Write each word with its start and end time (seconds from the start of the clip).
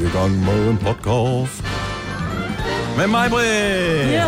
i 0.00 0.08
gang 0.18 0.44
med 0.44 0.68
en 0.70 0.76
podcast. 0.76 1.64
Med 2.96 3.06
mig, 3.06 3.30
Britt. 3.30 4.22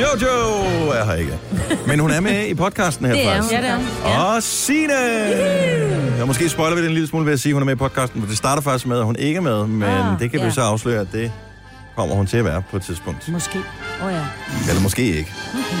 Jojo 0.00 0.88
er 0.90 1.04
her 1.04 1.14
ikke. 1.14 1.38
Men 1.86 1.98
hun 2.00 2.10
er 2.10 2.20
med 2.20 2.46
i 2.46 2.54
podcasten 2.54 3.06
her, 3.06 3.12
Det 3.14 3.26
er 3.26 3.32
faktisk. 3.34 3.54
hun. 3.54 3.64
Ja, 3.64 3.74
det 3.74 3.82
er 4.04 4.20
hun. 4.26 4.36
Og 4.36 4.42
Signe! 4.42 4.94
Jeg 6.18 6.26
måske 6.26 6.48
spoiler 6.48 6.76
vi 6.76 6.82
det 6.82 6.88
en 6.88 6.94
lille 6.94 7.08
smule 7.08 7.26
ved 7.26 7.32
at 7.32 7.40
sige, 7.40 7.50
at 7.50 7.54
hun 7.54 7.62
er 7.62 7.66
med 7.66 7.72
i 7.74 7.76
podcasten, 7.76 8.20
for 8.20 8.28
det 8.28 8.36
starter 8.38 8.62
faktisk 8.62 8.86
med, 8.86 8.98
at 8.98 9.04
hun 9.04 9.16
ikke 9.18 9.36
er 9.36 9.40
med, 9.40 9.66
men 9.66 9.82
Ah, 9.88 10.18
det 10.20 10.30
kan 10.30 10.40
vi 10.40 10.44
ja. 10.44 10.50
så 10.50 10.60
afsløre, 10.60 11.00
at 11.00 11.06
det 11.12 11.32
kommer 11.96 12.14
hun 12.16 12.26
til 12.26 12.36
at 12.36 12.44
være 12.44 12.62
på 12.70 12.76
et 12.76 12.82
tidspunkt. 12.82 13.28
Måske. 13.28 13.58
Åh 14.00 14.06
oh, 14.06 14.12
ja. 14.12 14.20
Eller 14.68 14.82
måske 14.82 15.02
ikke. 15.02 15.32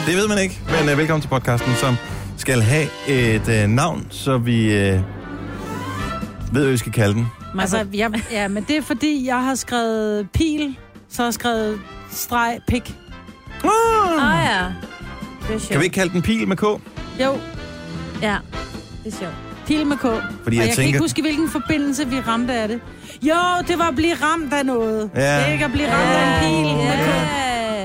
Det 0.06 0.16
ved 0.16 0.28
man 0.28 0.38
ikke, 0.38 0.60
men 0.80 0.92
uh, 0.92 0.98
velkommen 0.98 1.20
til 1.22 1.28
podcasten, 1.28 1.72
som 1.80 1.96
skal 2.36 2.60
have 2.62 2.86
et 3.08 3.64
uh, 3.64 3.70
navn, 3.70 4.06
så 4.10 4.38
vi 4.38 4.66
uh, 4.66 4.72
ved, 6.52 6.62
hvad 6.62 6.70
vi 6.70 6.76
skal 6.76 6.92
kalde 6.92 7.14
den. 7.14 7.26
Altså, 7.58 7.86
ja, 7.94 8.08
ja, 8.30 8.48
men 8.48 8.64
det 8.68 8.76
er 8.76 8.82
fordi, 8.82 9.26
jeg 9.26 9.44
har 9.44 9.54
skrevet 9.54 10.30
pil, 10.30 10.76
så 11.08 11.22
har 11.22 11.26
jeg 11.26 11.34
skrevet 11.34 11.80
streg, 12.10 12.58
pik. 12.68 12.94
Ah! 13.64 14.38
Ah 14.40 14.44
ja. 14.46 14.64
Det 15.48 15.54
er 15.54 15.58
sjovt. 15.58 15.68
Kan 15.70 15.78
vi 15.80 15.84
ikke 15.84 15.94
kalde 15.94 16.12
den 16.12 16.22
Pil 16.22 16.48
med 16.48 16.56
K? 16.56 16.62
Jo, 16.62 16.78
Ja, 18.22 18.36
det 19.04 19.12
er 19.14 19.16
sjovt. 19.18 19.34
pil 19.66 19.86
med 19.86 19.96
K. 19.96 20.00
Fordi 20.00 20.12
og 20.12 20.20
jeg 20.46 20.56
jeg 20.56 20.66
kan 20.66 20.74
tænker- 20.76 20.86
ikke 20.86 20.98
huske, 20.98 21.22
hvilken 21.22 21.48
forbindelse 21.50 22.08
vi 22.08 22.20
ramte 22.20 22.52
af 22.54 22.68
det. 22.68 22.80
Jo, 23.22 23.34
det 23.68 23.78
var 23.78 23.88
at 23.88 23.94
blive 23.96 24.14
ramt 24.22 24.52
af 24.54 24.66
noget. 24.66 25.10
Ja. 25.14 25.20
Det 25.20 25.48
er 25.48 25.52
ikke 25.52 25.64
at 25.64 25.72
blive 25.72 25.86
ramt 25.92 26.10
af 26.10 26.48
en 26.48 26.64
pil 26.64 26.76
med 26.76 26.96
K. 27.06 27.08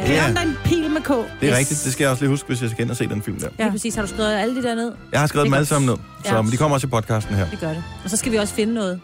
Ja. 0.09 0.13
Ja. 0.13 0.25
ramte 0.25 0.39
af 0.39 0.45
en 0.45 0.57
pil 0.65 0.89
med 0.91 1.01
K. 1.01 1.07
Det 1.07 1.15
er 1.17 1.51
Yes. 1.51 1.57
rigtigt. 1.57 1.81
Det 1.83 1.93
skal 1.93 2.03
jeg 2.03 2.11
også 2.11 2.23
lige 2.23 2.29
huske, 2.29 2.47
hvis 2.47 2.61
jeg 2.61 2.69
skal 2.69 2.81
ind 2.83 2.91
og 2.91 2.97
se 2.97 3.07
den 3.07 3.21
film 3.21 3.39
der. 3.39 3.47
Ja. 3.59 3.63
Lige 3.63 3.71
præcis. 3.71 3.95
Har 3.95 4.01
du 4.01 4.07
skrevet 4.07 4.33
alle 4.33 4.55
de 4.55 4.63
der 4.63 4.75
ned? 4.75 4.91
Jeg 5.11 5.19
har 5.19 5.27
skrevet 5.27 5.43
Det 5.45 5.49
dem 5.51 5.53
alle 5.53 5.65
sammen 5.65 5.89
ned, 5.89 5.95
så 6.25 6.35
Ja. 6.35 6.41
de 6.51 6.57
kommer 6.57 6.75
også 6.75 6.87
i 6.87 6.89
podcasten 6.89 7.35
her. 7.35 7.49
Det 7.49 7.59
gør 7.59 7.69
det. 7.69 7.83
Og 8.03 8.09
så 8.09 8.17
skal 8.17 8.31
vi 8.31 8.37
også 8.37 8.53
finde 8.53 8.73
noget. 8.73 8.99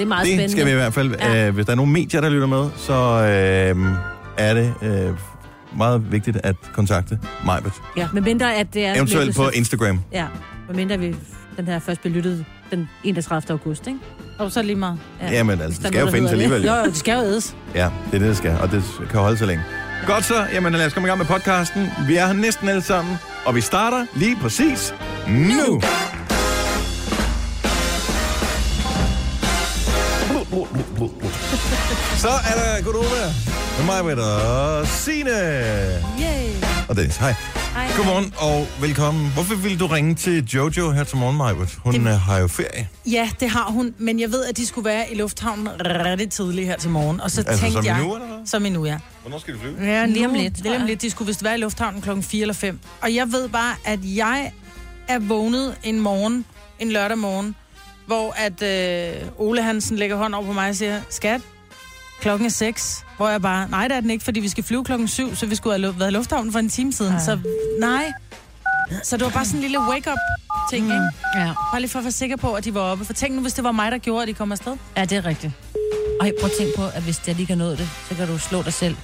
Det 0.00 0.04
er 0.06 0.08
meget 0.08 0.26
Det 0.26 0.30
spændende. 0.32 0.52
skal 0.52 0.66
vi 0.66 0.70
i 0.70 0.74
hvert 0.74 0.94
fald. 0.94 1.14
Ja. 1.20 1.46
Øh, 1.48 1.54
hvis 1.54 1.66
der 1.66 1.72
er 1.72 1.76
nogle 1.76 1.92
medier, 1.92 2.20
der 2.20 2.28
lytter 2.28 2.46
med, 2.46 2.68
så 2.76 2.92
øh, 2.94 3.86
er 4.38 4.54
det 4.54 4.74
øh, 4.82 5.14
meget 5.78 6.12
vigtigt 6.12 6.36
at 6.44 6.56
kontakte 6.74 7.18
Majbet. 7.46 7.72
Ja. 7.96 8.08
Med 8.12 8.22
mindre, 8.22 8.54
at 8.54 8.66
det 8.74 8.86
er... 8.86 8.94
Eventuelt 8.94 9.36
på 9.36 9.48
Instagram. 9.48 10.00
Ja. 10.12 10.26
Med 10.68 10.76
mindre, 10.76 10.98
vi 10.98 11.16
den 11.56 11.66
her 11.66 11.78
først 11.78 12.00
blev 12.00 12.12
lyttet 12.12 12.44
den 12.70 12.88
31. 13.04 13.42
august, 13.50 13.86
ikke? 13.86 13.98
Og 14.38 14.52
så 14.52 14.62
lige 14.62 14.76
meget. 14.76 14.98
Ja. 15.22 15.30
Jamen 15.32 15.60
altså, 15.60 15.80
det 15.82 15.88
skal 15.88 16.00
er 16.00 16.04
jo 16.06 16.10
findes 16.10 16.32
alligevel. 16.32 16.64
Jo, 16.64 16.72
Jo. 16.74 16.84
det 16.84 16.96
skal 16.96 17.12
jo 17.14 17.20
ædes. 17.24 17.56
Ja, 17.74 17.84
det 18.10 18.14
er 18.14 18.18
det, 18.18 18.28
det 18.28 18.36
skal, 18.36 18.56
og 18.62 18.70
det 18.70 18.82
kan 19.10 19.20
holde 19.20 19.36
så 19.36 19.46
længe. 19.46 19.62
Godt 20.06 20.24
så, 20.24 20.34
jamen 20.52 20.72
lad 20.72 20.86
os 20.86 20.92
komme 20.92 21.06
i 21.06 21.08
gang 21.08 21.18
med 21.18 21.26
podcasten. 21.26 21.88
Vi 22.06 22.16
er 22.16 22.26
her 22.26 22.32
næsten 22.32 22.68
alle 22.68 22.82
sammen, 22.82 23.18
og 23.44 23.54
vi 23.54 23.60
starter 23.60 24.06
lige 24.14 24.36
præcis 24.42 24.94
nu. 25.28 25.80
Så 32.16 32.28
er 32.28 32.54
der 32.76 32.82
Godova 32.84 33.32
med 33.78 33.86
mig, 33.86 34.02
Britt, 34.02 34.18
og 34.18 34.86
Signe. 34.86 35.30
Yay. 36.20 36.50
Og 36.88 36.96
Dennis, 36.96 37.16
hej. 37.16 37.34
Hej. 37.74 37.88
Godmorgen 37.96 38.34
og 38.38 38.66
velkommen. 38.80 39.30
Hvorfor 39.34 39.54
ville 39.54 39.78
du 39.78 39.86
ringe 39.86 40.14
til 40.14 40.44
Jojo 40.44 40.90
her 40.90 41.04
til 41.04 41.16
morgen, 41.16 41.36
Majbert? 41.36 41.78
Hun 41.84 41.94
Det- 41.94 42.00
det... 42.04 42.18
har 42.20 42.38
jo 42.38 42.46
ferie. 42.46 42.88
Ja, 43.06 43.30
det 43.40 43.50
har 43.50 43.64
hun, 43.70 43.94
men 43.98 44.20
jeg 44.20 44.32
ved, 44.32 44.44
at 44.44 44.56
de 44.56 44.66
skulle 44.66 44.84
være 44.84 45.12
i 45.12 45.14
lufthavnen 45.14 45.68
rigtig 45.84 46.30
tidligt 46.30 46.66
her 46.66 46.76
til 46.76 46.90
morgen. 46.90 47.20
Og 47.20 47.30
så 47.30 47.40
Altså 47.40 47.60
tænkte 47.62 47.72
som 47.72 47.84
jeg... 47.84 47.98
nu, 48.02 48.14
eller 48.14 48.26
hvad? 48.28 48.46
Som 48.46 48.64
i 48.64 48.70
nu, 48.70 48.86
ja. 48.86 48.98
Hvornår 49.22 49.38
skal 49.38 49.54
du 49.54 49.58
flyve? 49.58 49.74
Ja, 49.90 50.06
Lige 50.06 50.26
om 50.26 50.34
lidt, 50.34 50.62
Lige 50.62 50.76
om 50.76 50.86
lidt. 50.86 51.02
De 51.02 51.10
skulle 51.10 51.26
vist 51.26 51.44
være 51.44 51.54
i 51.58 51.60
lufthavnen 51.60 52.02
klokken 52.02 52.22
4 52.22 52.40
eller 52.40 52.54
5. 52.54 52.78
Og 53.02 53.14
jeg 53.14 53.32
ved 53.32 53.48
bare, 53.48 53.74
at 53.84 53.98
jeg 54.04 54.52
er 55.08 55.18
vågnet 55.18 55.74
en 55.82 56.00
morgen, 56.00 56.44
en 56.78 56.90
lørdag 56.92 57.18
morgen, 57.18 57.54
hvor 58.06 58.34
at 58.36 58.62
øh, 58.62 59.28
Ole 59.38 59.62
Hansen 59.62 59.96
lægger 59.96 60.16
hånd 60.16 60.34
over 60.34 60.46
på 60.46 60.52
mig 60.52 60.68
og 60.68 60.76
siger, 60.76 61.00
skat, 61.10 61.40
klokken 62.20 62.46
er 62.46 62.50
6. 62.50 63.04
Hvor 63.16 63.28
jeg 63.28 63.42
bare, 63.42 63.68
nej, 63.70 63.88
det 63.88 63.96
er 63.96 64.00
den 64.00 64.10
ikke, 64.10 64.24
fordi 64.24 64.40
vi 64.40 64.48
skal 64.48 64.64
flyve 64.64 64.84
klokken 64.84 65.08
7, 65.08 65.34
så 65.36 65.46
vi 65.46 65.54
skulle 65.54 65.80
have 65.80 65.98
været 66.00 66.10
i 66.10 66.14
lufthavnen 66.14 66.52
for 66.52 66.58
en 66.58 66.68
time 66.68 66.92
siden. 66.92 67.12
Ej. 67.12 67.18
Så 67.24 67.38
nej. 67.80 68.12
Så 69.04 69.16
det 69.16 69.24
var 69.24 69.30
bare 69.30 69.44
sådan 69.44 69.58
en 69.58 69.62
lille 69.62 69.80
wake-up 69.80 70.18
ting, 70.70 70.84
mm. 70.86 70.92
ikke? 70.92 71.04
Ja. 71.36 71.52
Bare 71.72 71.80
lige 71.80 71.90
for 71.90 71.98
at 71.98 72.04
være 72.04 72.12
sikker 72.12 72.36
på, 72.36 72.54
at 72.54 72.64
de 72.64 72.74
var 72.74 72.80
oppe. 72.80 73.04
For 73.04 73.12
tænk 73.12 73.34
nu, 73.34 73.40
hvis 73.42 73.52
det 73.52 73.64
var 73.64 73.72
mig, 73.72 73.92
der 73.92 73.98
gjorde, 73.98 74.22
at 74.22 74.28
de 74.28 74.34
kom 74.34 74.52
afsted. 74.52 74.76
ja, 74.96 75.04
det 75.04 75.12
er 75.18 75.26
rigtigt. 75.26 75.52
Og 76.20 76.30
prøv 76.40 76.50
at 76.50 76.56
tænke 76.58 76.72
på, 76.76 76.84
at 76.94 77.02
hvis 77.02 77.20
jeg 77.26 77.34
lige 77.34 77.46
kan 77.46 77.58
nå 77.58 77.70
det, 77.70 77.88
så 78.08 78.14
kan 78.14 78.26
du 78.28 78.38
slå 78.38 78.62
dig 78.62 78.72
selv 78.72 78.96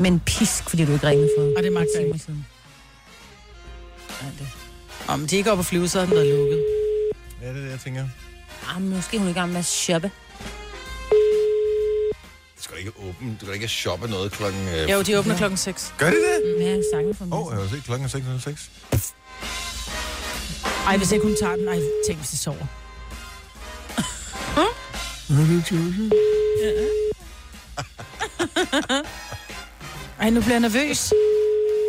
med 0.00 0.10
en 0.10 0.20
pisk, 0.20 0.68
fordi 0.70 0.84
du 0.84 0.92
ikke 0.92 1.06
ringede 1.06 1.30
for 1.38 1.42
Og 1.56 1.62
det 1.62 1.72
magter 1.72 1.90
jeg 1.94 2.02
timer 2.02 2.14
ikke. 2.14 2.24
siden. 2.24 2.46
Ja, 4.22 4.26
det. 4.38 4.48
Om 5.08 5.26
de 5.26 5.36
ikke 5.36 5.48
er 5.48 5.52
oppe 5.52 5.60
at 5.60 5.66
flyve, 5.66 5.88
så 5.88 5.98
havde 5.98 6.10
den 6.10 6.16
været 6.16 6.38
lukket. 6.38 6.64
Ja, 7.42 7.48
det 7.48 7.56
er 7.56 7.62
det, 7.62 7.70
jeg 7.70 7.80
tænker. 7.80 8.04
Ah, 8.74 8.82
måske 8.82 9.18
hun 9.18 9.26
er 9.26 9.30
i 9.30 9.34
gang 9.34 9.52
med 9.52 9.58
at 9.58 9.64
shoppe. 9.64 10.10
Det 12.56 12.64
skal 12.64 12.78
ikke 12.78 12.92
åbne. 13.08 13.36
Du 13.40 13.44
kan 13.46 13.54
ikke 13.54 13.68
shoppe 13.68 14.08
noget 14.08 14.32
klokken... 14.32 14.68
Øh... 14.68 14.90
Jo, 14.90 15.02
de 15.02 15.18
åbner 15.18 15.36
klokken 15.36 15.56
6. 15.56 15.94
Gør 15.98 16.10
de 16.10 16.16
det? 16.16 16.56
Men 16.58 16.66
jeg 16.66 16.74
har 16.74 16.84
sangen 16.94 17.14
for 17.14 17.24
mig. 17.24 17.38
Åh, 17.38 17.46
oh, 17.46 17.52
jeg 17.52 17.62
har 17.62 17.68
set 17.68 17.84
klokken 17.84 18.04
er 18.06 18.10
6.06. 18.48 19.10
Ej, 20.86 20.96
hvis 20.96 21.12
ikke 21.12 21.26
hun 21.26 21.36
tager 21.40 21.56
den. 21.56 21.68
Ej, 21.68 21.80
tænk, 22.06 22.18
hvis 22.18 22.30
de 22.30 22.36
sover. 22.36 22.66
Ej, 30.20 30.30
nu 30.30 30.40
bliver 30.40 30.52
jeg 30.54 30.60
nervøs. 30.60 31.12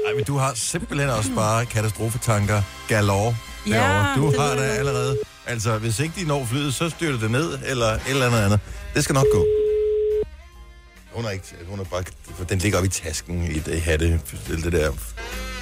Ej, 0.08 0.14
men 0.16 0.24
du 0.24 0.38
har 0.38 0.54
simpelthen 0.54 1.10
også 1.10 1.32
bare 1.36 1.66
katastrofetanker 1.66 2.62
galore 2.88 3.36
Ja, 3.68 3.74
derovre. 3.74 4.16
Du 4.18 4.32
det 4.32 4.40
har 4.40 4.56
da 4.56 4.62
allerede... 4.62 5.18
Altså, 5.48 5.78
hvis 5.78 6.00
ikke 6.00 6.14
de 6.22 6.28
når 6.28 6.46
flyet, 6.46 6.74
så 6.74 6.90
styrter 6.90 7.20
det 7.20 7.32
ned, 7.32 7.60
eller 7.66 7.86
et 7.86 8.02
eller 8.10 8.26
andet 8.28 8.40
andet. 8.40 8.60
Det 8.96 9.04
skal 9.04 9.14
nok 9.14 9.26
gå. 9.34 9.46
Hun 11.14 11.26
er 11.26 11.30
ikke... 11.30 11.46
Hun 11.70 11.80
er 11.80 11.84
bare... 11.84 12.04
for 12.36 12.44
Den 12.44 12.58
ligger 12.58 12.78
oppe 12.78 12.86
i 12.88 12.90
tasken 12.90 13.44
i 13.44 13.60
det 13.60 13.82
hatte, 13.82 14.20
det 14.48 14.72
der... 14.72 14.92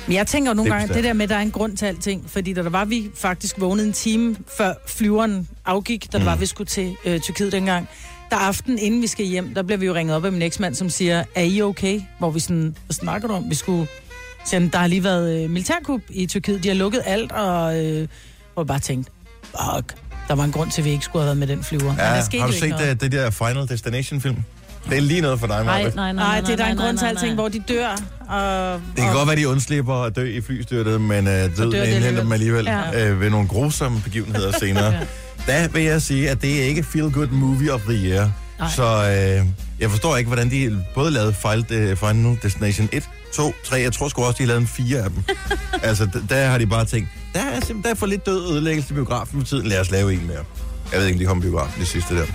Men 0.07 0.16
jeg 0.16 0.28
tænker 0.28 0.51
jo 0.51 0.53
nogle 0.56 0.72
Det 0.72 0.79
gange, 0.79 0.94
det 0.94 1.03
der 1.03 1.13
med, 1.13 1.23
at 1.23 1.29
der 1.29 1.35
er 1.35 1.40
en 1.41 1.51
grund 1.51 1.78
til 1.78 1.85
alting. 1.85 2.29
Fordi 2.29 2.53
da 2.53 2.63
der 2.63 2.69
var, 2.69 2.85
vi 2.85 3.09
faktisk 3.16 3.56
vågnede 3.59 3.88
en 3.88 3.94
time 3.94 4.35
før 4.57 4.73
flyveren 4.88 5.47
afgik, 5.66 6.13
da 6.13 6.17
der 6.17 6.23
Mm. 6.23 6.25
var, 6.25 6.35
vi 6.35 6.46
skulle 6.46 6.67
til 6.67 6.96
øh, 7.06 7.19
Tyrkiet 7.19 7.52
dengang. 7.52 7.88
Der 8.29 8.35
aften, 8.38 8.79
inden 8.79 9.02
vi 9.02 9.07
skal 9.07 9.25
hjem, 9.25 9.53
der 9.53 9.63
bliver 9.63 9.78
vi 9.78 9.85
jo 9.85 9.94
ringet 9.94 10.16
op 10.16 10.25
af 10.25 10.31
min 10.31 10.41
eksmand, 10.41 10.75
som 10.75 10.90
siger, 10.90 11.23
er 11.35 11.41
I 11.44 11.62
okay? 11.62 12.02
Hvor 12.19 12.31
vi 12.31 12.40
sådan, 12.40 12.75
hvad 12.85 12.94
snakker 12.94 13.28
du 13.28 13.34
om? 13.34 13.50
Vi 13.50 13.56
skulle... 13.56 13.88
Så 14.46 14.69
der 14.73 14.78
har 14.79 14.88
lige 14.88 15.03
været 15.03 15.44
øh, 15.44 15.50
militærkup 15.50 16.02
i 16.09 16.25
Tyrkiet. 16.28 16.63
De 16.63 16.67
har 16.67 16.75
lukket 16.75 17.02
alt, 17.06 17.31
og 17.31 17.85
øh, 17.85 18.07
hvor 18.53 18.62
jeg 18.63 18.67
bare 18.67 18.79
tænkte, 18.79 19.12
fuck, 19.76 19.96
der 20.28 20.36
var 20.36 20.44
en 20.44 20.52
grund 20.52 20.72
til, 20.72 20.82
at 20.82 20.86
vi 20.86 20.92
ikke 20.92 21.06
skulle 21.06 21.22
have 21.24 21.26
været 21.26 21.38
med 21.38 21.48
den 21.48 21.64
flyver. 21.64 21.84
Men 21.84 21.96
Ja, 21.98 22.04
der 22.32 22.40
har 22.40 22.48
du 22.48 22.54
set 22.54 22.70
noget. 22.70 23.02
det, 23.02 23.02
det 23.02 23.12
der 23.12 23.30
Final 23.30 23.70
Destination-film? 23.70 24.38
Det 24.90 24.98
er 24.98 25.02
lige 25.02 25.22
noget 25.22 25.40
for 25.40 25.48
dig, 25.48 25.64
Nej, 25.64 25.78
Marvitt. 25.78 25.96
nej, 25.96 26.12
nej, 26.14 26.24
Nej, 26.26 26.42
det 26.42 26.50
er 26.50 26.56
der 26.56 26.64
er 26.66 26.72
en 26.72 26.78
grund 26.78 26.98
til 26.98 27.06
alting, 27.06 27.34
hvor... 27.34 27.44
hvor 27.44 27.50
de 27.50 27.60
dør. 27.74 27.90
Og, 28.30 28.74
Det 28.96 28.98
kan 29.04 29.08
og, 29.10 29.14
godt 29.16 29.28
være, 29.28 29.36
de 29.38 29.48
undslipper 29.50 29.96
at 29.96 30.16
dø 30.16 30.26
i 30.38 30.42
flystyrtet, 30.42 31.02
men 31.02 31.28
uh, 31.28 31.34
døden 31.34 31.72
de 31.72 31.78
indhenter 31.96 32.22
dem 32.22 32.32
alligevel 32.32 32.66
Ja. 32.66 33.12
uh, 33.12 33.22
ved 33.22 33.30
nogle 33.30 33.48
grusomme 33.48 34.02
begivenheder 34.02 34.52
senere. 34.60 34.94
Der 35.48 35.68
vil 35.68 35.84
jeg 35.84 36.02
sige, 36.02 36.30
at 36.30 36.42
det 36.42 36.62
er 36.64 36.66
ikke 36.68 36.84
Feel 36.84 37.12
Good 37.12 37.28
Movie 37.28 37.74
of 37.74 37.82
the 37.82 37.94
Year. 38.10 38.30
Nej. 38.60 38.70
Så 38.76 38.84
uh, 39.42 39.48
jeg 39.80 39.90
forstår 39.90 40.18
ikke, 40.18 40.28
hvordan 40.28 40.52
de 40.52 40.84
både 40.96 41.12
lavede 41.12 41.34
Final, 41.34 41.98
Final 41.98 42.38
Destination 42.44 42.90
1, 42.92 43.10
2, 43.35 43.53
3, 43.66 43.75
jeg 43.81 43.94
tror 43.94 44.07
sgu 44.07 44.23
også, 44.23 44.38
de 44.38 44.44
har 44.44 44.47
lavet 44.47 44.62
en 44.62 44.68
4 44.68 44.97
af 45.00 45.09
dem. 45.09 45.23
altså, 45.90 46.09
der 46.29 46.46
har 46.47 46.57
de 46.57 46.68
bare 46.68 46.85
tænkt, 46.85 47.09
der 47.34 47.40
er 47.40 47.53
simpelthen 47.53 47.84
der 47.84 47.90
er 47.90 47.94
for 47.96 48.06
lidt 48.06 48.25
død 48.25 48.51
ødelæggelse 48.51 48.91
i 48.91 48.94
biografen 48.94 49.40
for 49.40 49.47
tiden, 49.47 49.68
lad 49.68 49.79
os 49.81 49.91
lave 49.91 50.13
en 50.13 50.28
mere. 50.28 50.44
Jeg 50.91 51.00
ved 51.00 51.06
ikke, 51.07 51.16
om 51.16 51.19
de 51.19 51.25
kom 51.25 51.38
i 51.38 51.41
biografen, 51.41 51.79
det 51.79 51.88
sidste 51.88 52.16
der. 52.16 52.25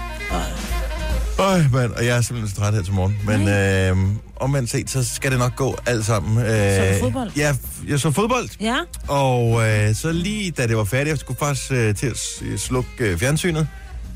Øj, 1.39 1.63
mand, 1.73 1.93
og 1.93 2.07
jeg 2.07 2.17
er 2.17 2.21
simpelthen 2.21 2.55
så 2.55 2.61
træt 2.61 2.75
her 2.75 2.83
til 2.83 2.93
morgen. 2.93 3.19
Men 3.27 3.49
øh, 3.49 4.15
omvendt 4.37 4.71
set, 4.71 4.91
så 4.91 5.05
skal 5.15 5.31
det 5.31 5.39
nok 5.39 5.57
gå 5.57 5.77
alt 5.87 6.07
sammen. 6.07 6.39
Øh, 6.39 6.47
Så 6.95 6.97
fodbold? 7.01 7.31
Ja, 7.37 7.57
jeg 7.89 8.01
så 8.01 8.11
fodbold. 8.11 8.49
Ja, 8.61 8.77
Og 9.09 9.69
øh, 9.69 9.95
så 9.95 10.13
lige 10.13 10.51
da 10.51 10.67
det 10.67 10.77
var 10.77 10.85
færdigt, 10.85 11.09
jeg 11.09 11.19
skulle 11.19 11.39
faktisk 11.39 11.73
øh, 11.73 11.95
til 11.95 12.07
at 12.07 12.17
slukke 12.61 12.91
øh, 12.99 13.19
fjernsynet, 13.19 13.69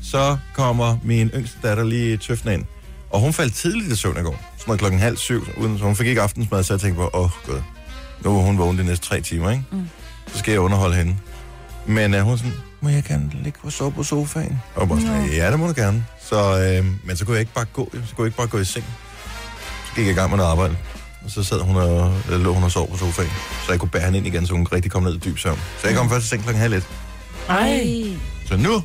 så 0.03 0.37
kommer 0.53 0.97
min 1.03 1.27
yngste 1.29 1.57
datter 1.63 1.83
lige 1.83 2.17
tøften 2.17 2.51
ind. 2.51 2.65
Og 3.15 3.21
hun 3.21 3.33
faldt 3.33 3.53
tidligt 3.53 3.91
i 3.91 3.95
søvn 3.95 4.17
i 4.17 4.21
går. 4.21 4.31
Sådan 4.31 4.63
noget 4.67 4.79
klokken 4.79 4.99
halv 4.99 5.17
syv, 5.17 5.47
uden, 5.57 5.77
så 5.77 5.83
hun 5.83 5.95
fik 5.95 6.07
ikke 6.07 6.21
aftensmad, 6.21 6.63
så 6.63 6.73
jeg 6.73 6.81
tænkte 6.81 6.97
på, 6.97 7.09
åh 7.13 7.21
oh, 7.21 7.29
gud, 7.45 7.61
nu 8.23 8.37
er 8.37 8.41
hun 8.41 8.57
vågen 8.57 8.77
de 8.77 8.83
næste 8.83 9.05
tre 9.05 9.21
timer, 9.21 9.51
ikke? 9.51 9.63
Mm. 9.71 9.89
Så 10.33 10.39
skal 10.39 10.51
jeg 10.51 10.61
underholde 10.61 10.95
hende. 10.95 11.15
Men 11.85 12.13
øh, 12.13 12.21
hun 12.21 12.33
er 12.33 12.37
sådan, 12.37 12.53
må 12.81 12.89
jeg 12.89 13.03
gerne 13.03 13.31
ligge 13.43 13.59
og 13.63 13.71
sove 13.71 13.91
på 13.91 14.03
sofaen? 14.03 14.61
Og 14.75 14.89
var 14.89 14.99
sådan, 14.99 15.29
ja, 15.31 15.51
det 15.51 15.59
må 15.59 15.67
du 15.67 15.73
gerne. 15.75 16.05
Så, 16.29 16.59
øh, 16.59 16.85
men 17.03 17.17
så 17.17 17.25
kunne 17.25 17.33
jeg 17.33 17.39
ikke 17.39 17.53
bare 17.53 17.65
gå, 17.73 17.89
så 17.93 18.15
kunne 18.15 18.23
jeg 18.23 18.25
ikke 18.25 18.37
bare 18.37 18.47
gå 18.47 18.57
i 18.57 18.65
seng. 18.65 18.85
Så 19.85 19.95
gik 19.95 20.05
jeg 20.05 20.11
i 20.11 20.15
gang 20.15 20.29
med 20.29 20.37
noget 20.37 20.51
arbejde. 20.51 20.77
Og 21.25 21.31
så 21.31 21.43
sad 21.43 21.59
hun 21.59 21.75
og, 21.75 22.13
øh, 22.31 22.39
lå 22.41 22.53
hun 22.53 22.63
og 22.63 22.71
sov 22.71 22.91
på 22.91 22.97
sofaen. 22.97 23.31
Så 23.65 23.71
jeg 23.71 23.79
kunne 23.79 23.89
bære 23.89 24.05
hende 24.05 24.17
ind 24.17 24.27
igen, 24.27 24.47
så 24.47 24.53
hun 24.53 24.67
rigtig 24.73 24.91
kom 24.91 25.03
ned 25.03 25.15
i 25.15 25.17
dyb 25.19 25.37
søvn. 25.37 25.59
Så 25.81 25.87
jeg 25.87 25.97
kom 25.97 26.09
først 26.09 26.25
i 26.25 26.27
seng 26.29 26.43
klokken 26.43 26.61
halv 26.61 26.73
et. 26.73 26.87
Ej. 27.49 28.17
Så 28.47 28.57
nu 28.57 28.83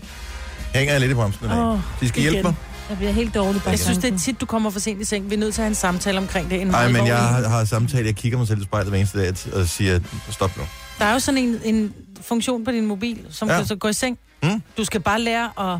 hænger 0.74 0.92
jeg 0.92 1.00
lidt 1.00 1.10
i 1.10 1.14
bremsen 1.14 1.46
i 1.46 1.48
dag. 1.48 1.58
Åh, 1.58 1.78
De 2.00 2.08
skal 2.08 2.22
igen. 2.22 2.32
hjælpe 2.32 2.48
mig. 2.48 2.54
Jeg 2.90 2.96
bliver 2.98 3.12
helt 3.12 3.34
dårlig. 3.34 3.62
bare 3.62 3.70
Jeg 3.70 3.78
synes, 3.78 3.98
det 3.98 4.14
er 4.14 4.18
tit, 4.18 4.40
du 4.40 4.46
kommer 4.46 4.70
for 4.70 4.80
sent 4.80 5.00
i 5.00 5.04
seng. 5.04 5.30
Vi 5.30 5.34
er 5.34 5.38
nødt 5.38 5.54
til 5.54 5.60
at 5.60 5.64
have 5.64 5.68
en 5.70 5.74
samtale 5.74 6.18
omkring 6.18 6.50
det. 6.50 6.66
Nej, 6.66 6.88
men 6.88 7.06
jeg 7.06 7.18
har, 7.18 7.48
har 7.48 7.64
samtale. 7.64 8.06
Jeg 8.06 8.14
kigger 8.16 8.38
mig 8.38 8.48
selv 8.48 8.60
i 8.60 8.64
spejlet 8.64 8.88
hver 8.88 8.98
eneste 8.98 9.18
dag 9.18 9.32
og 9.52 9.68
siger, 9.68 10.00
stop 10.30 10.56
nu. 10.56 10.62
Der 10.98 11.04
er 11.04 11.12
jo 11.12 11.18
sådan 11.18 11.38
en, 11.38 11.60
en 11.64 11.94
funktion 12.22 12.64
på 12.64 12.70
din 12.70 12.86
mobil, 12.86 13.18
som 13.30 13.48
Ja. 13.48 13.56
kan 13.56 13.66
så 13.66 13.76
gå 13.76 13.88
i 13.88 13.92
seng. 13.92 14.18
Mm. 14.42 14.62
Du 14.76 14.84
skal 14.84 15.00
bare 15.00 15.20
lære 15.20 15.72
at 15.72 15.78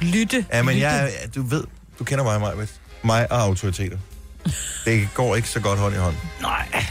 lytte. 0.00 0.46
Ja, 0.52 0.62
men 0.62 0.74
lytte. 0.74 0.88
jeg, 0.88 1.10
du 1.34 1.42
ved, 1.42 1.64
Du 1.98 2.04
kender 2.04 2.24
mig, 2.24 2.40
Maja. 2.40 2.66
Mig 3.04 3.32
og 3.32 3.40
autoriteter. 3.40 3.98
Det 4.84 5.08
går 5.14 5.36
ikke 5.36 5.48
så 5.48 5.60
godt 5.60 5.78
hånd 5.78 5.94
i 5.94 5.98
hånd. 5.98 6.14
Nej. 6.40 6.84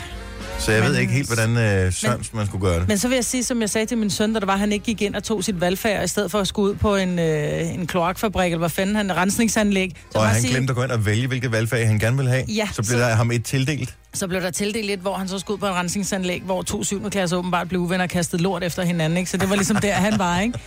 Så 0.62 0.72
jeg 0.72 0.82
Men- 0.84 0.92
ved 0.92 1.00
ikke 1.00 1.14
helt, 1.14 1.28
hvordan 1.28 1.58
øh, 1.58 1.94
Sørens 1.94 2.34
man 2.34 2.46
skulle 2.46 2.66
gøre 2.68 2.80
det. 2.80 2.88
Men 2.88 2.98
så 2.98 3.08
vil 3.08 3.16
jeg 3.16 3.26
sige, 3.26 3.44
som 3.44 3.62
jeg 3.62 3.70
sagde 3.70 3.86
til 3.86 3.98
min 3.98 4.10
søn, 4.10 4.34
da 4.34 4.40
der 4.40 4.46
var, 4.46 4.58
han 4.58 4.72
ikke 4.72 4.86
gik 4.86 5.02
ind 5.02 5.16
og 5.16 5.24
tog 5.24 5.44
sit 5.44 5.62
valgfag, 5.62 5.98
og 5.98 6.04
i 6.04 6.08
stedet 6.08 6.32
for 6.32 6.40
at 6.40 6.48
skulle 6.48 6.72
ud 6.72 6.76
på 6.76 6.96
en, 6.96 7.20
øh, 7.20 7.74
en 7.74 7.88
kloakfabrik, 7.88 8.52
eller 8.52 8.60
hvad 8.60 8.70
fanden 8.70 8.96
han, 8.96 9.16
rensningsanlæg. 9.18 9.92
Så, 10.12 10.18
Og 10.20 10.28
han 10.28 10.42
sige, 10.42 10.52
glemte 10.54 10.72
at 10.72 10.76
gå 10.76 10.84
ind 10.84 10.92
og 10.92 11.06
vælge, 11.06 11.28
hvilket 11.28 11.52
valgfag 11.52 11.88
han 11.88 12.00
gerne 12.00 12.18
ville 12.18 12.32
have. 12.32 12.44
Ja, 12.48 12.68
så 12.74 12.82
blev 12.82 12.86
så- 12.86 12.98
der 13.00 13.16
ham 13.16 13.32
et 13.32 13.46
tildelt. 13.46 13.96
så 14.14 14.28
blev 14.28 14.42
der 14.42 14.52
tildelt 14.52 14.86
lidt, 14.86 15.00
hvor 15.02 15.14
han 15.14 15.28
så 15.28 15.40
skulle 15.40 15.56
ud 15.56 15.60
på 15.60 15.68
en 15.68 15.74
rensningsanlæg, 15.74 16.42
hvor 16.46 16.62
to 16.62 16.84
syvende 16.84 17.10
klasser 17.10 17.38
åbenbart 17.38 17.70
blev 17.70 17.82
uvenner 17.82 18.04
og 18.04 18.10
kastet 18.10 18.42
lort 18.42 18.64
efter 18.64 18.84
hinanden. 18.84 19.18
Ikke? 19.18 19.32
Så 19.32 19.38
det 19.38 19.50
var 19.50 19.56
ligesom 19.56 19.76
der, 19.78 19.94
han 19.94 20.20
var. 20.20 20.40
Ikke? 20.40 20.60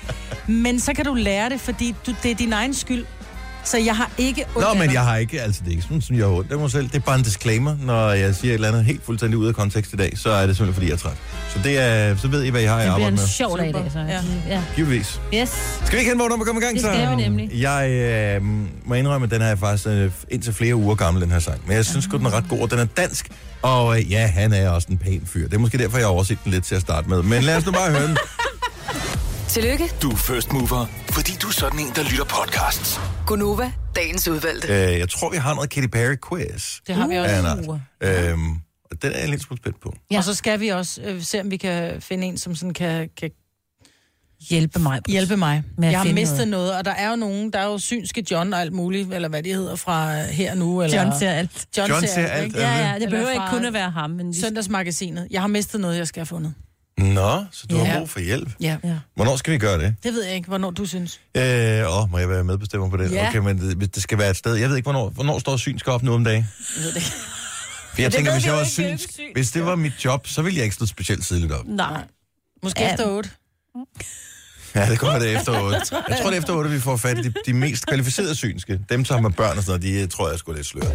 Men 0.63 0.81
så 0.81 0.93
kan 0.95 1.05
du 1.05 1.15
lære 1.15 1.51
det, 1.51 1.61
fordi 1.61 1.95
du, 2.07 2.15
det 2.23 2.31
er 2.31 2.35
din 2.35 2.53
egen 2.53 2.75
skyld. 2.75 3.05
Så 3.65 3.79
jeg 3.79 3.97
har 3.97 4.11
ikke 4.19 4.45
ondt 4.57 4.69
Nå, 4.69 4.75
men 4.75 4.93
jeg 4.93 5.05
har 5.05 5.17
ikke, 5.17 5.43
altså 5.43 5.61
det 5.61 5.67
er 5.69 5.71
ikke 5.71 5.83
sådan, 5.83 6.01
som 6.03 6.17
jeg 6.17 6.25
har 6.25 6.33
ondt 6.33 6.53
af 6.53 6.59
mig 6.59 6.71
selv. 6.71 6.89
Det 6.89 6.95
er 6.97 7.01
bare 7.01 7.17
en 7.17 7.23
disclaimer, 7.23 7.77
når 7.83 8.11
jeg 8.11 8.35
siger 8.35 8.51
et 8.51 8.55
eller 8.55 8.69
andet 8.69 8.85
helt 8.85 9.05
fuldstændig 9.05 9.39
ude 9.39 9.49
af 9.49 9.55
kontekst 9.55 9.93
i 9.93 9.97
dag, 9.97 10.13
så 10.19 10.31
er 10.31 10.47
det 10.47 10.57
simpelthen, 10.57 10.75
fordi 10.75 10.87
jeg 10.87 10.93
er 10.93 10.99
træt. 10.99 11.17
Så 11.53 11.59
det 11.65 11.79
er, 11.79 12.17
så 12.17 12.29
ved 12.29 12.43
I, 12.45 12.49
hvad 12.49 12.63
I 12.63 12.65
har 12.65 12.81
i 12.81 12.85
Det 12.85 12.85
bliver 12.85 12.93
arbejde 12.93 13.09
en 13.09 13.15
med. 13.15 13.27
sjov 13.27 13.59
dag 13.59 13.69
i 13.69 13.73
dag, 13.73 13.85
så. 13.93 13.99
Ja. 13.99 14.21
ja. 14.49 14.63
Givetvis. 14.77 15.21
Yes. 15.35 15.79
Skal 15.85 15.93
vi 15.93 15.99
ikke 15.99 16.11
hen, 16.11 16.19
hvor 16.19 16.37
vi 16.39 16.45
kommer 16.45 16.63
i 16.63 16.65
gang, 16.65 16.75
Det 16.77 16.83
så? 16.85 16.89
skal 16.93 17.11
vi 17.11 17.23
nemlig. 17.23 17.51
Jeg 17.53 17.91
øh, 17.91 18.43
må 18.85 18.95
indrømme, 18.95 19.25
at 19.25 19.31
den 19.31 19.41
her 19.43 19.49
er 19.49 19.57
faktisk 19.57 19.87
øh, 19.89 20.11
indtil 20.29 20.53
flere 20.55 20.75
uger 20.75 20.95
gammel, 20.95 21.23
den 21.23 21.31
her 21.31 21.39
sang. 21.39 21.61
Men 21.67 21.77
jeg 21.77 21.85
synes 21.85 22.07
godt 22.07 22.19
den 22.21 22.27
er 22.27 22.35
ret 22.37 22.49
god, 22.49 22.59
og 22.61 22.71
den 22.71 22.79
er 22.79 22.85
dansk. 22.85 23.29
Og 23.63 23.99
øh, 23.99 24.13
ja, 24.13 24.27
han 24.27 24.53
er 24.53 24.69
også 24.71 24.89
en 24.91 24.99
pæn 24.99 25.23
fyr. 25.27 25.45
Det 25.49 25.55
er 25.55 25.59
måske 25.59 25.79
derfor, 25.79 25.99
jeg 25.99 26.07
har 26.07 26.13
overset 26.13 26.39
den 26.45 26.53
lidt 26.53 26.65
til 26.65 26.75
at 26.75 26.81
starte 26.81 27.09
med. 27.09 27.23
Men 27.23 27.43
lad 27.43 27.57
os 27.57 27.67
nu 27.67 27.73
bare 27.73 27.91
høre 27.91 28.07
den. 28.09 28.17
Tillykke, 29.49 29.91
Du 30.03 30.11
er 30.11 30.17
first 30.17 30.53
mover, 30.53 30.87
fordi 31.11 31.37
du 31.43 31.49
er 31.49 31.53
sådan 31.53 31.79
en, 31.79 31.93
der 31.97 32.03
lytter 32.03 32.25
podcasts. 32.25 33.01
Gunova, 33.27 33.73
dagens 33.97 34.29
udvalgte. 34.29 34.69
Øh, 34.69 34.99
jeg 34.99 35.09
tror, 35.09 35.31
vi 35.31 35.37
har 35.37 35.55
noget 35.55 35.71
Katy 35.71 35.87
Perry 35.87 36.17
quiz. 36.29 36.81
Det 36.87 36.95
har 36.95 37.07
vi 37.09 37.15
også. 37.17 37.35
Ja, 37.35 37.43
nej. 37.43 38.31
Øhm, 38.31 38.51
og 38.91 39.03
den 39.03 39.13
er 39.13 39.19
jeg 39.19 39.29
lidt 39.29 39.43
spændt 39.43 39.81
på. 39.83 39.95
Ja. 40.11 40.19
Og 40.19 40.25
så 40.25 40.35
skal 40.35 40.61
vi 40.61 40.69
også 40.69 41.03
øh, 41.03 41.23
se, 41.23 41.41
om 41.41 41.51
vi 41.51 41.57
kan 41.57 42.01
finde 42.01 42.27
en, 42.27 42.39
som 42.39 42.55
sådan 42.55 42.75
kan, 42.75 43.09
kan 43.21 43.31
Hjælpe 44.51 44.79
mig. 44.79 45.01
hjælpe 45.09 45.37
mig. 45.37 45.63
Med 45.79 45.89
at 45.89 45.93
Jeg 45.93 46.01
har 46.01 46.05
finde 46.05 46.21
mistet 46.21 46.37
noget. 46.37 46.51
noget. 46.51 46.77
og 46.77 46.85
der 46.85 46.91
er 46.91 47.11
jo 47.11 47.17
nogen, 47.17 47.53
der 47.53 47.59
er 47.59 47.65
jo 47.67 47.79
synske 47.79 48.25
John 48.31 48.53
og 48.53 48.61
alt 48.61 48.73
muligt, 48.73 49.15
eller 49.15 49.29
hvad 49.29 49.43
de 49.43 49.55
hedder 49.55 49.77
fra 49.77 50.23
her 50.23 50.55
nu. 50.55 50.83
Eller... 50.83 51.03
John 51.03 51.19
ser 51.19 51.31
alt. 51.31 51.67
John, 51.79 51.91
John 51.91 52.07
ser, 52.07 52.27
alt, 52.27 52.43
alt, 52.45 52.57
ja. 52.57 52.93
Ja, 52.93 52.99
det 52.99 53.11
behøver 53.11 53.31
ikke 53.31 53.45
kun 53.51 53.65
at 53.65 53.73
være 53.73 53.91
ham, 53.91 54.11
men 54.11 54.29
vi... 54.29 54.41
Søndagsmagasinet. 54.41 55.29
Jeg 55.31 55.41
har 55.41 55.49
mistet 55.49 55.81
noget, 55.81 55.99
jeg 55.99 56.07
skal 56.09 56.21
have 56.21 56.27
fundet. 56.27 56.55
Nå, 56.99 57.45
så 57.53 57.67
du 57.67 57.77
har 57.77 57.87
Ja. 57.87 57.99
brug 57.99 58.11
for 58.11 58.21
hjælp. 58.21 58.49
Ja. 58.61 58.77
Ja. 58.85 58.97
Hvornår 59.15 59.37
skal 59.37 59.53
vi 59.53 59.59
gøre 59.59 59.79
det? 59.79 59.95
Det 60.03 60.13
ved 60.13 60.25
jeg 60.25 60.35
ikke, 60.35 60.49
hvornår 60.49 60.71
du 60.71 60.87
synes. 60.87 61.21
Øh, 61.37 61.43
åh, 62.03 62.11
må 62.11 62.19
jeg 62.19 62.29
være 62.29 62.45
medbestemmer 62.45 62.91
på 62.91 62.97
det? 62.97 63.13
Ja. 63.13 63.29
Okay, 63.29 63.39
men 63.39 63.59
det, 63.59 63.95
det 63.95 64.03
skal 64.03 64.19
være 64.19 64.31
et 64.31 64.37
sted. 64.37 64.55
Jeg 64.55 64.69
ved 64.69 64.77
ikke, 64.77 64.87
hvornår, 64.87 65.09
hvornår 65.11 65.39
står 65.39 65.57
synsk 65.57 65.89
op 65.89 66.03
nu 66.03 66.15
om 66.15 66.25
dagen? 66.25 66.47
Jeg 66.77 66.85
ved 66.85 66.89
det 66.93 66.97
ikke. 66.97 67.09
For 67.09 68.03
jeg 68.03 68.11
det 68.11 68.17
tænker, 68.17 68.33
hvis 68.33 68.45
vi 68.45 68.49
jeg 68.49 68.55
jo 68.55 68.59
var 68.59 68.65
synsk, 68.65 69.11
hvis 69.35 69.51
det 69.51 69.67
var 69.67 69.77
mit 69.77 70.05
job, 70.05 70.27
så 70.27 70.43
ville 70.43 70.57
jeg 70.57 70.65
ikke 70.65 70.75
stå 70.75 70.87
specielt 70.87 71.25
tidligt 71.27 71.53
op. 71.53 71.67
Nej. 71.67 72.03
Måske 72.63 72.83
Ja. 72.83 72.91
efter 72.93 73.07
8. 73.11 73.31
Ja, 74.75 74.91
det 74.91 74.99
kommer 74.99 75.19
det 75.19 75.37
efter 75.37 75.61
8. 75.63 75.77
Jeg 76.09 76.19
tror, 76.23 76.31
det 76.31 76.37
er 76.37 76.41
efter 76.41 76.53
8, 76.53 76.71
vi 76.71 76.81
får 76.81 76.97
fat 76.97 77.19
i 77.19 77.23
de, 77.23 77.33
de 77.47 77.53
mest 77.53 77.87
kvalificerede 77.87 78.35
synske. 78.35 78.81
Dem, 78.89 79.05
som 79.05 79.23
har 79.25 79.31
børn 79.31 79.59
og 79.59 79.65
sådan 79.65 79.81
noget, 79.81 79.83
de 79.95 80.03
øh, 80.03 80.09
tror 80.09 80.31
jeg 80.31 80.39
skulle 80.39 80.59
lidt 80.59 80.67
sløre. 80.67 80.91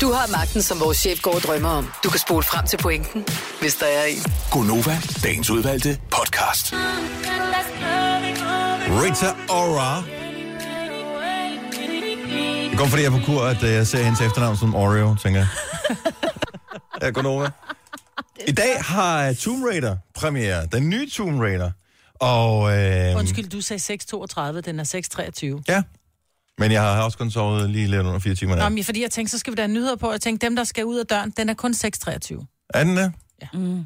Du 0.00 0.12
har 0.12 0.26
magten, 0.26 0.62
som 0.62 0.80
vores 0.80 0.98
chef 0.98 1.22
går 1.22 1.34
og 1.34 1.40
drømmer 1.40 1.68
om. 1.68 1.92
Du 2.04 2.10
kan 2.10 2.20
spole 2.20 2.42
frem 2.42 2.66
til 2.66 2.76
pointen, 2.76 3.24
hvis 3.60 3.74
der 3.74 3.86
er 3.86 4.04
en. 4.04 4.22
Gonova, 4.50 4.98
dagens 5.22 5.50
udvalgte 5.50 5.98
podcast. 6.12 6.74
Rita 9.02 9.26
Ora. 9.48 10.02
Det 12.70 12.78
går, 12.78 12.86
fordi 12.86 13.02
jeg 13.02 13.12
er 13.12 13.18
på 13.18 13.24
kur, 13.26 13.42
at 13.42 13.62
øh, 13.62 13.70
jeg 13.70 13.86
ser 13.86 14.02
hendes 14.02 14.20
efternavn 14.20 14.56
som 14.56 14.74
Oreo, 14.74 15.16
tænker 15.22 15.40
jeg. 15.40 15.48
Ja, 17.02 17.10
godnova. 17.10 17.48
I 18.48 18.52
dag 18.52 18.76
har 18.80 19.32
Tomb 19.32 19.64
Raider 19.64 19.96
premiere. 20.14 20.66
Den 20.72 20.88
nye 20.88 21.10
Tomb 21.10 21.40
Raider. 21.40 21.70
Og, 22.20 22.78
øh, 22.78 23.16
Undskyld, 23.16 23.48
du 23.48 23.60
sagde 23.60 23.80
6.32, 23.80 24.60
den 24.60 24.80
er 24.80 24.84
6.23. 25.58 25.62
Ja. 25.68 25.82
Men 26.58 26.72
jeg 26.72 26.82
har 26.82 27.02
også 27.02 27.18
kun 27.18 27.30
sovet 27.30 27.70
lige 27.70 27.86
lidt 27.86 28.00
under 28.00 28.18
fire 28.18 28.34
timer. 28.34 28.56
Nå, 28.56 28.68
men 28.68 28.84
fordi 28.84 29.02
jeg 29.02 29.10
tænkte, 29.10 29.30
så 29.30 29.38
skal 29.38 29.50
vi 29.50 29.54
da 29.54 29.62
have 29.62 29.72
nyheder 29.72 29.96
på. 29.96 30.10
Jeg 30.12 30.20
tænkte, 30.20 30.46
dem, 30.46 30.56
der 30.56 30.64
skal 30.64 30.84
ud 30.84 30.98
af 30.98 31.06
døren, 31.06 31.32
den 31.36 31.48
er 31.48 31.54
kun 31.54 31.72
6.23. 31.72 32.68
Er 32.74 32.84
den 32.84 32.96
det? 32.96 33.12
Ja. 33.42 33.46
Mm. 33.58 33.84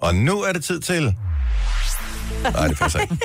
Og 0.00 0.14
nu 0.14 0.40
er 0.40 0.52
det 0.52 0.64
tid 0.64 0.80
til... 0.80 1.14
Nej, 2.42 2.68
det 2.68 2.78
passer 2.78 3.00
ikke. 3.00 3.16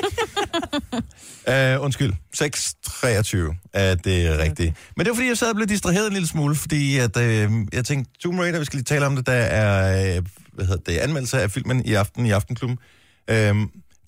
Uh, 1.78 1.82
undskyld. 1.84 2.12
6.23 2.36 3.70
er 3.72 3.94
det 3.94 4.38
rigtige. 4.38 4.74
Men 4.96 5.06
det 5.06 5.10
var 5.10 5.14
fordi, 5.14 5.28
jeg 5.28 5.38
sad 5.38 5.48
og 5.48 5.54
blev 5.54 5.68
distraheret 5.68 6.06
en 6.06 6.12
lille 6.12 6.28
smule, 6.28 6.54
fordi 6.54 6.98
at, 6.98 7.16
uh, 7.16 7.22
jeg 7.72 7.84
tænkte, 7.84 8.20
Tomb 8.20 8.38
Raider, 8.38 8.58
vi 8.58 8.64
skal 8.64 8.76
lige 8.76 8.84
tale 8.84 9.06
om 9.06 9.16
det, 9.16 9.26
der 9.26 9.32
er 9.32 10.18
uh, 10.18 10.24
hvad 10.52 10.66
hedder 10.66 10.92
det, 10.92 10.98
anmeldelse 10.98 11.42
af 11.42 11.50
filmen 11.50 11.84
i 11.86 11.94
aften 11.94 12.26
i 12.26 12.30
Aftenklubben. 12.30 12.78
Uh, 13.32 13.36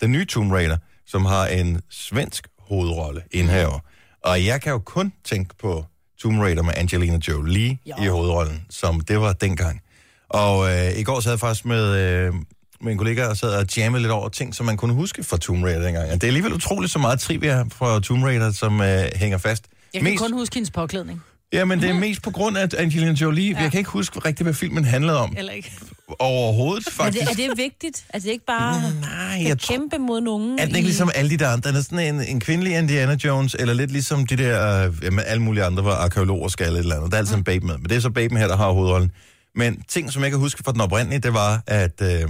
den 0.05 0.11
nye 0.11 0.25
Tomb 0.25 0.51
Raider, 0.51 0.77
som 1.07 1.25
har 1.25 1.47
en 1.47 1.81
svensk 1.91 2.47
hovedrolle 2.59 3.21
indhaver. 3.31 3.79
Og 4.23 4.45
jeg 4.45 4.61
kan 4.61 4.71
jo 4.71 4.79
kun 4.79 5.13
tænke 5.23 5.55
på 5.61 5.85
Tomb 6.21 6.39
Raider 6.39 6.61
med 6.63 6.73
Angelina 6.77 7.19
Jolie 7.27 7.77
Jo. 7.85 7.95
i 8.03 8.07
hovedrollen, 8.07 8.65
som 8.69 9.01
det 9.01 9.19
var 9.19 9.33
dengang. 9.33 9.81
Og 10.29 10.71
øh, 10.71 10.99
i 10.99 11.03
går 11.03 11.19
sad 11.19 11.31
jeg 11.31 11.39
faktisk 11.39 11.65
med, 11.65 11.83
øh, 11.99 12.33
med 12.81 12.91
en 12.91 12.97
kollega 12.97 13.27
og 13.27 13.37
sad 13.37 13.49
og 13.55 13.65
jammede 13.77 14.01
lidt 14.01 14.11
over 14.11 14.29
ting, 14.29 14.55
som 14.55 14.65
man 14.65 14.77
kunne 14.77 14.93
huske 14.93 15.23
fra 15.23 15.37
Tomb 15.37 15.63
Raider 15.63 15.81
dengang. 15.83 16.07
Og 16.11 16.13
det 16.15 16.23
er 16.23 16.27
alligevel 16.27 16.53
utroligt 16.53 16.91
så 16.93 16.99
meget 16.99 17.19
trivia 17.19 17.61
fra 17.71 17.99
Tomb 17.99 18.23
Raider, 18.23 18.51
som 18.51 18.81
øh, 18.81 19.03
hænger 19.15 19.37
fast. 19.37 19.63
Jeg 19.93 20.01
kan 20.01 20.11
mest... 20.11 20.21
kun 20.23 20.33
huske 20.33 20.55
hendes 20.55 20.71
påklædning. 20.71 21.21
Ja, 21.53 21.65
men 21.65 21.81
det 21.81 21.89
er 21.89 21.93
mest 22.07 22.21
på 22.21 22.31
grund 22.31 22.57
af 22.57 22.67
Angelina 22.77 23.11
Jolie. 23.11 23.51
Ja. 23.51 23.61
Jeg 23.61 23.71
kan 23.71 23.77
ikke 23.77 23.89
huske 23.89 24.19
rigtigt, 24.19 24.45
hvad 24.45 24.53
filmen 24.53 24.85
handlede 24.85 25.19
om. 25.19 25.33
Eller 25.37 25.51
ikke? 25.53 25.71
Overhovedet, 26.19 26.87
Er 26.87 26.91
faktisk. 26.91 27.29
det, 27.29 27.45
er 27.45 27.47
det 27.49 27.57
vigtigt? 27.57 28.05
Altså, 28.13 28.25
det 28.25 28.29
er 28.29 28.33
ikke 28.33 28.45
bare 28.45 28.81
Nej, 29.01 29.37
at 29.39 29.47
jeg 29.47 29.57
kæmpe 29.59 29.97
mod 29.97 30.21
nogen? 30.21 30.59
Er 30.59 30.65
den 30.65 30.75
ikke 30.75 30.87
ligesom 30.87 31.11
alle 31.15 31.29
de 31.29 31.37
der 31.37 31.49
andre? 31.49 31.69
Den 31.69 31.77
er 31.77 31.81
sådan 31.81 32.15
en, 32.15 32.21
en 32.21 32.39
kvindelig 32.39 32.77
Indiana 32.77 33.17
Jones, 33.23 33.55
eller 33.59 33.73
lidt 33.73 33.91
ligesom 33.91 34.27
de 34.27 34.35
der, 34.37 34.87
øh, 34.87 34.93
jamen, 35.03 35.19
alle 35.27 35.41
mulige 35.43 35.63
andre, 35.63 35.81
hvor 35.83 35.91
arkeologer 35.91 36.47
skal 36.47 36.65
eller 36.67 36.79
et 36.79 36.83
eller 36.83 36.95
andet. 36.95 37.11
Der 37.11 37.17
er 37.17 37.19
altid 37.19 37.35
en 37.35 37.43
babe 37.43 37.65
med, 37.65 37.77
men 37.77 37.89
det 37.89 37.95
er 37.95 37.99
så 37.99 38.09
baben 38.09 38.37
her, 38.37 38.47
der 38.47 38.57
har 38.57 38.71
hovedrollen. 38.71 39.11
Men 39.55 39.81
ting, 39.87 40.11
som 40.13 40.23
jeg 40.23 40.31
kan 40.31 40.39
huske 40.39 40.63
fra 40.65 40.71
den 40.71 40.81
oprindelige, 40.81 41.19
det 41.19 41.33
var, 41.33 41.63
at 41.67 42.01
øh, 42.01 42.29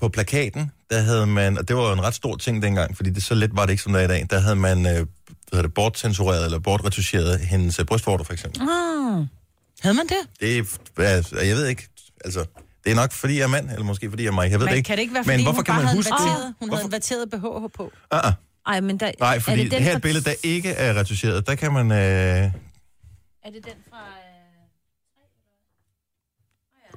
på 0.00 0.08
plakaten, 0.08 0.70
der 0.90 1.00
havde 1.00 1.26
man, 1.26 1.58
og 1.58 1.68
det 1.68 1.76
var 1.76 1.86
jo 1.86 1.92
en 1.92 2.02
ret 2.02 2.14
stor 2.14 2.36
ting 2.36 2.62
dengang, 2.62 2.96
fordi 2.96 3.10
det 3.10 3.22
så 3.22 3.34
let 3.34 3.50
var 3.56 3.64
det 3.66 3.70
ikke, 3.72 3.82
som 3.82 3.92
det 3.92 4.00
er 4.00 4.04
i 4.04 4.08
dag, 4.08 4.26
der 4.30 4.38
havde 4.40 4.56
man 4.56 4.86
øh, 4.86 5.06
hvad 5.52 5.62
det, 5.62 5.74
bortcensureret 5.74 6.44
eller 6.44 6.58
bortretuscheret 6.58 7.38
hendes 7.40 7.78
øh, 7.78 7.84
brystvorter, 7.86 8.24
for 8.24 8.32
eksempel. 8.32 8.60
Ah, 8.62 9.26
Havde 9.80 9.94
man 9.96 10.06
det? 10.06 10.16
Det 10.40 10.58
er, 10.98 11.42
jeg 11.44 11.56
ved 11.56 11.66
ikke, 11.66 11.88
altså, 12.24 12.44
det 12.88 12.96
er 12.96 13.00
nok, 13.02 13.12
fordi 13.12 13.34
jeg 13.36 13.42
er 13.42 13.46
mand, 13.48 13.70
eller 13.70 13.84
måske 13.84 14.10
fordi 14.10 14.22
jeg 14.22 14.28
er 14.28 14.34
mig, 14.34 14.50
jeg 14.50 14.58
ved 14.60 14.66
Men 14.66 14.70
det 14.72 14.76
ikke. 14.76 14.86
kan 14.86 14.96
det 14.96 15.02
ikke 15.02 15.14
være, 15.14 15.24
Men 15.26 15.42
hvorfor 15.42 15.62
kan 15.62 15.74
man 15.74 15.96
huske 15.96 16.10
det? 16.12 16.54
hun 16.58 16.68
Hvorfor? 16.68 16.74
havde 16.76 16.84
en 16.86 16.92
vateret 16.92 17.30
BH 17.30 17.72
på? 17.76 17.92
Ah, 18.10 18.26
ah. 18.28 18.32
ej, 18.66 18.80
men 18.80 19.00
der, 19.00 19.12
Nej, 19.20 19.40
fordi 19.40 19.58
er 19.60 19.62
det 19.62 19.72
den 19.72 19.82
her 19.82 19.92
fra- 19.92 19.98
billede, 19.98 20.24
der 20.24 20.34
ikke 20.42 20.70
er 20.70 20.94
retuscheret, 21.00 21.46
der 21.46 21.54
kan 21.54 21.72
man... 21.72 21.86
Øh, 21.92 21.96
Er 21.98 23.50
det 23.50 23.64
den 23.64 23.78
fra... 23.90 24.02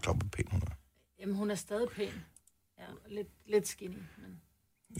Klap 0.02 0.16
på 0.20 0.28
pæn, 0.36 0.46
hun 0.52 0.62
er. 0.68 0.72
Jamen, 1.20 1.36
hun 1.36 1.52
er 1.52 1.56
stadig 1.56 1.88
pæn. 1.96 2.14
Ja, 2.80 2.84
lidt, 3.16 3.28
lidt 3.48 3.68
skinny. 3.68 3.98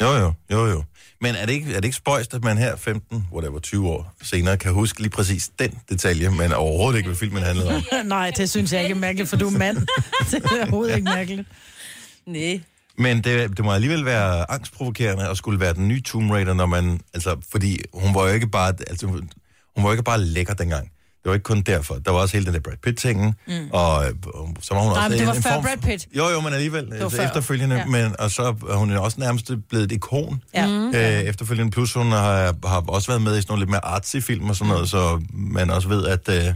Jo, 0.02 0.08
jo, 0.08 0.34
jo, 0.52 0.66
jo. 0.66 0.84
Men 1.22 1.36
er 1.36 1.46
det 1.46 1.54
ikke, 1.54 1.72
er 1.72 1.76
det 1.76 1.86
ikke 1.86 1.98
spøjst, 1.98 2.34
at 2.34 2.44
man 2.44 2.58
her 2.58 2.76
15, 2.76 3.28
whatever, 3.34 3.60
20 3.60 3.90
år 3.90 4.14
senere, 4.24 4.58
kan 4.58 4.74
huske 4.74 5.02
lige 5.02 5.10
præcis 5.10 5.52
den 5.60 5.80
detalje, 5.90 6.30
men 6.30 6.54
overhovedet 6.54 6.98
ikke, 6.98 7.10
hvad 7.10 7.18
filmen 7.18 7.44
handlede 7.44 7.76
om? 7.76 7.84
Nej, 8.06 8.32
det 8.38 8.50
synes 8.50 8.74
jeg 8.74 8.82
ikke 8.84 8.94
er 8.94 9.00
mærkeligt, 9.00 9.30
for 9.30 9.38
du 9.38 9.48
er 9.48 9.58
mand. 9.58 9.78
det 10.32 10.44
er 10.46 10.62
overhovedet 10.62 10.96
ikke 10.96 11.06
mærkeligt. 11.06 11.48
Nej. 12.26 12.62
Men 12.98 13.24
det, 13.24 13.58
det 13.58 13.66
må 13.66 13.74
alligevel 13.74 14.06
være 14.06 14.52
angstprovokerende 14.52 15.30
at 15.30 15.38
skulle 15.38 15.60
være 15.60 15.74
den 15.74 15.88
nye 15.88 16.02
Tomb 16.02 16.32
Raider, 16.32 16.54
når 16.54 16.66
man... 16.66 17.00
Altså, 17.14 17.38
fordi 17.52 17.78
hun 17.94 18.16
var 18.16 18.28
jo 18.28 18.34
ikke 18.34 18.48
bare... 18.48 18.74
Altså, 18.88 19.08
hun 19.08 19.30
var 19.76 19.84
jo 19.84 19.92
ikke 19.92 20.04
bare 20.04 20.22
lækker 20.22 20.54
dengang. 20.54 20.92
Det 21.24 21.30
var 21.30 21.34
ikke 21.34 21.44
kun 21.44 21.62
derfor. 21.62 21.96
Der 21.96 22.12
var 22.12 22.20
også 22.20 22.34
hele 22.38 22.46
den 22.46 22.54
der 22.54 22.60
Brad 22.60 22.78
Pitt-tingen, 22.84 23.34
mm. 23.48 23.54
og, 23.74 24.06
øh, 24.06 24.14
og 24.34 24.50
så 24.62 24.74
var 24.74 24.82
hun 24.82 24.92
Nej, 24.92 24.98
også... 24.98 25.10
men 25.10 25.20
det 25.20 25.28
var 25.28 25.34
en 25.34 25.44
før 25.44 25.50
form- 25.52 25.64
Brad 25.64 25.78
Pitt. 25.78 26.08
Jo, 26.18 26.30
jo, 26.30 26.42
men 26.42 26.54
alligevel 26.54 26.88
var 26.90 27.04
altså, 27.04 27.22
efterfølgende. 27.24 27.76
Ja. 27.76 27.86
Men, 27.86 28.16
og 28.20 28.32
så 28.32 28.44
er 28.44 28.76
hun 28.76 28.92
også 28.92 29.20
nærmest 29.20 29.52
blevet 29.70 29.86
et 29.86 29.92
ikon 29.92 30.42
Ja. 30.54 30.68
Mm. 30.68 30.88
øh, 30.96 31.02
efterfølgende. 31.22 31.72
Plus 31.72 31.94
hun 31.94 32.12
har, 32.12 32.68
har 32.68 32.84
også 32.88 33.08
været 33.08 33.22
med 33.22 33.38
i 33.38 33.42
sådan 33.42 33.52
nogle 33.52 33.62
lidt 33.62 33.70
mere 33.70 33.86
artsy-film 33.86 34.50
og 34.50 34.56
sådan 34.56 34.74
noget, 34.74 34.90
så 34.90 35.22
man 35.34 35.70
også 35.70 35.88
ved, 35.88 36.06
at, 36.06 36.30
øh, 36.30 36.54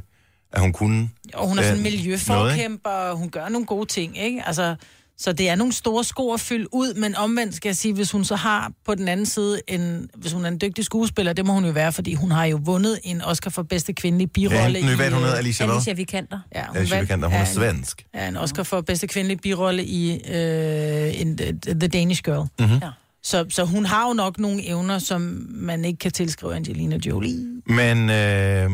at 0.54 0.62
hun 0.62 0.74
kunne... 0.74 1.10
Og 1.34 1.48
hun 1.48 1.58
er 1.60 1.64
sådan 1.64 1.80
en 1.80 1.86
øh, 1.86 1.92
miljøforkæmper, 1.92 2.90
og 2.90 3.18
hun 3.18 3.30
gør 3.30 3.50
nogle 3.50 3.66
gode 3.68 3.86
ting, 3.86 4.18
ikke? 4.24 4.44
Altså, 4.46 4.76
så 5.18 5.34
det 5.34 5.50
er 5.50 5.56
nogle 5.56 5.74
store 5.74 6.04
sko 6.04 6.34
at 6.34 6.40
fylde 6.40 6.74
ud, 6.74 6.94
men 6.94 7.16
omvendt 7.16 7.56
skal 7.56 7.70
jeg 7.70 7.76
sige, 7.78 7.94
hvis 7.94 8.12
hun 8.12 8.24
så 8.26 8.36
har 8.36 8.72
på 8.86 8.96
den 8.96 9.08
anden 9.08 9.26
side 9.26 9.62
en, 9.68 10.10
hvis 10.16 10.32
hun 10.32 10.46
er 10.46 10.50
en 10.50 10.58
dygtig 10.62 10.86
skuespiller, 10.86 11.34
det 11.34 11.46
må 11.46 11.54
hun 11.54 11.66
jo 11.66 11.72
være, 11.72 11.92
fordi 11.92 12.14
hun 12.14 12.32
har 12.32 12.46
jo 12.46 12.60
vundet 12.64 13.00
en 13.04 13.22
Oscar 13.22 13.50
for 13.52 13.64
bedste 13.64 13.94
kvindelige 13.94 14.28
Ja, 14.28 14.32
birolle. 14.34 14.80
hende, 14.80 14.96
nu 14.98 15.04
i, 15.04 15.10
hun 15.10 15.14
hedder 15.14 15.32
øh, 15.34 15.38
Alicia 15.40 15.66
hvad? 15.66 15.76
Alicia 15.76 15.94
Vikander. 15.94 16.40
Ja, 16.56 16.66
hun, 16.68 16.78
Alicia 16.78 17.02
Vikander, 17.02 17.28
hun 17.28 17.36
er 17.38 17.42
en- 17.42 17.54
svensk. 17.54 18.06
Ja, 18.16 18.28
en 18.28 18.38
Oscar 18.38 18.64
for 18.64 18.82
bedste 18.82 19.08
kvindelige 19.08 19.38
birolle 19.38 19.86
i 19.86 20.12
uh, 20.30 21.22
in 21.22 21.38
the, 21.38 21.60
the 21.80 21.88
Danish 21.88 22.22
Girl. 22.24 22.48
Mhm. 22.60 22.80
Ja. 22.82 22.90
Så, 23.24 23.46
så 23.50 23.64
hun 23.64 23.86
har 23.86 24.08
jo 24.08 24.14
nok 24.14 24.40
nogle 24.40 24.68
evner, 24.68 25.00
som 25.00 25.46
man 25.50 25.86
ikke 25.86 25.98
kan 26.00 26.12
tilskrive 26.12 26.56
Angelina 26.56 26.98
Jolie. 27.06 27.46
Men 27.68 28.10
øh, 28.10 28.70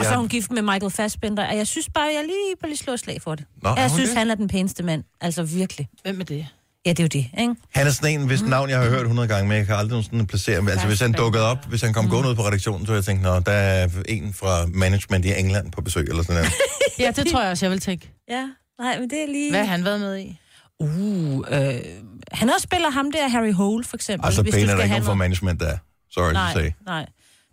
Og 0.00 0.04
så 0.04 0.10
er 0.12 0.16
hun 0.16 0.28
gift 0.28 0.50
med 0.50 0.62
Michael 0.62 0.90
Fassbender, 0.90 1.46
og 1.48 1.56
jeg 1.56 1.66
synes 1.66 1.88
bare, 1.94 2.04
jeg 2.04 2.22
lige 2.22 2.56
bare 2.60 2.68
lige 2.70 2.78
slår 2.78 2.96
slag 2.96 3.22
for 3.22 3.34
det. 3.34 3.44
Nå, 3.62 3.74
jeg 3.76 3.90
synes, 3.90 4.08
det? 4.10 4.18
han 4.18 4.30
er 4.30 4.34
den 4.34 4.48
pæneste 4.48 4.82
mand. 4.82 5.04
Altså 5.20 5.42
virkelig. 5.42 5.88
Hvem 6.02 6.20
er 6.20 6.24
det? 6.24 6.46
Ja, 6.86 6.90
det 6.90 6.98
er 6.98 7.04
jo 7.04 7.08
det, 7.08 7.26
ikke? 7.40 7.54
Han 7.74 7.86
er 7.86 7.90
sådan 7.90 8.20
en, 8.20 8.26
hvis 8.26 8.42
navn 8.42 8.70
jeg 8.70 8.78
har 8.78 8.88
hørt 8.88 9.00
100 9.00 9.28
gange, 9.28 9.48
men 9.48 9.56
jeg 9.58 9.66
kan 9.66 9.74
aldrig 9.74 9.90
nogensinde 9.90 10.26
placere 10.26 10.54
ham. 10.54 10.68
Altså 10.68 10.86
hvis 10.86 11.00
han 11.00 11.12
dukkede 11.12 11.44
op, 11.44 11.64
hvis 11.68 11.82
han 11.82 11.92
kom 11.92 12.08
gående 12.08 12.30
ud 12.30 12.34
på 12.34 12.42
redaktionen, 12.46 12.86
så 12.86 12.92
ville 12.92 12.98
jeg 12.98 13.04
tænke, 13.04 13.22
nå, 13.22 13.40
der 13.40 13.52
er 13.52 13.88
en 14.08 14.32
fra 14.32 14.66
management 14.66 15.24
i 15.24 15.32
England 15.38 15.72
på 15.72 15.80
besøg, 15.80 16.06
eller 16.08 16.22
sådan 16.22 16.34
noget. 16.36 16.52
Ja, 16.98 17.10
det 17.16 17.26
tror 17.26 17.40
jeg 17.42 17.50
også, 17.50 17.66
jeg 17.66 17.70
vil 17.70 17.80
tænke. 17.80 18.10
Ja, 18.30 18.48
nej, 18.80 19.00
men 19.00 19.10
det 19.10 19.22
er 19.22 19.26
lige... 19.26 19.50
Hvad 19.50 19.60
har 19.64 19.66
han 19.76 19.84
været 19.84 20.00
med 20.00 20.18
i? 20.18 20.38
Uh, 20.80 20.88
øh, 21.50 21.74
han 22.32 22.50
også 22.50 22.62
spiller 22.62 22.90
ham 22.90 23.12
der, 23.12 23.28
Harry 23.28 23.52
Hole, 23.52 23.84
for 23.84 23.96
eksempel. 23.96 24.26
Altså 24.26 24.42
hvis 24.42 24.52
du 24.54 24.56
pæne 24.56 24.62
er 24.62 24.66
der 24.66 24.76
skal 24.76 24.84
ikke 24.84 24.92
have 24.94 25.00
nogen 25.00 25.18
noget- 25.18 25.18
management, 25.18 25.60
der 25.60 25.66
er. 25.66 25.78
Sorry 26.10 26.26
to 26.28 26.32
Nej, 26.32 26.52
say. 26.52 26.70
nej. 26.86 27.06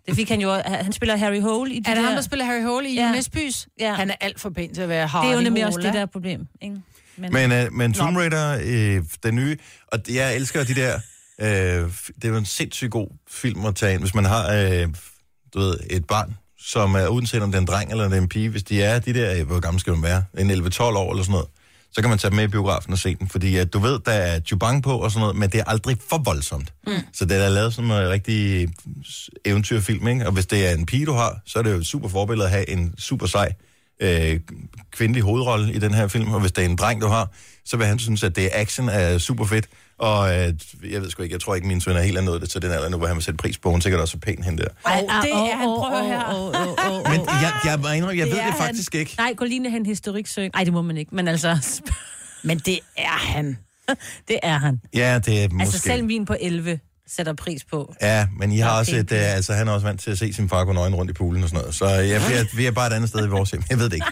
Det 0.06 0.16
fik 0.16 0.28
han 0.28 0.40
jo... 0.40 0.52
Han 0.64 0.92
spiller 0.92 1.16
Harry 1.16 1.40
Hole 1.40 1.74
i 1.74 1.80
de 1.80 1.90
Er 1.90 1.94
det 1.94 2.02
der... 2.02 2.08
ham, 2.08 2.14
der 2.14 2.22
spiller 2.22 2.44
Harry 2.44 2.62
Hole 2.62 2.88
i 2.90 2.94
Ja. 2.94 3.02
ja. 3.02 3.12
Nesbys? 3.12 3.68
Ja. 3.80 3.94
Han 3.94 4.10
er 4.10 4.14
alt 4.20 4.40
for 4.40 4.50
pæn 4.50 4.74
til 4.74 4.82
at 4.82 4.88
være 4.88 5.06
Hardy 5.06 5.26
Det 5.26 5.32
er 5.32 5.36
jo 5.36 5.42
nemlig 5.44 5.66
også 5.66 5.80
det 5.80 5.92
der 5.94 6.06
problem, 6.06 6.46
ikke? 6.62 6.76
Men, 7.16 7.32
Men, 7.32 7.52
øh, 7.52 7.72
men 7.72 7.92
Tomb 7.92 8.16
Raider, 8.16 8.58
øh, 8.64 9.02
den 9.22 9.34
nye, 9.34 9.56
og 9.92 9.98
jeg 10.08 10.36
elsker 10.36 10.64
de 10.64 10.74
der, 10.74 10.94
øh, 11.40 11.46
det 12.16 12.24
er 12.24 12.28
jo 12.28 12.36
en 12.36 12.44
sindssygt 12.44 12.90
god 12.90 13.08
film 13.30 13.64
at 13.66 13.74
tage 13.76 13.94
ind, 13.94 14.00
hvis 14.02 14.14
man 14.14 14.24
har, 14.24 14.52
øh, 14.52 14.88
du 15.54 15.58
ved, 15.58 15.76
et 15.90 16.04
barn, 16.06 16.36
som 16.58 16.94
er 16.94 17.08
uanset 17.08 17.42
om 17.42 17.50
det 17.52 17.56
er 17.56 17.60
en 17.60 17.66
dreng 17.66 17.90
eller 17.90 18.04
det 18.04 18.12
er 18.16 18.20
en 18.20 18.28
pige, 18.28 18.48
hvis 18.48 18.62
de 18.62 18.82
er 18.82 18.98
de 18.98 19.14
der, 19.14 19.40
øh, 19.40 19.46
hvor 19.46 19.60
gammel 19.60 19.80
skal 19.80 19.92
man 19.92 20.02
være, 20.02 20.22
en 20.38 20.50
11-12 20.50 20.82
år 20.82 21.10
eller 21.10 21.22
sådan 21.24 21.32
noget, 21.32 21.48
så 21.94 22.00
kan 22.00 22.10
man 22.10 22.18
tage 22.18 22.30
dem 22.30 22.36
med 22.36 22.44
i 22.44 22.48
biografen 22.48 22.92
og 22.92 22.98
se 22.98 23.14
den, 23.14 23.28
fordi 23.28 23.56
at 23.56 23.72
du 23.72 23.78
ved, 23.78 23.98
der 24.06 24.12
er 24.12 24.40
jubang 24.50 24.82
på 24.82 24.98
og 24.98 25.10
sådan 25.10 25.20
noget, 25.20 25.36
men 25.36 25.50
det 25.50 25.60
er 25.60 25.64
aldrig 25.66 25.96
for 26.10 26.18
voldsomt. 26.18 26.72
Mm. 26.86 26.92
Så 27.12 27.24
det 27.24 27.44
er 27.44 27.48
lavet 27.48 27.74
som 27.74 27.84
en 27.84 28.08
rigtig 28.08 28.68
eventyrfilm, 29.44 30.08
ikke? 30.08 30.26
Og 30.26 30.32
hvis 30.32 30.46
det 30.46 30.70
er 30.70 30.74
en 30.74 30.86
pige, 30.86 31.06
du 31.06 31.12
har, 31.12 31.40
så 31.46 31.58
er 31.58 31.62
det 31.62 31.72
jo 31.72 31.76
et 31.76 31.86
super 31.86 32.08
forbillede 32.08 32.46
at 32.46 32.50
have 32.50 32.70
en 32.70 32.94
super 32.98 33.26
sej 33.26 33.52
øh, 34.00 34.40
kvindelig 34.90 35.22
hovedrolle 35.22 35.74
i 35.74 35.78
den 35.78 35.94
her 35.94 36.08
film, 36.08 36.32
og 36.32 36.40
hvis 36.40 36.52
det 36.52 36.64
er 36.64 36.68
en 36.68 36.76
dreng, 36.76 37.00
du 37.00 37.06
har, 37.06 37.30
så 37.64 37.76
vil 37.76 37.86
han 37.86 37.98
synes, 37.98 38.22
at 38.22 38.36
det 38.36 38.44
er 38.44 38.48
action 38.52 38.88
er 38.88 39.18
super 39.18 39.44
fedt, 39.44 39.66
og 39.98 40.30
øh, 40.30 40.54
jeg 40.90 41.02
ved 41.02 41.10
sgu 41.10 41.22
ikke, 41.22 41.32
jeg 41.32 41.40
tror 41.40 41.54
ikke, 41.54 41.66
min 41.66 41.80
søn 41.80 41.96
er 41.96 42.02
helt 42.02 42.24
nået 42.24 42.40
det 42.40 42.50
til 42.50 42.62
den 42.62 42.70
alder 42.70 42.88
nu, 42.88 42.96
hvor 42.96 43.06
han 43.06 43.16
vil 43.16 43.24
sætte 43.24 43.38
pris 43.38 43.58
på, 43.58 43.70
hun 43.70 43.78
er 43.78 43.82
sikkert 43.82 44.00
også 44.00 44.12
så 44.12 44.18
pæn 44.18 44.42
hende 44.42 44.62
der. 44.62 44.68
Ej, 44.86 45.00
det 45.00 45.30
er 45.32 45.56
han. 45.56 45.66
Prøv 45.66 45.98
at 45.98 46.06
høre 46.06 46.18
her. 46.18 46.24
Oh, 46.28 46.46
oh, 46.46 46.92
oh, 46.92 47.06
oh, 47.06 47.10
Men 47.10 47.20
jeg, 47.20 47.52
jeg, 47.64 47.78
jeg, 47.84 48.08
jeg, 48.08 48.18
jeg 48.18 48.26
ved 48.26 48.34
det 48.34 48.42
han. 48.42 48.54
faktisk 48.58 48.94
ikke. 48.94 49.14
Nej, 49.18 49.34
gå 49.36 49.44
lige 49.44 49.70
hen 49.70 49.86
historik 49.86 50.26
søg. 50.26 50.50
Nej, 50.54 50.64
det 50.64 50.72
må 50.72 50.82
man 50.82 50.96
ikke, 50.96 51.14
men 51.14 51.28
altså... 51.28 51.58
Men 52.46 52.58
det 52.58 52.78
er 52.96 53.18
han. 53.18 53.58
det 54.28 54.38
er 54.42 54.58
han. 54.58 54.80
Ja, 54.94 55.18
det 55.18 55.44
er 55.44 55.48
måske... 55.48 55.62
Altså 55.62 55.78
selv 55.78 56.04
min 56.04 56.24
på 56.24 56.36
11 56.40 56.78
sætter 57.06 57.32
pris 57.32 57.64
på. 57.64 57.94
Ja, 58.02 58.28
men 58.38 58.52
I 58.52 58.58
har 58.58 58.78
også 58.78 58.92
det 58.92 59.00
et, 59.00 59.12
øh, 59.12 59.34
altså 59.34 59.52
han 59.52 59.68
er 59.68 59.72
også 59.72 59.86
vant 59.86 60.00
til 60.00 60.10
at 60.10 60.18
se 60.18 60.32
sin 60.32 60.48
far 60.48 60.64
gå 60.64 60.72
nøgen 60.72 60.94
rundt 60.94 61.10
i 61.10 61.14
poolen 61.14 61.42
og 61.42 61.48
sådan 61.48 61.60
noget. 61.60 61.74
Så 61.74 61.88
jeg, 61.88 62.20
vi, 62.28 62.34
er, 62.34 62.56
vi 62.56 62.66
er 62.66 62.70
bare 62.70 62.86
et 62.86 62.92
andet 62.92 63.08
sted 63.08 63.26
i 63.26 63.28
vores 63.28 63.50
hjem. 63.50 63.62
Jeg 63.70 63.78
ved 63.78 63.90
det 63.90 63.94
ikke. 63.94 64.06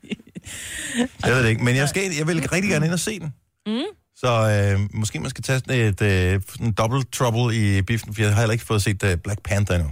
Jeg 0.98 1.32
ved 1.34 1.42
det 1.42 1.48
ikke, 1.48 1.64
men 1.64 1.76
jeg, 1.76 1.88
skal, 1.88 2.14
jeg 2.18 2.26
vil 2.26 2.48
rigtig 2.48 2.70
gerne 2.70 2.86
ind 2.86 2.92
og 2.92 3.00
se 3.00 3.20
den. 3.20 3.34
Mm. 3.66 3.82
Så 4.16 4.28
øh, 4.74 4.80
måske 4.94 5.20
man 5.20 5.30
skal 5.30 5.44
tage 5.44 5.58
sådan 5.58 5.80
et 5.80 6.02
øh, 6.02 6.40
sådan 6.50 6.72
double 6.72 7.02
trouble 7.12 7.56
i 7.56 7.82
biffen, 7.82 8.14
for 8.14 8.22
jeg 8.22 8.30
har 8.34 8.40
heller 8.40 8.52
ikke 8.52 8.64
fået 8.64 8.82
set 8.82 9.02
uh, 9.02 9.14
Black 9.24 9.42
Panther 9.44 9.76
endnu. 9.76 9.90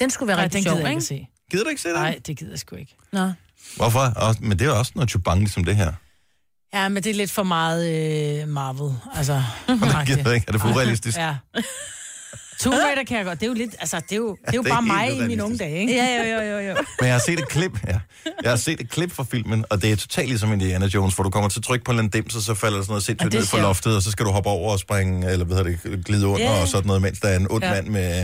Den 0.00 0.10
skulle 0.10 0.28
være 0.28 0.36
Nej, 0.36 0.44
rigtig 0.44 0.58
den 0.58 0.62
sjov, 0.62 0.74
gider 0.76 0.86
jeg 0.86 0.92
ikke? 0.92 1.02
se. 1.04 1.26
Gider 1.50 1.64
du 1.64 1.70
ikke 1.70 1.82
se 1.82 1.88
den? 1.88 1.96
Nej, 1.96 2.18
det 2.26 2.36
gider 2.38 2.52
jeg 2.52 2.58
sgu 2.58 2.76
ikke. 2.76 2.96
Nå. 3.12 3.32
Hvorfor? 3.76 4.00
Også, 4.00 4.40
men 4.42 4.58
det 4.58 4.60
er 4.60 4.66
jo 4.68 4.78
også 4.78 4.92
noget 4.94 5.10
chubang 5.10 5.38
ligesom 5.38 5.64
det 5.64 5.76
her. 5.76 5.92
Ja, 6.74 6.88
men 6.88 7.02
det 7.02 7.10
er 7.10 7.14
lidt 7.14 7.30
for 7.30 7.42
meget 7.42 8.40
øh, 8.42 8.48
Marvel. 8.48 8.94
Altså, 9.14 9.32
Jeg 9.68 10.04
gider 10.06 10.32
ikke. 10.32 10.44
Er 10.48 10.52
det 10.52 10.60
for 10.60 10.68
urealistisk? 10.68 11.18
Ja. 11.18 11.36
Tomb 12.60 12.76
Raider 12.76 13.04
kan 13.04 13.16
jeg 13.16 13.24
godt. 13.24 13.40
Det 13.40 13.46
er 13.46 13.50
jo 13.50 13.54
lidt, 13.54 13.74
altså, 13.80 13.96
det 13.96 14.12
er 14.12 14.16
jo, 14.16 14.28
det 14.46 14.52
er 14.52 14.56
jo 14.56 14.62
det 14.62 14.70
er 14.70 14.74
bare 14.74 14.82
mig 14.82 15.16
i 15.18 15.26
mine 15.26 15.44
unge 15.44 15.58
dage, 15.58 15.78
ikke? 15.80 15.94
Ja, 15.94 16.22
jo, 16.22 16.40
jo, 16.42 16.50
jo, 16.50 16.58
jo. 16.68 16.74
Men 17.00 17.06
jeg 17.06 17.14
har 17.14 17.20
set 17.26 17.38
et 17.38 17.48
klip, 17.48 17.72
ja. 17.88 17.98
Jeg 18.42 18.50
har 18.50 18.56
set 18.56 18.80
et 18.80 18.90
klip 18.90 19.12
fra 19.12 19.24
filmen, 19.30 19.64
og 19.70 19.82
det 19.82 19.92
er 19.92 19.96
totalt 19.96 20.28
ligesom 20.28 20.52
Indiana 20.52 20.86
Jones, 20.86 21.14
hvor 21.14 21.24
du 21.24 21.30
kommer 21.30 21.48
til 21.50 21.60
at 21.60 21.64
trykke 21.64 21.84
på 21.84 21.92
en 21.92 22.08
dims, 22.08 22.34
og 22.36 22.42
så 22.42 22.54
falder 22.54 22.76
der 22.76 22.84
sådan 22.84 22.90
noget 22.92 23.02
sindssygt 23.04 23.32
ned 23.34 23.46
fra 23.46 23.60
loftet, 23.60 23.96
og 23.96 24.02
så 24.02 24.10
skal 24.10 24.26
du 24.26 24.30
hoppe 24.30 24.50
over 24.50 24.72
og 24.72 24.78
springe, 24.78 25.30
eller 25.30 25.44
hvad 25.44 25.56
hedder 25.56 25.70
det, 25.96 26.04
glide 26.04 26.26
under 26.26 26.52
Ja. 26.54 26.60
og 26.60 26.68
sådan 26.68 26.86
noget, 26.86 27.02
mens 27.02 27.20
der 27.20 27.28
er 27.28 27.36
en 27.36 27.46
ond 27.50 27.64
Ja. 27.64 27.70
mand 27.70 27.86
med 27.88 28.22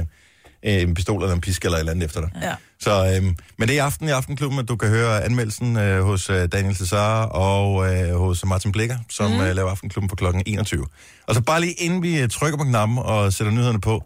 øh, 0.66 0.82
en 0.82 0.94
pistol 0.94 1.22
eller 1.22 1.34
en 1.34 1.40
pisk 1.40 1.64
eller 1.64 1.76
et 1.76 1.80
eller 1.80 1.92
andet 1.92 2.04
efter 2.06 2.20
dig. 2.20 2.30
Ja. 2.42 2.54
Så, 2.80 3.14
øhm, 3.16 3.36
men 3.58 3.68
det 3.68 3.70
er 3.70 3.74
i 3.74 3.78
aften 3.78 4.08
i 4.08 4.10
Aftenklubben, 4.10 4.58
at 4.60 4.68
du 4.68 4.76
kan 4.76 4.88
høre 4.88 5.24
anmeldelsen 5.24 5.76
øh, 5.76 6.02
hos 6.04 6.30
øh, 6.30 6.48
Daniel 6.52 6.76
Cesar 6.76 7.24
og 7.24 7.94
øh, 7.94 8.16
hos 8.16 8.44
Martin 8.44 8.72
Blikker, 8.72 8.96
som 9.10 9.30
mm. 9.30 9.40
øh, 9.40 9.56
laver 9.56 9.70
Aftenklubben 9.70 10.08
på 10.08 10.16
klokken 10.16 10.42
21. 10.46 10.86
Og 11.26 11.34
så 11.34 11.40
bare 11.40 11.60
lige 11.60 11.72
inden 11.72 12.02
vi 12.02 12.20
øh, 12.20 12.28
trykker 12.28 12.58
på 12.58 12.64
knappen 12.64 12.98
og 12.98 13.32
sætter 13.32 13.52
nyhederne 13.52 13.80
på, 13.80 14.04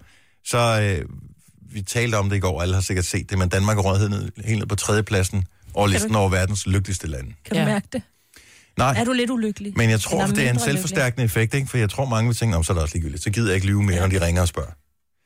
så 0.50 0.81
øh, 0.83 1.05
vi 1.73 1.83
talte 1.83 2.17
om 2.17 2.28
det 2.31 2.37
i 2.37 2.40
går, 2.40 2.62
alle 2.62 2.75
har 2.75 2.81
sikkert 2.83 3.05
set 3.05 3.31
det, 3.31 3.38
men 3.38 3.49
Danmark 3.49 3.78
er 3.78 3.83
røget 3.83 4.00
helt 4.00 4.11
ned, 4.11 4.31
helt 4.45 4.59
ned 4.59 4.67
på 4.67 4.76
tredjepladsen 4.76 5.45
over 5.75 5.87
listen 5.88 6.14
over 6.14 6.28
verdens 6.28 6.67
lykkeligste 6.67 7.07
lande. 7.07 7.33
Kan 7.45 7.55
du 7.57 7.61
Ja. 7.61 7.64
mærke 7.64 7.87
det? 7.93 8.02
Nej, 8.78 8.95
Er 8.99 9.05
du 9.05 9.12
lidt 9.12 9.31
ulykkelig? 9.31 9.73
men 9.76 9.90
jeg 9.90 10.00
tror, 10.00 10.26
det 10.26 10.47
er 10.47 10.50
en 10.50 10.59
selvforstærkende 10.59 11.25
effekt, 11.25 11.55
ikke? 11.55 11.67
for 11.69 11.78
jeg 11.78 11.90
tror, 11.90 12.05
mange 12.05 12.28
vil 12.28 12.37
tænke, 12.37 12.57
om 12.57 12.64
så 12.64 12.73
er 12.73 12.75
det 12.75 12.83
også 12.83 12.95
ligegyldigt. 12.95 13.23
Så 13.23 13.31
gider 13.31 13.47
jeg 13.49 13.55
ikke 13.55 13.67
lyve 13.67 13.83
mere, 13.83 14.00
når 14.00 14.07
de 14.07 14.26
ringer 14.26 14.43
og 14.43 14.49
spørger. 14.49 14.71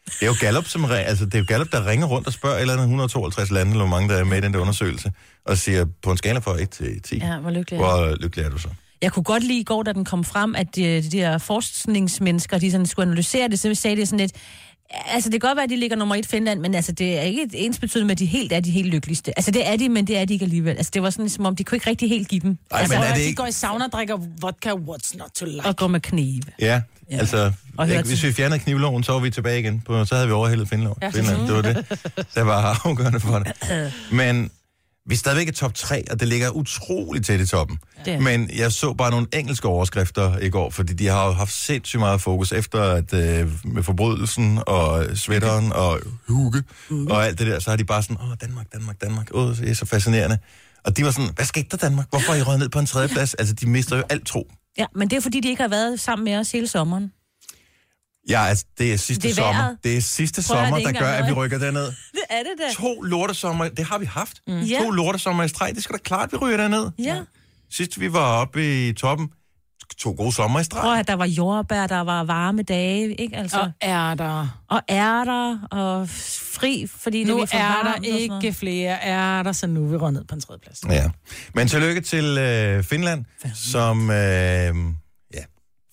Det 0.07 0.23
er 0.23 0.27
jo 0.27 0.35
Gallup, 0.41 0.67
som, 0.69 0.85
altså, 0.91 1.25
det 1.25 1.35
er 1.35 1.39
jo 1.39 1.45
Gallup, 1.49 1.73
der 1.73 1.87
ringer 1.87 2.07
rundt 2.07 2.27
og 2.27 2.33
spørger 2.33 2.57
et 2.57 2.61
eller 2.61 2.73
andet 2.73 2.85
152 2.85 3.51
lande, 3.51 3.73
eller 3.73 3.87
hvor 3.87 3.97
mange 3.97 4.09
der 4.15 4.21
er 4.21 4.25
med 4.25 4.39
i 4.39 4.41
den 4.41 4.53
der 4.55 4.59
undersøgelse, 4.61 5.13
og 5.47 5.59
siger 5.59 5.87
på 6.03 6.11
en 6.11 6.17
skala 6.17 6.39
fra 6.39 6.61
1 6.63 6.71
til 6.71 7.03
10, 7.03 7.19
Ja, 7.19 7.39
hvor 7.39 7.51
lykkelig 7.51 7.77
er 7.81 7.83
hvor 7.85 8.17
lykkelig 8.21 8.45
er 8.45 8.51
du 8.51 8.59
så? 8.59 8.69
Jeg 9.03 9.13
kunne 9.13 9.23
godt 9.25 9.43
lide 9.45 9.59
i 9.61 9.65
går, 9.65 9.83
da 9.83 9.93
den 9.93 10.05
kom 10.05 10.25
frem, 10.25 10.55
at 10.55 10.77
de, 10.77 10.83
de 11.03 11.11
der 11.11 11.39
forskningsmennesker, 11.39 12.59
de 12.59 12.71
sådan 12.71 12.87
skulle 12.87 13.07
analysere 13.07 13.49
det, 13.49 13.59
så 13.61 13.75
sagde 13.75 13.97
det 13.97 14.09
sådan 14.09 14.21
lidt, 14.21 14.33
altså 15.07 15.31
det 15.31 15.41
kan 15.41 15.49
godt 15.49 15.57
være, 15.57 15.65
at 15.65 15.71
de 15.71 15.77
ligger 15.77 15.97
nummer 15.97 16.15
et 16.15 16.25
i 16.25 16.29
Finland, 16.29 16.61
men 16.61 16.75
altså 16.75 16.93
det 16.93 17.19
er 17.19 17.23
ikke 17.23 17.49
ens 17.55 17.79
betydende 17.79 18.07
med, 18.07 18.13
at 18.13 18.19
de 18.19 18.27
helt 18.27 18.53
er 18.53 18.61
de 18.61 18.71
helt 18.71 18.89
lykkeligste. 18.89 19.39
Altså 19.39 19.51
det 19.51 19.69
er 19.69 19.77
de, 19.77 19.89
men 19.89 20.07
det 20.07 20.19
er 20.19 20.25
de 20.25 20.33
ikke 20.33 20.45
alligevel. 20.45 20.77
Altså 20.77 20.91
det 20.95 21.03
var 21.03 21.11
sådan, 21.11 21.29
som 21.29 21.47
om 21.47 21.57
de 21.57 21.65
kunne 21.65 21.77
ikke 21.77 21.91
rigtig 21.91 22.09
helt 22.09 22.29
give 22.29 22.41
dem. 22.41 22.59
Ej, 22.71 22.81
altså, 22.81 22.95
men 22.95 23.03
er 23.05 23.09
det 23.09 23.17
de 23.17 23.23
ikke... 23.23 23.37
går 23.37 23.47
i 23.47 23.53
sauna 23.53 23.85
og 23.85 23.93
drikker 23.93 24.19
vodka, 24.41 24.71
what's 24.71 25.19
not 25.19 25.31
to 25.35 25.45
like? 25.45 25.65
Og 25.67 25.77
gå 25.77 25.87
med 25.87 26.01
knive. 26.01 26.43
Ja, 26.61 26.81
Ja. 27.11 27.19
altså, 27.19 27.53
Og 27.79 27.89
ikke, 27.89 28.03
hvis 28.03 28.23
vi 28.23 28.33
fjernede 28.33 28.59
knivloven, 28.61 29.03
så 29.05 29.13
var 29.13 29.19
vi 29.21 29.31
tilbage 29.31 29.61
igen. 29.61 29.81
På, 29.87 30.05
så 30.05 30.15
havde 30.15 30.27
vi 30.27 30.33
overhældet 30.33 30.69
Finland. 30.69 30.95
Ja. 31.03 31.09
Finland. 31.09 31.47
Det 31.47 31.55
var 31.55 31.63
det, 31.63 31.87
der 32.35 32.43
var 32.43 32.81
afgørende 32.85 33.21
for 33.21 33.39
det. 33.39 33.53
Men 34.13 34.51
vi 35.07 35.15
er 35.15 35.19
stadigvæk 35.19 35.49
i 35.49 35.53
top 35.53 35.75
3, 35.75 36.05
og 36.11 36.21
det 36.21 36.29
ligger 36.29 36.51
utroligt 36.51 37.27
tæt 37.27 37.41
i 37.41 37.47
toppen. 37.47 37.79
Er- 38.07 38.21
Men 38.21 38.51
jeg 38.57 38.73
så 38.73 38.93
bare 38.93 39.11
nogle 39.11 39.27
engelske 39.33 39.69
overskrifter 39.69 40.39
i 40.39 40.49
går, 40.51 40.71
fordi 40.71 40.93
de 40.93 41.07
har 41.07 41.27
jo 41.27 41.33
haft 41.33 41.53
sindssygt 41.53 42.01
meget 42.01 42.21
fokus 42.21 42.53
efter 42.53 42.83
at 42.83 43.15
øh, 43.15 43.49
med 43.65 43.83
forbrydelsen 43.83 44.59
og 44.67 45.07
sweateren 45.15 45.73
og 45.73 46.01
hugge 46.29 46.63
og 47.11 47.27
alt 47.27 47.39
det 47.39 47.47
der, 47.47 47.59
så 47.59 47.71
har 47.71 47.77
de 47.77 47.85
bare 47.85 48.03
sådan, 48.03 48.17
åh, 48.23 48.35
Danmark, 48.41 48.67
Danmark, 48.73 49.01
Danmark, 49.01 49.29
åh, 49.35 49.57
det 49.57 49.71
er 49.71 49.75
så 49.75 49.87
fascinerende. 49.87 50.39
Og 50.85 50.97
de 50.97 51.05
var 51.05 51.11
sådan, 51.11 51.31
hvad 51.35 51.45
skete 51.45 51.67
der 51.71 51.77
Danmark? 51.77 52.07
Hvorfor 52.11 52.33
er 52.33 52.37
I 52.37 52.43
røget 52.43 52.61
ned 52.61 52.69
på 52.69 52.79
en 52.79 52.87
tredje 52.87 53.09
plads? 53.09 53.35
Altså, 53.35 53.55
de 53.55 53.67
mister 53.69 53.97
jo 53.97 54.03
alt 54.11 54.27
tro. 54.27 54.51
Ja, 54.79 54.87
men 54.97 55.11
det 55.11 55.17
er 55.17 55.21
fordi, 55.21 55.41
de 55.41 55.49
ikke 55.49 55.63
har 55.63 55.69
været 55.69 56.01
sammen 56.01 56.25
med 56.25 56.37
os 56.37 56.53
hele 56.53 56.67
sommeren. 56.69 57.13
Ja, 58.29 58.45
altså, 58.47 58.65
det 58.79 58.93
er 58.93 58.97
sidste 58.97 59.23
Det 59.23 59.31
er 59.31 59.35
sommer. 59.35 59.63
vejret. 59.63 59.77
Det 59.85 59.97
er 59.97 60.01
sidste 60.01 60.43
Prøv 60.49 60.57
at 60.59 60.65
sommer, 60.65 60.79
det 60.79 60.87
er 60.87 60.93
der 60.93 61.01
gør, 61.01 61.09
at 61.13 61.27
vi 61.29 61.33
rykker 61.33 61.59
derned. 61.59 61.85
Det 62.13 62.21
er 62.31 62.39
det 62.39 62.53
da. 62.59 62.75
To 62.83 63.01
lortesommer, 63.01 63.69
det 63.69 63.85
har 63.85 63.99
vi 63.99 64.05
haft. 64.07 64.37
Mm. 64.47 64.61
Ja. 64.61 64.79
To 64.83 64.91
lortesommer 64.91 65.45
i 65.45 65.49
streg, 65.49 65.75
det 65.75 65.83
skal 65.83 65.93
da 65.97 65.99
klart, 66.05 66.33
vi 66.33 66.37
ryger 66.37 66.57
derned. 66.57 66.91
Ja. 66.99 67.17
Sidst 67.71 68.01
vi 68.01 68.13
var 68.13 68.41
oppe 68.41 68.89
i 68.89 68.93
toppen, 68.93 69.29
to 69.99 70.15
gode 70.19 70.33
sommer 70.33 70.61
i 70.61 70.65
streg. 70.65 70.81
Prøv 70.83 70.93
at 70.99 71.09
der 71.09 71.15
var 71.15 71.25
jordbær, 71.27 71.87
der 71.87 72.01
var 72.01 72.25
varme 72.25 72.63
dage, 72.63 73.15
ikke? 73.15 73.37
Altså, 73.37 73.61
Og 73.61 73.71
er 73.81 74.15
der... 74.15 74.63
og 74.71 74.83
ærter, 74.91 75.59
og 75.71 76.09
fri, 76.55 76.87
fordi 76.97 77.19
det 77.19 77.27
Nu 77.27 77.39
er 77.39 77.47
for 77.47 77.57
er 77.57 77.85
varmt 77.85 78.05
der 78.05 78.17
ikke 78.19 78.53
flere 78.53 79.03
er 79.03 79.43
der, 79.43 79.53
så 79.53 79.67
nu 79.67 79.85
er 79.85 79.89
vi 79.89 79.97
rundet 79.97 80.27
på 80.29 80.35
en 80.35 80.41
tredje 80.41 80.59
plads. 80.61 80.81
Ja. 80.91 81.11
Men 81.55 81.69
tillykke 81.69 82.01
til 82.01 82.39
øh, 82.39 82.85
Finland, 82.85 83.25
som... 83.55 84.11
Øh, 84.11 84.75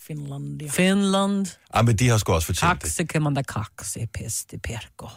Finland, 0.09 0.61
ja. 0.61 0.67
Finland. 0.69 1.47
ah, 1.73 1.85
men 1.85 1.95
de 1.95 2.09
har 2.09 2.17
sgu 2.17 2.33
også 2.33 2.45
fortjent 2.45 2.73
det. 2.73 2.81
Kaxe 2.81 3.03
kan 3.03 3.21
man 3.21 3.33
da 3.33 3.41
kakse, 3.41 4.07
peste 4.13 4.57
perko. 4.63 5.07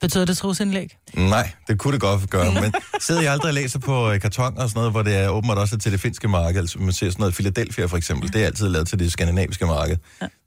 Betyder 0.00 0.24
det 0.24 0.36
trosindlæg? 0.36 0.96
Nej, 1.14 1.50
det 1.68 1.78
kunne 1.78 1.92
det 1.92 2.00
godt 2.00 2.30
gøre, 2.30 2.52
men 2.54 2.74
sidder 3.00 3.22
jeg 3.22 3.32
aldrig 3.32 3.48
og 3.48 3.54
læser 3.54 3.78
på 3.78 4.10
øh, 4.10 4.20
karton 4.20 4.58
og 4.58 4.68
sådan 4.68 4.78
noget, 4.78 4.92
hvor 4.92 5.02
det 5.02 5.16
er 5.16 5.28
åbenbart 5.28 5.58
også 5.58 5.78
til 5.78 5.92
det 5.92 6.00
finske 6.00 6.28
marked, 6.28 6.60
altså 6.60 6.78
man 6.78 6.92
ser 6.92 7.10
sådan 7.10 7.20
noget 7.20 7.34
Philadelphia 7.34 7.84
for 7.86 7.96
eksempel, 7.96 8.32
det 8.32 8.42
er 8.42 8.46
altid 8.46 8.68
lavet 8.68 8.88
til 8.88 8.98
det 8.98 9.12
skandinaviske 9.12 9.66
marked. 9.66 9.96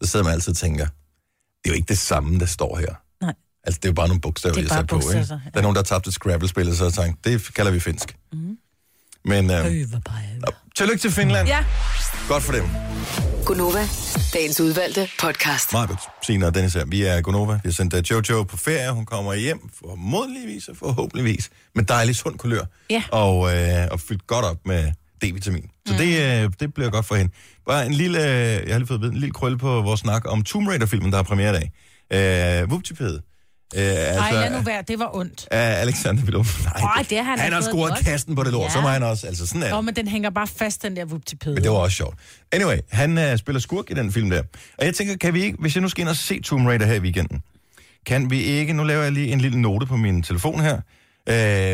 Så 0.01 0.09
sidder 0.11 0.23
man 0.25 0.33
altid 0.33 0.49
og 0.51 0.57
tænker, 0.57 0.85
det 0.85 1.65
er 1.65 1.69
jo 1.69 1.73
ikke 1.73 1.87
det 1.87 1.97
samme, 1.97 2.39
der 2.39 2.45
står 2.45 2.77
her. 2.77 2.93
Nej. 3.21 3.33
Altså, 3.63 3.79
det 3.79 3.85
er 3.85 3.89
jo 3.89 3.93
bare 3.93 4.07
nogle 4.07 4.21
bogstaver, 4.21 4.53
Det 4.53 4.59
er 4.59 4.63
de 4.63 4.69
bare 4.69 4.75
har 4.75 4.81
sat 4.81 4.87
på, 4.89 4.95
bogstaver, 4.95 5.21
ikke? 5.21 5.33
ja. 5.33 5.49
Der 5.53 5.57
er 5.57 5.61
nogen, 5.61 5.75
der 5.75 5.79
har 5.79 5.83
tabt 5.83 6.07
et 6.07 6.13
Scrabble-spil, 6.13 6.69
og 6.69 6.75
så 6.75 6.83
har 6.83 6.91
tænkt, 6.91 7.25
det 7.25 7.53
kalder 7.53 7.71
vi 7.71 7.79
finsk. 7.79 8.15
Mm. 8.33 8.57
Men 9.27 9.51
øh, 9.51 9.65
tillykke 10.75 11.01
til 11.01 11.11
Finland. 11.11 11.47
Ja. 11.47 11.63
Godt 12.27 12.43
for 12.43 12.53
dem. 12.53 12.63
Gunova, 13.45 13.87
dagens 14.33 14.59
udvalgte 14.59 15.09
podcast. 15.19 15.73
Marbet, 15.73 15.97
Signe 16.23 16.45
og 16.47 16.55
Dennis 16.55 16.73
her. 16.73 16.85
Vi 16.85 17.03
er 17.03 17.21
Gonova. 17.21 17.53
Vi 17.53 17.59
har 17.63 17.71
sendt 17.71 17.93
uh, 17.93 18.11
Jojo 18.11 18.43
på 18.43 18.57
ferie. 18.57 18.91
Hun 18.91 19.05
kommer 19.05 19.33
hjem 19.33 19.69
formodentligvis 19.79 20.67
og 20.67 20.77
forhåbentligvis 20.77 21.49
med 21.75 21.83
dejlig 21.83 22.15
sund 22.15 22.37
kulør. 22.37 22.61
Ja. 22.89 23.03
Og, 23.11 23.55
øh, 23.55 23.87
og 23.91 23.99
fyldt 23.99 24.27
godt 24.27 24.45
op 24.45 24.57
med 24.65 24.91
D-vitamin. 25.23 25.69
Så 25.85 25.93
mm. 25.93 25.99
det, 25.99 26.43
øh, 26.43 26.51
det 26.59 26.73
bliver 26.73 26.89
godt 26.89 27.05
for 27.05 27.15
hende. 27.15 27.31
Bare 27.67 27.85
en 27.85 27.93
lille, 27.93 28.19
øh, 28.19 28.67
jeg 28.67 28.73
har 28.73 28.77
lige 28.77 28.87
fået 28.87 28.97
at 28.97 29.01
vide, 29.01 29.11
en 29.11 29.17
lille 29.17 29.33
krølle 29.33 29.57
på 29.57 29.81
vores 29.81 29.99
snak 29.99 30.21
om 30.25 30.43
Tomb 30.43 30.67
Raider-filmen, 30.67 31.11
der 31.11 31.17
har 31.17 31.23
premiere 31.23 31.49
i 31.49 31.59
dag. 32.11 32.61
Øh, 32.61 32.71
Vuptipede 32.71 33.21
Øh, 33.75 33.81
altså, 33.81 34.19
Nej, 34.19 34.31
lad 34.31 34.51
nu 34.51 34.61
være, 34.61 34.81
det 34.87 34.99
var 34.99 35.15
ondt. 35.15 35.47
af 35.51 35.81
Alexander 35.81 36.23
Villum. 36.23 36.45
Nej, 36.63 36.83
Åh, 36.99 37.05
det 37.09 37.17
har 37.17 37.23
han 37.23 37.39
han 37.39 37.51
da 37.51 37.55
har 37.55 37.61
scoret 37.61 37.93
godt. 37.93 38.05
kasten 38.05 38.35
på 38.35 38.43
det 38.43 38.51
lort, 38.51 38.63
Ja. 38.65 38.69
så 38.73 38.81
må 38.81 38.87
han 38.87 39.03
også. 39.03 39.27
Altså, 39.27 39.47
sådan 39.47 39.63
er 39.63 39.69
Nå, 39.69 39.81
men 39.81 39.95
den 39.95 40.07
hænger 40.07 40.29
bare 40.29 40.47
fast, 40.47 40.81
den 40.83 40.95
der 40.95 41.05
vuptipede. 41.05 41.53
Men 41.55 41.63
det 41.63 41.71
var 41.71 41.77
også 41.77 41.95
sjovt. 41.97 42.15
Anyway, 42.51 42.77
han 42.91 43.17
uh, 43.31 43.37
spiller 43.37 43.59
skurk 43.59 43.91
i 43.91 43.93
den 43.93 44.11
film 44.11 44.29
der. 44.29 44.43
Og 44.77 44.85
jeg 44.85 44.95
tænker, 44.95 45.17
kan 45.17 45.33
vi 45.33 45.43
ikke, 45.43 45.57
hvis 45.59 45.75
jeg 45.75 45.81
nu 45.81 45.89
skal 45.89 46.01
ind 46.01 46.09
og 46.09 46.15
se 46.15 46.41
Tomb 46.41 46.67
Raider 46.67 46.85
her 46.85 46.93
i 46.93 46.99
weekenden, 46.99 47.41
kan 48.05 48.29
vi 48.29 48.41
ikke, 48.43 48.73
nu 48.73 48.83
laver 48.83 49.03
jeg 49.03 49.11
lige 49.11 49.27
en 49.31 49.41
lille 49.41 49.61
note 49.61 49.85
på 49.85 49.95
min 49.97 50.23
telefon 50.23 50.59
her, 50.61 50.75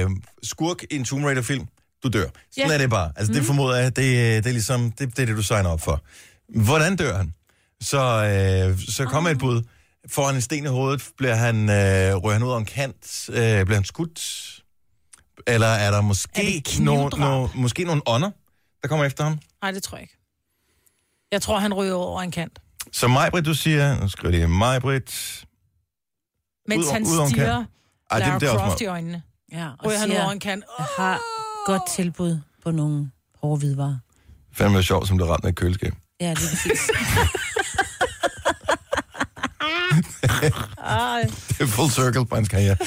uh, 0.05 0.11
skurk 0.43 0.83
i 0.91 0.95
en 0.95 1.03
Tomb 1.05 1.25
Raider-film, 1.25 1.65
du 2.03 2.07
dør. 2.09 2.19
Sådan 2.21 2.33
Ja. 2.57 2.65
Mhm. 2.65 2.73
er 2.73 2.77
det 2.77 2.89
bare. 2.89 3.11
Altså, 3.15 3.33
det 3.33 3.43
formoder 3.43 3.75
jeg, 3.77 3.85
det, 3.95 3.95
det 4.43 4.45
er 4.49 4.53
ligesom, 4.53 4.91
det, 4.91 5.17
det 5.17 5.19
er 5.21 5.25
det, 5.25 5.35
du 5.37 5.43
signer 5.43 5.69
op 5.69 5.81
for. 5.81 6.03
Hvordan 6.55 6.95
dør 6.95 7.17
han? 7.17 7.33
Så, 7.81 7.99
øh, 7.99 8.79
så 8.89 9.05
kommer 9.05 9.29
et 9.29 9.37
bud. 9.39 9.61
Får 10.09 10.25
han 10.25 10.35
en 10.35 10.41
sten 10.41 10.63
i 10.65 10.67
hovedet? 10.67 11.09
Bliver 11.17 11.35
han, 11.35 11.55
øh, 11.69 12.15
ryger 12.15 12.33
han 12.33 12.43
ud 12.43 12.49
over 12.49 12.59
en 12.59 12.65
kant? 12.65 13.29
Øh, 13.29 13.35
bliver 13.35 13.73
han 13.75 13.83
skudt? 13.85 14.19
Eller 15.47 15.67
er 15.67 15.91
der 15.91 15.97
Er 15.97 16.01
måske, 16.01 16.63
det 16.65 16.79
nogle, 16.79 16.99
knivdrab? 17.09 17.19
nogle, 17.19 17.49
måske 17.55 17.83
nogle 17.83 18.01
ånder, 18.05 18.31
der 18.81 18.87
kommer 18.87 19.05
efter 19.05 19.23
ham? 19.23 19.39
Nej, 19.61 19.71
det 19.71 19.83
tror 19.83 19.97
jeg 19.97 20.01
ikke. 20.03 20.17
Jeg 21.31 21.41
tror, 21.41 21.59
han 21.59 21.73
ryger 21.73 21.93
over 21.93 22.21
en 22.21 22.31
kant. 22.31 22.59
Så 22.91 23.07
Majbrit, 23.07 23.45
du 23.45 23.53
siger, 23.53 23.99
nu 23.99 24.09
skriver 24.09 24.37
jeg 24.37 24.49
Majbrit. 24.49 25.45
Mens 26.67 26.85
Ud- 26.85 26.91
han 26.91 27.01
ud 27.03 27.29
stiger 27.29 27.65
Ej, 28.11 28.19
Lara 28.19 28.39
det 28.39 28.47
er 28.47 28.51
også 28.51 28.65
Croft 28.65 28.81
i 28.81 28.85
øjnene. 28.85 29.21
Ja, 29.51 29.69
og 29.79 29.85
Ryger 29.85 29.97
han 29.99 30.09
siger, 30.09 30.23
over 30.23 30.31
en 30.31 30.39
kant. 30.39 30.63
jeg 30.79 30.85
har 30.97 31.19
godt 31.65 31.81
tilbud 31.89 32.39
på 32.63 32.71
nogle 32.71 33.11
hårde 33.41 33.59
hvidevarer. 33.59 33.97
Fandme 34.53 34.83
sjovt, 34.83 35.07
som 35.07 35.17
blev 35.17 35.27
ramt 35.29 35.45
af 35.45 35.49
et 35.49 35.55
køleskab. 35.55 35.93
Ja, 36.21 36.29
det 36.29 36.37
er 36.43 36.47
præcis. 36.49 36.89
Det 41.47 41.61
er 41.61 41.65
full 41.67 41.91
circle 41.91 42.25
på 42.25 42.35
hans 42.35 42.49
karriere. 42.49 42.77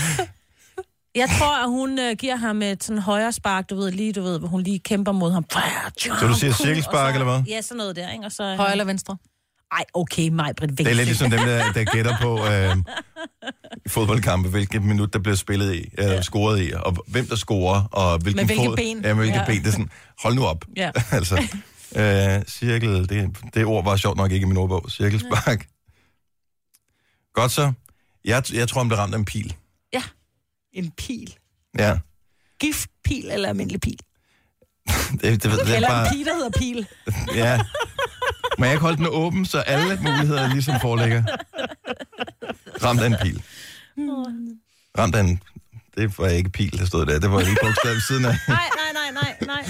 Jeg 1.14 1.28
tror, 1.38 1.62
at 1.64 1.68
hun 1.70 1.98
øh, 1.98 2.16
giver 2.16 2.36
ham 2.36 2.62
et 2.62 2.84
sådan 2.84 3.02
højre 3.02 3.32
spark, 3.32 3.70
du 3.70 3.76
ved, 3.76 3.90
lige, 3.92 4.12
du 4.12 4.22
ved, 4.22 4.38
hvor 4.38 4.48
hun 4.48 4.62
lige 4.62 4.78
kæmper 4.78 5.12
mod 5.12 5.32
ham. 5.32 5.44
Så 5.98 6.26
du 6.28 6.34
siger 6.34 6.52
cirkelspark, 6.52 7.14
eller 7.14 7.24
hvad? 7.24 7.42
Ja, 7.48 7.60
sådan 7.60 7.76
noget 7.76 7.96
der, 7.96 8.12
ikke? 8.12 8.24
Og 8.24 8.32
så, 8.32 8.54
Højre 8.56 8.70
eller 8.72 8.84
venstre? 8.84 9.16
Ej, 9.72 9.84
okay, 9.94 10.28
mig, 10.28 10.52
Britt, 10.56 10.78
Det 10.78 10.86
er 10.86 10.94
lidt 10.94 11.06
ligesom 11.08 11.30
dem, 11.30 11.40
der, 11.40 11.72
der 11.72 11.84
gætter 11.84 12.16
på 12.22 12.46
øh, 12.46 12.76
i 13.86 13.88
fodboldkampe, 13.88 14.48
hvilket 14.48 14.82
minut, 14.82 15.12
der 15.12 15.18
bliver 15.18 15.36
spillet 15.36 15.74
i, 15.74 15.88
eller 15.98 16.12
ja. 16.12 16.22
scoret 16.22 16.62
i, 16.62 16.72
og 16.76 16.96
hvem 17.06 17.26
der 17.26 17.36
scorer, 17.36 17.82
og 17.92 18.18
hvilken 18.18 18.40
Med 18.40 18.46
hvilke 18.46 18.64
fod. 18.64 18.76
ben. 18.76 18.96
Ja, 19.02 19.14
med 19.14 19.14
hvilke 19.14 19.34
Ja. 19.34 19.40
ja. 19.40 19.46
ben. 19.46 19.58
Det 19.60 19.66
er 19.66 19.72
sådan, 19.72 19.90
hold 20.22 20.34
nu 20.34 20.44
op. 20.44 20.64
Ja. 20.76 20.90
altså, 21.18 21.36
øh, 21.96 22.42
cirkel, 22.48 23.08
det, 23.08 23.36
det 23.54 23.64
ord 23.64 23.84
var 23.84 23.96
sjovt 23.96 24.16
nok 24.16 24.32
ikke 24.32 24.44
i 24.44 24.48
min 24.48 24.56
ordbog. 24.56 24.86
Cirkelspark. 24.90 25.66
Godt 27.36 27.52
så. 27.52 27.72
Jeg, 28.24 28.42
jeg 28.52 28.68
tror, 28.68 28.80
han 28.80 28.88
blev 28.88 28.98
ramt 28.98 29.14
af 29.14 29.18
en 29.18 29.24
pil. 29.24 29.56
En 30.72 30.90
pil. 30.90 31.36
Ja. 31.78 31.98
Giftpil 32.60 33.30
eller 33.30 33.48
almindelig 33.48 33.80
pil? 33.80 33.98
Det, 35.20 35.22
det, 35.22 35.42
det, 35.42 35.42
det 35.42 35.70
er 35.70 35.74
Eller 35.76 35.88
bare... 35.88 36.06
en 36.08 36.12
pil, 36.12 36.26
der 36.26 36.34
hedder 36.34 36.50
pil. 36.58 36.86
Ja. 37.42 37.60
Men 38.58 38.64
jeg 38.64 38.72
kan 38.72 38.80
holde 38.80 38.96
den 38.96 39.06
åben, 39.10 39.46
så 39.46 39.58
alle 39.58 39.96
muligheder 40.02 40.48
ligesom 40.48 40.80
foreligger. 40.80 41.22
Ramt 42.82 43.00
af 43.00 43.06
en 43.06 43.16
pil. 43.22 43.42
Ramt 44.98 45.14
af 45.14 45.20
en... 45.20 45.42
Det 45.96 46.18
var 46.18 46.28
ikke 46.28 46.50
pil, 46.50 46.78
der 46.78 46.86
stod 46.86 47.06
der. 47.06 47.20
Det 47.20 47.30
var 47.30 47.40
lige 47.40 47.56
bogstav 47.62 47.92
ved 47.92 48.00
siden 48.00 48.24
af. 48.24 48.30
Nej, 48.48 48.68
nej, 48.76 49.12
nej, 49.12 49.36
nej, 49.40 49.46
nej. 49.46 49.66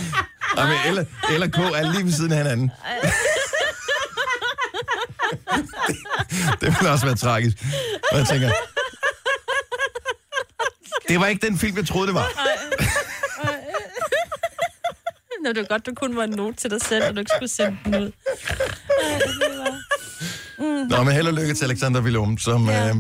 Og 0.56 0.68
med 0.68 0.94
L, 0.94 1.06
L 1.38 1.42
og 1.42 1.50
K 1.50 1.58
er 1.58 1.92
lige 1.92 2.04
ved 2.04 2.12
siden 2.12 2.32
af 2.32 2.38
hinanden. 2.38 2.70
det, 6.60 6.74
ville 6.78 6.90
også 6.90 7.06
være 7.06 7.16
tragisk. 7.16 7.56
Og 8.12 8.18
jeg 8.18 8.26
tænker... 8.26 8.50
Det 11.08 11.20
var 11.20 11.26
ikke 11.26 11.46
den 11.46 11.58
film, 11.58 11.76
jeg 11.76 11.86
troede, 11.86 12.06
det 12.06 12.14
var. 12.14 12.30
Nå, 15.44 15.48
det 15.48 15.56
var 15.56 15.66
godt, 15.68 15.86
du 15.86 15.94
kun 15.94 16.16
var 16.16 16.24
en 16.24 16.30
note 16.30 16.56
til 16.56 16.70
dig 16.70 16.80
selv, 16.80 17.04
og 17.04 17.14
du 17.14 17.20
ikke 17.20 17.32
skulle 17.36 17.48
sende 17.48 17.78
den 17.84 17.94
ud. 17.94 18.12
Nå, 20.90 21.02
men 21.04 21.14
held 21.14 21.26
og 21.26 21.34
lykke 21.34 21.54
til 21.54 21.64
Alexander 21.64 22.00
Villum, 22.00 22.38
som... 22.38 22.68
Ja. 22.68 22.88
Øh, 22.88 22.96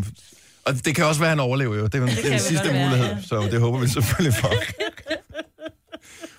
og 0.64 0.84
det 0.84 0.94
kan 0.94 1.04
også 1.04 1.20
være, 1.20 1.28
at 1.28 1.36
han 1.38 1.40
overlever 1.40 1.76
jo. 1.76 1.86
Det 1.86 1.94
er 1.94 1.98
den, 1.98 2.08
det 2.08 2.40
sidste 2.40 2.68
være, 2.68 2.84
mulighed, 2.84 3.06
ja. 3.06 3.16
så 3.28 3.48
det 3.50 3.60
håber 3.60 3.78
vi 3.78 3.88
selvfølgelig 3.88 4.38
for. 4.40 4.52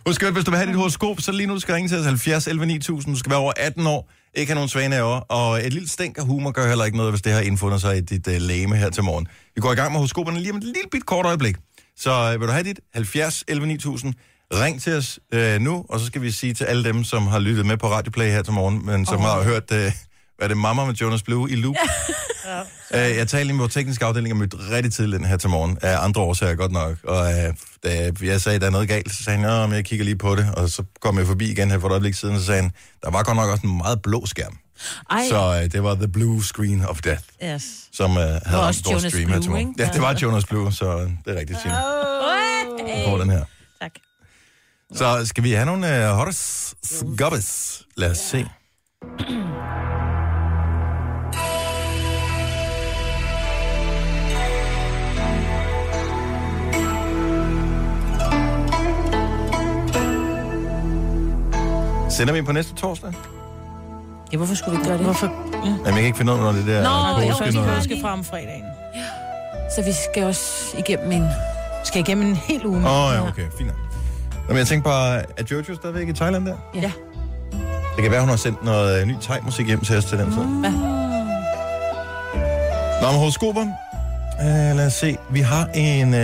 Husk, 0.07 0.23
at 0.23 0.33
hvis 0.33 0.45
du 0.45 0.51
vil 0.51 0.57
have 0.57 0.67
dit 0.67 0.75
horoskop, 0.75 1.21
så 1.21 1.31
lige 1.31 1.47
nu 1.47 1.59
skal 1.59 1.73
ringe 1.73 1.89
til 1.89 1.97
os 1.97 2.05
70 2.05 2.47
11 2.47 2.65
9000. 2.65 3.13
Du 3.13 3.19
skal 3.19 3.29
være 3.29 3.39
over 3.39 3.53
18 3.57 3.87
år, 3.87 4.11
ikke 4.33 4.49
have 4.49 4.55
nogen 4.55 4.69
svaneaver, 4.69 5.19
og 5.19 5.65
et 5.65 5.73
lille 5.73 5.89
stænk 5.89 6.17
af 6.17 6.25
humor 6.25 6.51
gør 6.51 6.67
heller 6.67 6.85
ikke 6.85 6.97
noget, 6.97 7.11
hvis 7.11 7.21
det 7.21 7.31
har 7.31 7.39
indfundet 7.39 7.81
sig 7.81 7.97
i 7.97 8.01
dit 8.01 8.27
uh, 8.27 8.33
læme 8.33 8.75
her 8.75 8.89
til 8.89 9.03
morgen. 9.03 9.27
Vi 9.55 9.61
går 9.61 9.71
i 9.71 9.75
gang 9.75 9.91
med 9.91 9.99
horoskoperne 9.99 10.39
lige 10.39 10.51
om 10.51 10.57
et 10.57 10.63
lille 10.63 10.89
bit 10.91 11.05
kort 11.05 11.25
øjeblik. 11.25 11.55
Så 11.97 12.33
uh, 12.33 12.41
vil 12.41 12.47
du 12.47 12.53
have 12.53 12.63
dit 12.63 12.79
70 12.93 13.43
11 13.47 13.67
9000, 13.67 14.13
ring 14.53 14.81
til 14.81 14.93
os 14.93 15.19
uh, 15.35 15.61
nu, 15.61 15.85
og 15.89 15.99
så 15.99 16.05
skal 16.05 16.21
vi 16.21 16.31
sige 16.31 16.53
til 16.53 16.63
alle 16.63 16.83
dem, 16.83 17.03
som 17.03 17.27
har 17.27 17.39
lyttet 17.39 17.65
med 17.65 17.77
på 17.77 17.87
Radioplay 17.87 18.31
her 18.31 18.41
til 18.41 18.53
morgen, 18.53 18.85
men 18.85 19.05
som 19.05 19.17
oh. 19.17 19.23
har 19.23 19.43
hørt, 19.43 19.71
uh, 19.71 19.77
hvad 19.77 19.91
er 20.39 20.47
det, 20.47 20.57
Mamma 20.57 20.85
med 20.85 20.93
Jonas 20.93 21.23
Blue 21.23 21.51
i 21.51 21.55
loop. 21.55 21.75
Uh, 22.93 22.97
jeg 23.17 23.27
talte 23.27 23.43
lige 23.43 23.53
med 23.53 23.59
vores 23.59 23.73
tekniske 23.73 24.05
afdeling 24.05 24.33
og 24.33 24.37
mødte 24.37 24.57
rigtig 24.71 24.93
tidligt 24.93 25.27
her 25.27 25.37
til 25.37 25.49
morgen, 25.49 25.77
af 25.81 26.03
andre 26.03 26.21
årsager 26.21 26.55
godt 26.55 26.71
nok. 26.71 26.97
Og 27.03 27.19
uh, 27.19 27.53
da 27.83 28.11
jeg 28.21 28.41
sagde, 28.41 28.55
at 28.55 28.61
der 28.61 28.67
er 28.67 28.71
noget 28.71 28.87
galt, 28.87 29.11
så 29.11 29.23
sagde 29.23 29.39
han, 29.39 29.69
at 29.71 29.75
jeg 29.75 29.85
kigger 29.85 30.05
lige 30.05 30.17
på 30.17 30.35
det. 30.35 30.53
Og 30.55 30.69
så 30.69 30.83
kom 31.01 31.17
jeg 31.17 31.27
forbi 31.27 31.51
igen 31.51 31.71
her 31.71 31.79
for 31.79 31.87
et 31.87 31.91
øjeblik 31.91 32.13
siden, 32.13 32.35
og 32.35 32.39
så 32.39 32.45
sagde 32.45 32.61
han, 32.61 32.71
der 33.03 33.11
var 33.11 33.23
godt 33.23 33.37
nok 33.37 33.49
også 33.49 33.67
en 33.67 33.77
meget 33.77 34.01
blå 34.01 34.25
skærm. 34.25 34.57
Ej, 35.09 35.25
Så 35.29 35.49
uh, 35.49 35.71
det 35.71 35.83
var 35.83 35.95
The 35.95 36.07
Blue 36.07 36.43
Screen 36.43 36.85
of 36.85 37.01
Death, 37.01 37.23
yes. 37.43 37.63
som 37.93 38.11
uh, 38.11 38.17
havde 38.17 38.31
ramt 38.31 38.51
vores 38.51 38.91
Jonas 38.91 39.13
stream 39.13 39.29
her 39.29 39.41
til 39.41 39.51
morgen. 39.51 39.75
Ja, 39.79 39.89
det 39.93 40.01
var 40.01 40.17
Jonas 40.21 40.45
Blue, 40.45 40.73
så 40.73 40.95
uh, 40.95 41.01
det 41.01 41.35
er 41.35 41.39
rigtigt, 41.39 41.61
Signe. 41.61 41.77
På 43.09 43.17
den 43.21 43.29
her. 43.29 43.43
Tak. 43.81 43.91
Så 44.95 45.25
skal 45.25 45.43
vi 45.43 45.51
have 45.51 45.65
nogle 45.65 46.09
uh, 46.09 46.15
hottest 46.15 46.75
gobbes? 47.17 47.81
Lad 47.97 48.11
os 48.11 48.17
se. 48.17 48.45
Sender 62.17 62.33
vi 62.33 62.41
på 62.41 62.51
næste 62.51 62.75
torsdag? 62.75 63.13
Ja, 64.31 64.37
hvorfor 64.37 64.55
skulle 64.55 64.79
vi 64.79 64.85
gøre 64.85 64.97
det? 64.97 65.03
Hvorfor? 65.05 65.27
Jamen, 65.63 65.85
jeg 65.85 65.93
kan 65.93 66.03
ikke 66.05 66.17
finde 66.17 66.33
ud 66.33 66.37
af, 66.37 66.43
når 66.43 66.51
det 66.51 66.67
der 66.67 66.83
Nå, 66.83 67.21
det 67.21 67.27
er 67.27 67.31
påske 67.31 67.43
Først 67.43 67.55
noget. 67.55 67.75
påske 67.75 67.97
fra 68.01 68.13
om 68.13 68.23
fredagen. 68.23 68.63
Så 69.75 69.83
vi 69.83 69.91
skal 69.91 70.23
også 70.23 70.75
igennem 70.77 71.11
en... 71.11 71.27
Skal 71.83 72.01
igennem 72.01 72.27
en 72.27 72.35
hel 72.35 72.65
uge. 72.65 72.77
Åh, 72.77 73.07
oh, 73.07 73.13
ja, 73.13 73.27
okay, 73.27 73.43
fint. 73.57 73.67
nok. 73.67 73.77
Nå, 74.33 74.47
Men 74.47 74.57
jeg 74.57 74.67
tænker 74.67 74.83
bare, 74.83 75.17
er 75.17 75.43
Jojo 75.51 75.75
stadigvæk 75.75 76.07
i 76.07 76.13
Thailand 76.13 76.45
der? 76.45 76.55
Ja. 76.75 76.91
Det 77.95 78.03
kan 78.03 78.11
være, 78.11 78.19
hun 78.19 78.29
har 78.29 78.35
sendt 78.35 78.63
noget 78.63 79.01
øh, 79.01 79.07
ny 79.07 79.15
thai-musik 79.21 79.67
hjem 79.67 79.81
til 79.81 79.97
os 79.97 80.05
til 80.05 80.17
den 80.17 80.31
tid. 80.31 80.41
Hvad? 80.41 80.71
Nå, 83.01 83.11
men 83.11 83.19
horoskoper. 83.19 83.61
Uh, 83.61 84.77
lad 84.77 84.85
os 84.85 84.93
se. 84.93 85.17
Vi 85.29 85.39
har 85.39 85.65
en, 85.75 86.13
uh, 86.13 86.19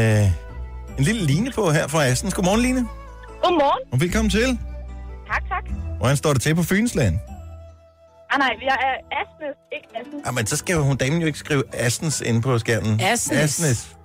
en 0.98 1.04
lille 1.04 1.22
line 1.26 1.52
på 1.56 1.72
her 1.72 1.88
fra 1.88 2.06
Assens. 2.06 2.34
Godmorgen, 2.34 2.62
Line. 2.62 2.88
Godmorgen. 3.44 3.80
Og 3.92 4.02
velkommen 4.02 4.30
til. 4.30 4.60
Hvordan 6.04 6.18
står 6.18 6.34
det 6.34 6.42
til 6.42 6.56
på 6.56 6.64
Fynsland? 6.64 7.20
Ah, 8.32 8.40
nej, 8.40 8.50
jeg 8.62 8.78
er 8.82 8.96
Asnes, 9.22 9.56
ikke 9.74 9.88
Assen. 10.00 10.22
Jamen, 10.26 10.48
så 10.48 10.58
skal 10.58 10.76
hun 10.76 10.98
damen 10.98 11.22
jo 11.22 11.28
ikke 11.28 11.40
skrive 11.40 11.64
Assens 11.74 12.22
inde 12.22 12.42
på 12.42 12.60
skærmen. 12.60 13.02
Asnes. 13.02 13.40
Asnes. 13.40 13.96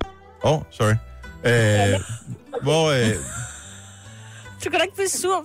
Åh, 0.45 0.53
oh, 0.53 0.63
sorry. 0.71 0.93
Uh, 0.93 2.03
hvor... 2.63 2.91
Uh, 2.91 2.97
Du 4.65 4.71
kan 4.71 4.73
da 4.73 4.83
ikke 4.83 4.95
blive 4.95 5.09
sur. 5.09 5.45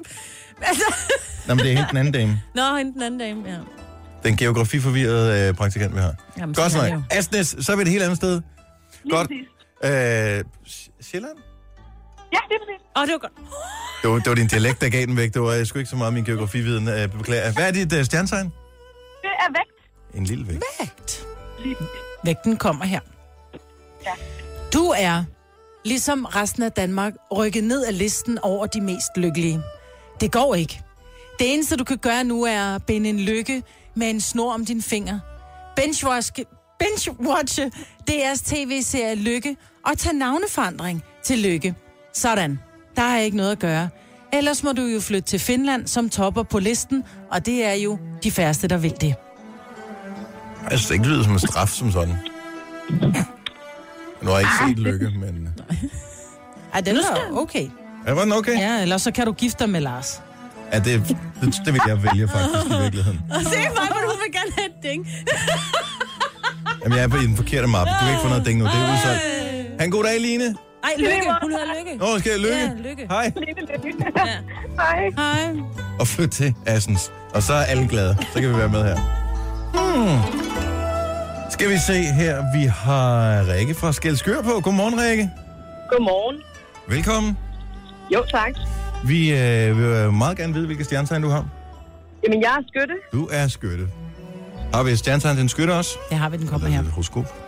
Altså... 0.61 0.93
nå, 1.47 1.53
men 1.53 1.65
det 1.65 1.71
er 1.71 1.77
helt 1.77 1.89
den 1.89 1.97
anden 1.97 2.13
dame. 2.13 2.41
Nå, 2.55 2.75
hende 2.77 2.93
den 2.93 3.01
anden 3.01 3.19
dame, 3.19 3.49
ja. 3.49 3.57
Den 4.23 4.37
geografiforvirrede 4.37 5.49
uh, 5.49 5.55
praktikant, 5.55 5.95
vi 5.95 5.99
har. 5.99 6.15
Jamen, 6.37 6.55
Godt 6.55 6.75
jo. 6.75 7.01
Asnes, 7.11 7.55
så 7.59 7.71
er 7.71 7.75
vi 7.75 7.81
et 7.81 7.87
helt 7.87 8.03
andet 8.03 8.17
sted. 8.17 8.41
Lige 9.03 9.17
Godt. 9.17 9.31
Uh, 9.83 10.49
Sjælland? 11.01 11.37
Ja, 12.35 12.39
det 12.49 12.55
er 12.55 12.59
præcis. 12.65 12.81
Åh, 12.97 13.03
det 13.05 13.11
var 13.11 13.17
godt. 13.17 13.33
Det 14.01 14.09
var, 14.09 14.15
det 14.15 14.29
var 14.29 14.35
din 14.35 14.47
dialekt, 14.47 14.81
der 14.81 14.89
gav 14.89 15.05
den 15.05 15.17
væk. 15.17 15.33
Det 15.33 15.41
var 15.41 15.51
jeg 15.51 15.67
sgu 15.67 15.79
ikke 15.79 15.89
så 15.89 15.95
meget 15.95 16.13
min 16.13 16.23
geografividen. 16.23 16.87
Uh, 16.87 17.17
beklager. 17.17 17.53
Hvad 17.53 17.67
er 17.67 17.71
dit 17.71 17.93
uh, 17.93 18.03
stjernetegn? 18.03 18.53
Det 19.21 19.31
er 19.39 19.51
vægt. 19.57 20.17
En 20.17 20.23
lille 20.23 20.47
vægt. 20.47 20.63
Vægt. 20.79 21.25
Vægten 22.23 22.57
kommer 22.57 22.85
her. 22.85 22.99
Ja. 24.05 24.11
Du 24.73 24.93
er, 24.97 25.23
ligesom 25.85 26.25
resten 26.25 26.63
af 26.63 26.71
Danmark, 26.71 27.13
rykket 27.31 27.63
ned 27.63 27.85
af 27.85 27.97
listen 27.97 28.39
over 28.39 28.65
de 28.65 28.81
mest 28.81 29.17
lykkelige. 29.17 29.61
Det 30.21 30.31
går 30.31 30.55
ikke. 30.55 30.81
Det 31.39 31.53
eneste, 31.53 31.75
du 31.75 31.83
kan 31.83 31.97
gøre 31.97 32.23
nu, 32.23 32.43
er 32.43 32.75
at 32.75 32.85
binde 32.85 33.09
en 33.09 33.19
lykke 33.19 33.63
med 33.95 34.09
en 34.09 34.21
snor 34.21 34.53
om 34.53 34.65
din 34.65 34.81
finger. 34.81 35.19
Benchwatch, 35.75 36.31
benchwatche 36.79 37.71
DR's 38.11 38.43
tv-serie 38.45 39.15
Lykke 39.15 39.55
og 39.85 39.97
tage 39.97 40.17
navneforandring 40.17 41.03
til 41.23 41.39
Lykke. 41.39 41.75
Sådan. 42.13 42.59
Der 42.95 43.01
er 43.01 43.19
ikke 43.19 43.37
noget 43.37 43.51
at 43.51 43.59
gøre. 43.59 43.89
Ellers 44.33 44.63
må 44.63 44.71
du 44.71 44.81
jo 44.81 44.99
flytte 44.99 45.27
til 45.29 45.39
Finland, 45.39 45.87
som 45.87 46.09
topper 46.09 46.43
på 46.43 46.59
listen, 46.59 47.03
og 47.31 47.45
det 47.45 47.65
er 47.65 47.73
jo 47.73 47.99
de 48.23 48.31
færreste, 48.31 48.67
der 48.67 48.77
vil 48.77 48.93
det. 49.01 49.15
Jeg 50.69 50.79
synes 50.79 50.91
ikke, 50.91 51.03
det 51.03 51.11
lyder 51.11 51.23
som 51.23 51.33
en 51.33 51.39
straf 51.39 51.69
som 51.69 51.91
sådan. 51.91 52.15
Nu 54.21 54.29
har 54.29 54.37
jeg 54.37 54.39
ikke 54.39 54.51
set 54.67 54.79
Lykke, 54.79 55.09
men... 55.19 55.49
Ej, 56.73 56.81
den 56.81 56.97
er 56.97 57.01
okay. 57.37 57.67
Er 58.05 58.15
den 58.15 58.31
okay? 58.33 58.57
Ja, 58.59 58.81
ellers 58.81 59.01
så 59.01 59.11
kan 59.11 59.25
du 59.25 59.31
gifte 59.31 59.59
dig 59.63 59.69
med 59.69 59.81
Lars. 59.81 60.21
Ja, 60.73 60.79
det, 60.79 60.85
det, 61.41 61.55
det 61.65 61.73
vil 61.73 61.81
jeg 61.87 62.03
vælge 62.03 62.27
faktisk 62.27 62.65
i 62.65 62.81
virkeligheden. 62.81 63.19
Se 63.53 63.57
mig, 63.57 63.87
hvor 63.87 64.09
hun 64.11 64.19
vil 64.25 64.33
gerne 64.33 64.51
have 64.57 64.65
et 64.67 64.83
ding. 64.83 65.07
Jamen, 66.83 66.97
jeg 66.97 67.03
er 67.03 67.07
på 67.07 67.17
i 67.17 67.25
den 67.27 67.35
forkerte 67.35 67.67
mappe. 67.67 67.91
Du 67.93 67.99
kan 67.99 68.09
ikke 68.09 68.21
få 68.21 68.27
noget 68.27 68.45
ding 68.45 68.59
nu. 68.59 68.65
Det 68.65 68.73
er 68.73 68.93
udsolgt. 68.93 69.21
Ha' 69.79 69.85
en 69.85 69.91
god 69.91 70.03
dag, 70.03 70.21
Line. 70.21 70.55
Ej, 70.83 70.89
lykke. 70.97 71.29
Hun 71.41 71.51
hedder 71.51 71.65
Lykke. 71.79 71.97
Nå, 71.97 72.19
skal 72.19 72.31
jeg 72.31 72.39
lykke? 72.39 72.55
Ja, 72.57 72.89
Lykke. 72.89 73.07
Hej. 73.09 73.31
Hej. 74.79 75.09
Hej. 75.17 75.55
Og 75.99 76.07
flyt 76.07 76.29
til 76.29 76.53
Assens. 76.65 77.11
Og 77.33 77.43
så 77.43 77.53
er 77.53 77.63
alle 77.63 77.87
glade. 77.87 78.17
Så 78.33 78.41
kan 78.41 78.49
vi 78.49 78.57
være 78.57 78.69
med 78.69 78.83
her. 78.83 78.97
Hmm. 79.73 80.41
Skal 81.51 81.69
vi 81.69 81.77
se 81.87 81.93
her. 81.93 82.43
Vi 82.59 82.65
har 82.65 83.47
Rikke 83.53 83.73
fra 83.73 83.93
Skelskør 83.93 84.41
på. 84.41 84.59
Godmorgen, 84.63 85.01
Rikke. 85.01 85.29
Godmorgen. 85.89 86.41
Velkommen. 86.87 87.37
Jo, 88.13 88.23
tak. 88.31 88.51
Vi 89.05 89.31
øh, 89.31 89.77
vil 89.77 90.11
meget 90.13 90.37
gerne 90.37 90.53
vide, 90.53 90.65
hvilke 90.65 90.83
stjernetegn 90.83 91.21
du 91.23 91.29
har. 91.29 91.45
Jamen, 92.23 92.41
jeg 92.41 92.49
er 92.59 92.63
skytte. 92.67 92.93
Du 93.13 93.27
er 93.31 93.47
skytte. 93.47 93.87
Har 94.73 94.83
vi 94.83 94.91
et 94.91 94.99
stjernetegn 94.99 95.35
til 95.35 95.41
en 95.43 95.49
skytte 95.49 95.71
også? 95.71 95.97
Det 96.09 96.17
har 96.17 96.29
vi, 96.29 96.37
den 96.37 96.47
kommer 96.47 96.67
Eller 96.67 96.79
her. 96.81 96.87
et 96.87 96.91
horoskop? 96.93 97.42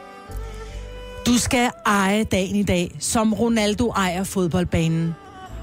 Du 1.25 1.37
skal 1.37 1.71
eje 1.85 2.23
dagen 2.23 2.55
i 2.55 2.63
dag, 2.63 2.95
som 2.99 3.33
Ronaldo 3.33 3.89
ejer 3.89 4.23
fodboldbanen. 4.23 5.15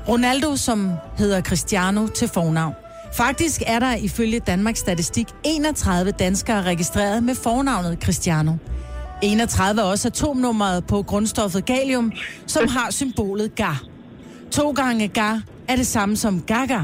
Ronaldo, 0.08 0.56
som 0.56 0.92
hedder 1.18 1.40
Cristiano 1.40 2.06
til 2.06 2.28
fornavn. 2.28 2.74
Faktisk 3.14 3.62
er 3.66 3.78
der 3.78 3.94
ifølge 3.94 4.38
Danmarks 4.40 4.80
Statistik 4.80 5.26
31 5.44 6.10
danskere 6.10 6.62
registreret 6.62 7.22
med 7.22 7.34
fornavnet 7.34 7.98
Cristiano. 8.02 8.52
31 9.22 9.80
er 9.80 9.84
også 9.84 10.08
atomnummeret 10.08 10.86
på 10.86 11.02
grundstoffet 11.02 11.64
gallium, 11.64 12.12
som 12.46 12.68
har 12.68 12.90
symbolet 12.90 13.54
Ga. 13.54 13.72
To 14.50 14.70
gange 14.70 15.08
Ga 15.08 15.32
er 15.68 15.76
det 15.76 15.86
samme 15.86 16.16
som 16.16 16.40
Gaga. 16.40 16.80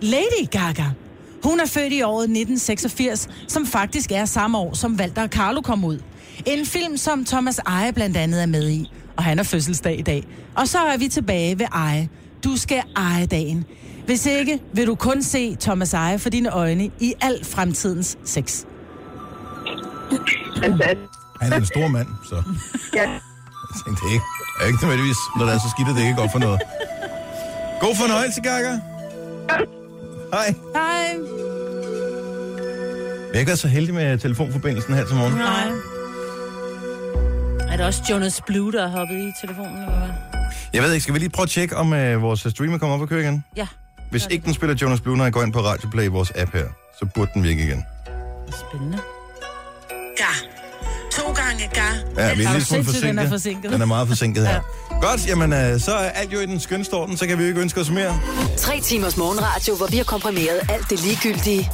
Lady 0.00 0.50
Gaga. 0.50 0.86
Hun 1.44 1.60
er 1.60 1.66
født 1.66 1.92
i 1.92 2.02
året 2.02 2.24
1986, 2.24 3.28
som 3.48 3.66
faktisk 3.66 4.12
er 4.12 4.24
samme 4.24 4.58
år, 4.58 4.74
som 4.74 4.94
Walter 4.94 5.22
og 5.22 5.28
Carlo 5.28 5.60
kom 5.60 5.84
ud. 5.84 5.98
En 6.46 6.66
film, 6.66 6.96
som 6.96 7.24
Thomas 7.24 7.58
Eje 7.58 7.92
blandt 7.92 8.16
andet 8.16 8.42
er 8.42 8.46
med 8.46 8.68
i. 8.70 8.90
Og 9.16 9.24
han 9.24 9.38
er 9.38 9.42
fødselsdag 9.42 9.98
i 9.98 10.02
dag. 10.02 10.24
Og 10.56 10.68
så 10.68 10.78
er 10.78 10.96
vi 10.96 11.08
tilbage 11.08 11.58
ved 11.58 11.66
Eje. 11.74 12.08
Du 12.44 12.56
skal 12.56 12.82
eje 12.96 13.26
dagen. 13.26 13.64
Hvis 14.06 14.26
ikke, 14.26 14.58
vil 14.74 14.86
du 14.86 14.94
kun 14.94 15.22
se 15.22 15.56
Thomas 15.60 15.94
Eje 15.94 16.18
for 16.18 16.30
dine 16.30 16.50
øjne 16.50 16.90
i 17.00 17.14
al 17.20 17.44
fremtidens 17.44 18.18
sex. 18.24 18.64
Han 21.40 21.52
er 21.52 21.56
en 21.56 21.66
stor 21.66 21.88
mand, 21.88 22.06
så 22.28 22.42
Ja. 22.94 23.00
jeg 23.10 23.20
tænkte 23.86 24.02
ikke. 24.12 24.24
Er 24.60 24.66
ikke 24.66 24.78
nødvendigvis, 24.82 25.16
når 25.38 25.44
det 25.44 25.54
er 25.54 25.58
så 25.58 25.70
skidt, 25.76 25.88
at 25.88 25.94
det 25.94 26.00
ikke 26.00 26.12
er 26.12 26.16
godt 26.16 26.32
for 26.32 26.38
noget. 26.38 26.60
God 27.80 27.96
fornøjelse, 27.96 28.40
Gaga. 28.40 28.78
Hej. 30.32 30.54
Hej. 30.74 31.18
Jeg 33.32 33.34
har 33.34 33.40
ikke 33.40 33.56
så 33.56 33.68
heldig 33.68 33.94
med 33.94 34.18
telefonforbindelsen 34.18 34.94
her 34.94 35.04
til 35.06 35.16
morgen. 35.16 35.34
Nej. 35.34 35.70
Er 37.72 37.76
det 37.76 37.86
også 37.86 38.02
Jonas 38.10 38.40
Blue, 38.46 38.72
der 38.72 38.88
har 38.88 38.98
hoppet 38.98 39.14
i 39.18 39.32
telefonen? 39.40 39.76
Eller 39.76 39.98
hvad? 39.98 40.08
Jeg 40.72 40.82
ved 40.82 40.92
ikke, 40.92 41.02
skal 41.02 41.14
vi 41.14 41.18
lige 41.18 41.30
prøve 41.30 41.44
at 41.44 41.50
tjekke, 41.50 41.76
om 41.76 41.92
uh, 41.92 42.22
vores 42.22 42.40
streamer 42.40 42.78
kommer 42.78 42.96
op 42.96 43.00
og 43.02 43.08
kører 43.08 43.20
igen? 43.20 43.44
Ja. 43.56 43.66
Hvis 44.10 44.26
ikke 44.30 44.44
den 44.44 44.54
spiller 44.54 44.76
Jonas 44.82 45.00
Blue, 45.00 45.16
når 45.16 45.24
jeg 45.24 45.32
går 45.32 45.42
ind 45.42 45.52
på 45.52 45.60
Radio 45.60 45.88
Play, 45.88 46.08
vores 46.08 46.32
app 46.36 46.52
her, 46.52 46.64
så 46.98 47.06
burde 47.14 47.30
den 47.34 47.42
virke 47.42 47.62
igen. 47.64 47.84
Spændende. 48.50 48.98
Ga. 50.16 50.24
To 51.12 51.32
gange 51.32 51.70
Ga. 51.74 51.80
Ja, 52.22 52.34
vi 52.34 52.42
er 52.44 52.52
lidt 52.52 52.60
du 52.60 52.64
smule 52.64 52.84
sindssyg, 52.84 53.08
den 53.08 53.18
er 53.18 53.28
forsinket. 53.28 53.30
forsinket? 53.30 53.72
Den 53.72 53.80
er 53.80 53.86
meget 53.86 54.08
forsinket 54.08 54.46
her. 54.46 54.60
Godt, 55.00 55.26
jamen 55.28 55.52
uh, 55.52 55.80
så 55.80 55.92
er 55.92 56.08
alt 56.10 56.32
jo 56.32 56.40
i 56.40 56.46
den 56.46 56.60
skønne 56.60 56.84
orden, 56.92 57.16
så 57.16 57.26
kan 57.26 57.38
vi 57.38 57.42
jo 57.42 57.48
ikke 57.48 57.60
ønske 57.60 57.80
os 57.80 57.90
mere. 57.90 58.20
Tre 58.56 58.80
timers 58.80 59.16
morgenradio, 59.16 59.76
hvor 59.76 59.86
vi 59.86 59.96
har 59.96 60.04
komprimeret 60.04 60.60
alt 60.68 60.90
det 60.90 61.02
ligegyldige 61.04 61.70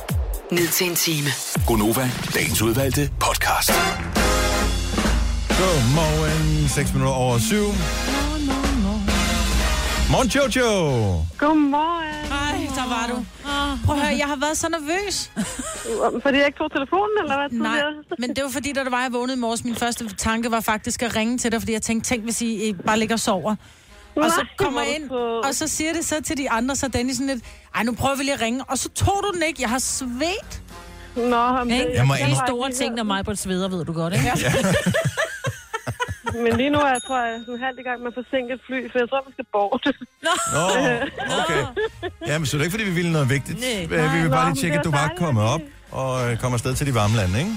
ned 0.53 0.69
til 0.69 0.91
en 0.91 0.97
time. 0.97 1.29
Gonova, 1.67 2.11
dagens 2.35 2.63
udvalgte 2.63 3.11
podcast. 3.21 3.73
Godmorgen, 5.59 6.69
6 6.69 6.93
minutter 6.93 7.15
over 7.15 7.39
7. 7.39 7.55
Morgen, 10.11 10.29
Jojo! 10.29 10.71
Godmorgen. 11.39 12.33
Ej, 12.33 12.69
der 12.77 12.89
var 12.89 13.07
du. 13.11 13.25
Prøv 13.87 13.97
at 13.97 14.03
høre, 14.03 14.17
jeg 14.19 14.27
har 14.27 14.37
været 14.37 14.57
så 14.59 14.69
nervøs. 14.69 15.31
Fordi 16.25 16.39
jeg 16.39 16.47
ikke 16.47 16.59
tog 16.59 16.73
telefonen, 16.73 17.15
eller 17.23 17.37
hvad? 17.39 17.59
Nej, 17.59 17.81
men 18.19 18.37
det 18.37 18.45
var 18.45 18.51
fordi, 18.51 18.73
da 18.73 18.85
det 18.85 18.93
var, 18.93 19.03
jeg 19.03 19.13
vågnede 19.13 19.37
i 19.37 19.41
morges, 19.41 19.65
min 19.65 19.77
første 19.77 20.15
tanke 20.17 20.51
var 20.51 20.61
faktisk 20.61 21.03
at 21.03 21.17
ringe 21.17 21.39
til 21.39 21.53
dig, 21.53 21.61
fordi 21.61 21.73
jeg 21.73 21.83
tænkte, 21.83 22.09
tænk 22.09 22.25
hvis 22.25 22.43
I 22.43 22.75
bare 22.87 22.99
ligger 22.99 23.15
og 23.15 23.21
sover. 23.21 23.55
Og 24.17 24.31
så 24.31 24.47
kommer 24.59 24.81
jeg 24.81 24.91
du 24.99 25.03
ind, 25.03 25.11
og 25.45 25.55
så 25.55 25.69
siger 25.69 25.93
det 25.93 26.05
så 26.05 26.23
til 26.23 26.37
de 26.37 26.51
andre, 26.51 26.77
så 26.77 26.89
Dennis 26.89 27.17
sådan 27.17 27.35
lidt, 27.35 27.45
ej, 27.75 27.83
nu 27.83 27.93
prøver 27.95 28.17
vi 28.17 28.23
lige 28.23 28.35
at 28.35 28.41
ringe. 28.41 28.65
Og 28.69 28.79
så 28.79 28.89
tog 28.89 29.21
du 29.23 29.31
den 29.35 29.43
ikke. 29.43 29.63
Jeg 29.63 29.71
har 29.71 29.79
svedt. 29.79 30.63
Nå, 31.17 31.65
men, 31.65 31.71
det, 31.71 31.87
Jeg 31.95 32.07
må 32.07 32.15
De 32.15 32.21
indrømme- 32.21 32.47
store 32.47 32.73
ting, 32.73 32.95
når 32.95 33.03
mig 33.03 33.25
på 33.25 33.31
et 33.31 33.39
sveder, 33.39 33.69
ved 33.69 33.85
du 33.85 33.93
godt, 33.93 34.13
ikke? 34.15 34.27
Ja. 34.27 34.53
men 36.45 36.53
lige 36.61 36.71
nu 36.71 36.79
er 36.79 36.89
jeg, 36.97 37.03
tror 37.07 37.19
jeg, 37.27 37.35
sådan 37.47 37.61
halvt 37.67 37.79
i 37.81 37.87
gang 37.89 37.99
med 38.07 38.13
forsinket 38.21 38.59
fly, 38.67 38.79
for 38.93 38.99
jeg 39.03 39.09
tror, 39.11 39.21
vi 39.29 39.33
skal 39.37 39.47
bort. 39.57 39.85
Nå, 40.27 40.33
okay. 41.41 41.65
Jamen, 42.31 42.47
så 42.47 42.53
er 42.57 42.59
det 42.59 42.65
ikke, 42.67 42.75
fordi 42.77 42.85
vi 42.91 42.95
ville 43.01 43.13
noget 43.13 43.29
vigtigt. 43.37 43.59
Nej. 43.61 43.99
Øh, 43.99 44.13
Vi 44.15 44.19
vil 44.21 44.31
Nå, 44.31 44.37
bare 44.37 44.47
lige 44.51 44.61
tjekke, 44.63 44.75
det 44.75 44.79
at 44.79 44.85
du 44.85 44.91
bare 44.91 45.11
kommer 45.17 45.43
at 45.43 45.49
op 45.55 45.61
og 45.91 46.11
øh, 46.31 46.39
kommer 46.39 46.55
afsted 46.57 46.75
til 46.75 46.87
de 46.87 46.95
varme 46.95 47.17
lande, 47.17 47.39
ikke? 47.39 47.53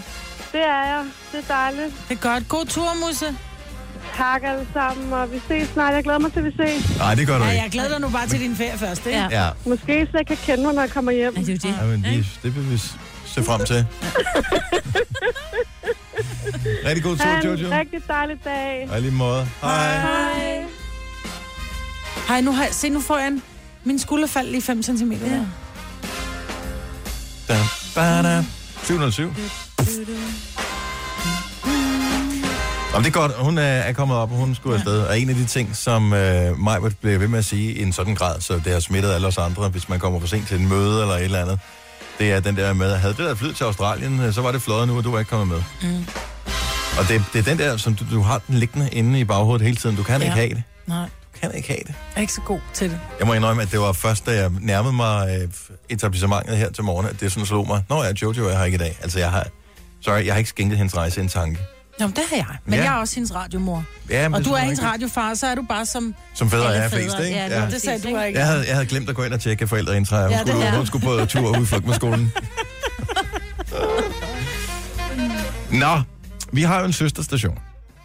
det 0.51 0.61
er 0.75 0.83
jeg. 0.93 1.03
Det 1.31 1.39
er 1.49 1.53
dejligt. 1.53 1.91
Det 2.09 2.15
er 2.17 2.21
godt. 2.29 2.43
God 2.49 2.65
tur, 2.65 2.89
Musse. 3.07 3.25
Tak 4.17 4.41
alle 4.43 4.67
sammen, 4.73 5.13
og 5.13 5.31
vi 5.31 5.41
ses 5.47 5.67
snart. 5.69 5.93
Jeg 5.93 6.03
glæder 6.03 6.19
mig 6.19 6.31
til, 6.33 6.39
at 6.39 6.45
vi 6.45 6.51
ses. 6.65 6.97
Nej, 6.97 7.15
det 7.15 7.27
gør 7.27 7.37
du 7.37 7.43
Ja, 7.43 7.49
ikke. 7.51 7.63
jeg 7.63 7.71
glæder 7.71 7.89
dig 7.89 8.01
nu 8.01 8.09
bare 8.09 8.27
til 8.27 8.39
din 8.39 8.55
ferie 8.55 8.77
først, 8.77 9.05
ikke? 9.05 9.19
Ja. 9.19 9.27
Ja, 9.45 9.49
Måske 9.65 10.07
så 10.11 10.17
jeg 10.17 10.27
kan 10.27 10.37
kende 10.37 10.63
mig, 10.63 10.73
når 10.73 10.81
jeg 10.81 10.91
kommer 10.91 11.11
hjem. 11.11 11.33
Ja, 11.35 11.41
det 11.41 11.49
er 11.49 11.53
jo 11.53 11.71
det. 11.73 11.77
ja 11.81 11.85
men 11.87 12.03
vi, 12.03 12.27
det 12.43 12.55
vil 12.55 12.71
vi 12.71 12.77
se 13.25 13.43
frem 13.43 13.65
til. 13.65 13.85
Rigtig 16.85 17.03
god 17.03 17.17
Ha' 17.17 17.41
tur, 17.41 17.51
en 17.51 17.59
Jojo. 17.59 17.77
rigtig 17.79 17.99
dejlig 18.07 18.37
dag. 18.45 18.89
Og 18.91 19.01
lige 19.01 19.11
måde. 19.11 19.47
Hej. 19.61 19.99
Hej. 19.99 20.63
Hej, 22.27 22.41
nu, 22.41 22.51
har, 22.51 22.63
jeg- 22.63 22.73
se, 22.73 22.89
nu 22.89 23.01
får 23.01 23.17
jeg 23.17 23.27
en... 23.27 23.41
Min 23.83 23.99
skulder 23.99 24.27
faldt 24.27 24.51
lige 24.51 24.61
5 24.61 24.83
cm. 24.83 25.11
Ja. 25.11 25.39
Da, 27.47 27.57
ba, 27.95 28.21
da. 28.21 28.43
707. 28.83 29.33
Jamen, 32.93 33.05
det 33.05 33.15
er 33.15 33.19
godt. 33.19 33.31
Hun 33.37 33.57
er, 33.57 33.61
er 33.63 33.93
kommet 33.93 34.17
op, 34.17 34.31
og 34.31 34.37
hun 34.37 34.55
skulle 34.55 34.75
afsted. 34.75 35.01
Og 35.01 35.19
en 35.19 35.29
af 35.29 35.35
de 35.35 35.45
ting, 35.45 35.75
som 35.75 36.13
øh, 36.13 36.59
Majbert 36.59 36.97
bliver 37.01 37.17
ved 37.17 37.27
med 37.27 37.39
at 37.39 37.45
sige 37.45 37.73
i 37.73 37.81
en 37.81 37.93
sådan 37.93 38.15
grad, 38.15 38.41
så 38.41 38.53
det 38.65 38.73
har 38.73 38.79
smittet 38.79 39.11
alle 39.13 39.27
os 39.27 39.37
andre, 39.37 39.69
hvis 39.69 39.89
man 39.89 39.99
kommer 39.99 40.19
for 40.19 40.27
sent 40.27 40.47
til 40.47 40.59
en 40.59 40.69
møde 40.69 41.01
eller 41.01 41.15
et 41.15 41.23
eller 41.23 41.41
andet, 41.41 41.59
det 42.19 42.31
er 42.31 42.39
den 42.39 42.55
der 42.57 42.73
med, 42.73 42.91
at 42.91 42.99
havde 42.99 43.13
det 43.13 43.25
der 43.25 43.35
flyet 43.35 43.55
til 43.55 43.63
Australien, 43.63 44.19
øh, 44.19 44.33
så 44.33 44.41
var 44.41 44.51
det 44.51 44.61
fløjet 44.61 44.87
nu, 44.87 44.97
og 44.97 45.03
du 45.03 45.11
var 45.11 45.19
ikke 45.19 45.29
kommet 45.29 45.47
med. 45.47 45.91
Mm. 45.91 46.05
Og 46.99 47.07
det, 47.07 47.23
det 47.33 47.39
er 47.39 47.43
den 47.43 47.57
der, 47.59 47.77
som 47.77 47.95
du, 47.95 48.05
du 48.11 48.21
har 48.21 48.41
den 48.47 48.55
liggende 48.55 48.89
inde 48.91 49.19
i 49.19 49.23
baghovedet 49.23 49.65
hele 49.65 49.77
tiden. 49.77 49.95
Du 49.95 50.03
kan 50.03 50.21
Ja. 50.21 50.25
ikke 50.25 50.35
have 50.35 50.49
det. 50.49 50.63
Nej, 50.87 51.05
Du 51.05 51.39
kan 51.41 51.51
ikke 51.55 51.67
have 51.67 51.79
det. 51.79 51.87
jeg 51.87 52.17
er 52.17 52.21
ikke 52.21 52.33
så 52.33 52.41
god 52.41 52.59
til 52.73 52.89
det. 52.89 52.99
Jeg 53.19 53.27
må 53.27 53.33
indrømme, 53.33 53.61
at 53.61 53.71
det 53.71 53.79
var 53.79 53.91
først, 53.91 54.25
da 54.25 54.31
jeg 54.31 54.51
nærmede 54.59 54.93
mig 54.93 55.37
øh, 55.41 55.47
etablissementet 55.89 56.57
her 56.57 56.71
til 56.71 56.83
morgen, 56.83 57.07
at 57.07 57.19
det 57.19 57.31
sådan 57.31 57.45
slog 57.45 57.67
mig. 57.67 57.83
Nå 57.89 58.03
ja, 58.03 58.11
Jojo 58.21 58.47
er 58.47 58.57
her 58.57 58.63
ikke 58.63 58.75
i 58.75 58.79
dag. 58.79 58.97
Altså, 59.01 59.19
jeg 59.19 59.31
har... 59.31 59.47
Sorry, 60.01 60.25
jeg 60.25 60.33
har 60.33 60.37
ikke 60.37 60.49
skænket 60.49 60.77
hendes 60.77 60.97
rejse 60.97 61.21
en 61.21 61.27
tanke. 61.27 61.59
Nå, 62.01 62.07
men 62.07 62.15
det 62.15 62.23
har 62.29 62.35
jeg. 62.37 62.45
Men 62.65 62.73
Ja. 62.73 62.83
jeg 62.85 62.93
er 62.93 62.97
også 62.99 63.15
hendes 63.15 63.35
radiomor. 63.35 63.83
Ja, 64.09 64.29
men 64.29 64.35
Og 64.35 64.45
du 64.45 64.51
er 64.51 64.57
hendes 64.59 64.83
radiofar, 64.83 65.33
så 65.33 65.47
er 65.47 65.55
du 65.55 65.61
bare 65.69 65.85
som... 65.85 66.15
Som 66.33 66.49
fædre 66.49 66.75
er 66.75 66.89
flest, 66.89 67.19
ikke? 67.19 67.37
ja, 67.37 67.45
det 67.45 67.51
Ja. 67.51 67.65
Det 67.69 67.81
sagde 67.81 67.99
du 67.99 68.07
ikke. 68.07 68.39
Jeg 68.39 68.47
havde, 68.47 68.63
jeg 68.67 68.73
havde 68.75 68.85
glemt 68.85 69.09
at 69.09 69.15
gå 69.15 69.23
ind 69.23 69.33
og 69.33 69.39
tjekke 69.41 69.67
forældreindtræ. 69.67 70.21
Hun, 70.23 70.31
Ja, 70.31 70.39
skulle, 70.39 70.75
hun 70.77 70.85
skulle 70.85 71.05
på 71.05 71.25
tur 71.25 71.49
ud 71.59 71.81
med 71.81 71.93
skolen. 71.93 72.31
Nå, 75.81 76.01
vi 76.51 76.61
har 76.61 76.79
jo 76.79 76.85
en 76.85 76.93
søsterstation. 76.93 77.57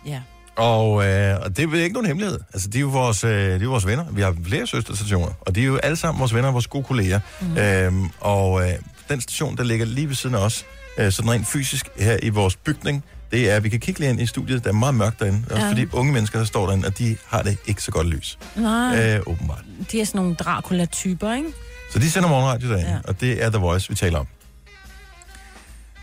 Ja. 0.06 0.20
Og, 0.56 1.06
øh, 1.06 1.36
og 1.42 1.56
det 1.56 1.64
er 1.74 1.82
ikke 1.82 1.92
nogen 1.92 2.06
hemmelighed. 2.06 2.38
Altså, 2.54 2.68
de 2.68 2.78
er 2.78 2.80
jo 2.80 2.88
vores, 2.88 3.24
øh, 3.24 3.30
de 3.60 3.64
er 3.64 3.68
vores 3.68 3.86
venner. 3.86 4.04
Vi 4.12 4.22
har 4.22 4.34
flere 4.46 4.66
søsterstationer, 4.66 5.28
og 5.40 5.54
de 5.54 5.60
er 5.62 5.64
jo 5.66 5.76
alle 5.76 5.96
sammen 5.96 6.20
vores 6.20 6.34
venner 6.34 6.48
og 6.48 6.54
vores 6.54 6.66
gode 6.66 6.84
kolleger. 6.84 7.20
Mm. 7.40 7.56
Øhm, 7.56 8.10
og 8.20 8.62
øh, 8.68 8.74
den 9.08 9.20
station, 9.20 9.56
der 9.56 9.64
ligger 9.64 9.86
lige 9.86 10.08
ved 10.08 10.14
siden 10.14 10.34
af 10.34 10.38
os, 10.40 10.64
øh, 10.98 11.12
sådan 11.12 11.30
rent 11.30 11.46
fysisk 11.46 11.86
her 11.98 12.16
i 12.22 12.28
vores 12.28 12.56
bygning, 12.56 13.04
det 13.30 13.50
er, 13.50 13.60
vi 13.60 13.68
kan 13.68 13.80
kigge 13.80 14.00
lige 14.00 14.10
ind 14.10 14.20
i 14.20 14.26
studiet, 14.26 14.64
der 14.64 14.70
er 14.70 14.74
meget 14.74 14.94
mørkt 14.94 15.20
derinde. 15.20 15.44
Ja. 15.50 15.68
fordi 15.68 15.86
unge 15.92 16.12
mennesker, 16.12 16.38
der 16.38 16.46
står 16.46 16.66
derinde, 16.66 16.86
og 16.86 16.98
de 16.98 17.16
har 17.26 17.42
det 17.42 17.56
ikke 17.66 17.82
så 17.82 17.90
godt 17.90 18.06
lys. 18.06 18.38
Nej, 18.56 19.14
Øh, 19.14 19.20
åbenbart. 19.26 19.62
de 19.92 20.00
er 20.00 20.04
sådan 20.04 20.18
nogle 20.18 20.34
Dracula-typer, 20.34 21.34
ikke? 21.34 21.48
Så 21.92 21.98
de 21.98 22.10
sender 22.10 22.28
morgenradio 22.28 22.68
derinde, 22.70 22.90
ja. 22.90 22.98
Og 23.04 23.20
det 23.20 23.42
er 23.44 23.50
The 23.50 23.58
Voice, 23.58 23.88
vi 23.88 23.94
taler 23.94 24.18
om. 24.18 24.26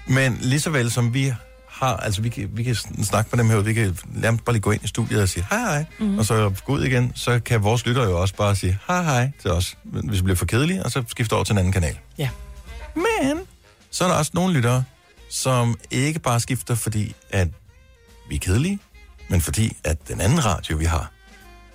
Men 0.07 0.37
lige 0.41 0.59
så 0.59 0.69
vel 0.69 0.91
som 0.91 1.13
vi 1.13 1.33
har, 1.69 1.97
altså 1.97 2.21
vi 2.21 2.29
kan, 2.29 2.49
vi 2.53 2.63
kan 2.63 2.73
sn- 2.75 3.03
snakke 3.03 3.29
med 3.33 3.39
dem 3.43 3.49
her, 3.49 3.57
vi 3.59 3.73
kan 3.73 3.97
nærmest 4.05 4.45
bare 4.45 4.53
lige 4.53 4.61
gå 4.61 4.71
ind 4.71 4.83
i 4.83 4.87
studiet 4.87 5.21
og 5.21 5.29
sige 5.29 5.45
hej 5.49 5.59
hej, 5.59 5.85
mm. 5.99 6.17
og 6.19 6.25
så 6.25 6.51
gå 6.65 6.73
ud 6.73 6.83
igen, 6.83 7.11
så 7.15 7.39
kan 7.39 7.63
vores 7.63 7.85
lyttere 7.85 8.05
jo 8.05 8.21
også 8.21 8.35
bare 8.35 8.55
sige 8.55 8.79
hej 8.87 9.03
hej 9.03 9.31
til 9.41 9.51
os, 9.51 9.77
hvis 9.83 10.19
vi 10.19 10.23
bliver 10.23 10.35
for 10.35 10.45
kedelige, 10.45 10.83
og 10.83 10.91
så 10.91 11.03
skifte 11.07 11.33
over 11.33 11.43
til 11.43 11.51
en 11.53 11.57
anden 11.57 11.73
kanal. 11.73 11.97
Ja. 12.17 12.29
Men 12.95 13.39
så 13.91 14.03
er 14.03 14.07
der 14.07 14.15
også 14.15 14.31
nogle 14.33 14.53
lyttere, 14.53 14.83
som 15.33 15.79
ikke 15.91 16.19
bare 16.19 16.39
skifter, 16.39 16.75
fordi 16.75 17.15
at 17.29 17.47
vi 18.29 18.35
er 18.35 18.39
kedelige, 18.39 18.79
men 19.29 19.41
fordi 19.41 19.77
at 19.83 20.07
den 20.07 20.21
anden 20.21 20.45
radio, 20.45 20.77
vi 20.77 20.85
har, 20.85 21.11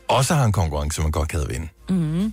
også 0.09 0.35
har 0.35 0.45
en 0.45 0.53
konkurrence, 0.53 1.03
man 1.03 1.11
godt 1.11 1.29
kan 1.29 1.49
vinde. 1.49 1.69
Mm. 1.89 2.33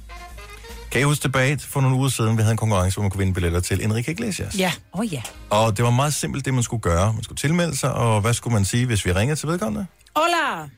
Kan 0.92 1.02
I 1.02 1.04
huske 1.04 1.22
tilbage 1.22 1.60
for 1.60 1.82
nogle 1.82 1.98
uger 1.98 2.10
siden, 2.10 2.38
vi 2.38 2.42
havde 2.42 2.52
en 2.52 2.58
konkurrence, 2.58 2.96
hvor 2.96 3.04
man 3.04 3.12
kunne 3.12 3.20
vinde 3.20 3.34
billetter 3.34 3.60
til 3.60 3.84
Enrique 3.84 4.12
Iglesias? 4.12 4.60
Ja. 4.60 4.72
Åh 4.94 5.00
oh, 5.00 5.14
ja. 5.14 5.22
Og 5.50 5.78
det 5.78 5.86
var 5.86 5.92
meget 5.92 6.14
simpelt, 6.14 6.46
det 6.46 6.54
man 6.54 6.64
skulle 6.64 6.82
gøre. 6.82 7.14
Man 7.14 7.24
skulle 7.24 7.38
tilmelde 7.38 7.78
sig, 7.78 7.94
og 7.94 8.22
hvad 8.22 8.34
skulle 8.34 8.54
man 8.54 8.66
sige, 8.66 8.86
hvis 8.86 9.06
vi 9.06 9.12
ringede 9.12 9.40
til 9.40 9.48
vedkommende? 9.48 9.86
Hola, 10.16 10.70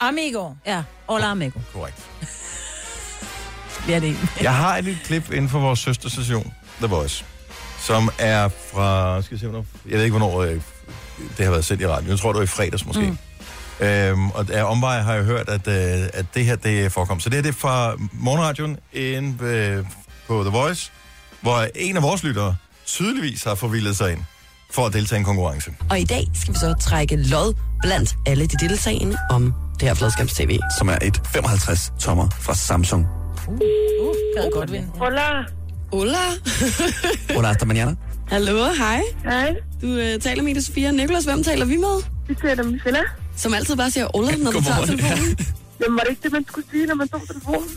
amigo. 0.00 0.50
Ja, 0.66 0.82
hola 1.08 1.26
amigo. 1.26 1.60
Korrekt. 1.72 2.08
Bliver 3.84 4.00
det 4.00 4.08
en. 4.08 4.28
Jeg 4.42 4.56
har 4.56 4.76
et 4.76 4.84
lille 4.84 5.00
klip 5.04 5.32
inden 5.32 5.48
for 5.48 5.58
vores 5.58 5.78
søsterstation, 5.78 6.52
The 6.78 6.86
Voice, 6.86 7.24
som 7.80 8.10
er 8.18 8.48
fra, 8.48 9.22
skal 9.22 9.34
jeg 9.34 9.40
se, 9.40 9.46
hvornår, 9.46 9.66
jeg 9.88 9.96
ved 9.96 10.04
ikke, 10.04 10.18
hvornår 10.18 10.42
øh, 10.42 10.60
det 11.36 11.44
har 11.44 11.50
været 11.50 11.64
sendt 11.64 11.82
i 11.82 11.86
radioen. 11.86 12.10
Jeg 12.10 12.18
tror, 12.18 12.32
det 12.32 12.38
var 12.38 12.44
i 12.44 12.46
fredags 12.46 12.86
måske. 12.86 13.02
Mm. 13.02 13.86
Øhm, 13.86 14.30
og 14.30 14.46
af 14.52 14.64
omvej 14.64 15.00
har 15.00 15.14
jeg 15.14 15.24
hørt, 15.24 15.48
at, 15.48 15.68
øh, 15.68 16.08
at 16.14 16.26
det 16.34 16.44
her, 16.44 16.56
det 16.56 16.92
forekom. 16.92 17.20
Så 17.20 17.28
det 17.28 17.36
her, 17.36 17.42
det 17.42 17.48
er 17.48 17.58
fra 17.58 17.94
morgenradioen 18.12 18.78
inde 18.92 19.44
øh, 19.44 19.84
på 20.28 20.42
The 20.42 20.50
Voice, 20.50 20.92
hvor 21.40 21.66
en 21.74 21.96
af 21.96 22.02
vores 22.02 22.22
lyttere 22.22 22.56
tydeligvis 22.86 23.44
har 23.44 23.54
forvildet 23.54 23.96
sig 23.96 24.12
ind 24.12 24.20
for 24.70 24.86
at 24.86 24.92
deltage 24.92 25.16
i 25.16 25.20
en 25.20 25.24
konkurrence. 25.24 25.70
Og 25.90 26.00
i 26.00 26.04
dag 26.04 26.28
skal 26.34 26.54
vi 26.54 26.58
så 26.58 26.74
trække 26.80 27.16
lod 27.16 27.54
blandt 27.82 28.16
alle 28.26 28.46
de 28.46 28.68
deltagende 28.68 29.16
om 29.30 29.54
det 29.80 29.88
her 29.88 29.94
fladskærms-tv. 29.94 30.58
som 30.78 30.88
er 30.88 30.98
et 31.02 31.20
55 31.26 31.92
tommer 32.00 32.28
fra 32.40 32.54
Samsung. 32.54 33.06
Uh, 33.48 33.58
kan 34.36 34.44
jeg 34.44 34.50
godt 34.52 34.72
vinde. 34.72 34.88
Hola. 34.98 35.59
Hola. 35.92 36.18
Hola, 37.36 37.48
hasta 37.48 37.66
mañana. 37.66 37.96
Hallo, 38.30 38.64
hej. 38.78 39.02
Hej. 39.24 39.56
Du 39.82 39.86
øh, 39.86 40.20
taler 40.20 40.42
med 40.42 40.50
Ida 40.52 40.60
Sofia. 40.60 40.90
Nicolas, 40.90 41.24
hvem 41.24 41.42
taler 41.44 41.64
vi 41.64 41.76
med? 41.76 42.02
Det 42.28 42.36
ser 42.40 42.54
dem 42.54 42.74
i 42.74 42.78
Filla. 42.78 43.00
Som 43.36 43.54
altid 43.54 43.76
bare 43.76 43.90
siger 43.90 44.16
Ola, 44.16 44.36
når 44.36 44.50
du 44.50 44.60
tager 44.60 44.86
telefonen. 44.86 45.38
Jamen, 45.80 45.96
var 45.96 46.02
det 46.02 46.10
ikke 46.10 46.22
det, 46.22 46.32
man 46.32 46.44
skulle 46.48 46.66
sige, 46.70 46.86
når 46.86 46.94
man 46.94 47.08
tog 47.08 47.20
telefonen? 47.28 47.68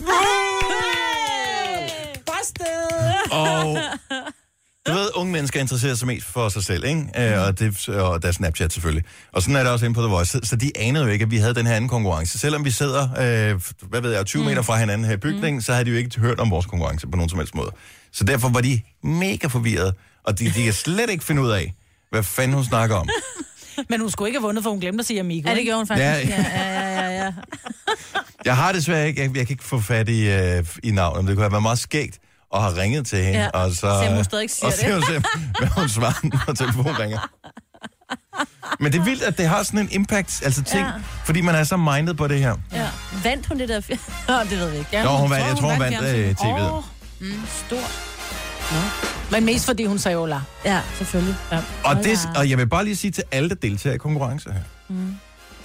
Busted! 2.26 3.30
Og 3.30 3.78
du 4.86 4.92
ved, 4.92 5.08
unge 5.14 5.32
mennesker 5.32 5.60
interesserer 5.60 5.94
sig 5.94 6.06
mest 6.06 6.26
for 6.26 6.48
sig 6.48 6.64
selv, 6.64 6.84
ikke? 6.84 7.08
Øh, 7.18 7.46
og, 7.46 7.58
det, 7.58 7.88
og 7.88 8.22
deres 8.22 8.36
Snapchat 8.36 8.72
selvfølgelig. 8.72 9.04
Og 9.32 9.42
sådan 9.42 9.56
er 9.56 9.62
det 9.62 9.72
også 9.72 9.84
inde 9.84 9.94
på 9.94 10.00
The 10.00 10.10
Voice. 10.10 10.40
Så, 10.42 10.56
de 10.56 10.72
anede 10.76 11.04
jo 11.04 11.10
ikke, 11.10 11.22
at 11.22 11.30
vi 11.30 11.36
havde 11.36 11.54
den 11.54 11.66
her 11.66 11.74
anden 11.74 11.88
konkurrence. 11.88 12.38
Selvom 12.38 12.64
vi 12.64 12.70
sidder, 12.70 13.02
øh, 13.02 13.60
hvad 13.82 14.00
ved 14.00 14.12
jeg, 14.12 14.26
20 14.26 14.44
meter 14.44 14.62
fra 14.62 14.78
hinanden 14.78 15.06
her 15.06 15.14
i 15.14 15.16
bygningen, 15.16 15.62
så 15.62 15.72
havde 15.72 15.84
de 15.84 15.90
jo 15.90 15.96
ikke 15.96 16.20
hørt 16.20 16.40
om 16.40 16.50
vores 16.50 16.66
konkurrence 16.66 17.06
på 17.06 17.16
nogen 17.16 17.28
som 17.28 17.38
helst 17.38 17.54
måde. 17.54 17.70
Så 18.14 18.24
derfor 18.24 18.48
var 18.48 18.60
de 18.60 18.80
mega 19.02 19.46
forvirrede, 19.46 19.94
og 20.24 20.38
de, 20.38 20.44
de 20.44 20.64
kan 20.64 20.72
slet 20.72 21.10
ikke 21.10 21.24
finde 21.24 21.42
ud 21.42 21.50
af, 21.50 21.74
hvad 22.10 22.22
fanden 22.22 22.54
hun 22.54 22.64
snakker 22.64 22.96
om. 22.96 23.08
Men 23.90 24.00
hun 24.00 24.10
skulle 24.10 24.28
ikke 24.28 24.38
have 24.38 24.46
vundet, 24.46 24.62
for 24.64 24.70
hun 24.70 24.80
glemte 24.80 25.00
at 25.02 25.06
sige 25.06 25.20
amigo. 25.20 25.48
Ja, 25.48 25.52
det 25.54 25.58
ikke? 25.58 25.68
gjorde 25.68 25.78
hun 25.78 25.86
faktisk. 25.86 26.28
Ja. 26.28 26.42
Ja, 26.42 26.44
ja, 26.62 27.08
ja, 27.10 27.24
ja. 27.24 27.32
Jeg 28.44 28.56
har 28.56 28.72
desværre 28.72 29.06
ikke, 29.08 29.22
jeg, 29.22 29.36
jeg 29.36 29.46
kan 29.46 29.54
ikke 29.54 29.64
få 29.64 29.80
fat 29.80 30.08
i, 30.08 30.28
øh, 30.30 30.64
i 30.82 30.90
navnet, 30.90 31.24
men 31.24 31.28
det 31.28 31.36
kunne 31.36 31.42
have 31.44 31.52
været 31.52 31.62
meget 31.62 31.78
skægt 31.78 32.18
at 32.54 32.62
have 32.62 32.76
ringet 32.82 33.06
til 33.06 33.18
hende. 33.24 33.40
Ja. 33.40 33.48
Og 33.48 33.70
så, 33.70 33.80
Se, 33.80 33.86
om 34.08 34.14
hun 34.14 34.24
stadig 34.24 34.50
siger 34.50 34.66
og 34.66 34.72
det. 34.72 35.06
se, 35.08 35.16
om 35.16 35.24
hun, 35.34 35.42
hvad 35.58 35.68
hun 35.68 35.88
svarer, 35.88 36.46
når 36.46 36.54
telefonen 36.54 36.98
ringer. 36.98 37.28
Men 38.80 38.92
det 38.92 38.98
er 39.00 39.04
vildt, 39.04 39.22
at 39.22 39.38
det 39.38 39.48
har 39.48 39.62
sådan 39.62 39.80
en 39.80 39.88
impact, 39.92 40.42
altså 40.44 40.62
ting, 40.62 40.86
Ja. 40.86 40.92
fordi 41.24 41.40
man 41.40 41.54
er 41.54 41.64
så 41.64 41.76
mindet 41.76 42.16
på 42.16 42.28
det 42.28 42.38
her. 42.38 42.56
ja. 42.72 42.88
Vandt 43.24 43.46
hun 43.46 43.58
det 43.58 43.68
der? 43.68 43.80
Nå, 44.28 44.34
det 44.50 44.58
ved 44.58 44.70
vi 44.70 44.76
ikke. 44.78 44.88
Ja, 44.92 45.04
Nå, 45.04 45.10
hun 45.10 45.30
vandt, 45.30 45.46
jeg 45.46 45.56
tror, 45.56 45.70
hun 45.70 45.80
vandt 45.80 46.02
øh, 46.16 46.30
tv'et. 46.40 46.72
Åh, 46.72 46.82
mm, 47.20 47.32
stort. 47.66 48.14
Men 49.30 49.44
mest 49.44 49.66
fordi 49.66 49.84
hun 49.84 49.98
sagde 49.98 50.16
Ola. 50.16 50.40
Ja, 50.64 50.80
selvfølgelig. 50.98 51.36
Ja. 51.52 51.60
Og, 51.84 51.96
det, 51.96 52.18
og 52.36 52.50
jeg 52.50 52.58
vil 52.58 52.66
bare 52.66 52.84
lige 52.84 52.96
sige 52.96 53.10
til 53.10 53.24
alle, 53.32 53.48
der 53.48 53.54
deltager 53.54 53.94
i 53.94 53.98
konkurrencer 53.98 54.52
her. 54.52 54.60
Mm. 54.88 55.16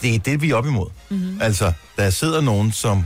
Det 0.02 0.16
er 0.16 0.20
det, 0.20 0.42
vi 0.42 0.50
er 0.50 0.56
op 0.56 0.66
imod. 0.66 0.88
Mm-hmm. 1.10 1.42
Altså, 1.42 1.72
der 1.98 2.10
sidder 2.10 2.42
nogen, 2.42 2.72
som 2.72 3.06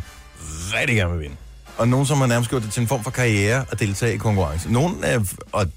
rigtig 0.74 0.96
gerne 0.96 1.12
vil 1.12 1.22
vinde. 1.22 1.36
Og 1.78 1.88
nogen, 1.88 2.06
som 2.06 2.18
har 2.18 2.26
nærmest 2.26 2.50
gjort 2.50 2.64
det 2.64 2.72
til 2.72 2.82
en 2.82 2.88
form 2.88 3.04
for 3.04 3.12
karriere 3.12 3.66
at 3.72 3.80
deltage 3.80 4.14
i 4.14 4.18
konkurrence. 4.18 4.72
Nogen 4.72 5.04
er, 5.04 5.20
og 5.52 5.68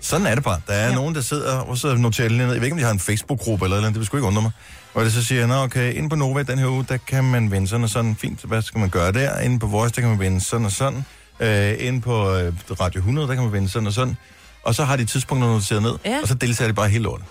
sådan 0.00 0.26
er 0.26 0.34
det 0.34 0.44
bare. 0.44 0.60
Der 0.66 0.72
er 0.72 0.88
ja. 0.88 0.94
nogen, 0.94 1.14
der 1.14 1.20
sidder 1.20 1.56
og 1.56 1.78
så 1.78 1.94
noterer 1.94 2.28
ned. 2.28 2.38
Jeg 2.38 2.48
ved 2.48 2.62
ikke, 2.62 2.72
om 2.72 2.78
de 2.78 2.84
har 2.84 2.92
en 2.92 3.00
Facebook-gruppe 3.00 3.64
eller 3.64 3.76
noget, 3.76 3.94
det 3.94 3.98
vil 3.98 4.06
sgu 4.06 4.16
ikke 4.16 4.26
undre 4.26 4.42
mig. 4.42 4.50
Hvor 4.92 5.02
det 5.02 5.12
så 5.12 5.24
siger, 5.24 5.46
nå 5.46 5.54
okay, 5.54 5.94
inde 5.94 6.08
på 6.08 6.16
Nova 6.16 6.42
den 6.42 6.58
her 6.58 6.66
uge, 6.66 6.86
der 6.88 6.96
kan 6.96 7.24
man 7.24 7.50
vinde 7.50 7.68
sådan 7.68 7.84
og 7.84 7.90
sådan. 7.90 8.16
Fint, 8.16 8.44
hvad 8.44 8.62
skal 8.62 8.78
man 8.78 8.88
gøre 8.88 9.12
der? 9.12 9.40
Inde 9.40 9.58
på 9.58 9.66
Voice, 9.66 9.94
der 9.94 10.00
kan 10.00 10.10
man 10.10 10.20
vinde 10.20 10.40
sådan 10.40 10.66
og 10.66 10.72
sådan. 10.72 11.04
Øh, 11.40 11.74
inde 11.78 12.00
på 12.00 12.34
øh, 12.34 12.52
Radio 12.80 12.98
100, 12.98 13.28
der 13.28 13.34
kan 13.34 13.44
man 13.44 13.52
vinde 13.52 13.68
sådan 13.68 13.86
og 13.86 13.92
sådan. 13.92 14.16
Og 14.62 14.74
så 14.74 14.84
har 14.84 14.96
de 14.96 15.04
tidspunkter 15.04 15.48
noteret 15.48 15.82
ned, 15.82 15.92
Ja. 16.04 16.18
og 16.22 16.28
så 16.28 16.34
deltager 16.34 16.68
de 16.68 16.74
bare 16.74 16.88
helt 16.88 17.02
lortet. 17.02 17.26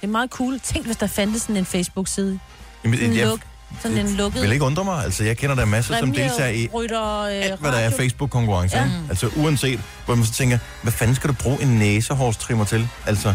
Det 0.00 0.06
er 0.06 0.10
meget 0.12 0.30
cool. 0.30 0.60
Tænk, 0.60 0.86
hvis 0.86 0.96
der 0.96 1.06
fandtes 1.06 1.42
sådan 1.42 1.56
en 1.56 1.64
Facebook-side. 1.64 2.38
Jamen, 2.84 2.98
Sådan 2.98 3.10
en, 3.12 3.18
jeg 3.18 3.26
luk, 3.26 3.40
sådan 3.82 3.98
en 3.98 4.14
lukket... 4.14 4.42
vil 4.42 4.52
ikke 4.52 4.64
undre 4.64 4.84
mig. 4.84 5.04
Altså, 5.04 5.24
jeg 5.24 5.36
kender 5.36 5.54
der 5.56 5.64
masser, 5.64 5.98
som 5.98 6.12
deltager 6.12 6.48
i 6.50 6.68
Rytter, 6.74 7.20
øh, 7.20 7.32
alt, 7.34 7.60
hvad 7.60 7.72
der 7.72 7.78
er 7.78 7.84
radio. 7.84 7.96
Facebook-konkurrencer. 7.96 8.78
Ja. 8.78 8.90
Altså, 9.08 9.30
uanset, 9.36 9.80
hvor 10.04 10.14
man 10.14 10.24
så 10.24 10.32
tænker, 10.32 10.58
hvad 10.82 10.92
fanden 10.92 11.16
skal 11.16 11.28
du 11.30 11.34
bruge 11.34 11.62
en 11.62 11.68
næsehårstrimmer 11.68 12.64
til? 12.64 12.88
Altså, 13.06 13.34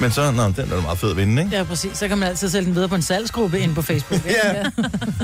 men 0.00 0.10
så, 0.10 0.30
nå, 0.30 0.42
den 0.42 0.54
er 0.58 0.74
da 0.74 0.80
meget 0.80 0.98
fed 0.98 1.10
at 1.10 1.16
vinde, 1.16 1.42
ikke? 1.42 1.56
Ja, 1.56 1.64
præcis. 1.64 1.98
Så 1.98 2.08
kan 2.08 2.18
man 2.18 2.28
altid 2.28 2.50
sælge 2.50 2.66
den 2.66 2.74
videre 2.74 2.88
på 2.88 2.94
en 2.94 3.02
salgsgruppe 3.02 3.60
inde 3.60 3.74
på 3.74 3.82
Facebook. 3.82 4.20
Ja, 4.26 4.62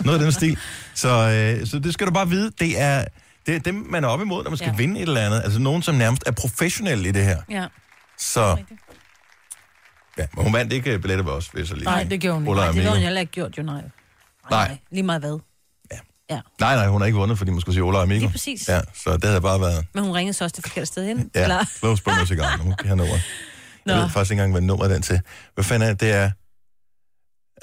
noget 0.04 0.18
af 0.18 0.24
den 0.24 0.32
stil. 0.32 0.58
Så, 0.94 1.08
øh, 1.08 1.66
så 1.66 1.78
det 1.78 1.94
skal 1.94 2.06
du 2.06 2.12
bare 2.12 2.28
vide, 2.28 2.50
det 2.60 2.80
er, 2.80 3.04
det 3.46 3.56
er 3.56 3.58
dem, 3.58 3.74
man 3.74 4.04
er 4.04 4.08
op 4.08 4.20
imod, 4.20 4.42
når 4.42 4.50
man 4.50 4.56
skal 4.56 4.66
ja. 4.66 4.72
Ja. 4.72 4.76
vinde 4.76 5.00
et 5.00 5.02
eller 5.02 5.20
andet. 5.20 5.40
Altså 5.44 5.58
nogen, 5.58 5.82
som 5.82 5.94
nærmest 5.94 6.22
er 6.26 6.32
professionelle 6.32 7.08
i 7.08 7.12
det 7.12 7.24
her. 7.24 7.42
Ja. 7.50 7.66
Så, 8.18 8.56
ja, 10.18 10.26
men 10.34 10.44
hun 10.44 10.52
vandt 10.52 10.72
ikke 10.72 10.92
øh, 10.92 11.00
billetter 11.00 11.24
ved 11.24 11.32
os, 11.32 11.54
vil 11.54 11.60
jeg 11.60 11.68
så 11.68 11.74
lige 11.74 11.84
Nej, 11.84 12.04
det 12.04 12.20
gjorde 12.20 12.34
hun 12.34 12.42
ikke. 12.42 12.54
Nej, 12.54 12.72
det 12.72 12.84
har 12.84 12.90
hun 12.90 13.00
heller 13.00 13.20
ikke 13.20 13.32
gjort, 13.32 13.58
jo 13.58 13.62
nej. 13.62 13.82
Nej. 14.50 14.78
Lige 14.90 15.02
meget 15.02 15.20
hvad. 15.22 15.38
Nej, 16.60 16.74
nej, 16.76 16.86
hun 16.86 17.00
har 17.00 17.06
ikke 17.06 17.18
vundet, 17.18 17.38
fordi 17.38 17.50
man 17.50 17.60
skulle 17.60 17.74
sige 17.74 17.84
Ola 17.84 18.02
Amigo. 18.02 18.20
Lige 18.20 18.30
præcis. 18.30 18.68
Ja, 18.68 18.80
så 18.94 19.12
det 19.16 19.24
havde 19.24 19.40
bare 19.40 19.60
været... 19.60 19.86
Men 19.94 20.04
hun 20.04 20.12
ringede 20.12 20.34
så 20.34 20.44
også 20.44 20.56
det 20.56 20.64
forkerte 20.64 20.86
sted 20.86 21.06
hen. 21.06 21.30
Ja, 21.34 21.42
Eller? 21.42 21.64
close 21.78 22.02
på 22.02 22.10
musik 22.20 22.38
nu 22.38 22.74
kan 22.74 22.88
jeg 22.88 22.96
nummer. 22.96 23.14
Jeg 23.86 23.96
Nå. 23.96 24.02
ved 24.02 24.10
faktisk 24.10 24.30
ikke 24.30 24.40
engang, 24.42 24.52
hvad 24.52 24.60
nummer 24.62 24.84
er 24.84 24.88
den 24.88 25.02
til. 25.02 25.20
Hvad 25.54 25.64
fanden 25.64 25.88
er 25.88 25.92
det? 25.92 26.00
Det 26.00 26.12
er 26.12 26.30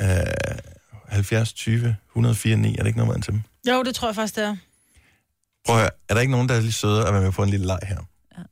øh, 0.01 0.57
70 1.07 1.53
20 1.53 1.95
104 2.11 2.55
9. 2.55 2.71
Er 2.73 2.77
det 2.77 2.87
ikke 2.87 2.99
nummeret 2.99 3.23
til 3.23 3.33
dem? 3.33 3.41
Jo, 3.69 3.83
det 3.83 3.95
tror 3.95 4.07
jeg 4.07 4.15
faktisk, 4.15 4.35
det 4.35 4.43
er. 4.43 4.55
Prøv 5.65 5.75
at 5.75 5.81
høre, 5.81 5.89
er 6.09 6.13
der 6.13 6.21
ikke 6.21 6.31
nogen, 6.31 6.49
der 6.49 6.55
er 6.55 6.61
lige 6.61 6.71
søde 6.71 7.07
at 7.07 7.13
være 7.13 7.21
med 7.21 7.31
på 7.31 7.43
en 7.43 7.49
lille 7.49 7.65
leg 7.65 7.79
her? 7.83 7.99
Ja. 8.37 8.43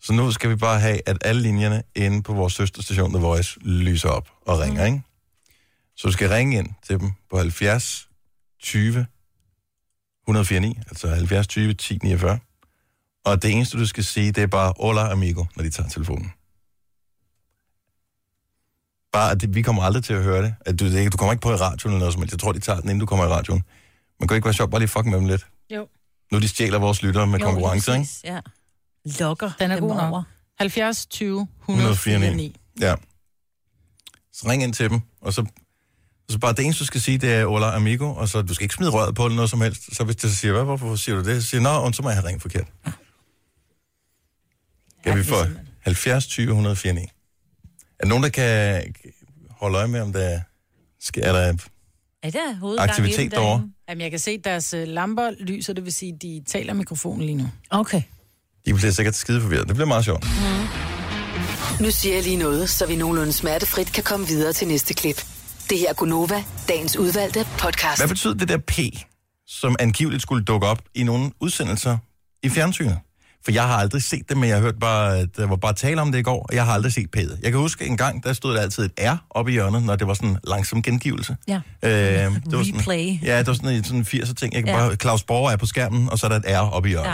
Så 0.00 0.12
nu 0.12 0.32
skal 0.32 0.50
vi 0.50 0.56
bare 0.56 0.80
have, 0.80 1.00
at 1.06 1.18
alle 1.20 1.42
linjerne 1.42 1.82
inde 1.94 2.22
på 2.22 2.34
vores 2.34 2.52
søsterstation, 2.52 3.10
The 3.10 3.22
Voice, 3.22 3.60
lyser 3.60 4.08
op 4.08 4.28
og 4.46 4.58
ringer, 4.58 4.84
ikke? 4.84 5.02
Så 5.96 6.08
du 6.08 6.12
skal 6.12 6.28
ringe 6.28 6.58
ind 6.58 6.68
til 6.86 7.00
dem 7.00 7.12
på 7.30 7.38
70 7.38 8.08
20 8.62 9.06
104 10.28 10.60
9, 10.60 10.78
altså 10.88 11.08
70 11.08 11.46
20 11.46 11.74
10 11.74 11.98
49. 12.02 12.38
Og 13.24 13.42
det 13.42 13.52
eneste, 13.52 13.78
du 13.78 13.86
skal 13.86 14.04
sige, 14.04 14.32
det 14.32 14.42
er 14.42 14.46
bare 14.46 14.72
hola 14.80 15.10
amigo, 15.12 15.44
når 15.56 15.64
de 15.64 15.70
tager 15.70 15.88
telefonen. 15.88 16.32
Bare, 19.12 19.30
at 19.30 19.40
det, 19.40 19.54
vi 19.54 19.62
kommer 19.62 19.82
aldrig 19.82 20.04
til 20.04 20.12
at 20.12 20.22
høre 20.22 20.42
det. 20.42 20.54
At 20.60 20.80
du, 20.80 20.84
det 20.92 21.12
du 21.12 21.16
kommer 21.16 21.32
ikke 21.32 21.42
på 21.42 21.52
i 21.52 21.56
radioen 21.56 21.92
eller 21.92 21.98
noget 21.98 22.12
som 22.12 22.22
helst. 22.22 22.32
Jeg 22.32 22.38
tror, 22.40 22.52
de 22.52 22.58
tager 22.58 22.80
den, 22.80 22.88
inden 22.90 23.00
du 23.00 23.06
kommer 23.06 23.24
i 23.24 23.28
radioen. 23.28 23.62
Man 24.20 24.28
kan 24.28 24.34
ikke 24.34 24.44
være 24.44 24.54
sjovt, 24.54 24.70
bare 24.70 24.80
lige 24.80 24.88
fuck 24.88 25.06
med 25.06 25.18
dem 25.18 25.26
lidt. 25.26 25.46
Jo. 25.70 25.88
Nu 26.32 26.38
de 26.38 26.48
stjæler 26.48 26.78
vores 26.78 27.02
lyttere 27.02 27.26
med 27.26 27.38
Jo, 27.38 27.46
konkurrencer, 27.46 27.94
ikke? 27.94 28.08
Ja. 28.24 28.40
Lokker 29.04 29.50
Den 29.58 29.70
er 29.70 29.74
dem 29.76 29.88
god 29.88 29.96
nok. 29.96 30.12
over. 30.12 30.22
70 30.58 31.06
20 31.06 31.48
104 31.62 32.14
104 32.14 32.36
9. 32.36 32.36
9. 32.36 32.56
Ja. 32.80 32.94
Så 34.32 34.48
ring 34.48 34.62
ind 34.62 34.74
til 34.74 34.90
dem, 34.90 35.00
og 35.20 35.32
så, 35.32 35.46
så 36.28 36.38
bare 36.38 36.52
det 36.52 36.64
eneste, 36.64 36.80
du 36.80 36.86
skal 36.86 37.00
sige, 37.00 37.18
det 37.18 37.32
er 37.34 37.46
Ola 37.46 37.76
Amigo, 37.76 38.14
og 38.14 38.28
så 38.28 38.42
du 38.42 38.54
skal 38.54 38.64
ikke 38.64 38.74
smide 38.74 38.90
røret 38.90 39.14
på 39.14 39.24
eller 39.24 39.36
noget 39.36 39.50
som 39.50 39.60
helst. 39.60 39.96
Så 39.96 40.04
hvis 40.04 40.16
det 40.16 40.36
siger, 40.36 40.52
hvad, 40.52 40.64
hvorfor 40.64 40.96
siger 40.96 41.16
du 41.16 41.24
det? 41.24 41.42
Så 41.42 41.48
siger 41.48 41.60
nå, 41.60 41.68
og 41.68 41.94
så 41.94 42.02
må 42.02 42.08
jeg 42.08 42.16
have 42.16 42.26
ringet 42.26 42.42
forkert. 42.42 42.66
Kan 45.04 45.18
vi 45.18 45.24
få 45.24 45.36
70 45.80 46.26
20 46.26 46.46
104 46.48 46.92
9? 46.92 47.00
Er 47.00 47.06
der 48.00 48.06
nogen, 48.08 48.22
der 48.24 48.28
kan 48.30 48.84
holde 49.50 49.78
øje 49.78 49.88
med, 49.88 50.00
om 50.00 50.12
der 50.12 50.40
sker, 51.00 51.22
er 51.24 51.32
der 51.32 51.56
Er 52.26 52.30
der 52.30 52.54
hovedgang 52.54 52.90
aktivitet 52.90 53.30
derovre? 53.30 53.68
Jamen, 53.88 54.02
jeg 54.02 54.10
kan 54.10 54.18
se, 54.18 54.38
deres 54.38 54.74
øh, 54.74 54.88
lamper 54.88 55.30
lyser, 55.40 55.72
det 55.72 55.84
vil 55.84 55.92
sige, 55.92 56.12
at 56.14 56.22
de 56.22 56.42
taler 56.46 56.74
mikrofonen 56.74 57.22
lige 57.26 57.36
nu. 57.36 57.44
Okay. 57.70 58.02
De 58.66 58.74
bliver 58.74 58.90
sikkert 58.92 59.14
skide 59.14 59.40
forvirret. 59.40 59.68
Det 59.68 59.76
bliver 59.76 59.88
meget 59.88 60.04
sjovt. 60.04 60.26
Nu 61.80 61.90
siger 61.90 62.14
jeg 62.14 62.24
lige 62.24 62.36
noget, 62.36 62.70
så 62.70 62.86
vi 62.86 62.96
nogenlunde 62.96 63.32
smertefrit 63.32 63.92
kan 63.92 64.04
komme 64.04 64.26
videre 64.26 64.52
til 64.52 64.68
næste 64.68 64.94
klip. 64.94 65.24
Det 65.70 65.78
her 65.78 65.88
er 65.88 65.94
Gunova, 65.94 66.44
dagens 66.68 66.96
udvalgte 66.96 67.46
podcast. 67.58 68.00
Hvad 68.00 68.08
betyder 68.08 68.34
det 68.34 68.48
der 68.48 68.58
P, 68.58 68.72
som 69.46 69.76
angiveligt 69.78 70.22
skulle 70.22 70.44
dukke 70.44 70.66
op 70.66 70.82
i 70.94 71.02
nogle 71.02 71.30
udsendelser 71.40 71.98
i 72.42 72.48
fjernsynet? 72.48 72.98
For 73.46 73.52
jeg 73.52 73.62
har 73.62 73.76
aldrig 73.76 74.02
set 74.02 74.28
det, 74.28 74.36
men 74.36 74.48
jeg 74.48 74.56
har 74.56 74.62
hørt 74.62 74.78
bare, 74.80 75.18
at 75.18 75.36
der 75.36 75.46
var 75.46 75.56
bare 75.56 75.72
tale 75.74 76.00
om 76.00 76.12
det 76.12 76.18
i 76.18 76.22
går, 76.22 76.42
og 76.48 76.54
jeg 76.54 76.64
har 76.66 76.72
aldrig 76.72 76.92
set 76.92 77.06
P'et. 77.16 77.38
Jeg 77.42 77.50
kan 77.52 77.60
huske 77.60 77.86
en 77.86 77.96
gang, 77.96 78.24
der 78.24 78.32
stod 78.32 78.54
der 78.54 78.60
altid 78.60 78.84
et 78.84 78.92
R 78.98 79.16
oppe 79.30 79.50
i 79.50 79.52
hjørnet, 79.52 79.82
når 79.82 79.96
det 79.96 80.06
var 80.06 80.14
sådan 80.14 80.28
en 80.28 80.38
langsom 80.46 80.82
gengivelse. 80.82 81.36
Ja. 81.48 81.60
Øh, 81.82 81.90
det 81.90 82.32
var 82.44 82.64
sådan, 82.64 82.78
Replay. 82.80 83.18
ja, 83.22 83.38
det 83.38 83.46
var 83.46 83.52
sådan 83.54 83.68
en 83.76 83.84
sådan 83.84 84.02
80'er 84.02 84.34
ting. 84.34 84.54
Jeg 84.54 84.64
kan 84.64 84.74
Ja. 84.74 84.78
bare, 84.78 84.96
Claus 84.96 85.22
Borger 85.24 85.50
er 85.50 85.56
på 85.56 85.66
skærmen, 85.66 86.10
og 86.10 86.18
så 86.18 86.26
er 86.26 86.30
der 86.30 86.36
et 86.36 86.44
R 86.46 86.70
oppe 86.72 86.88
i 86.88 86.90
hjørnet. 86.90 87.08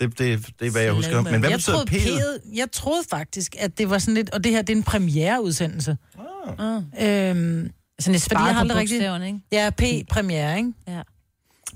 Ja. 0.00 0.06
Det, 0.06 0.18
det, 0.18 0.46
det 0.60 0.66
er, 0.66 0.70
hvad 0.70 0.82
jeg 0.82 0.92
husker. 0.92 1.20
Men 1.22 1.40
hvad 1.40 1.50
jeg, 1.50 1.58
betyder 1.58 1.76
troede, 1.76 1.90
P'et? 1.96 2.50
Jeg 2.56 2.66
troede 2.72 3.02
faktisk, 3.10 3.56
at 3.58 3.78
det 3.78 3.90
var 3.90 3.98
sådan 3.98 4.14
lidt, 4.14 4.30
og 4.30 4.44
det 4.44 4.52
her, 4.52 4.62
det 4.62 4.72
er 4.72 4.76
en 4.76 4.82
premiereudsendelse. 4.82 5.96
Ah. 6.58 6.76
Øhm, 6.76 7.70
Sådan 8.00 8.12
jeg 8.14 8.20
sparet 8.20 8.54
har 8.54 8.64
på 8.64 8.74
rigtig- 8.74 9.26
ikke? 9.26 9.40
Ja, 9.52 9.70
P-premiere, 9.78 10.56
ikke? 10.56 10.72
Ja. 10.88 11.00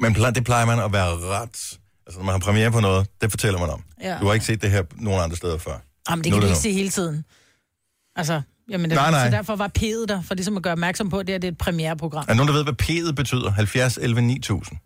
Men 0.01 0.15
det 0.15 0.45
plejer 0.45 0.67
man 0.67 0.79
at 0.79 0.93
være 0.93 1.11
ret... 1.11 1.79
Altså, 2.07 2.19
når 2.19 2.25
man 2.25 2.33
har 2.33 2.39
premiere 2.39 2.71
på 2.71 2.81
noget, 2.81 3.07
det 3.21 3.31
fortæller 3.31 3.61
man 3.61 3.71
om. 3.71 3.83
Ja. 4.03 4.19
Du 4.21 4.27
har 4.27 4.33
ikke 4.33 4.47
set 4.47 4.63
det 4.63 4.71
her 4.71 4.83
nogen 4.97 5.21
andre 5.21 5.37
steder 5.37 5.59
før. 5.59 5.79
Jamen, 6.11 6.25
det 6.25 6.33
kan 6.33 6.37
er 6.37 6.41
du 6.41 6.47
ikke 6.47 6.59
se 6.59 6.73
hele 6.73 6.91
tiden. 6.91 7.25
Altså, 8.17 8.43
jamen, 8.69 8.91
det, 8.91 8.97
Nej, 8.97 9.11
nej. 9.11 9.31
Så 9.31 9.37
derfor 9.37 9.57
var 9.57 9.71
P'et 9.79 10.07
der, 10.09 10.23
for 10.23 10.35
ligesom 10.35 10.57
at 10.57 10.63
gøre 10.63 10.73
opmærksom 10.73 11.09
på, 11.11 11.19
at 11.19 11.27
det, 11.27 11.33
her, 11.33 11.39
det 11.39 11.49
er 11.49 11.53
et 11.53 11.59
premiereprogram. 11.59 12.23
Er 12.23 12.27
der 12.27 12.35
nogen, 12.35 12.49
der 12.49 12.55
ved, 12.55 12.65
hvad 12.65 12.83
P'et 12.83 13.13
betyder? 13.13 13.51
70, 13.51 13.97
11, 13.97 14.21
9000. 14.23 14.79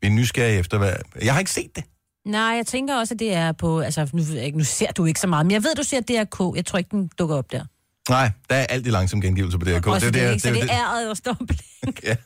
Vi 0.00 0.06
er 0.06 0.12
nysgerrige 0.12 0.58
efter, 0.58 0.78
hvad... 0.78 0.94
Jeg 1.22 1.32
har 1.32 1.38
ikke 1.38 1.50
set 1.50 1.76
det. 1.76 1.84
Nej, 2.26 2.40
jeg 2.42 2.66
tænker 2.66 2.96
også, 2.96 3.14
at 3.14 3.18
det 3.18 3.34
er 3.34 3.52
på... 3.52 3.80
Altså, 3.80 4.08
nu, 4.12 4.22
ved 4.22 4.34
jeg 4.34 4.44
ikke, 4.44 4.58
nu 4.58 4.64
ser 4.64 4.92
du 4.92 5.04
ikke 5.04 5.20
så 5.20 5.26
meget, 5.26 5.46
men 5.46 5.50
jeg 5.52 5.62
ved, 5.62 5.74
du 5.74 5.82
ser 5.82 6.00
DRK. 6.00 6.56
Jeg 6.56 6.66
tror 6.66 6.78
ikke, 6.78 6.90
den 6.90 7.10
dukker 7.18 7.36
op 7.36 7.52
der. 7.52 7.64
Nej, 8.08 8.30
der 8.50 8.56
er 8.56 8.66
alt 8.68 8.86
i 8.86 8.90
langsom 8.90 9.20
gengivelse 9.20 9.58
på 9.58 9.64
DRK. 9.64 9.86
Også 9.86 10.06
det, 10.06 10.14
det, 10.14 10.20
det, 10.20 10.28
er 10.28 10.30
ikke, 10.30 10.40
så 10.40 10.48
det, 10.48 10.54
det 10.54 10.62
det, 10.62 10.70
er 10.70 10.94
æret, 10.94 11.08
der 11.08 11.14
står 11.14 11.36
ja. 12.10 12.16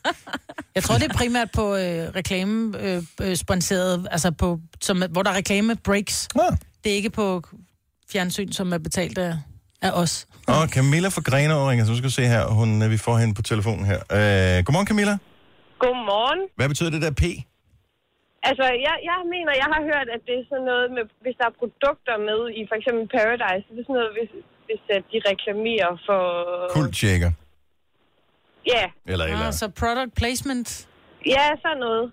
Jeg 0.74 0.82
tror, 0.82 0.94
det 0.94 1.06
er 1.10 1.14
primært 1.14 1.50
på 1.50 1.64
øh, 1.74 2.02
reklame 2.18 2.78
øh, 2.84 3.02
øh, 3.22 3.36
sponsoreret, 3.36 4.08
altså 4.10 4.30
på, 4.30 4.60
som, 4.80 5.02
hvor 5.10 5.22
der 5.22 5.30
er 5.30 5.36
reklame 5.36 5.76
breaks. 5.76 6.28
Ah. 6.34 6.56
Det 6.84 6.92
er 6.92 6.96
ikke 6.96 7.10
på 7.10 7.42
fjernsyn, 8.12 8.52
som 8.52 8.72
er 8.72 8.78
betalt 8.78 9.18
af, 9.18 9.32
af 9.82 9.90
os. 10.02 10.26
Og 10.46 10.68
Camilla 10.68 11.08
fra 11.08 11.22
Grenaa 11.28 11.70
ringer, 11.70 11.84
så 11.84 11.94
skal 11.96 12.08
vi 12.10 12.16
se 12.20 12.24
her. 12.34 12.42
Hun, 12.58 12.82
øh, 12.82 12.90
vi 12.90 12.98
får 13.06 13.16
hende 13.22 13.34
på 13.34 13.42
telefonen 13.42 13.84
her. 13.92 13.98
Øh, 14.18 14.64
godmorgen, 14.64 14.88
Camilla. 14.90 15.14
Godmorgen. 15.82 16.40
Hvad 16.58 16.68
betyder 16.72 16.90
det 16.90 17.02
der 17.06 17.10
P? 17.22 17.24
Altså, 18.48 18.66
jeg, 18.86 18.96
jeg 19.10 19.18
mener, 19.34 19.52
jeg 19.62 19.68
har 19.74 19.82
hørt, 19.90 20.08
at 20.16 20.20
det 20.28 20.34
er 20.40 20.44
sådan 20.50 20.66
noget 20.72 20.86
med, 20.96 21.04
hvis 21.24 21.36
der 21.40 21.46
er 21.50 21.54
produkter 21.62 22.16
med 22.28 22.40
i 22.58 22.60
for 22.70 22.76
eksempel 22.80 23.04
Paradise, 23.16 23.66
det 23.72 23.78
er 23.82 23.86
sådan 23.88 23.98
noget, 24.00 24.12
hvis, 24.18 24.30
hvis 24.72 24.96
at 24.96 25.02
de 25.12 25.18
reklamerer 25.30 25.92
for... 26.06 26.20
Kulttjekker. 26.72 27.30
Ja, 28.66 28.84
Eller 29.12 29.24
eller. 29.24 29.46
Ah, 29.46 29.52
så 29.52 29.68
product 29.68 30.14
placement. 30.16 30.86
ja, 31.26 31.48
sådan 31.62 31.78
noget. 31.80 32.12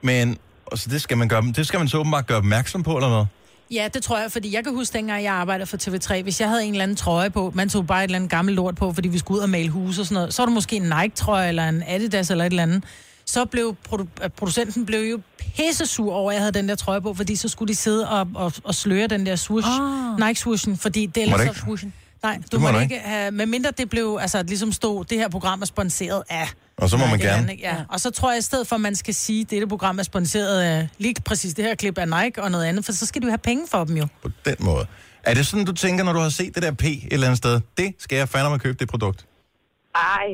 Men 0.00 0.38
og 0.66 0.78
så 0.78 0.88
det 0.90 1.02
skal 1.02 1.16
man 1.18 1.28
gøre, 1.28 1.42
det 1.56 1.66
skal 1.66 1.78
man 1.78 1.88
så 1.88 1.98
åbenbart 1.98 2.26
gøre 2.26 2.38
opmærksom 2.38 2.82
på, 2.82 2.96
eller 2.96 3.08
hvad? 3.08 3.24
Ja, 3.70 3.88
det 3.94 4.02
tror 4.02 4.18
jeg, 4.18 4.32
fordi 4.32 4.54
jeg 4.54 4.64
kan 4.64 4.74
huske, 4.74 4.92
dengang 4.98 5.22
jeg 5.24 5.32
arbejdede 5.32 5.66
for 5.66 5.76
TV3, 5.76 6.22
hvis 6.22 6.40
jeg 6.40 6.48
havde 6.48 6.64
en 6.64 6.70
eller 6.72 6.82
anden 6.82 6.96
trøje 6.96 7.30
på, 7.30 7.52
man 7.54 7.68
tog 7.68 7.86
bare 7.86 8.00
et 8.00 8.04
eller 8.04 8.16
andet 8.16 8.30
gammelt 8.30 8.56
lort 8.56 8.76
på, 8.76 8.92
fordi 8.92 9.08
vi 9.08 9.18
skulle 9.18 9.38
ud 9.38 9.42
og 9.42 9.50
male 9.50 9.68
huse 9.70 10.02
og 10.02 10.06
sådan 10.06 10.14
noget, 10.14 10.34
så 10.34 10.42
var 10.42 10.46
det 10.46 10.54
måske 10.54 10.76
en 10.76 10.82
Nike-trøje 10.82 11.48
eller 11.48 11.68
en 11.68 11.82
Adidas 11.86 12.30
eller 12.30 12.44
et 12.44 12.50
eller 12.50 12.62
andet. 12.62 12.84
Så 13.28 13.44
blev 13.44 13.76
produ- 13.88 14.28
producenten 14.28 14.86
blev 14.86 15.10
jo 15.10 15.20
pissesur 15.56 16.12
over, 16.14 16.30
at 16.30 16.34
jeg 16.34 16.42
havde 16.42 16.52
den 16.52 16.68
der 16.68 16.74
trøje 16.74 17.00
på, 17.00 17.14
fordi 17.14 17.36
så 17.36 17.48
skulle 17.48 17.68
de 17.68 17.74
sidde 17.74 18.08
og, 18.08 18.28
og, 18.34 18.52
og 18.64 18.74
sløre 18.74 19.06
den 19.06 19.26
der 19.26 19.36
swoosh, 19.36 19.68
Ah. 19.68 20.18
Nike-swooshen, 20.28 20.76
fordi 20.76 21.06
det 21.06 21.14
det 21.14 21.54
så... 21.56 21.70
ikke? 21.72 21.92
Nej, 22.22 22.40
du 22.52 22.58
må 22.58 22.72
må 22.72 22.78
ikke 22.80 22.98
have... 22.98 23.30
Medmindre 23.30 23.70
det 23.70 23.90
blev, 23.90 24.18
altså 24.20 24.42
ligesom 24.42 24.72
stod, 24.72 25.04
det 25.04 25.18
her 25.18 25.28
program 25.28 25.62
er 25.62 25.66
sponsoreret 25.66 26.22
af... 26.28 26.48
Og 26.76 26.90
så 26.90 26.96
må 26.96 27.04
Nej, 27.04 27.10
man 27.10 27.20
er 27.20 27.24
gerne. 27.24 27.56
Ja. 27.60 27.76
Og 27.88 28.00
så 28.00 28.10
tror 28.10 28.30
jeg, 28.30 28.38
i 28.38 28.42
stedet 28.42 28.66
for, 28.66 28.76
at 28.76 28.80
man 28.80 28.96
skal 28.96 29.14
sige, 29.14 29.40
at 29.40 29.50
dette 29.50 29.66
program 29.66 29.98
er 29.98 30.02
sponsoreret 30.02 30.60
af 30.62 30.88
lige 30.98 31.14
præcis 31.24 31.54
det 31.54 31.64
her 31.64 31.74
klip 31.74 31.98
af 31.98 32.08
Nike 32.08 32.42
og 32.42 32.50
noget 32.50 32.64
andet, 32.64 32.84
for 32.84 32.92
så 32.92 33.06
skal 33.06 33.22
du 33.22 33.26
jo 33.26 33.30
have 33.30 33.38
penge 33.38 33.66
for 33.70 33.84
dem 33.84 33.96
jo. 33.96 34.06
På 34.22 34.28
den 34.44 34.56
måde. 34.60 34.86
Er 35.22 35.34
det 35.34 35.46
sådan, 35.46 35.64
du 35.64 35.72
tænker, 35.72 36.04
når 36.04 36.12
du 36.12 36.18
har 36.18 36.28
set 36.28 36.54
det 36.54 36.62
der 36.62 36.72
P 36.72 36.84
et 36.84 37.02
eller 37.10 37.26
andet 37.26 37.38
sted? 37.38 37.60
Det 37.76 37.94
skal 37.98 38.16
jeg 38.16 38.28
fandme 38.28 38.58
købe, 38.58 38.78
det 38.78 38.88
produkt. 38.88 39.26
Ej, 39.94 40.26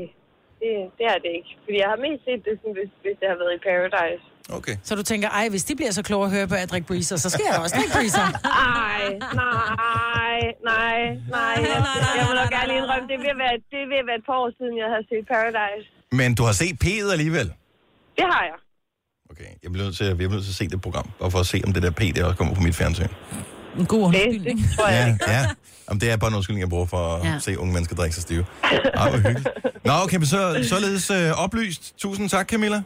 det, 0.65 0.75
det 0.99 1.05
er 1.15 1.19
det 1.25 1.31
ikke. 1.39 1.51
Fordi 1.65 1.77
jeg 1.83 1.89
har 1.93 1.99
mest 2.07 2.21
set 2.29 2.41
det, 2.47 2.55
sådan, 2.61 2.75
hvis, 2.79 2.91
hvis 3.05 3.17
det 3.21 3.27
har 3.33 3.39
været 3.43 3.55
i 3.59 3.61
Paradise. 3.69 4.23
Okay. 4.59 4.77
Så 4.89 4.93
du 5.01 5.03
tænker, 5.13 5.29
ej, 5.41 5.47
hvis 5.55 5.65
de 5.69 5.73
bliver 5.81 5.93
så 5.99 6.03
kloge 6.09 6.25
at 6.29 6.33
høre 6.37 6.47
på 6.53 6.57
at 6.63 6.67
drikke 6.73 6.87
breezer, 6.91 7.17
så 7.25 7.29
skal 7.35 7.45
jeg 7.51 7.57
også 7.65 7.75
drikke 7.79 7.93
breezer. 7.99 8.27
Ej, 8.89 9.03
nej, 9.43 10.39
nej, 10.73 10.99
nej. 11.37 11.55
Jeg, 11.73 11.79
jeg 12.19 12.25
vil 12.29 12.37
nok 12.43 12.51
gerne 12.57 12.69
lige 12.71 12.79
indrømme, 12.83 13.07
det 13.13 13.19
vil 13.27 13.35
være, 13.45 13.55
det 13.75 13.83
vil 13.93 14.01
være 14.09 14.19
et 14.23 14.27
par 14.31 14.39
år 14.45 14.51
siden, 14.59 14.75
jeg 14.83 14.89
har 14.95 15.03
set 15.11 15.25
Paradise. 15.35 15.87
Men 16.21 16.29
du 16.39 16.43
har 16.49 16.55
set 16.63 16.75
P'et 16.85 17.09
alligevel? 17.17 17.49
Det 18.19 18.25
har 18.35 18.43
jeg. 18.51 18.59
Okay, 19.31 19.51
jeg 19.63 19.69
bliver 19.73 19.85
nødt 19.87 19.97
til, 19.99 20.07
jeg 20.07 20.17
bliver 20.17 20.33
nødt 20.35 20.45
til 20.49 20.51
at 20.55 20.59
se 20.63 20.65
det 20.75 20.81
program, 20.87 21.07
bare 21.21 21.31
for 21.31 21.39
at 21.39 21.47
se, 21.53 21.59
om 21.67 21.73
det 21.73 21.83
der 21.87 21.91
P, 21.91 22.01
det 22.15 22.25
også 22.25 22.37
kommer 22.41 22.55
på 22.55 22.61
mit 22.61 22.77
fjernsyn. 22.81 23.11
En 23.79 23.87
god 23.87 23.99
Det, 23.99 24.05
undskyldning. 24.07 24.59
det 24.59 24.67
tror 24.77 24.89
jeg 24.89 25.07
Ja, 25.07 25.13
ikke. 25.13 25.31
ja. 25.31 25.43
Jamen, 25.89 26.01
det 26.01 26.11
er 26.11 26.17
bare 26.17 26.31
en 26.31 26.37
undskyldning, 26.37 26.61
jeg 26.61 26.69
bruger 26.69 26.87
for 26.87 27.17
at 27.17 27.25
ja. 27.25 27.33
Ja. 27.33 27.39
se 27.39 27.59
unge 27.59 27.73
mennesker 27.73 27.97
drikke 27.97 28.15
sig 28.15 28.23
stive. 28.23 28.45
Ej, 28.95 29.11
hvor 29.11 29.19
hyggeligt. 29.19 29.49
Nå, 29.85 29.93
okay, 29.93 30.17
men 30.17 30.27
så, 30.27 30.67
således 30.69 31.11
øh, 31.11 31.31
oplyst. 31.45 31.95
Tusind 31.99 32.29
tak, 32.29 32.49
Camilla. 32.49 32.77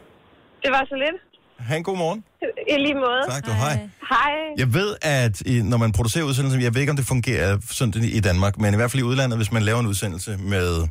Det 0.63 0.71
var 0.71 0.85
så 0.89 0.95
lidt. 0.95 1.23
Ha' 1.69 1.77
en 1.77 1.83
god 1.83 1.97
morgen. 1.97 2.25
I 2.69 2.77
lige 2.79 2.95
måde. 2.95 3.35
Tak, 3.35 3.47
du. 3.47 3.53
Hej. 3.53 3.89
Hej. 4.09 4.33
Jeg 4.57 4.75
ved, 4.75 4.97
at 5.03 5.41
i, 5.41 5.63
når 5.63 5.77
man 5.77 5.93
producerer 5.93 6.25
udsendelser, 6.25 6.61
jeg 6.61 6.75
ved 6.75 6.81
ikke, 6.81 6.91
om 6.91 6.97
det 6.97 7.07
fungerer 7.07 7.59
sådan 7.71 8.05
i 8.05 8.21
Danmark, 8.21 8.59
men 8.59 8.75
i 8.75 8.77
hvert 8.77 8.91
fald 8.91 9.01
i 9.01 9.05
udlandet, 9.05 9.39
hvis 9.39 9.53
man 9.53 9.63
laver 9.63 9.81
en 9.81 9.87
udsendelse 9.87 10.37
med 10.37 10.87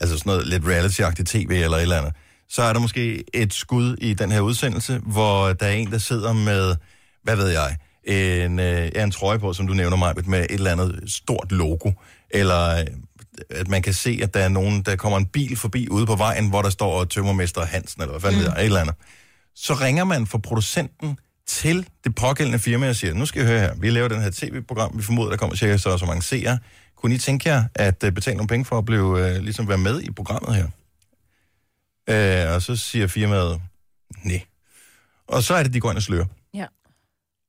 altså 0.00 0.18
sådan 0.18 0.30
noget 0.30 0.46
lidt 0.46 0.64
reality-agtigt 0.64 1.24
tv 1.24 1.50
eller 1.50 1.76
et 1.76 1.82
eller 1.82 1.98
andet, 1.98 2.12
så 2.48 2.62
er 2.62 2.72
der 2.72 2.80
måske 2.80 3.24
et 3.34 3.54
skud 3.54 3.96
i 4.00 4.14
den 4.14 4.32
her 4.32 4.40
udsendelse, 4.40 5.00
hvor 5.06 5.52
der 5.52 5.66
er 5.66 5.72
en, 5.72 5.90
der 5.90 5.98
sidder 5.98 6.32
med, 6.32 6.76
hvad 7.22 7.36
ved 7.36 7.48
jeg, 7.48 7.76
en, 8.08 8.58
øh, 8.58 8.90
en 8.96 9.10
trøje 9.10 9.38
på, 9.38 9.52
som 9.52 9.66
du 9.66 9.74
nævner 9.74 9.96
mig, 9.96 10.14
med 10.26 10.40
et 10.40 10.50
eller 10.50 10.72
andet 10.72 11.02
stort 11.06 11.52
logo, 11.52 11.92
eller 12.30 12.78
øh, 12.78 12.86
at 13.50 13.68
man 13.68 13.82
kan 13.82 13.94
se, 13.94 14.20
at 14.22 14.34
der 14.34 14.40
er 14.40 14.48
nogen, 14.48 14.82
der 14.82 14.96
kommer 14.96 15.18
en 15.18 15.26
bil 15.26 15.56
forbi 15.56 15.88
ude 15.88 16.06
på 16.06 16.16
vejen, 16.16 16.48
hvor 16.48 16.62
der 16.62 16.70
står 16.70 17.04
tømmermester 17.04 17.64
Hansen, 17.64 18.02
eller 18.02 18.12
hvad 18.12 18.20
fanden 18.20 18.40
mm. 18.40 18.44
ved 18.44 18.52
jeg, 18.52 18.60
et 18.60 18.64
eller 18.64 18.80
andet. 18.80 18.94
Så 19.54 19.74
ringer 19.74 20.04
man 20.04 20.26
fra 20.26 20.38
producenten 20.38 21.18
til 21.46 21.88
det 22.04 22.14
pågældende 22.14 22.58
firma 22.58 22.88
og 22.88 22.96
siger, 22.96 23.14
nu 23.14 23.26
skal 23.26 23.42
I 23.42 23.46
høre 23.46 23.60
her, 23.60 23.74
vi 23.74 23.90
laver 23.90 24.08
den 24.08 24.22
her 24.22 24.30
tv-program, 24.30 24.98
vi 24.98 25.02
formoder, 25.02 25.30
der 25.30 25.36
kommer 25.36 25.56
cirka 25.56 25.76
så 25.76 25.90
og 25.90 25.98
så 25.98 26.06
mange 26.06 26.22
seere. 26.22 26.58
Kunne 26.96 27.14
I 27.14 27.18
tænke 27.18 27.48
jer 27.48 27.64
at 27.74 28.04
øh, 28.04 28.12
betale 28.12 28.36
nogle 28.36 28.48
penge 28.48 28.64
for 28.64 28.78
at 28.78 28.84
blive, 28.84 29.28
øh, 29.28 29.42
ligesom 29.42 29.68
være 29.68 29.78
med 29.78 30.00
i 30.00 30.10
programmet 30.10 30.56
her? 30.56 30.66
Øh, 32.10 32.54
og 32.54 32.62
så 32.62 32.76
siger 32.76 33.06
firmaet, 33.06 33.60
nej. 34.24 34.42
Og 35.28 35.42
så 35.42 35.54
er 35.54 35.62
det, 35.62 35.74
de 35.74 35.80
går 35.80 35.90
ind 35.90 35.96
og 35.96 36.02
slører. 36.02 36.24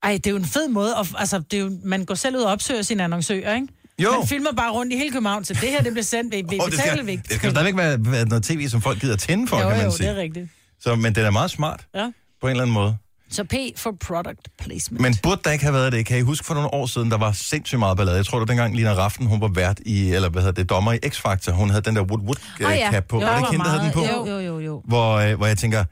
Ej, 0.03 0.12
det 0.13 0.27
er 0.27 0.31
jo 0.31 0.38
en 0.38 0.45
fed 0.45 0.67
måde. 0.67 0.95
At, 0.99 1.07
altså, 1.17 1.39
det 1.39 1.59
er 1.59 1.63
jo, 1.63 1.79
man 1.83 2.05
går 2.05 2.15
selv 2.15 2.35
ud 2.35 2.41
og 2.41 2.51
opsøger 2.51 2.81
sine 2.81 3.03
annoncører, 3.03 3.55
ikke? 3.55 3.67
Jo, 3.99 4.12
Man 4.12 4.27
filmer 4.27 4.51
bare 4.51 4.71
rundt 4.71 4.93
i 4.93 4.97
hele 4.97 5.12
København, 5.12 5.45
så 5.45 5.53
det 5.53 5.69
her, 5.69 5.81
det 5.81 5.91
bliver 5.93 6.03
sendt. 6.03 6.35
Vi, 6.35 6.43
vi 6.49 6.59
oh, 6.62 6.69
det, 6.71 6.79
skal, 6.79 7.07
det 7.07 7.31
skal 7.31 7.51
stadigvæk 7.51 7.77
være, 7.77 7.97
være 7.99 8.25
noget 8.25 8.43
tv, 8.43 8.67
som 8.69 8.81
folk 8.81 9.01
gider 9.01 9.15
tænde 9.15 9.47
for, 9.47 9.57
Jo, 9.57 9.67
kan 9.67 9.77
man 9.77 9.85
jo, 9.85 9.91
sige. 9.91 10.07
det 10.09 10.15
er 10.17 10.21
rigtigt. 10.21 10.49
Så, 10.81 10.95
men 10.95 11.15
den 11.15 11.25
er 11.25 11.29
meget 11.31 11.51
smart, 11.51 11.85
Ja. 11.95 12.12
på 12.41 12.47
en 12.47 12.51
eller 12.51 12.62
anden 12.63 12.73
måde. 12.73 12.97
Så 13.31 13.43
P 13.43 13.53
for 13.75 13.91
product 14.05 14.47
placement. 14.59 15.01
Men 15.01 15.15
burde 15.23 15.41
der 15.43 15.51
ikke 15.51 15.63
have 15.63 15.73
været 15.73 15.91
det? 15.91 16.05
Kan 16.05 16.17
I 16.17 16.21
huske 16.21 16.45
for 16.45 16.53
nogle 16.53 16.73
år 16.73 16.85
siden, 16.85 17.12
der 17.12 17.17
var 17.17 17.31
sindssygt 17.31 17.79
meget 17.79 17.97
ballade? 17.97 18.17
Jeg 18.17 18.25
tror, 18.25 18.38
det 18.38 18.41
var 18.41 18.45
dengang 18.45 18.75
Lina 18.75 18.93
Raften, 18.93 19.25
hun 19.25 19.41
var 19.41 19.47
vært 19.47 19.79
i, 19.85 20.12
eller 20.12 20.29
hvad 20.29 20.41
hedder 20.41 20.62
det, 20.62 20.69
dommer 20.69 20.93
i 20.93 20.97
X-Factor. 21.05 21.51
Hun 21.51 21.69
havde 21.69 21.81
den 21.81 21.95
der 21.95 22.01
Wood 22.01 22.21
Wood 22.21 22.35
oh, 22.65 22.71
ja. 22.77 22.91
cap 22.91 23.05
på. 23.07 23.19
Jo, 23.21 23.25
var 23.27 23.33
det 23.33 23.39
ikke 23.41 23.51
hende, 23.51 23.65
der 23.65 23.71
havde 23.71 23.83
den 23.83 23.91
på? 23.91 24.05
Jo, 24.05 24.25
jo, 24.25 24.39
jo, 24.39 24.59
jo. 24.59 24.81
Hvor, 24.85 25.13
øh, 25.15 25.38
hvor 25.38 25.47
jeg 25.47 25.57
tænker, 25.57 25.83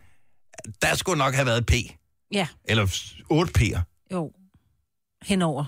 der 0.82 0.96
skulle 0.96 1.18
nok 1.18 1.34
have 1.34 1.46
været 1.46 1.58
et 1.58 1.66
P. 1.66 1.74
Ja, 2.32 2.48
Eller 2.66 2.88
8 3.30 3.52
P'er. 3.60 3.97
Jo. 4.14 4.32
Henover 5.26 5.66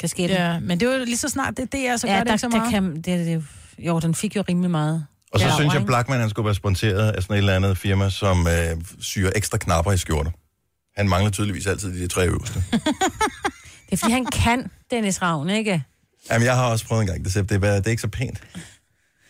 kasketten. 0.00 0.36
Ja, 0.36 0.58
men 0.60 0.80
det 0.80 0.88
var 0.88 0.94
jo 0.94 1.04
lige 1.04 1.16
så 1.16 1.28
snart 1.28 1.56
det, 1.56 1.72
det 1.72 1.80
er, 1.88 1.96
så 1.96 2.06
ja 2.06 2.12
gør 2.12 2.18
der, 2.18 2.24
det 2.24 2.30
ikke 2.32 2.40
så 2.40 2.48
der 2.48 2.56
meget. 2.56 2.70
kan, 2.70 2.96
det, 2.96 3.26
det, 3.26 3.44
jo, 3.78 4.00
den 4.00 4.14
fik 4.14 4.36
jo 4.36 4.44
rimelig 4.48 4.70
meget. 4.70 5.06
Og 5.32 5.40
så 5.40 5.46
Ja, 5.46 5.54
synes 5.54 5.74
jeg? 5.74 5.86
Blackman 5.86 6.20
han 6.20 6.30
skulle 6.30 6.46
være 6.46 6.54
sponsoreret 6.54 7.12
af 7.12 7.22
sådan 7.22 7.34
et 7.34 7.38
eller 7.38 7.56
andet 7.56 7.78
firma, 7.78 8.10
som 8.10 8.46
øh, 8.46 8.76
syr 9.00 9.30
ekstra 9.36 9.58
knapper 9.58 9.92
i 9.92 9.96
skjorter. 9.98 10.30
Han 10.96 11.08
mangler 11.08 11.30
tydeligvis 11.30 11.66
altid 11.66 12.00
de 12.02 12.08
tre 12.08 12.26
øverste. 12.28 12.64
Det 13.86 13.92
er, 13.92 13.96
fordi 13.96 14.12
han 14.12 14.26
kan, 14.26 14.70
Dennis 14.90 15.22
Ravn, 15.22 15.50
ikke? 15.50 15.82
Jamen, 16.30 16.46
jeg 16.46 16.56
har 16.56 16.64
også 16.70 16.86
prøvet 16.86 17.00
en 17.02 17.06
gang, 17.06 17.24
det, 17.24 17.34
det, 17.34 17.64
er, 17.64 17.74
det 17.76 17.86
er 17.86 17.90
ikke 17.90 18.02
så 18.02 18.08
pænt 18.08 18.40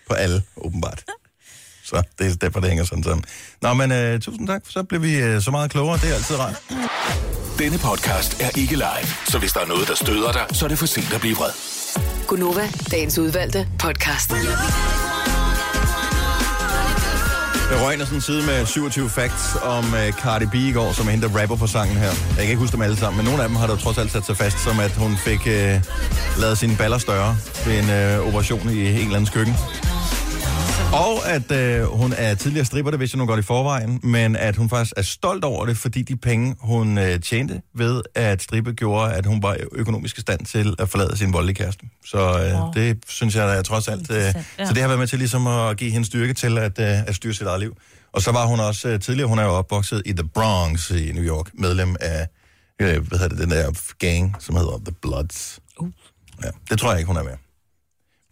på 0.09 0.15
alle, 0.15 0.43
åbenbart. 0.57 1.05
Så 1.85 2.03
det 2.19 2.31
er 2.33 2.37
derfor, 2.37 2.61
det 2.61 2.69
hænger 2.69 2.85
sådan 2.85 3.05
sammen. 3.05 3.25
Nå, 3.63 3.75
men 3.75 3.93
øh, 3.93 4.21
tusind 4.21 4.47
tak, 4.47 4.63
så 4.69 4.83
blev 4.83 5.03
vi 5.03 5.17
øh, 5.17 5.43
så 5.43 5.51
meget 5.51 5.71
klogere. 5.71 5.99
Det 5.99 6.11
er 6.11 6.15
altid 6.15 6.37
rart. 6.39 6.63
Denne 7.59 7.79
podcast 7.79 8.43
er 8.43 8.59
ikke 8.59 8.75
live, 8.75 9.09
så 9.27 9.39
hvis 9.39 9.53
der 9.53 9.61
er 9.61 9.67
noget, 9.67 9.89
der 9.89 9.95
støder 9.95 10.33
dig, 10.33 10.47
så 10.53 10.65
er 10.65 10.69
det 10.69 10.79
for 10.79 10.87
sent 10.87 11.15
at 11.15 11.21
blive 11.21 11.37
vred. 11.37 11.51
Gunova, 12.27 12.69
dagens 12.91 13.19
udvalgte 13.19 13.69
podcast. 13.79 14.31
Jeg 17.71 17.83
røg 17.85 17.93
ind 17.95 18.01
sådan 18.03 18.19
en 18.19 18.21
side 18.21 18.47
med 18.47 18.67
27 18.67 19.11
facts 19.11 19.57
om 19.63 19.85
uh, 19.85 20.11
Cardi 20.11 20.47
B 20.47 20.55
i 20.55 20.73
går, 20.73 20.93
som 20.93 21.07
er 21.07 21.11
hende, 21.11 21.29
der 21.29 21.41
rapper 21.41 21.57
på 21.57 21.67
sangen 21.67 21.97
her. 21.97 22.07
Jeg 22.07 22.37
kan 22.37 22.49
ikke 22.49 22.57
huske 22.57 22.73
dem 22.73 22.83
alle 22.83 22.97
sammen, 22.97 23.17
men 23.17 23.25
nogle 23.25 23.43
af 23.43 23.49
dem 23.49 23.57
har 23.57 23.67
der 23.67 23.77
trods 23.77 23.99
alt 23.99 24.13
sat 24.13 24.27
sig 24.27 24.37
fast, 24.37 24.59
som 24.65 24.81
at 24.81 24.91
hun 24.91 25.17
fik 25.17 25.41
uh, 25.41 26.41
lavet 26.41 26.59
sine 26.59 26.77
baller 26.77 26.99
større 26.99 27.37
ved 27.67 27.79
en 27.79 28.19
uh, 28.21 28.29
operation 28.29 28.71
i 28.71 28.89
en 28.89 28.95
eller 28.95 29.17
andens 29.17 29.31
køkken. 29.31 29.55
Og 30.93 31.29
at 31.29 31.51
øh, 31.51 31.85
hun 31.85 32.13
er 32.17 32.35
tidligere 32.35 32.65
stripper, 32.65 32.91
det 32.91 33.01
vidste 33.01 33.17
jeg 33.17 33.19
nu 33.19 33.27
godt 33.27 33.41
i 33.41 33.43
forvejen, 33.43 34.01
men 34.03 34.37
at 34.37 34.57
hun 34.57 34.69
faktisk 34.69 34.93
er 34.97 35.03
stolt 35.03 35.45
over 35.45 35.67
det, 35.67 35.77
fordi 35.77 36.03
de 36.03 36.17
penge, 36.17 36.57
hun 36.61 36.99
øh, 36.99 37.21
tjente 37.21 37.63
ved 37.75 38.03
at 38.15 38.43
strippe, 38.43 38.73
gjorde, 38.73 39.15
at 39.15 39.27
hun 39.27 39.43
var 39.43 39.57
økonomisk 39.73 40.19
i 40.19 40.21
stand 40.21 40.47
til 40.47 40.75
at 40.79 40.89
forlade 40.89 41.17
sin 41.17 41.33
voldelige 41.33 41.55
kæreste. 41.55 41.87
Så 42.07 42.19
øh, 42.19 42.63
Åh. 42.63 42.75
det 42.75 42.99
synes 43.09 43.37
jeg 43.37 43.59
er 43.59 43.63
trods 43.63 43.89
alt... 43.89 44.11
Øh, 44.11 44.17
ja. 44.17 44.33
Så 44.67 44.73
det 44.75 44.83
har 44.83 44.89
været 44.89 44.99
med 44.99 45.07
til 45.07 45.19
ligesom 45.19 45.47
at 45.47 45.77
give 45.77 45.91
hende 45.91 46.07
styrke 46.07 46.35
til 46.35 46.59
at, 46.59 46.79
øh, 46.79 47.09
at 47.09 47.15
styre 47.15 47.35
sit 47.35 47.47
eget 47.47 47.61
liv. 47.61 47.77
Og 48.13 48.23
så 48.23 48.33
var 48.33 48.47
hun 48.47 48.61
også 48.61 48.89
øh, 48.89 49.01
tidligere, 49.01 49.29
hun 49.29 49.39
er 49.39 49.45
jo 49.45 49.51
opvokset 49.51 50.03
i 50.07 50.13
The 50.13 50.29
Bronx 50.35 50.91
i 50.91 51.13
New 51.13 51.25
York, 51.25 51.51
medlem 51.55 51.97
af, 52.01 52.27
øh, 52.81 53.09
hvad 53.09 53.19
hedder 53.19 53.29
det, 53.29 53.39
den 53.39 53.51
der 53.51 53.95
gang, 53.99 54.37
som 54.41 54.57
hedder 54.57 54.79
The 54.85 54.95
Bloods. 55.03 55.59
Uh. 55.79 55.89
Ja, 56.45 56.49
det 56.71 56.79
tror 56.79 56.91
jeg 56.91 56.99
ikke, 56.99 57.09
hun 57.09 57.17
er 57.17 57.23
med. 57.23 57.37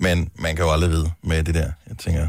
Men 0.00 0.30
man 0.38 0.56
kan 0.56 0.64
jo 0.64 0.72
aldrig 0.72 0.90
vide 0.90 1.10
med 1.22 1.42
det 1.42 1.54
der. 1.54 1.70
Jeg 1.88 1.96
tænker, 1.98 2.28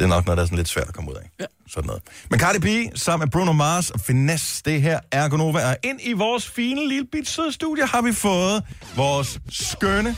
Det 0.00 0.06
er 0.06 0.08
nok 0.08 0.26
noget, 0.26 0.36
der 0.36 0.42
er 0.42 0.46
sådan 0.46 0.56
lidt 0.56 0.68
svært 0.68 0.88
at 0.88 0.94
komme 0.94 1.10
ud 1.10 1.16
af. 1.16 1.30
Ja. 1.40 1.44
Sådan 1.70 1.86
noget. 1.86 2.02
Men 2.30 2.40
Cardi 2.40 2.58
B 2.58 2.96
sammen 2.98 3.26
med 3.26 3.30
Bruno 3.30 3.52
Mars 3.52 3.90
og 3.90 4.00
Finesse, 4.00 4.62
det 4.64 4.82
her 4.82 5.00
er 5.12 5.28
Gonova. 5.28 5.68
Og 5.70 5.76
ind 5.82 6.00
i 6.02 6.12
vores 6.12 6.48
fine 6.50 6.88
lille 6.88 7.06
bit 7.12 7.28
søde 7.28 7.52
studie 7.52 7.86
har 7.86 8.02
vi 8.02 8.12
fået 8.12 8.62
vores 8.96 9.38
skønne 9.50 10.16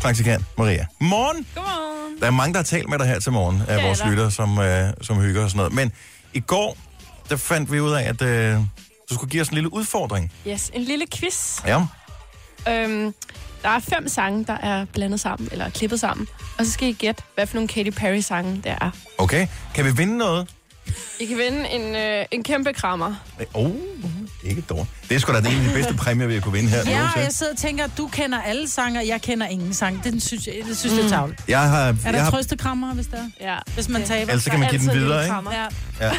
praktikant 0.00 0.44
Maria. 0.58 0.86
Morgen. 1.00 1.46
Godmorgen. 1.54 2.20
Der 2.20 2.26
er 2.26 2.30
mange, 2.30 2.52
der 2.52 2.58
har 2.58 2.64
talt 2.64 2.88
med 2.88 2.98
dig 2.98 3.06
her 3.06 3.20
til 3.20 3.32
morgen 3.32 3.62
af 3.68 3.78
er 3.78 3.82
vores 3.82 3.98
der. 3.98 4.10
lyttere, 4.10 4.30
som, 4.30 4.58
øh, 4.58 4.92
som 5.02 5.20
hygger 5.20 5.44
og 5.44 5.50
sådan 5.50 5.58
noget. 5.58 5.72
Men 5.72 5.92
i 6.34 6.40
går, 6.40 6.76
der 7.30 7.36
fandt 7.36 7.72
vi 7.72 7.80
ud 7.80 7.92
af, 7.92 8.02
at 8.08 8.22
øh, 8.22 8.54
du 9.10 9.14
skulle 9.14 9.30
give 9.30 9.42
os 9.42 9.48
en 9.48 9.54
lille 9.54 9.72
udfordring. 9.72 10.32
Yes, 10.46 10.70
en 10.74 10.82
lille 10.82 11.04
quiz. 11.14 11.58
Ja. 11.66 11.84
Øhm, 12.68 13.14
der 13.62 13.68
er 13.68 13.78
fem 13.80 14.08
sange, 14.08 14.44
der 14.44 14.56
er 14.62 14.84
blandet 14.94 15.20
sammen, 15.20 15.48
eller 15.52 15.70
klippet 15.70 16.00
sammen. 16.00 16.26
Og 16.58 16.66
så 16.66 16.72
skal 16.72 16.88
I 16.88 16.92
gætte, 16.92 17.22
hvad 17.34 17.46
for 17.46 17.54
nogle 17.54 17.68
Katy 17.68 17.90
Perry-sange 17.90 18.60
der 18.64 18.74
er. 18.80 18.90
Okay. 19.18 19.46
Kan 19.74 19.84
vi 19.84 19.90
vinde 19.96 20.18
noget? 20.18 20.48
I 21.20 21.24
kan 21.26 21.38
vinde 21.38 21.68
en, 21.68 21.96
øh, 21.96 22.24
en 22.30 22.42
kæmpe 22.42 22.72
krammer. 22.72 23.14
Åh, 23.54 23.64
oh, 23.64 23.70
ikke 24.44 24.60
dårligt. 24.60 24.88
Det 25.08 25.14
er 25.14 25.18
sgu 25.18 25.32
da 25.32 25.38
en 25.38 25.46
af 25.46 25.52
de 25.52 25.70
bedste 25.74 25.94
præmier, 25.94 26.26
vi 26.26 26.34
har 26.34 26.40
kunne 26.40 26.52
vinde 26.52 26.68
her. 26.68 26.78
Ja, 26.78 26.96
nogensinde. 26.98 27.24
jeg 27.24 27.32
sidder 27.32 27.52
og 27.52 27.58
tænker, 27.58 27.84
at 27.84 27.90
du 27.98 28.06
kender 28.08 28.40
alle 28.42 28.68
sange, 28.68 29.00
og 29.00 29.06
jeg 29.06 29.22
kender 29.22 29.46
ingen 29.46 29.74
sang. 29.74 30.04
Det 30.04 30.22
synes 30.22 30.46
jeg, 30.46 30.54
det 30.68 30.78
synes 30.78 30.96
jeg 30.96 31.04
er 31.04 31.08
tavligt. 31.08 31.42
Jeg 31.48 31.60
har, 31.60 31.78
Er 31.78 31.94
jeg 32.04 32.12
der 32.12 32.20
har, 32.20 32.30
trøstekrammer, 32.30 32.94
hvis 32.94 33.06
der 33.06 33.18
Ja. 33.40 33.56
Hvis 33.74 33.88
man 33.88 34.04
taber? 34.04 34.20
Ellers 34.30 34.42
så 34.44 34.50
kan 34.50 34.60
man 34.60 34.68
give 34.70 34.80
den 34.80 34.92
videre, 34.92 35.22
ikke? 35.22 35.32
krammer. 35.32 35.52
Ja. 35.52 35.66
Ja. 36.06 36.12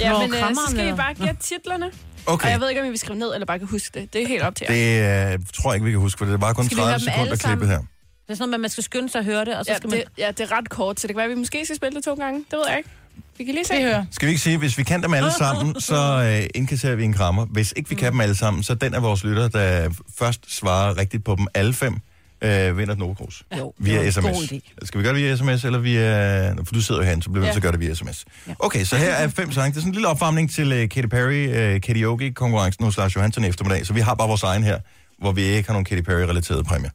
Ja, 0.00 0.12
Nå, 0.12 0.20
men 0.20 0.34
øh, 0.34 0.40
så 0.40 0.60
skal 0.70 0.88
I 0.88 0.92
bare 0.92 1.14
gætte 1.14 1.42
titlerne. 1.42 1.86
Okay. 2.30 2.46
Og 2.46 2.52
jeg 2.52 2.60
ved 2.60 2.68
ikke, 2.68 2.80
om 2.80 2.86
I 2.86 2.90
vil 2.90 2.98
skrive 2.98 3.18
ned, 3.18 3.34
eller 3.34 3.46
bare 3.46 3.58
kan 3.58 3.68
huske 3.68 4.00
det. 4.00 4.12
Det 4.12 4.22
er 4.22 4.28
helt 4.28 4.42
op 4.42 4.54
til 4.54 4.66
jer. 4.70 4.74
Det 4.74 5.32
øh, 5.32 5.38
tror 5.54 5.70
jeg 5.70 5.76
ikke, 5.76 5.84
vi 5.84 5.90
kan 5.90 6.00
huske, 6.00 6.18
for 6.18 6.24
det 6.24 6.34
er 6.34 6.38
bare 6.38 6.54
kun 6.54 6.64
Skal 6.64 6.76
vi 6.76 6.82
høre 6.82 6.90
30 6.90 7.04
dem 7.04 7.12
sekunder 7.12 7.30
alle 7.32 7.36
klippet 7.36 7.68
her. 7.68 7.78
Det 7.78 7.84
er 8.28 8.34
sådan 8.34 8.38
noget 8.38 8.50
med, 8.50 8.54
at 8.54 8.60
man 8.60 8.70
skal 8.70 8.84
skynde 8.84 9.08
sig 9.08 9.18
at 9.18 9.24
høre 9.24 9.44
det, 9.44 9.56
og 9.56 9.64
så 9.64 9.72
Ja 9.72 9.76
skal 9.76 9.90
man... 9.90 9.98
det, 9.98 10.06
ja, 10.18 10.28
det 10.30 10.40
er 10.40 10.52
ret 10.52 10.68
kort, 10.68 11.00
så 11.00 11.06
det 11.06 11.14
kan 11.14 11.16
være, 11.16 11.24
at 11.24 11.30
vi 11.30 11.34
måske 11.34 11.64
skal 11.64 11.76
spille 11.76 11.96
det 11.96 12.04
to 12.04 12.14
gange. 12.14 12.38
Det 12.50 12.58
ved 12.58 12.64
jeg 12.68 12.78
ikke. 12.78 12.90
Vi 13.38 13.44
kan 13.44 13.54
lige 13.54 13.64
se. 13.64 13.74
Vi 13.74 13.82
hører. 13.82 14.04
Skal 14.10 14.26
vi 14.26 14.30
ikke 14.30 14.42
sige, 14.42 14.58
hvis 14.58 14.78
vi 14.78 14.82
kan 14.82 15.02
dem 15.02 15.14
alle 15.14 15.32
sammen, 15.32 15.80
så 15.80 16.30
øh, 16.42 16.48
indkasserer 16.54 16.94
vi 16.96 17.04
en 17.04 17.12
krammer. 17.12 17.46
Hvis 17.46 17.72
ikke 17.76 17.88
vi 17.88 17.94
kan 17.94 18.12
dem 18.12 18.20
alle 18.20 18.34
sammen, 18.34 18.62
så 18.62 18.74
den 18.74 18.94
af 18.94 19.02
vores 19.02 19.24
lytter, 19.24 19.48
der 19.48 19.90
først 20.18 20.56
svarer 20.56 20.98
rigtigt 20.98 21.24
på 21.24 21.36
dem 21.38 21.46
alle 21.54 21.74
fem, 21.74 21.94
øh, 22.42 22.78
vinder 22.78 22.94
den 22.94 23.14
Krus. 23.14 23.42
Jo, 23.58 23.72
Via 23.78 24.04
det 24.04 24.14
sms. 24.14 24.24
god 24.24 24.32
idé. 24.34 24.84
Skal 24.86 24.98
vi 25.00 25.04
gøre 25.04 25.14
det 25.14 25.22
via 25.22 25.36
sms, 25.36 25.64
eller 25.64 25.78
via... 25.78 26.50
For 26.52 26.74
du 26.74 26.80
sidder 26.82 27.00
jo 27.00 27.04
herinde, 27.04 27.22
så 27.22 27.30
bliver 27.30 27.40
vi 27.42 27.46
Ja. 27.46 27.52
til 27.52 27.58
at 27.58 27.62
gøre 27.62 27.72
det 27.72 27.80
via 27.80 27.94
sms. 27.94 28.24
Okay, 28.58 28.84
så 28.84 28.96
her 28.96 29.10
er 29.12 29.28
fem 29.28 29.52
sange. 29.52 29.70
Det 29.70 29.76
er 29.76 29.80
sådan 29.80 29.88
en 29.90 29.94
lille 29.94 30.08
opvarmning 30.08 30.50
til 30.50 30.82
uh, 30.82 30.88
Katy 30.88 31.06
Perry 31.08 31.74
uh, 31.74 31.80
karaoke-konkurrencen 31.80 32.84
hos 32.84 32.96
Lars 32.96 33.16
Johansson 33.16 33.44
i 33.44 33.48
eftermiddag. 33.48 33.86
Så 33.86 33.92
vi 33.92 34.00
har 34.00 34.14
bare 34.14 34.28
vores 34.28 34.42
egen 34.42 34.62
her, 34.62 34.78
hvor 35.18 35.32
vi 35.32 35.42
ikke 35.42 35.68
har 35.68 35.74
nogen 35.74 35.84
Katy 35.84 36.02
Perry-relaterede 36.02 36.64
præmier. 36.64 36.90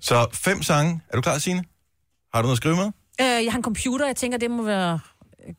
Så 0.00 0.26
fem 0.32 0.62
sange. 0.62 1.00
Er 1.08 1.16
du 1.16 1.22
klar, 1.22 1.38
Signe? 1.38 1.64
Har 2.34 2.42
du 2.42 2.46
noget 2.46 2.52
at 2.54 2.56
skrive 2.56 2.76
med? 2.76 2.84
Øh, 3.20 3.44
jeg 3.44 3.52
har 3.52 3.56
en 3.56 3.62
computer, 3.64 4.06
jeg 4.06 4.16
tænker, 4.16 4.38
det 4.38 4.50
må 4.50 4.62
være 4.64 4.98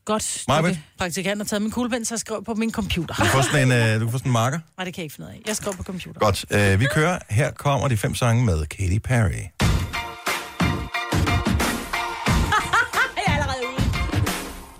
godt. 0.05 0.43
Majbet? 0.47 0.69
Det- 0.71 0.79
Praktikanten 0.97 1.39
har 1.39 1.45
taget 1.45 1.61
min 1.61 1.71
kuglepen, 1.71 2.05
så 2.05 2.13
jeg 2.13 2.19
skrev 2.19 2.43
på 2.45 2.53
min 2.53 2.71
computer. 2.71 3.15
Du 3.15 3.23
kan 3.23 3.31
få 3.31 3.41
sådan 3.41 3.71
en, 3.71 3.93
uh, 3.93 3.93
du 4.01 4.05
kan 4.05 4.11
få 4.11 4.17
sådan 4.17 4.29
en 4.29 4.33
marker. 4.33 4.59
Nej, 4.77 4.85
det 4.85 4.93
kan 4.93 5.01
jeg 5.01 5.03
ikke 5.05 5.15
finde 5.15 5.29
ud 5.29 5.33
af. 5.33 5.41
Jeg 5.47 5.55
skrev 5.55 5.73
på 5.75 5.83
computer. 5.83 6.19
Godt. 6.19 6.45
Uh, 6.73 6.79
vi 6.79 6.85
kører. 6.85 7.19
Her 7.29 7.51
kommer 7.51 7.87
de 7.87 7.97
fem 7.97 8.15
sange 8.15 8.45
med 8.45 8.65
Katy 8.65 8.97
Perry. 9.03 9.41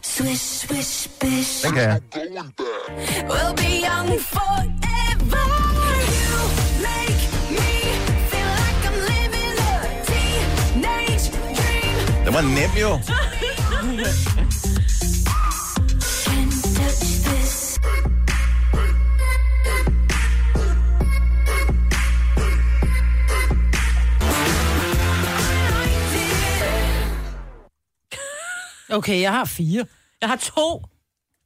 Swish, 0.02 0.66
swish, 0.68 1.10
bish. 1.20 1.64
Den 1.66 1.74
kan 1.74 1.82
jeg. 1.84 2.00
We'll 3.30 3.54
be 3.56 3.72
young 3.88 4.20
forever. 4.20 5.48
You 6.22 6.38
make 6.88 7.22
me 7.58 7.72
feel 8.32 8.52
like 8.62 8.82
I'm 8.90 8.98
living 9.12 9.58
a 9.60 9.74
teenage 10.10 11.26
dream. 11.32 12.26
Den 12.26 12.34
var 12.34 12.42
nem 12.42 12.70
jo. 12.82 13.00
Okay, 28.96 29.22
jeg 29.22 29.32
har 29.32 29.46
fire. 29.46 29.86
Jeg 30.22 30.30
har 30.30 30.36
to. 30.36 30.82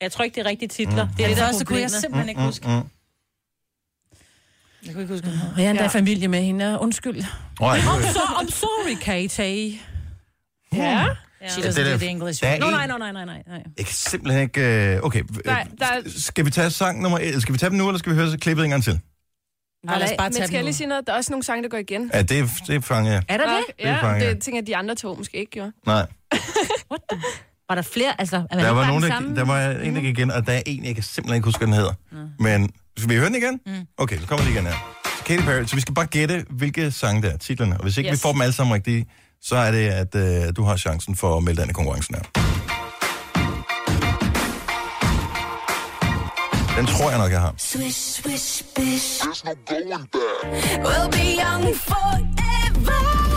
Jeg 0.02 0.12
tror 0.12 0.24
ikke, 0.24 0.36
det 0.36 0.41
er 0.45 0.50
rigtige 0.50 0.70
titler. 0.70 1.06
Mm. 1.06 1.14
Det 1.18 1.24
er 1.24 1.28
det, 1.28 1.38
der 1.38 1.43
er 1.43 1.47
første 1.47 1.66
kunne 1.66 1.80
jeg 1.80 1.91
simpelthen 1.91 2.30
ikke 2.30 2.41
huske. 2.41 2.68
Mm. 2.68 2.74
Jeg 4.86 4.93
kunne 4.93 5.02
ikke 5.04 5.14
huske. 5.14 5.28
Og 5.56 5.58
jeg 5.62 5.66
er 5.66 5.70
endda 5.70 5.84
Ja. 5.84 5.89
familie 5.89 6.28
med 6.28 6.41
hende. 6.43 6.78
Undskyld. 6.82 7.24
Nej, 7.60 7.80
Så, 7.80 8.20
I'm 8.20 8.52
sorry, 8.52 8.95
Katie. 9.02 9.80
Ja. 10.74 11.06
She 11.50 11.62
det 11.64 11.70
doesn't 11.70 11.82
er- 11.82 11.91
do 11.91 11.97
the 11.97 12.08
English. 12.08 12.41
der 12.43 12.47
er 12.50 12.60
Nå, 12.60 12.66
en- 12.68 12.72
nej, 12.74 12.88
nej, 12.88 12.97
nej, 12.97 13.12
nej, 13.12 13.26
nej, 13.26 13.41
nej. 13.47 13.64
Jeg 13.78 13.86
kan 13.86 13.93
simpelthen 13.95 14.41
ikke... 14.43 14.95
Øh, 14.95 15.02
okay, 15.04 15.24
Nej, 15.45 15.68
øh, 15.72 15.78
der 15.80 15.86
er- 15.86 16.00
sk- 16.02 16.22
skal 16.22 16.45
vi 16.45 16.52
tage 16.52 16.70
sang 16.70 17.02
nummer 17.02 17.20
et? 17.22 17.41
Skal 17.41 17.54
vi 17.54 17.58
tage 17.60 17.70
dem 17.70 17.78
nu, 17.78 17.88
eller 17.88 18.00
skal 18.00 18.12
vi 18.12 18.18
høre 18.18 18.32
så 18.32 18.38
klippet 18.38 18.64
en 18.64 18.70
gang 18.70 18.84
til? 18.84 19.00
Nej, 19.86 19.97
lad 20.00 20.06
os 20.08 20.14
bare 20.18 20.30
Men 20.30 20.36
tage 20.36 20.47
skal 20.47 20.56
jeg 20.58 20.64
lige 20.64 20.74
sige 20.74 20.88
noget? 20.88 21.08
Der 21.08 21.14
er 21.14 21.18
også 21.18 21.32
nogle 21.32 21.43
sange, 21.43 21.64
der 21.64 21.70
går 21.70 21.78
igen. 21.78 22.12
Ja, 22.14 22.22
det, 22.22 22.50
det 22.68 22.84
fanger 22.86 23.12
jeg. 23.12 23.24
Er 23.28 23.38
der 23.38 23.45
det? 23.56 23.64
Det 23.78 23.88
er 23.88 23.89
Ja, 23.95 24.02
fanget. 24.04 24.36
det 24.36 24.43
tænker 24.43 24.58
jeg, 24.58 24.64
at 24.64 24.68
de 24.68 24.76
andre 24.76 24.95
to 24.95 25.16
måske 25.16 25.38
ikke 25.38 25.52
gjorde. 25.52 25.72
Nej. 25.86 26.06
What 26.91 27.02
the? 27.12 27.18
Var 27.70 27.76
der 27.76 27.82
flere? 27.82 28.22
Altså, 28.22 28.36
er 28.36 28.56
man 28.56 28.66
Der 28.66 28.72
var, 28.72 28.88
nogen, 28.88 29.04
der, 29.04 29.36
der 29.36 29.45
var 29.45 29.70
en, 29.70 29.95
der 29.95 30.02
gik 30.02 30.18
igen, 30.18 30.32
og 30.32 30.47
der 30.47 30.54
er 30.54 30.62
en, 30.66 30.86
jeg 30.86 30.95
kan 30.95 31.04
simpelthen 31.04 31.36
ikke 31.36 31.45
huske, 31.45 31.60
hvad 31.60 31.68
den 31.68 31.76
hedder. 31.76 31.93
Men 32.39 32.70
skal 32.97 33.10
vi 33.10 33.16
høre 33.16 33.26
den 33.26 33.36
igen? 33.36 33.60
Okay, 33.97 34.20
så 34.20 34.28
kommer 34.28 34.45
den 34.45 34.54
igen 34.54 34.66
her. 34.66 34.95
Så 35.18 35.24
Katy 35.24 35.43
Perry, 35.43 35.64
så 35.66 35.76
vi 35.76 35.82
skal 35.82 35.93
bare 35.93 36.06
gætte, 36.06 36.45
hvilke 36.50 36.91
sange 36.91 37.22
der 37.22 37.30
er, 37.30 37.38
titlerne. 37.38 37.78
Og 37.78 37.84
hvis 37.84 37.97
ikke 37.97 38.10
yes. 38.10 38.18
vi 38.18 38.22
får 38.22 38.32
dem 38.32 38.41
alle 38.41 38.54
sammen 38.54 38.74
rigtige, 38.74 39.06
så 39.41 39.56
er 39.56 39.72
det, 39.72 39.89
at 39.89 40.16
øh, 40.16 40.56
du 40.56 40.64
har 40.64 40.78
chancen 40.78 41.16
for 41.16 41.38
at 41.38 41.43
melde 41.43 41.56
dig 41.58 41.64
ind 41.64 41.72
i 41.72 41.74
konkurrencen 41.74 42.16
her. 42.16 42.24
Den 46.78 46.88
tror 46.88 47.10
jeg 47.10 47.20
nok, 47.20 47.32
jeg 47.32 47.41
har. 47.41 47.54
Swish, 47.58 48.22
swish, 48.22 48.64
bish. 48.76 49.22
There's 49.24 49.43
no 49.45 49.54
going 49.66 50.08
back. 50.12 50.86
We'll 50.86 51.10
be 51.12 51.36
young 51.41 51.76
forever. 51.76 53.28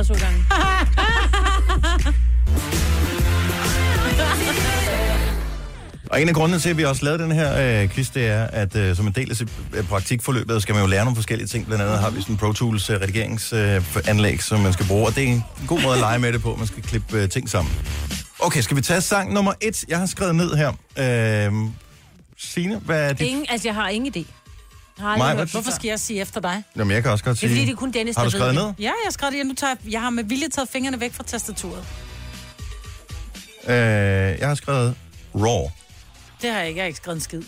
Der 0.00 0.14
to 0.14 0.24
gange. 0.24 0.44
Og 6.10 6.22
en 6.22 6.28
af 6.28 6.34
grundene 6.34 6.60
til, 6.60 6.70
at 6.70 6.76
vi 6.76 6.84
også 6.84 7.04
lavede 7.04 7.22
den 7.22 7.32
her 7.32 7.82
øh, 7.82 7.88
quiz, 7.88 8.10
det 8.10 8.26
er, 8.26 8.44
at 8.44 8.76
øh, 8.76 8.96
som 8.96 9.06
en 9.06 9.12
del 9.12 9.30
af 9.30 9.36
sit 9.36 9.48
øh, 9.74 9.84
praktikforløbet, 9.84 10.62
skal 10.62 10.74
man 10.74 10.82
jo 10.84 10.88
lære 10.88 11.04
nogle 11.04 11.16
forskellige 11.16 11.48
ting. 11.48 11.66
Blandt 11.66 11.84
andet 11.84 11.98
har 11.98 12.10
vi 12.10 12.20
sådan 12.20 12.32
en 12.34 12.38
Pro 12.38 12.52
Tools 12.52 12.90
øh, 12.90 13.00
redigeringsanlæg, 13.00 14.32
øh, 14.32 14.40
som 14.40 14.60
man 14.60 14.72
skal 14.72 14.86
bruge, 14.86 15.06
og 15.06 15.14
det 15.14 15.24
er 15.24 15.28
en 15.28 15.44
god 15.66 15.82
måde 15.82 15.94
at 15.94 16.00
lege 16.00 16.18
med 16.18 16.32
det 16.32 16.42
på. 16.42 16.56
Man 16.56 16.66
skal 16.66 16.82
klippe 16.82 17.18
øh, 17.18 17.28
ting 17.28 17.48
sammen. 17.48 17.74
Okay, 18.38 18.60
skal 18.60 18.76
vi 18.76 18.82
tage 18.82 19.00
sang 19.00 19.32
nummer 19.32 19.52
et? 19.60 19.84
Jeg 19.88 19.98
har 19.98 20.06
skrevet 20.06 20.34
ned 20.34 20.54
her. 20.56 20.68
Øh, 20.98 21.52
Signe, 22.38 22.76
hvad 22.78 23.08
er 23.08 23.12
det? 23.12 23.26
Ingen, 23.26 23.46
altså, 23.48 23.68
jeg 23.68 23.74
har 23.74 23.88
ingen 23.88 24.12
idé. 24.16 24.39
Jeg 25.08 25.18
Mig, 25.18 25.26
aldrig 25.26 25.34
hvad- 25.34 25.36
hørt 25.46 25.50
Hvorfor 25.50 25.70
skal 25.70 25.88
jeg 25.88 26.00
sige 26.00 26.20
efter 26.20 26.40
dig? 26.40 26.62
Jamen, 26.76 26.94
jeg 26.94 27.02
kan 27.02 27.12
også 27.12 27.24
godt 27.24 27.40
Det 27.40 27.44
er 27.44 27.48
sige... 27.48 27.56
fordi, 27.58 27.66
det 27.66 27.72
er 27.72 27.76
kun 27.76 27.90
Dennis, 27.92 28.16
har 28.16 28.24
du 28.24 28.30
der 28.30 28.36
skrevet 28.36 28.54
ned? 28.54 28.62
det. 28.64 28.74
Ja, 28.78 28.84
jeg 28.84 28.94
har 29.04 29.10
skrevet 29.10 29.34
det. 29.34 29.46
Nu 29.46 29.54
tager, 29.54 29.74
jeg- 29.84 29.92
jeg 29.92 30.00
har 30.00 30.10
med 30.10 30.24
vilje 30.24 30.48
taget 30.48 30.68
fingrene 30.68 31.00
væk 31.00 31.12
fra 31.14 31.24
tastaturet. 31.24 31.84
Øh, 33.68 33.74
jeg 34.40 34.48
har 34.48 34.54
skrevet 34.54 34.94
Raw. 35.34 35.70
Det 36.42 36.50
har 36.50 36.58
jeg 36.58 36.68
ikke. 36.68 36.78
Jeg 36.78 36.82
har 36.84 36.86
ikke 36.86 36.96
skrevet 36.96 37.16
en 37.16 37.20
skid. 37.20 37.42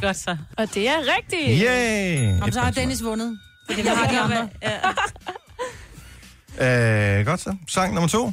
Godt 0.00 0.16
så. 0.16 0.36
Og 0.58 0.74
det 0.74 0.88
er 0.88 0.96
rigtigt. 1.16 1.62
Yay! 1.62 2.40
Om 2.42 2.52
så 2.52 2.60
har 2.60 2.70
Dennis 2.70 3.04
vundet. 3.04 3.38
Fordi 3.70 3.84
jeg 3.86 3.96
har 3.96 4.06
de 4.10 4.20
andre. 4.24 4.48
Øh, 7.18 7.26
godt 7.26 7.40
så. 7.40 7.56
Sang 7.68 7.94
nummer 7.94 8.08
to. 8.08 8.32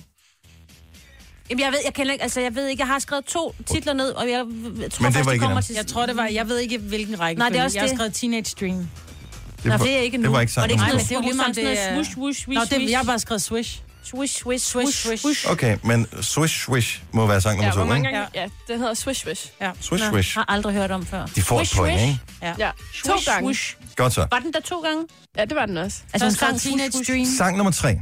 Jamen, 1.50 1.64
jeg 1.64 1.72
ved, 1.72 1.80
jeg 1.86 1.94
kender 1.94 2.12
ikke, 2.14 2.24
altså, 2.24 2.42
jeg 2.42 2.56
ved 2.56 2.68
ikke, 2.68 2.82
jeg 2.82 2.88
har 2.88 3.00
skrevet 3.00 3.26
to 3.26 3.56
titler 3.66 3.94
ned, 3.94 4.10
og 4.12 4.30
jeg 4.30 4.40
tror 4.40 4.46
Men 4.46 4.86
det 4.88 5.14
først, 5.14 5.26
var 5.26 5.32
det 5.32 5.42
kommer 5.42 5.62
til... 5.62 5.76
Jeg 5.76 5.88
tror, 5.88 6.06
det 6.06 6.18
var... 6.18 6.26
Jeg 6.26 6.50
ved 6.50 6.58
ikke, 6.60 6.78
hvilken 6.78 7.20
række. 7.20 7.40
Nej, 7.40 7.50
det 7.50 7.60
er 7.60 7.64
også 7.64 7.78
Jeg 7.78 7.82
har 7.84 7.88
det. 7.88 7.98
skrevet 7.98 8.14
Teenage 8.14 8.56
Dream. 8.60 8.78
Det, 8.78 9.66
Nå, 9.66 9.72
var, 9.78 9.78
det 9.86 9.94
er 9.98 10.00
ikke 10.00 10.18
nu. 10.18 10.24
det 10.24 10.32
var 10.32 10.40
ikke 10.42 10.50
Og 10.50 10.54
sang 10.54 10.70
det 10.70 10.80
er 10.80 10.86
ikke 10.88 10.92
to. 10.92 11.04
det 11.04 11.12
er 11.12 11.16
jo 11.16 11.22
lige 11.22 11.34
meget, 11.34 11.56
sådan 11.56 11.70
det 11.72 11.88
er- 11.88 11.92
noget 11.92 12.08
swoosh, 12.08 12.18
woosh, 12.18 12.48
Nå, 12.50 12.54
swish, 12.54 12.62
det, 12.72 12.78
swish. 12.78 12.92
jeg 12.92 13.00
har 13.00 13.04
bare 13.06 13.20
skrevet 13.20 13.42
swish. 13.42 13.82
Swish, 14.04 14.36
swish, 14.44 14.66
Swish, 14.66 14.98
swish, 15.08 15.22
swish. 15.24 15.52
Okay, 15.52 15.78
men 15.84 16.08
Swish 16.22 16.66
Swish 16.66 17.02
må 17.12 17.26
være 17.28 17.42
sang 17.42 17.60
Ja, 17.62 17.66
nummer 17.70 17.76
hvor 17.76 17.84
to, 17.84 17.88
mange 17.90 18.10
ikke? 18.10 18.18
gange? 18.20 18.32
Ja, 18.68 18.74
den 18.74 18.80
hedder 18.80 18.94
Swish 18.94 19.22
Swish. 19.24 19.52
Swish 19.82 20.04
Nå, 20.04 20.10
Swish. 20.12 20.34
har 20.38 20.46
aldrig 20.48 20.74
hørt 20.74 20.92
om 20.92 21.06
før. 21.06 21.26
De 21.26 21.42
får 21.42 21.62
et 21.62 21.68
Swish, 21.68 21.78
point, 21.80 22.00
swish. 22.00 22.08
ikke? 22.42 22.56
Ja, 22.64 22.72
to 23.04 23.12
Swish, 23.12 23.26
gange. 23.30 23.56
swish. 23.56 23.76
Godt 23.96 24.14
så. 24.14 24.28
Var 24.32 24.40
den 24.40 24.54
der 24.54 24.60
to 24.60 24.80
gange? 24.82 25.04
Ja, 25.38 25.46
det 25.46 25.56
var 25.56 25.66
den 25.66 25.78
også. 25.78 25.98
Altså, 26.14 26.32
sang, 26.40 26.62
Teenage 26.62 27.04
Dream. 27.08 27.26
Sang 27.38 27.58
nummer 27.58 27.72
tre. 27.72 28.02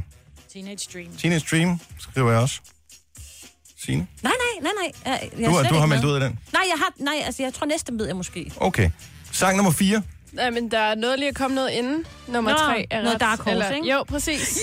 Teenage 0.52 0.88
Dream. 0.94 1.16
Teenage 1.18 1.44
Dream 1.50 1.80
skriver 2.00 2.30
jeg 2.32 2.40
også. 2.40 2.60
Signe? 3.86 4.06
Nej, 4.22 4.32
nej, 4.32 4.62
nej, 4.62 4.72
nej. 4.76 4.92
Jeg, 5.12 5.30
jeg 5.38 5.46
er 5.46 5.62
Du, 5.62 5.74
du 5.74 5.78
har 5.80 5.86
meldt 5.86 6.02
med. 6.04 6.10
ud 6.10 6.14
af 6.14 6.20
den. 6.20 6.38
Nej, 6.52 6.62
jeg 6.70 6.78
har, 6.78 6.92
nej, 7.04 7.22
altså, 7.26 7.42
jeg 7.42 7.54
tror 7.54 7.66
næste 7.66 7.92
ved 7.98 8.06
jeg 8.06 8.16
måske. 8.16 8.52
Okay. 8.56 8.90
Sang 9.32 9.56
nummer 9.56 9.72
4. 9.72 10.02
Ja, 10.38 10.50
men 10.50 10.70
der 10.70 10.78
er 10.78 10.94
noget 10.94 11.18
lige 11.18 11.28
at 11.28 11.34
komme 11.34 11.54
noget 11.54 11.70
inden. 11.70 12.04
Nummer 12.28 12.50
Nå, 12.50 12.56
tre 12.56 12.86
er 12.90 13.02
noget 13.02 13.14
ret. 13.14 13.20
Dark 13.20 13.38
Horse, 13.38 13.50
eller, 13.50 13.70
ikke? 13.70 13.90
Jo, 13.92 14.04
præcis. 14.08 14.58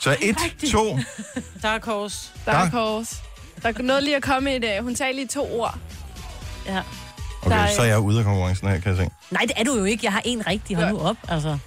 Så 0.00 0.16
1, 0.22 0.36
2, 0.72 0.98
Dark 1.62 1.84
Horse. 1.84 2.30
Dark 2.46 2.72
Horse. 2.72 3.16
Der 3.62 3.68
er 3.68 3.82
noget 3.82 4.02
lige 4.02 4.16
at 4.16 4.22
komme 4.22 4.56
i 4.56 4.58
det. 4.58 4.82
Hun 4.82 4.94
tager 4.94 5.12
lige 5.12 5.26
to 5.26 5.60
ord. 5.60 5.78
Ja. 6.66 6.82
Okay, 7.42 7.68
så 7.76 7.82
er 7.82 7.86
jeg 7.86 7.98
ude 7.98 8.18
af 8.18 8.24
konkurrencen 8.24 8.68
her, 8.68 8.80
kan 8.80 8.96
jeg 8.96 9.04
se. 9.04 9.10
Nej, 9.30 9.42
det 9.42 9.52
er 9.56 9.64
du 9.64 9.76
jo 9.78 9.84
ikke. 9.84 10.04
Jeg 10.04 10.12
har 10.12 10.22
en 10.24 10.46
rigtig. 10.46 10.76
Hold 10.76 10.88
nu 10.90 10.98
op, 10.98 11.16
altså. 11.28 11.58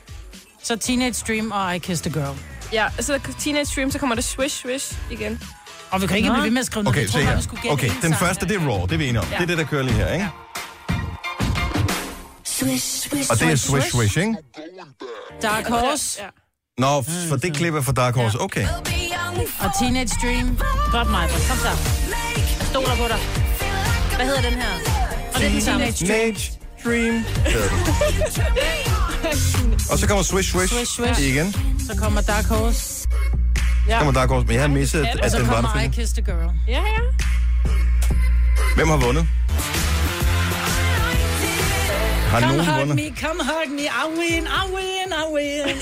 Så 0.63 0.75
Teenage 0.77 1.23
Dream 1.27 1.51
og 1.51 1.75
I 1.75 1.79
Kissed 1.79 2.07
a 2.07 2.19
Girl. 2.19 2.37
Ja, 2.73 2.87
så 2.99 3.19
Teenage 3.39 3.67
Dream, 3.75 3.91
så 3.91 3.99
kommer 3.99 4.15
der 4.15 4.21
swish, 4.21 4.61
swish 4.61 4.97
igen. 5.11 5.41
Og 5.91 6.01
vi 6.01 6.07
kan 6.07 6.17
ikke 6.17 6.29
blive 6.29 6.43
ved 6.43 6.51
med 6.51 6.59
at 6.59 6.65
skrive 6.65 6.83
noget. 6.83 6.97
Okay, 6.97 7.07
tror 7.07 7.19
se 7.19 7.25
her. 7.25 7.35
gætte 7.35 7.69
Okay, 7.73 7.87
en 7.89 7.95
den 8.01 8.13
første, 8.13 8.47
det 8.47 8.55
er 8.55 8.59
Raw, 8.59 8.85
det 8.85 8.91
er 8.93 8.97
vi 8.97 9.07
enige 9.07 9.19
om. 9.21 9.27
Ja. 9.31 9.35
Det 9.35 9.43
er 9.43 9.47
det, 9.47 9.57
der 9.57 9.63
kører 9.63 9.83
lige 9.83 9.95
her, 9.95 10.13
ikke? 10.13 10.27
Swish, 12.45 13.09
swish, 13.09 13.31
Og 13.31 13.39
det 13.39 13.51
er 13.51 13.55
Swish 13.55 13.89
Swish, 13.91 14.17
ikke? 14.17 14.35
Dark 15.41 15.67
Horse 15.67 16.19
Ja. 16.21 16.27
Nå, 16.77 17.01
for 17.29 17.35
det 17.35 17.53
klip 17.53 17.73
er 17.73 17.81
fra 17.81 17.91
Dark 17.91 18.15
Horse. 18.15 18.39
Okay. 18.41 18.67
og 19.59 19.71
Teenage 19.79 20.09
Dream. 20.23 20.57
Godt, 20.91 21.09
mig. 21.09 21.29
Kom 21.29 21.57
så. 21.57 21.67
Jeg 22.59 22.67
stoler 22.71 22.95
på 22.95 23.03
dig. 23.07 23.17
Hvad 24.15 24.25
hedder 24.25 24.41
den 24.41 24.53
her? 24.53 24.73
Og 25.33 25.39
det 25.39 25.47
er 25.47 25.51
den 25.51 25.61
samme. 25.61 25.91
Teenage 25.91 26.51
Dream. 26.85 27.25
Og 29.91 29.99
så 29.99 30.07
kommer 30.07 30.23
Swish 30.23 30.51
Swish, 30.51 30.73
Swish, 30.73 30.91
swish. 30.95 31.21
igen. 31.21 31.53
Så 31.87 31.95
kommer 31.97 32.21
Dark 32.21 32.45
Horse. 32.45 32.99
Så 33.89 33.97
kommer 33.97 34.13
Dark 34.13 34.29
Horse, 34.29 34.45
men 34.47 34.53
jeg 34.55 34.63
har 34.63 34.67
misset, 34.69 35.01
Og 35.01 35.25
at 35.25 35.31
så 35.31 35.37
den 35.37 35.47
var 35.47 35.53
der. 35.55 35.61
kommer 35.61 35.79
I 35.79 35.83
film. 35.83 35.93
Kissed 35.93 36.17
a 36.17 36.31
Girl. 36.31 36.51
Ja, 36.67 36.73
ja. 36.73 36.99
Hvem 38.75 38.87
har 38.87 38.97
vundet? 38.97 39.27
Har 42.29 42.39
Come 42.41 42.57
nogen 42.57 42.65
hug 42.69 42.79
vundet? 42.79 42.95
me, 42.95 43.15
come 43.21 43.39
hug 43.43 43.71
me, 43.77 43.81
I 43.81 44.05
win, 44.19 44.43
I 44.43 44.63
win, 44.75 45.09
I 45.23 45.25
win. 45.35 45.75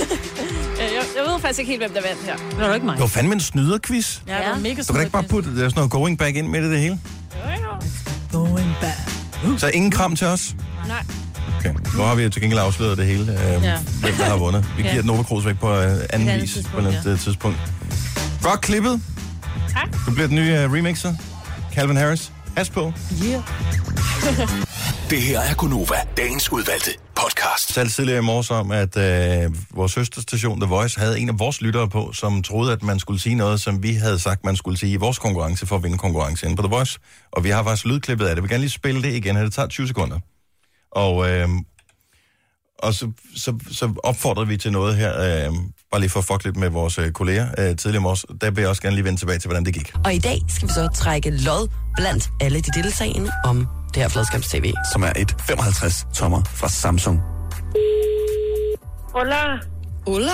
Ja, 0.80 0.84
Jeg, 0.84 1.04
jeg 1.18 1.24
ved 1.32 1.40
faktisk 1.42 1.60
ikke 1.60 1.70
helt, 1.72 1.82
hvem 1.82 1.94
der 1.94 2.02
vandt 2.02 2.24
her. 2.26 2.36
Det 2.60 2.68
var 2.68 2.74
ikke 2.74 2.86
mig. 2.86 2.94
Det 2.94 3.02
var 3.02 3.08
fandme 3.08 3.34
en 3.34 3.40
snyderquiz. 3.40 4.20
Ja, 4.28 4.34
det 4.38 4.46
var 4.50 4.60
mega 4.60 4.82
Du 4.88 4.94
kan 4.94 5.02
ikke 5.02 5.12
bare 5.12 5.24
putte 5.24 5.50
der 5.58 5.66
er 5.66 5.70
sådan 5.70 5.80
noget 5.80 5.92
going 5.92 6.18
back 6.18 6.36
ind 6.36 6.48
med 6.48 6.62
det, 6.64 6.72
det 6.72 6.80
hele. 6.80 7.00
Jo, 7.36 7.50
jo. 7.64 8.40
Going 8.40 8.74
back. 8.82 9.60
Så 9.60 9.68
ingen 9.74 9.92
kram 9.92 10.16
til 10.16 10.28
os? 10.28 10.56
Nej. 10.88 11.04
Okay. 11.60 11.74
Nu 11.98 12.02
har 12.04 12.16
vi 12.16 12.24
jo 12.24 12.30
til 12.30 12.42
gengæld 12.42 12.60
afsløret 12.60 12.98
det 12.98 13.06
hele, 13.06 13.32
øh, 13.32 13.64
Ja. 13.64 13.78
hvem 14.02 14.14
der 14.16 14.24
har 14.26 14.38
vundet. 14.38 14.66
Vi 14.78 14.84
Ja. 14.84 14.90
giver 14.90 15.02
den 15.02 15.08
Nova 15.08 15.24
Cruz 15.24 15.46
væk 15.46 15.60
på 15.60 15.74
øh, 15.74 15.92
anden 16.10 16.30
andet 16.30 16.42
vis 16.42 16.58
på 16.74 16.80
et 16.80 17.02
ja. 17.06 17.16
tidspunkt. 17.16 17.58
Godt 18.48 18.62
klippet. 18.62 19.02
Tak. 19.70 20.06
Du 20.06 20.12
bliver 20.12 20.28
den 20.28 20.36
nye 20.36 20.66
uh, 20.66 20.74
remixer. 20.74 21.14
Calvin 21.74 21.98
Harris. 21.98 22.32
Pas 22.56 22.70
på. 22.70 22.94
Yeah. 23.26 23.42
Det 25.10 25.22
her 25.22 25.40
er 25.40 25.54
Gunova, 25.56 25.96
dagens 26.18 26.52
udvalgte 26.52 26.92
podcast. 27.16 27.74
talte 27.74 27.94
tidligere 27.94 28.20
i 28.20 28.22
morges 28.22 28.52
om, 28.52 28.72
at 28.72 28.98
øh, 28.98 29.56
vores 29.74 29.92
søsterstation 29.92 30.62
The 30.62 30.70
Voice 30.70 31.00
havde 31.00 31.20
en 31.20 31.30
af 31.30 31.40
vores 31.40 31.62
lyttere 31.62 31.90
på, 31.90 32.14
som 32.14 32.44
troede, 32.44 32.72
at 32.72 32.84
man 32.84 33.00
skulle 33.00 33.20
sige 33.20 33.36
noget, 33.36 33.62
som 33.62 33.84
vi 33.84 33.94
havde 33.94 34.20
sagt, 34.20 34.46
man 34.46 34.56
skulle 34.56 34.78
sige 34.78 34.92
i 34.92 34.96
vores 34.96 35.20
konkurrence 35.20 35.66
for 35.66 35.76
at 35.76 35.84
vinde 35.84 35.98
konkurrence 35.98 36.46
inde 36.46 36.56
på 36.56 36.62
The 36.62 36.70
Voice. 36.70 37.00
Og 37.32 37.44
vi 37.44 37.50
har 37.50 37.64
faktisk 37.64 37.86
lydklippet 37.86 38.26
af 38.26 38.36
det. 38.36 38.44
Vi 38.44 38.46
vil 38.46 38.50
gerne 38.50 38.62
lige 38.62 38.72
spille 38.72 39.04
det 39.04 39.14
igen, 39.14 39.38
og 39.38 39.44
det 39.44 39.54
tager 39.54 39.68
20 39.68 39.88
sekunder. 39.88 40.20
Og, 40.92 41.30
øh, 41.32 41.50
og 42.80 42.94
så, 42.94 43.12
så, 43.36 43.54
så 43.72 43.94
opfordrede 44.04 44.48
vi 44.48 44.58
til 44.58 44.72
noget 44.72 44.96
her, 44.96 45.22
øh, 45.22 45.54
bare 45.92 46.02
lige 46.02 46.10
for 46.10 46.20
at 46.20 46.26
fuck 46.26 46.44
lidt 46.44 46.58
med 46.58 46.70
vores 46.70 46.98
øh, 46.98 47.12
kolleger 47.12 47.48
øh, 47.58 47.76
tidligere 47.76 48.02
morges. 48.02 48.26
Der 48.42 48.52
vil 48.52 48.62
jeg 48.62 48.70
også 48.70 48.82
gerne 48.82 48.96
lige 48.96 49.06
vende 49.06 49.20
tilbage 49.20 49.40
til, 49.40 49.48
hvordan 49.48 49.66
det 49.66 49.74
gik. 49.74 49.92
Og 50.06 50.14
i 50.14 50.18
dag 50.20 50.42
skal 50.50 50.68
vi 50.68 50.74
så 50.74 50.90
trække 50.96 51.30
lod 51.30 51.68
blandt 51.98 52.30
alle 52.42 52.62
de 52.62 52.82
deltagende 52.84 53.32
om 53.46 53.68
det 53.94 54.02
her 54.02 54.10
fladskabs-tv. 54.10 54.74
Som 54.92 55.04
er 55.04 55.12
et 55.16 55.36
55 55.48 56.08
tommer 56.14 56.44
fra 56.44 56.70
Samsung. 56.70 57.22
Hola. 59.14 59.60
Hola. 60.08 60.32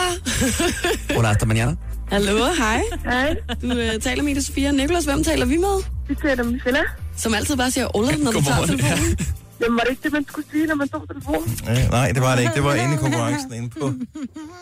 Hola, 1.15 1.27
hasta 1.27 1.45
mañana. 1.45 1.75
Hallo, 2.11 2.45
hej. 2.57 2.81
Hej. 3.03 3.35
Du 3.61 3.67
uh, 3.67 4.01
taler 4.01 4.23
med 4.23 4.31
Ida 4.31 4.41
Sofia 4.41 4.67
og 4.69 4.75
Nicolas. 4.75 5.05
Hvem 5.05 5.23
taler 5.23 5.45
vi 5.45 5.57
med? 5.57 5.83
Det 6.07 6.17
taler 6.21 6.43
med 6.43 6.59
Stella. 6.59 6.79
Som 7.17 7.33
altid 7.33 7.57
bare 7.57 7.71
siger 7.71 7.95
Ola, 7.97 8.15
når 8.15 8.31
du 8.31 8.41
tager 8.41 8.65
telefonen. 8.65 9.17
Jamen, 9.63 9.77
var 9.77 9.83
det 9.83 9.89
ikke 9.89 10.03
det, 10.03 10.11
man 10.13 10.25
skulle 10.27 10.47
sige, 10.51 10.67
når 10.67 10.75
man 10.75 10.87
tog 10.89 11.07
telefonen? 11.07 11.57
Øh, 11.69 11.89
nej, 11.91 12.11
det 12.11 12.21
var 12.21 12.35
det 12.35 12.41
ikke. 12.41 12.55
Det 12.55 12.63
var 12.63 12.73
inde 12.73 12.93
i 12.93 12.97
konkurrencen 12.97 13.53
inde 13.53 13.69
på, 13.69 13.93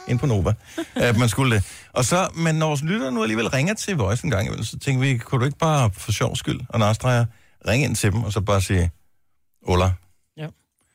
inde 0.07 0.19
på 0.19 0.25
Nova, 0.25 0.53
at 0.95 1.17
man 1.17 1.29
skulle 1.29 1.55
det. 1.55 1.63
Og 1.93 2.05
så, 2.05 2.29
men 2.35 2.55
når 2.55 2.67
vores 2.67 2.83
lytter 2.83 3.09
nu 3.09 3.21
alligevel 3.21 3.47
ringer 3.47 3.73
til 3.73 3.95
Voice 3.95 4.25
en 4.25 4.31
gang 4.31 4.45
imellem, 4.45 4.65
så 4.65 4.79
tænker 4.79 5.01
vi, 5.01 5.17
kunne 5.17 5.39
du 5.39 5.45
ikke 5.45 5.57
bare 5.57 5.89
for 5.97 6.11
sjov 6.11 6.35
skyld 6.35 6.59
og 6.69 6.79
narstreger 6.79 7.25
ringe 7.67 7.85
ind 7.85 7.95
til 7.95 8.11
dem, 8.11 8.23
og 8.23 8.33
så 8.33 8.41
bare 8.41 8.61
sige, 8.61 8.91
Ola. 9.67 9.91
Ja. 10.37 10.47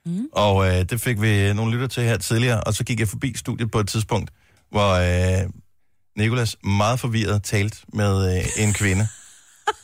Mm. 0.07 0.29
Og 0.33 0.69
øh, 0.69 0.85
det 0.91 1.01
fik 1.01 1.21
vi 1.21 1.53
nogle 1.53 1.73
lytter 1.73 1.87
til 1.87 2.03
her 2.03 2.17
tidligere, 2.17 2.61
og 2.61 2.75
så 2.75 2.85
gik 2.85 3.01
jeg 3.01 3.09
forbi 3.09 3.35
studiet 3.37 3.71
på 3.71 3.81
et 3.81 3.89
tidspunkt, 3.89 4.31
hvor 4.71 4.93
øh, 4.93 5.51
Nikolas 6.19 6.57
meget 6.65 7.01
forvirret 7.01 7.43
talte 7.43 7.79
med 7.93 8.37
øh, 8.37 8.45
en 8.65 8.73
kvinde, 8.73 9.09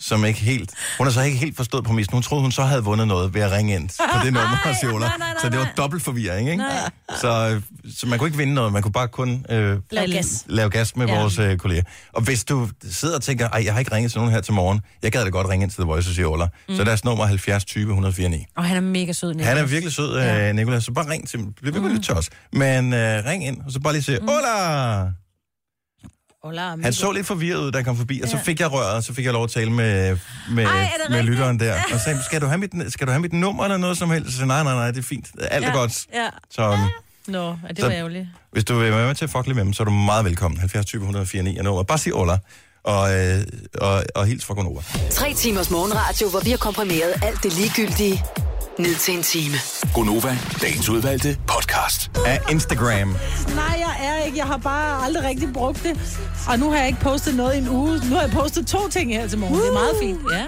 som 0.01 0.25
ikke 0.25 0.41
helt... 0.41 0.71
Hun 0.99 1.07
har 1.07 1.13
så 1.13 1.23
ikke 1.23 1.39
helt 1.39 1.57
forstået 1.57 1.85
præmissen. 1.85 2.13
Hun 2.13 2.23
troede, 2.23 2.43
hun 2.43 2.53
så 2.53 2.63
havde 2.63 2.85
vundet 2.85 3.09
noget 3.09 3.35
ved 3.35 3.41
at 3.41 3.53
ringe 3.53 3.75
ind 3.75 3.89
på 3.89 4.25
det 4.25 4.33
nummer 4.33 4.57
og 4.65 4.75
sige 4.81 4.91
Så 5.43 5.49
det 5.49 5.59
var 5.59 5.73
dobbelt 5.77 6.03
forvirring, 6.03 6.51
ikke? 6.51 6.63
Nej. 6.63 6.91
Så, 7.21 7.61
så 7.99 8.07
man 8.07 8.19
kunne 8.19 8.29
ikke 8.29 8.39
vinde 8.39 8.55
noget. 8.55 8.73
Man 8.73 8.83
kunne 8.83 8.93
bare 8.93 9.09
kun 9.09 9.47
øh, 9.51 9.79
Lav 9.91 10.07
gas. 10.09 10.45
lave 10.47 10.71
gas 10.71 10.97
med 10.97 11.07
Ja. 11.07 11.15
ja. 11.15 11.21
vores 11.21 11.39
øh, 11.39 11.59
kolleger. 11.59 11.83
Og 12.13 12.23
hvis 12.23 12.45
du 12.45 12.69
sidder 12.91 13.17
og 13.17 13.23
tænker, 13.23 13.57
jeg 13.59 13.73
har 13.73 13.79
ikke 13.81 13.95
ringet 13.95 14.13
til 14.13 14.19
nogen 14.19 14.33
her 14.35 14.41
til 14.41 14.53
morgen. 14.55 14.81
Jeg 15.03 15.13
gad 15.13 15.25
da 15.25 15.31
godt 15.31 15.49
ringe 15.49 15.63
ind 15.65 15.71
til 15.71 15.79
The 15.81 15.87
Voice 15.87 16.11
og 16.11 16.15
sige 16.15 16.27
Ola. 16.27 16.47
Mm. 16.69 16.77
Så 16.77 16.85
deres 16.85 17.05
nummer 17.05 17.25
er 17.25 17.29
70 17.29 17.65
20 17.65 17.83
104 17.89 18.29
9. 18.29 18.45
Og 18.57 18.65
han 18.65 18.77
er 18.77 18.81
mega 18.81 19.13
sød, 19.13 19.29
Nicolas. 19.35 19.49
Han 19.49 19.59
er 19.59 19.65
virkelig 19.67 19.93
sød, 19.95 20.17
Ja. 20.19 20.49
øh, 20.49 20.55
Nicolas. 20.55 20.85
Så 20.85 20.93
bare 20.93 21.11
ring 21.11 21.29
til 21.29 21.39
ham. 21.41 21.53
Bliv 21.63 21.75
ved 21.75 21.81
med 21.81 21.91
lidt 21.91 22.05
til 22.05 22.15
os. 22.15 22.31
Men 22.53 22.93
øh, 22.93 23.25
ring 23.25 23.47
ind, 23.47 23.57
og 23.67 23.73
så 23.73 23.81
bare 23.81 23.93
lige 23.93 24.03
sige, 24.03 24.19
Ola! 24.23 25.22
Hola, 26.45 26.73
amigo. 26.73 26.85
Han 26.87 26.93
så 26.93 27.13
lidt 27.13 27.27
forvirret 27.27 27.59
ud, 27.61 27.73
da 27.73 27.79
han 27.79 27.85
kom 27.85 27.97
forbi, 27.97 28.21
og 28.21 28.29
så 28.29 28.37
Ja. 28.37 28.43
fik 28.43 28.61
jeg 28.61 28.73
røret, 28.73 28.95
og 28.97 29.03
så 29.03 29.15
fik 29.15 29.25
jeg 29.25 29.33
lov 29.33 29.45
at 29.45 29.51
tale 29.51 29.71
med, 29.73 30.19
med, 30.51 30.65
Ej, 30.65 30.71
er 30.73 30.89
med 31.09 31.17
rigtigt? 31.19 31.25
lytteren 31.25 31.61
der. 31.61 31.75
Og 31.93 31.99
så 31.99 32.05
sagde, 32.05 32.19
skal 32.25 32.41
du, 32.41 32.47
have 32.47 32.59
mit, 32.59 32.71
skal 32.89 33.07
du 33.07 33.13
have 33.13 33.21
mit 33.23 33.33
nummer 33.33 33.65
eller 33.65 33.77
noget 33.77 33.99
som 33.99 34.11
helst? 34.11 34.37
Så 34.39 34.45
nej, 34.45 34.63
nej, 34.63 34.75
nej, 34.75 34.91
det 34.91 34.99
er 34.99 35.03
fint. 35.03 35.27
Alt 35.41 35.65
er 35.65 35.69
Ja. 35.69 35.75
godt. 35.77 36.07
Ja. 36.15 36.29
Så 36.51 36.71
um, 36.71 36.79
Nå, 37.27 37.47
ja, 37.49 37.55
det 37.69 37.79
Så- 37.79 37.87
var 37.87 37.93
ærgerligt. 37.93 38.27
hvis 38.53 38.65
du 38.65 38.79
vil 38.79 38.93
være 38.93 39.07
med 39.07 39.15
til 39.15 39.25
at 39.25 39.31
fuck 39.31 39.47
lidt 39.47 39.57
med 39.57 39.65
dem, 39.65 39.73
så 39.73 39.83
er 39.83 39.85
du 39.85 39.91
meget 39.91 40.25
velkommen. 40.25 40.61
70 40.61 40.87
20 40.87 41.01
104 41.01 41.43
9 41.43 41.57
er 41.59 41.63
nummer. 41.63 41.83
Bare 41.83 41.99
sig 41.99 42.15
Ola, 42.15 42.39
og, 42.85 43.15
øh, 43.19 43.41
og, 43.81 44.05
og 44.15 44.27
hils 44.27 44.45
fra 44.45 44.55
Gonova. 44.55 44.81
Tre 45.11 45.35
timers 45.35 45.71
morgenradio, 45.71 46.29
hvor 46.29 46.41
vi 46.41 46.51
har 46.51 46.57
komprimeret 46.57 47.15
alt 47.23 47.43
det 47.43 47.53
ligegyldige 47.57 48.25
ned 48.79 48.95
til 48.95 49.17
en 49.17 49.23
time. 49.23 49.55
Gunova, 49.95 50.39
dagens 50.63 50.89
udvalgte 50.89 51.37
podcast. 51.47 52.11
Af 52.27 52.41
Instagram. 52.51 53.09
Nej, 53.09 53.77
jeg 53.79 53.97
er 54.03 54.25
ikke. 54.25 54.39
Jeg 54.39 54.47
har 54.47 54.57
bare 54.57 55.05
aldrig 55.05 55.25
rigtig 55.25 55.53
brugt 55.53 55.83
det. 55.83 56.21
Og 56.49 56.59
nu 56.59 56.71
har 56.71 56.79
jeg 56.79 56.87
ikke 56.87 57.01
postet 57.01 57.35
noget 57.35 57.55
i 57.55 57.59
en 57.59 57.69
uge. 57.69 57.99
Nu 58.09 58.15
har 58.15 58.23
jeg 58.23 58.31
postet 58.31 58.67
to 58.67 58.89
ting 58.89 59.13
her 59.13 59.29
til 59.29 59.39
morgen. 59.39 59.55
Det 59.57 59.69
er 59.69 59.73
meget 59.73 59.95
fint. 60.03 60.21
Ja. 60.33 60.47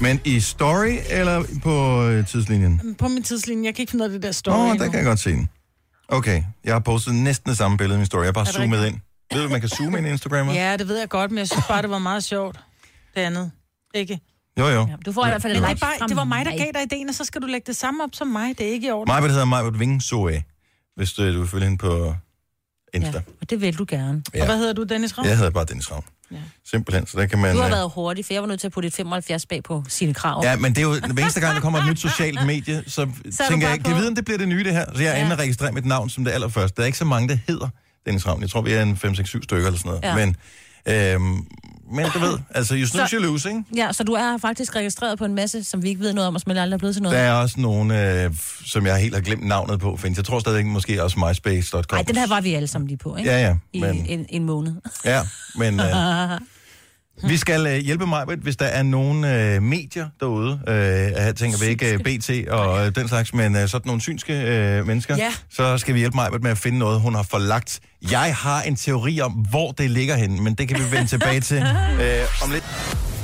Men 0.00 0.20
i 0.24 0.40
story 0.40 0.96
eller 1.10 1.44
på 1.62 2.02
øh, 2.02 2.26
tidslinjen? 2.26 2.96
På 2.98 3.08
min 3.08 3.22
tidslinje. 3.22 3.64
Jeg 3.66 3.74
kan 3.74 3.82
ikke 3.82 3.90
finde 3.90 4.04
ud 4.04 4.08
af 4.08 4.12
det 4.12 4.22
der 4.22 4.32
story 4.32 4.54
Åh, 4.54 4.70
endnu. 4.70 4.84
der 4.84 4.90
kan 4.90 4.98
jeg 4.98 5.06
godt 5.06 5.18
se 5.20 5.30
den. 5.30 5.48
Okay, 6.08 6.42
jeg 6.64 6.74
har 6.74 6.80
postet 6.80 7.14
næsten 7.14 7.48
det 7.50 7.58
samme 7.58 7.76
billede 7.76 7.96
i 7.96 7.98
min 7.98 8.06
story. 8.06 8.20
Jeg 8.20 8.26
har 8.26 8.32
bare 8.32 8.46
zoomet 8.46 8.86
ind. 8.86 8.96
Ved 9.32 9.42
du, 9.42 9.48
man 9.48 9.60
kan 9.60 9.68
zoome 9.68 9.98
ind 9.98 10.06
i 10.06 10.10
Instagram? 10.10 10.48
Ja, 10.48 10.76
det 10.76 10.88
ved 10.88 10.98
jeg 10.98 11.08
godt, 11.08 11.30
men 11.30 11.38
jeg 11.38 11.48
synes 11.48 11.64
bare, 11.68 11.82
det 11.82 11.90
var 11.90 11.98
meget 11.98 12.24
sjovt. 12.24 12.60
Det 13.14 13.20
andet. 13.20 13.50
Ikke? 13.94 14.20
Jo, 14.58 14.66
jo. 14.68 14.86
ja. 14.88 14.96
Du 15.06 15.12
får 15.12 15.26
i 15.26 15.28
hvert 15.28 15.42
fald 15.42 15.54
det, 15.54 15.68
like 15.68 15.80
bare, 15.80 16.08
det 16.08 16.16
var 16.16 16.24
mig, 16.24 16.44
der 16.44 16.50
gav 16.50 16.66
dig 16.74 16.82
ideen, 16.82 17.08
og 17.08 17.14
så 17.14 17.24
skal 17.24 17.42
du 17.42 17.46
lægge 17.46 17.64
det 17.66 17.76
samme 17.76 18.02
op 18.04 18.10
som 18.12 18.26
mig. 18.28 18.58
Det 18.58 18.66
er 18.68 18.70
ikke 18.72 18.86
i 18.86 18.90
orden. 18.90 19.08
Majbert 19.12 19.30
hedder 19.30 19.44
Majbert 19.44 19.78
Ving 19.78 20.02
Zoe, 20.02 20.42
hvis 20.96 21.12
du, 21.12 21.32
du 21.34 21.38
vil 21.38 21.48
følge 21.48 21.64
hende 21.64 21.78
på 21.78 22.14
Insta. 22.94 23.10
Ja, 23.18 23.22
og 23.40 23.50
det 23.50 23.60
vil 23.60 23.78
du 23.78 23.84
gerne. 23.88 24.22
Ja. 24.34 24.40
Og 24.40 24.46
hvad 24.46 24.58
hedder 24.58 24.72
du, 24.72 24.82
Dennis 24.82 25.18
Ravn? 25.18 25.28
Jeg 25.28 25.36
hedder 25.36 25.50
bare 25.50 25.64
Dennis 25.64 25.92
Ravn. 25.92 26.04
Ja. 26.30 26.36
Simpelthen, 26.70 27.06
så 27.06 27.18
der 27.18 27.26
kan 27.26 27.38
man... 27.38 27.54
Du 27.54 27.60
har 27.60 27.66
øh, 27.66 27.72
været 27.72 27.90
hurtig, 27.90 28.24
for 28.24 28.32
jeg 28.32 28.42
var 28.42 28.48
nødt 28.48 28.60
til 28.60 28.66
at 28.66 28.72
putte 28.72 28.86
et 28.86 28.94
75 28.94 29.46
bag 29.46 29.62
på 29.62 29.84
sine 29.88 30.14
krav. 30.14 30.40
Ja, 30.44 30.56
men 30.56 30.74
det 30.74 30.78
er 30.78 30.82
jo, 30.82 30.90
hver 31.12 31.22
eneste 31.22 31.40
gang, 31.40 31.54
der 31.54 31.60
kommer 31.60 31.78
et 31.78 31.86
nyt 31.86 32.00
socialt 32.00 32.46
medie, 32.46 32.82
så, 32.86 33.04
du 33.04 33.10
tænker 33.50 33.68
jeg, 33.68 33.80
kan 33.80 33.90
jeg 33.90 33.96
vide, 33.98 34.08
om 34.08 34.14
det 34.14 34.24
bliver 34.24 34.38
det 34.38 34.48
nye, 34.48 34.64
det 34.64 34.72
her? 34.72 34.84
Så 34.94 35.02
jeg 35.02 35.14
Ja. 35.16 35.24
inde 35.24 35.32
og 35.32 35.38
registrerer 35.38 35.72
mit 35.72 35.84
navn 35.84 36.10
som 36.10 36.24
det 36.24 36.32
allerførste. 36.32 36.76
Der 36.76 36.82
er 36.82 36.86
ikke 36.86 36.98
så 36.98 37.04
mange, 37.04 37.28
der 37.28 37.38
hedder 37.48 37.68
Dennis 38.06 38.26
Ravn. 38.26 38.40
Jeg 38.42 38.50
tror, 38.50 38.60
vi 38.62 38.72
er 38.72 38.82
en 38.82 38.98
5-6-7 39.04 39.24
stykker 39.24 39.66
eller 39.66 39.78
sådan 39.78 39.88
noget. 40.02 40.02
Ja. 40.02 40.26
Men, 40.26 40.36
øhm, 40.86 41.46
men 41.92 42.06
du 42.14 42.18
ved, 42.18 42.38
altså, 42.54 42.74
you 42.76 42.86
snooze, 42.86 43.16
you 43.16 43.22
lose, 43.22 43.48
ikke? 43.48 43.62
Ja, 43.76 43.92
så 43.92 44.04
du 44.04 44.12
er 44.12 44.38
faktisk 44.38 44.76
registreret 44.76 45.18
på 45.18 45.24
en 45.24 45.34
masse, 45.34 45.64
som 45.64 45.82
vi 45.82 45.88
ikke 45.88 46.00
ved 46.00 46.12
noget 46.12 46.28
om, 46.28 46.34
og 46.34 46.40
som 46.40 46.50
aldrig 46.50 46.72
er 46.72 46.78
blevet 46.78 46.94
til 46.94 47.02
noget. 47.02 47.16
Der 47.18 47.22
er 47.24 47.32
også 47.32 47.60
nogle, 47.60 48.22
øh, 48.24 48.30
som 48.64 48.86
jeg 48.86 48.96
helt 48.96 49.14
har 49.14 49.20
glemt 49.22 49.46
navnet 49.46 49.80
på, 49.80 49.96
findes. 49.96 50.16
Jeg 50.16 50.24
tror 50.24 50.38
stadigvæk 50.40 50.64
måske 50.66 51.02
også 51.02 51.18
myspace.com. 51.28 51.82
Nej, 51.92 52.02
den 52.02 52.16
her 52.16 52.26
var 52.26 52.40
vi 52.40 52.54
alle 52.54 52.68
sammen 52.68 52.88
lige 52.88 52.98
på, 52.98 53.16
ikke? 53.16 53.30
Ja, 53.30 53.46
ja, 53.46 53.56
I 53.72 53.80
men- 53.80 54.06
en, 54.06 54.26
en 54.28 54.44
måned. 54.44 54.72
Ja, 55.04 55.20
men 55.56 55.80
øh, 55.80 55.86
vi 57.22 57.36
skal 57.36 57.66
øh, 57.66 57.76
hjælpe 57.76 58.06
mig, 58.06 58.24
hvis 58.42 58.56
der 58.56 58.66
er 58.66 58.82
nogle 58.82 59.34
øh, 59.54 59.62
medier 59.62 60.08
derude. 60.20 60.60
Øh, 60.68 60.74
jeg 60.74 61.34
tænker 61.36 61.58
vi 61.58 61.66
ikke 61.66 61.92
øh, 61.92 61.98
BT 61.98 62.48
og 62.48 62.86
øh, 62.86 62.94
den 62.94 63.08
slags, 63.08 63.34
men 63.34 63.56
øh, 63.56 63.68
sådan 63.68 63.86
nogle 63.86 64.00
synske 64.00 64.32
øh, 64.32 64.86
mennesker. 64.86 65.16
Ja. 65.16 65.32
Så 65.50 65.78
skal 65.78 65.94
vi 65.94 65.98
hjælpe 65.98 66.14
mig 66.14 66.28
med 66.42 66.50
at 66.50 66.58
finde 66.58 66.78
noget, 66.78 67.00
hun 67.00 67.14
har 67.14 67.22
forlagt. 67.22 67.80
Jeg 68.10 68.36
har 68.36 68.62
en 68.62 68.76
teori 68.76 69.20
om, 69.20 69.32
hvor 69.32 69.72
det 69.72 69.90
ligger 69.90 70.16
henne, 70.16 70.42
men 70.42 70.54
det 70.54 70.68
kan 70.68 70.78
vi 70.78 70.96
vende 70.96 71.06
tilbage 71.06 71.40
til 71.40 71.56
øh, 72.02 72.44
om 72.44 72.50
lidt. 72.50 72.64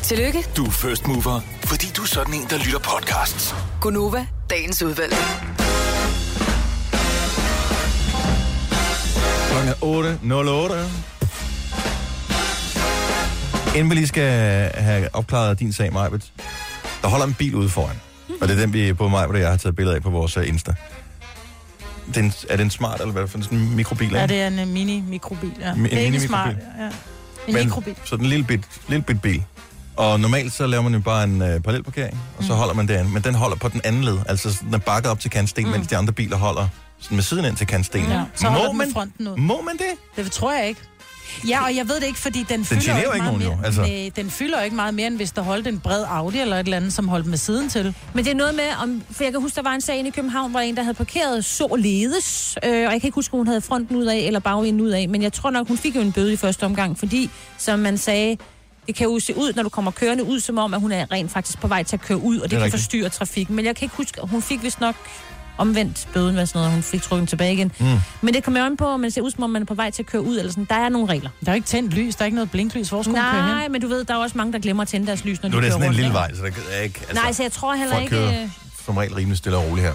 Tillykke, 0.02 0.44
Du 0.56 0.64
er 0.64 0.70
first 0.70 1.06
mover, 1.06 1.40
fordi 1.64 1.86
du 1.96 2.02
er 2.02 2.06
sådan 2.06 2.34
en, 2.34 2.46
der 2.50 2.58
lytter 2.58 2.78
podcasts. 2.78 3.54
Gunova, 3.80 4.26
dagens 4.50 4.82
udvalgte. 4.82 5.16
Klokken 9.50 9.68
er 9.68 10.76
8.08. 10.78 11.11
Inden 13.74 13.90
vi 13.90 13.94
lige 13.94 14.06
skal 14.06 14.30
have 14.74 15.08
opklaret 15.14 15.58
din 15.60 15.72
sag, 15.72 15.92
Majbet, 15.92 16.32
der 17.02 17.08
holder 17.08 17.26
en 17.26 17.34
bil 17.34 17.54
ude 17.54 17.68
foran. 17.68 17.96
Og 18.40 18.48
det 18.48 18.56
er 18.56 18.60
den, 18.60 18.72
vi 18.72 18.92
både 18.92 19.10
mig 19.10 19.26
og 19.26 19.40
jeg 19.40 19.48
har 19.50 19.56
taget 19.56 19.76
billeder 19.76 19.96
af 19.96 20.02
på 20.02 20.10
vores 20.10 20.36
uh, 20.36 20.48
Insta. 20.48 20.74
Den, 22.14 22.32
er 22.48 22.56
den 22.56 22.70
smart, 22.70 23.00
eller 23.00 23.12
hvad 23.12 23.28
for 23.28 23.38
en 23.38 23.44
sådan 23.44 23.58
en 23.58 23.76
mikrobil? 23.76 24.10
Ja, 24.12 24.22
ikke? 24.22 24.34
det 24.34 24.42
er 24.42 24.46
en 24.46 24.58
uh, 24.58 24.68
mini-mikrobil, 24.68 25.52
ja. 25.60 25.72
Mi- 25.72 25.82
det 25.82 25.94
er 25.94 25.98
ikke 25.98 26.20
smart, 26.20 26.56
ja. 26.78 26.84
En 27.48 27.54
Men- 27.54 27.64
mikrobil. 27.64 27.94
Så 28.04 28.16
den 28.16 28.26
lille 28.26 28.44
bit, 28.44 28.60
lille 28.88 29.02
bit 29.02 29.22
bil. 29.22 29.44
Og 29.96 30.20
normalt 30.20 30.52
så 30.52 30.66
laver 30.66 30.82
man 30.82 30.92
jo 30.94 31.00
bare 31.00 31.24
en 31.24 31.42
øh, 31.42 31.60
parallelparkering, 31.60 32.14
og 32.36 32.42
Mm. 32.42 32.46
så 32.46 32.54
holder 32.54 32.74
man 32.74 32.88
derinde. 32.88 33.10
Men 33.10 33.22
den 33.22 33.34
holder 33.34 33.56
på 33.56 33.68
den 33.68 33.80
anden 33.84 34.04
led. 34.04 34.18
Altså 34.28 34.58
den 34.64 34.74
er 34.74 34.78
bakket 34.78 35.10
op 35.10 35.20
til 35.20 35.30
kantsten, 35.30 35.64
mm. 35.66 35.70
mens 35.70 35.86
de 35.88 35.96
andre 35.96 36.12
biler 36.12 36.36
holder 36.36 36.68
sådan 37.00 37.16
med 37.16 37.22
siden 37.22 37.44
ind 37.44 37.56
til 37.56 37.66
kantstenen. 37.66 38.10
Ja, 38.10 38.22
så 38.34 38.46
holder 38.48 38.66
må, 38.66 38.72
man, 38.72 38.92
fronten 38.92 39.28
ud. 39.28 39.36
må 39.36 39.60
man 39.62 39.76
det? 39.76 40.24
Det 40.24 40.32
tror 40.32 40.52
jeg 40.52 40.68
ikke. 40.68 40.80
Ja, 41.48 41.64
og 41.64 41.76
jeg 41.76 41.88
ved 41.88 41.94
det 41.96 42.06
ikke, 42.06 42.18
fordi 42.18 42.42
den 42.48 42.64
fylder 42.64 42.82
generer 42.82 42.98
ikke 42.98 43.06
ikke 43.14 43.18
meget 43.18 43.32
nogen 43.32 43.38
mere. 43.38 43.58
jo, 43.58 43.64
altså. 43.64 43.80
Nej, 43.82 44.10
den 44.16 44.30
fylder 44.30 44.62
ikke 44.62 44.76
meget 44.76 44.94
mere, 44.94 45.06
end 45.06 45.16
hvis 45.16 45.32
der 45.32 45.42
holdt 45.42 45.66
en 45.66 45.80
bred 45.80 46.04
Audi 46.08 46.38
eller 46.40 46.56
et 46.56 46.64
eller 46.64 46.76
andet, 46.76 46.92
som 46.92 47.08
holdt 47.08 47.26
med 47.26 47.38
siden 47.38 47.68
til. 47.68 47.94
Men 48.14 48.24
det 48.24 48.30
er 48.30 48.34
noget 48.36 48.54
med, 48.54 48.64
om, 48.82 49.02
for 49.10 49.24
jeg 49.24 49.32
kan 49.32 49.40
huske, 49.42 49.56
der 49.56 49.62
var 49.62 49.72
en 49.74 49.80
sag 49.80 49.96
inde 49.98 50.08
i 50.08 50.12
København, 50.12 50.50
hvor 50.50 50.60
en, 50.60 50.76
der 50.76 50.82
havde 50.82 50.94
parkeret 50.94 51.44
således, 51.44 52.58
øh, 52.64 52.70
og 52.70 52.76
jeg 52.76 52.88
kan 52.90 53.02
ikke 53.08 53.14
huske, 53.14 53.34
om 53.34 53.38
hun 53.38 53.46
havde 53.46 53.60
fronten 53.60 53.96
ud 53.96 54.04
af, 54.06 54.16
eller 54.18 54.40
bagenden 54.40 54.80
ud 54.80 54.90
af, 54.90 55.08
men 55.08 55.22
jeg 55.22 55.32
tror 55.32 55.50
nok, 55.50 55.68
hun 55.68 55.78
fik 55.78 55.96
jo 55.96 56.00
en 56.00 56.12
bøde 56.12 56.32
i 56.32 56.36
første 56.36 56.64
omgang, 56.64 56.98
fordi, 56.98 57.30
som 57.58 57.78
man 57.78 57.98
sagde, 57.98 58.36
det 58.86 58.94
kan 58.94 59.06
jo 59.06 59.18
se 59.20 59.36
ud, 59.36 59.52
når 59.56 59.62
du 59.62 59.68
kommer 59.68 59.90
kørende 59.90 60.24
ud, 60.24 60.40
som 60.40 60.58
om, 60.58 60.74
at 60.74 60.80
hun 60.80 60.92
er 60.92 61.12
rent 61.12 61.30
faktisk 61.32 61.60
på 61.60 61.66
vej 61.68 61.82
til 61.82 61.96
at 61.96 62.00
køre 62.00 62.18
ud, 62.18 62.36
og 62.36 62.42
det, 62.42 62.50
Det 62.50 62.56
kan 62.58 62.64
rigtigt. 62.64 62.80
forstyrre 62.80 63.08
trafikken. 63.08 63.56
Men 63.56 63.64
jeg 63.64 63.76
kan 63.76 63.84
ikke 63.86 63.96
huske, 63.96 64.20
hun 64.22 64.42
fik 64.42 64.62
vist 64.62 64.80
nok 64.80 64.94
omvendt 65.58 66.08
bøden, 66.14 66.34
hvad 66.34 66.46
sådan 66.46 66.58
noget, 66.58 66.66
og 66.66 66.72
hun 66.72 66.82
fik 66.82 67.02
trukket 67.02 67.20
den 67.20 67.26
tilbage 67.26 67.52
igen. 67.52 67.72
Mm. 67.80 67.86
Men 68.20 68.34
det 68.34 68.44
kommer 68.44 68.60
jo 68.60 68.66
an 68.66 68.76
på, 68.76 68.86
om 68.86 69.00
man 69.00 69.10
ser 69.10 69.20
ud, 69.20 69.30
som 69.30 69.42
om 69.42 69.50
man 69.50 69.62
er 69.62 69.66
på 69.66 69.74
vej 69.74 69.90
til 69.90 70.02
at 70.02 70.06
køre 70.06 70.22
ud, 70.22 70.38
eller 70.38 70.50
sådan. 70.52 70.64
Der 70.70 70.74
er 70.74 70.88
nogle 70.88 71.08
regler. 71.08 71.30
Der 71.44 71.50
er 71.50 71.54
ikke 71.54 71.66
tændt 71.66 71.94
lys, 71.94 72.14
der 72.16 72.22
er 72.22 72.26
ikke 72.26 72.36
noget 72.36 72.50
blinklys. 72.50 72.88
Hvor 72.88 73.02
skulle 73.02 73.20
køre 73.20 73.42
hen? 73.42 73.54
Nej, 73.54 73.68
men 73.68 73.80
du 73.80 73.88
ved, 73.88 74.04
der 74.04 74.14
er 74.14 74.18
også 74.18 74.38
mange, 74.38 74.52
der 74.52 74.58
glemmer 74.58 74.82
at 74.82 74.88
tænde 74.88 75.06
deres 75.06 75.24
lys, 75.24 75.42
når 75.42 75.48
Nu 75.48 75.56
er 75.56 75.60
de 75.60 75.66
det 75.66 75.72
kører 75.72 75.72
sådan 75.72 75.82
en 75.82 75.88
rundt, 75.88 75.96
lille 75.96 76.12
vej, 76.12 76.34
så 76.34 76.42
der 76.42 76.76
er 76.76 76.80
ikke... 76.82 77.00
Altså, 77.08 77.22
Nej, 77.22 77.32
så 77.32 77.42
jeg 77.42 77.52
tror 77.52 77.74
heller 77.74 77.98
ikke... 77.98 78.10
kører 78.10 78.42
øh, 78.42 78.48
som 78.86 78.96
regel 78.96 79.14
rimelig 79.14 79.38
stille 79.38 79.58
og 79.58 79.64
roligt 79.64 79.86
her. 79.86 79.94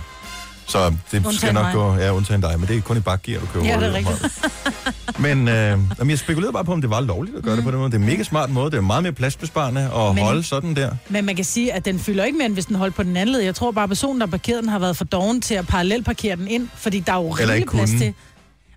Så 0.68 0.90
det 0.90 1.18
Undtagen 1.18 1.34
skal 1.38 1.54
nok 1.54 1.64
mig. 1.66 1.74
gå... 1.74 1.96
Ja, 1.96 2.12
undtagen 2.12 2.42
dig, 2.42 2.60
men 2.60 2.68
det 2.68 2.78
er 2.78 2.82
kun 2.82 2.98
i 2.98 3.00
bakgear, 3.00 3.40
du 3.40 3.46
kører 3.46 3.66
Ja, 3.66 3.80
det 3.80 3.88
er 3.88 3.94
rigtigt. 3.94 5.20
Men 5.20 5.48
øh, 5.48 5.54
jamen, 6.00 6.10
jeg 6.10 6.20
spekulerede 6.20 6.54
bare 6.54 6.66
på, 6.66 6.72
om 6.74 6.82
det 6.82 6.90
var 6.90 7.02
lovligt 7.02 7.38
at 7.38 7.44
gøre 7.44 7.56
mm. 7.56 7.58
det 7.58 7.66
på 7.66 7.72
den 7.72 7.80
måde. 7.80 7.92
Det 7.92 7.98
er 7.98 8.02
en 8.02 8.06
mega 8.06 8.24
smart 8.24 8.50
måde. 8.50 8.72
Det 8.72 8.78
er 8.78 8.82
meget 8.82 9.04
mere 9.04 9.12
pladsbesparende 9.14 9.82
at 9.82 10.16
Men- 10.16 10.24
holde 10.24 10.44
sådan 10.44 10.76
der. 10.76 10.92
Men 11.10 11.26
man 11.26 11.36
kan 11.36 11.46
sige, 11.46 11.74
at 11.74 11.86
den 11.86 12.00
fylder 12.00 12.24
ikke 12.24 12.38
mere, 12.38 12.46
end 12.46 12.54
hvis 12.54 12.66
den 12.66 12.76
holdt 12.76 12.96
på 12.96 13.04
den 13.04 13.18
anden 13.18 13.34
led. 13.34 13.42
Jeg 13.42 13.56
tror 13.56 13.72
bare, 13.72 13.84
at 13.84 13.90
personen, 13.90 14.22
der 14.22 14.28
har 14.28 14.32
parkeret 14.32 14.62
den, 14.64 14.70
har 14.70 14.80
været 14.80 14.98
for 14.98 15.06
doven 15.06 15.42
til 15.42 15.54
at 15.56 15.68
parallelparkere 15.68 16.36
den 16.36 16.48
ind, 16.48 16.70
fordi 16.76 17.00
der 17.00 17.14
er 17.14 17.18
jo 17.18 17.30
rigelig 17.30 17.66
plads 17.68 17.90
til. 17.90 18.14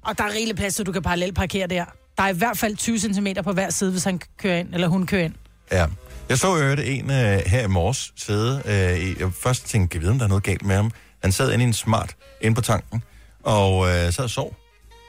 Og 0.06 0.18
der 0.18 0.24
er 0.24 0.28
rigelig 0.34 0.56
plads 0.56 0.80
at 0.80 0.86
du 0.86 0.92
kan 0.92 1.02
parallelparkere 1.02 1.66
der. 1.66 1.84
Der 2.16 2.22
er 2.22 2.28
i 2.28 2.36
hvert 2.36 2.58
fald 2.58 2.76
20 2.76 2.98
cm 2.98 3.26
på 3.44 3.52
hver 3.52 3.70
side, 3.70 3.90
hvis 3.90 4.04
han 4.04 4.20
kører 4.42 4.58
ind, 4.58 4.74
eller 4.74 4.88
hun 4.88 5.06
kører 5.06 5.24
ind. 5.24 5.34
Ja. 5.72 5.86
Jeg 6.28 6.38
så 6.38 6.56
jo 6.56 6.70
en 6.84 7.10
øh, 7.10 7.38
her 7.46 7.64
i 7.64 7.68
morges 7.68 8.12
sidde. 8.16 8.62
Øh, 8.66 9.20
jeg 9.20 9.28
først 9.42 9.68
tænkte, 9.68 9.96
jeg 9.96 10.02
vide, 10.02 10.10
om 10.12 10.18
der 10.18 10.24
er 10.24 10.28
noget 10.28 10.44
galt 10.44 10.64
med 10.64 10.76
ham? 10.76 10.90
Han 11.22 11.32
sad 11.32 11.52
inde 11.52 11.64
i 11.64 11.66
en 11.68 11.72
smart 11.72 12.16
inde 12.40 12.54
på 12.54 12.60
tanken, 12.60 13.02
og 13.44 13.88
øh, 13.88 14.12
sad 14.12 14.24
og 14.24 14.30
sov. 14.30 14.56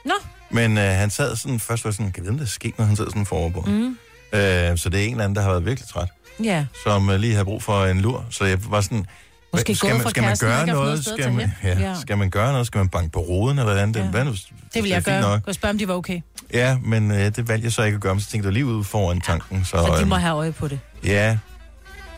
Nå. 0.04 0.12
Men 0.50 0.78
øh, 0.78 0.84
han 0.84 1.10
sad 1.10 1.36
sådan, 1.36 1.60
først 1.60 1.84
var 1.84 1.90
sådan, 1.90 2.12
kan 2.12 2.14
jeg 2.16 2.22
vide, 2.22 2.30
om 2.30 2.38
der 2.38 2.44
er 2.44 2.48
sket 2.48 2.78
noget? 2.78 2.88
Han 2.88 2.96
sad 2.96 3.06
sådan 3.06 3.26
forover 3.26 3.50
på. 3.50 3.60
Mm. 3.60 3.96
Øh, 4.32 4.78
så 4.78 4.88
det 4.88 5.00
er 5.00 5.04
en 5.04 5.10
eller 5.10 5.24
anden, 5.24 5.36
der 5.36 5.42
har 5.42 5.50
været 5.50 5.64
virkelig 5.66 5.88
træt, 5.88 6.08
Ja. 6.44 6.66
som 6.84 7.10
øh, 7.10 7.20
lige 7.20 7.34
har 7.34 7.44
brug 7.44 7.62
for 7.62 7.84
en 7.86 8.00
lur. 8.00 8.24
Så 8.30 8.44
jeg 8.44 8.58
var 8.70 8.80
sådan, 8.80 9.06
Måske 9.52 9.74
skal 9.74 9.94
man, 9.98 10.08
skal 10.10 10.22
man 10.22 10.36
gøre 10.40 10.66
noget 10.66 10.82
noget? 10.84 11.04
Skal 11.04 11.32
man, 11.32 11.52
ja, 11.64 11.78
Ja. 11.80 11.94
skal 12.00 12.18
man 12.18 12.30
gøre 12.30 12.52
noget? 12.52 12.66
Skal 12.66 12.78
man 12.78 12.88
banke 12.88 13.10
på 13.12 13.20
roden 13.20 13.58
eller 13.58 13.72
hvad 13.72 13.82
andet? 13.82 14.00
Ja. 14.00 14.06
Hvad, 14.06 14.24
nu- 14.24 14.32
Det 14.74 14.82
vil 14.82 14.90
jeg 14.90 15.02
gøre. 15.02 15.20
nok. 15.20 15.40
Og 15.46 15.54
spørge, 15.54 15.70
om 15.70 15.78
de 15.78 15.88
var 15.88 15.94
okay. 15.94 16.20
Ja, 16.52 16.78
men 16.84 17.10
øh, 17.10 17.18
det 17.18 17.48
valgte 17.48 17.64
jeg 17.64 17.72
så 17.72 17.82
ikke 17.82 17.94
at 17.96 18.00
gøre, 18.00 18.14
men 18.14 18.20
så 18.20 18.30
tænkte 18.30 18.46
jeg 18.46 18.52
lige 18.52 18.66
ud 18.66 18.84
foran 18.84 19.20
tanken. 19.20 19.64
Så, 19.64 19.70
Så 19.70 19.94
de 19.94 20.00
øhm, 20.00 20.08
må 20.08 20.14
have 20.14 20.34
øje 20.34 20.52
på 20.52 20.68
det. 20.68 20.80
Ja, 21.04 21.38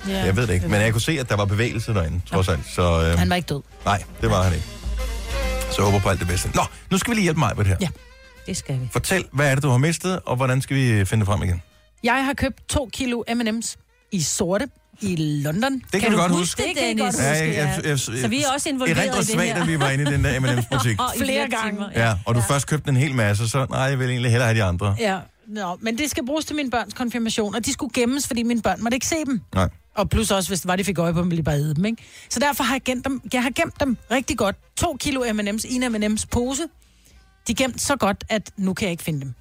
Ja. 0.08 0.24
jeg 0.24 0.36
ved 0.36 0.46
det 0.46 0.54
ikke. 0.54 0.68
Men 0.68 0.80
jeg 0.80 0.92
kunne 0.92 1.00
se, 1.00 1.12
at 1.20 1.28
der 1.28 1.36
var 1.36 1.44
bevægelse 1.44 1.94
derinde, 1.94 2.20
trods 2.26 2.48
alt. 2.48 2.60
Så, 2.74 2.82
øhm, 3.08 3.18
Han 3.18 3.30
var 3.30 3.36
ikke 3.36 3.46
død. 3.46 3.62
Nej, 3.84 4.02
det 4.20 4.30
var 4.30 4.42
han 4.42 4.52
ikke. 4.52 4.66
Så 5.70 5.74
jeg 5.78 5.84
håber 5.84 5.98
på 5.98 6.08
alt 6.08 6.20
det 6.20 6.28
bedste. 6.28 6.50
Nå, 6.54 6.62
nu 6.90 6.98
skal 6.98 7.10
vi 7.10 7.14
lige 7.14 7.22
hjælpe 7.22 7.38
mig 7.38 7.52
med 7.56 7.64
det 7.64 7.70
her. 7.70 7.76
Ja. 7.80 7.88
Det 8.46 8.56
skal 8.56 8.80
vi. 8.80 8.88
Fortæl, 8.92 9.24
hvad 9.32 9.50
er 9.50 9.54
det, 9.54 9.62
du 9.64 9.68
har 9.70 9.78
mistet, 9.78 10.20
og 10.26 10.36
hvordan 10.36 10.62
skal 10.62 10.76
vi 10.76 11.04
finde 11.04 11.20
det 11.20 11.26
frem 11.26 11.42
igen? 11.42 11.62
Jeg 12.02 12.24
har 12.24 12.32
købt 12.34 12.68
to 12.68 12.88
kilo 12.92 13.22
M&M's 13.28 13.74
i 14.12 14.20
sorte 14.22 14.68
i 15.00 15.16
London. 15.44 15.82
Det 15.92 16.00
kan, 16.00 16.10
du 16.10 16.16
du 16.16 16.20
godt 16.20 16.32
huske 16.32 16.40
huske. 16.42 16.62
Det 16.62 16.76
kan 16.76 16.86
jeg 16.88 16.98
godt 16.98 17.16
Dennis? 17.16 17.30
huske, 17.30 17.46
jeg, 17.46 17.54
jeg, 17.56 17.80
ja. 17.84 17.88
jeg, 17.90 17.98
Så 17.98 18.28
vi 18.28 18.42
er 18.42 18.46
også 18.54 18.68
involveret 18.68 19.04
i 19.14 19.18
det 19.18 19.26
svagt, 19.26 19.48
her. 19.48 19.62
at 19.62 19.68
vi 19.68 19.80
var 19.80 19.90
inde 19.90 20.02
i 20.10 20.14
den 20.14 20.24
der 20.24 20.40
M&M's 20.40 20.76
butik. 20.76 21.00
Og 21.00 21.06
Flere 21.18 21.48
gange. 21.48 21.84
Ja, 21.94 22.14
og 22.26 22.34
du 22.34 22.40
først 22.40 22.66
købte 22.66 22.90
en 22.90 22.96
hel 22.96 23.14
masse, 23.14 23.48
så 23.48 23.66
nej, 23.70 23.80
jeg 23.80 23.98
vil 23.98 24.08
egentlig 24.08 24.30
hellere 24.30 24.48
have 24.48 24.58
de 24.58 24.64
andre. 24.64 24.96
Ja, 24.98 25.18
Nå, 25.48 25.76
men 25.80 25.98
det 25.98 26.10
skal 26.10 26.26
bruges 26.26 26.44
til 26.44 26.56
mine 26.56 26.70
børns 26.70 26.94
konfirmation, 26.94 27.54
og 27.54 27.66
de 27.66 27.72
skulle 27.72 27.92
gemmes, 27.94 28.26
fordi 28.26 28.42
mine 28.42 28.62
børn 28.62 28.82
måtte 28.82 28.96
ikke 28.96 29.06
se 29.06 29.16
dem. 29.26 29.40
Nej. 29.54 29.68
Og 29.94 30.10
plus 30.10 30.30
også, 30.30 30.50
hvis 30.50 30.60
det 30.60 30.68
var, 30.68 30.76
de 30.76 30.84
fik 30.84 30.98
øje 30.98 31.12
på 31.12 31.20
dem, 31.20 31.30
ville 31.30 31.38
de 31.38 31.44
bare 31.44 31.56
æde 31.56 31.74
dem, 31.74 31.84
ikke? 31.84 32.02
Så 32.30 32.40
derfor 32.40 32.64
har 32.64 32.74
jeg 32.74 32.82
gemt 32.82 33.04
dem, 33.04 33.20
jeg 33.32 33.42
har 33.42 33.50
gemt 33.50 33.80
dem 33.80 33.96
rigtig 34.10 34.38
godt. 34.38 34.56
To 34.76 34.96
kilo 35.00 35.20
M&M's 35.32 35.72
i 35.72 35.74
en 35.74 35.94
M&M's 35.94 36.24
pose. 36.30 36.62
De 37.48 37.52
er 37.52 37.56
gemt 37.56 37.80
så 37.82 37.96
godt, 37.96 38.24
at 38.28 38.50
nu 38.56 38.74
kan 38.74 38.84
jeg 38.86 38.90
ikke 38.90 39.02
finde 39.02 39.20
dem. 39.20 39.34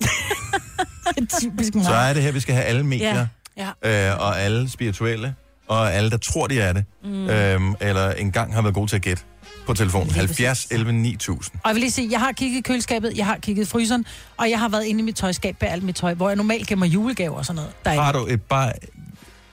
Typisk 1.40 1.74
mig. 1.74 1.84
Så 1.84 1.92
er 1.94 2.12
det 2.14 2.22
her, 2.22 2.32
vi 2.32 2.40
skal 2.40 2.54
have 2.54 2.64
alle 2.66 2.82
medier, 2.86 3.26
Ja. 3.56 4.10
øh, 4.10 4.20
og 4.20 4.40
alle 4.40 4.70
spirituelle, 4.70 5.34
og 5.68 5.92
alle, 5.92 6.10
der 6.10 6.16
tror, 6.16 6.46
de 6.46 6.60
er 6.60 6.72
det, 6.72 6.84
mm. 7.04 7.28
øhm, 7.30 7.74
eller 7.80 8.10
engang 8.12 8.54
har 8.54 8.62
været 8.62 8.74
gode 8.74 8.86
til 8.90 8.96
at 8.96 9.02
gætte 9.02 9.22
på 9.66 9.74
telefonen. 9.74 10.10
70 10.10 10.66
11 10.70 10.92
9000. 10.92 11.58
Og 11.64 11.68
jeg 11.68 11.74
vil 11.74 11.80
lige 11.80 11.90
sige, 11.90 12.08
jeg 12.10 12.20
har 12.20 12.32
kigget 12.32 12.58
i 12.58 12.60
køleskabet, 12.60 13.12
jeg 13.16 13.26
har 13.26 13.36
kigget 13.38 13.62
i 13.62 13.66
fryseren, 13.66 14.04
og 14.36 14.50
jeg 14.50 14.58
har 14.58 14.68
været 14.68 14.84
inde 14.84 15.00
i 15.00 15.02
mit 15.02 15.14
tøjskab 15.16 15.56
med 15.60 15.68
alt 15.68 15.82
mit 15.82 15.96
tøj, 15.96 16.14
hvor 16.14 16.28
jeg 16.28 16.36
normalt 16.36 16.66
gemmer 16.66 16.86
julegaver 16.86 17.36
og 17.36 17.46
sådan 17.46 17.56
noget. 17.56 17.72
Der 17.84 17.90
er 17.90 18.00
Har 18.00 18.12
du 18.12 18.26
et, 18.26 18.42
bare 18.42 18.72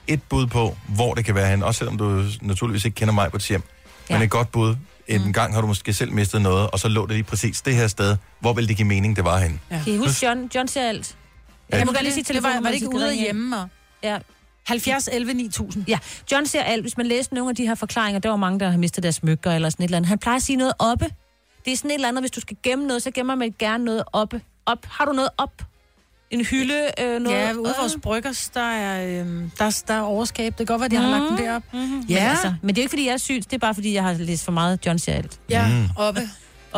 et 0.08 0.22
bud 0.22 0.46
på, 0.46 0.76
hvor 0.88 1.14
det 1.14 1.24
kan 1.24 1.34
være 1.34 1.50
hen, 1.50 1.62
også 1.62 1.78
selvom 1.78 1.98
du 1.98 2.22
naturligvis 2.42 2.84
ikke 2.84 2.94
kender 2.94 3.14
mig 3.14 3.30
på 3.30 3.36
et 3.36 3.42
hjem, 3.42 3.62
ja. 4.10 4.14
men 4.14 4.20
Ja. 4.20 4.24
et 4.24 4.30
godt 4.30 4.52
bud. 4.52 4.76
En 5.08 5.24
mm. 5.24 5.32
gang 5.32 5.54
har 5.54 5.60
du 5.60 5.66
måske 5.66 5.92
selv 5.92 6.12
mistet 6.12 6.42
noget, 6.42 6.70
og 6.70 6.78
så 6.78 6.88
lå 6.88 7.06
det 7.06 7.12
lige 7.14 7.24
præcis 7.24 7.60
det 7.60 7.74
her 7.76 7.86
sted. 7.88 8.16
Hvor 8.40 8.52
vil 8.52 8.68
det 8.68 8.76
give 8.76 8.88
mening, 8.88 9.16
det 9.16 9.24
var 9.24 9.38
hen? 9.38 9.60
Kan 9.70 9.92
I 9.92 9.96
huske, 9.96 10.26
John, 10.26 10.50
John 10.54 10.68
ser 10.68 10.88
alt? 10.88 11.16
Jeg 11.70 11.86
må 11.86 11.92
godt 11.92 12.02
lige 12.02 12.12
sige 12.12 12.24
det 12.24 12.28
var, 12.28 12.40
telefonen. 12.40 12.64
var 12.64 12.70
det 12.70 12.74
ikke 12.74 12.94
ude 12.94 13.14
hjemme? 13.14 13.60
Og... 13.60 13.68
Ja. 14.02 14.18
70 14.66 15.08
11 15.12 15.34
9000. 15.34 15.84
Ja, 15.88 15.98
John 16.32 16.46
ser 16.46 16.62
alt. 16.62 16.82
Hvis 16.82 16.96
man 16.96 17.06
læser 17.06 17.30
nogle 17.34 17.50
af 17.50 17.56
de 17.56 17.66
her 17.66 17.74
forklaringer, 17.74 18.20
der 18.20 18.28
var 18.28 18.36
mange, 18.36 18.60
der 18.60 18.70
har 18.70 18.78
mistet 18.78 19.02
deres 19.02 19.14
smykker 19.14 19.52
eller 19.52 19.70
sådan 19.70 19.84
et 19.84 19.88
eller 19.88 19.96
andet. 19.96 20.08
Han 20.08 20.18
plejer 20.18 20.36
at 20.36 20.42
sige 20.42 20.56
noget 20.56 20.72
oppe. 20.78 21.04
Det 21.64 21.72
er 21.72 21.76
sådan 21.76 21.90
et 21.90 21.94
eller 21.94 22.08
andet, 22.08 22.22
hvis 22.22 22.30
du 22.30 22.40
skal 22.40 22.56
gemme 22.62 22.86
noget, 22.86 23.02
så 23.02 23.10
gemmer 23.10 23.34
man 23.34 23.54
gerne 23.58 23.84
noget 23.84 24.02
oppe. 24.12 24.40
Op. 24.66 24.78
Har 24.90 25.04
du 25.04 25.12
noget 25.12 25.30
op? 25.38 25.62
En 26.30 26.44
hylde? 26.44 26.90
Øh, 27.00 27.20
noget? 27.22 27.38
Ja, 27.38 27.52
ude 27.52 27.68
af 27.68 27.74
vores 27.80 27.96
bryggers, 28.02 28.48
der 28.54 28.60
er, 28.70 29.20
øhm, 29.20 29.50
der, 29.58 29.64
er- 29.64 29.82
der 29.88 29.94
er 29.94 30.00
overskab. 30.00 30.58
Det 30.58 30.66
kan 30.66 30.66
godt 30.66 30.80
være, 30.80 30.88
de 30.88 30.96
har 30.96 31.08
lagt 31.18 31.24
dem 31.30 31.36
derop. 31.36 31.62
Mm-hmm. 31.72 32.00
Ja. 32.08 32.14
Men, 32.22 32.30
altså, 32.30 32.54
men 32.62 32.68
det 32.74 32.78
er 32.78 32.82
ikke, 32.82 32.90
fordi 32.90 33.06
jeg 33.06 33.12
er 33.12 33.16
syg. 33.16 33.34
Det 33.44 33.52
er 33.52 33.58
bare, 33.58 33.74
fordi 33.74 33.94
jeg 33.94 34.02
har 34.02 34.12
læst 34.12 34.44
for 34.44 34.52
meget 34.52 34.86
John 34.86 34.98
alt. 35.08 35.38
Ja, 35.50 35.68
Mm. 35.68 35.88
oppe. 35.96 36.20
Men 36.20 36.30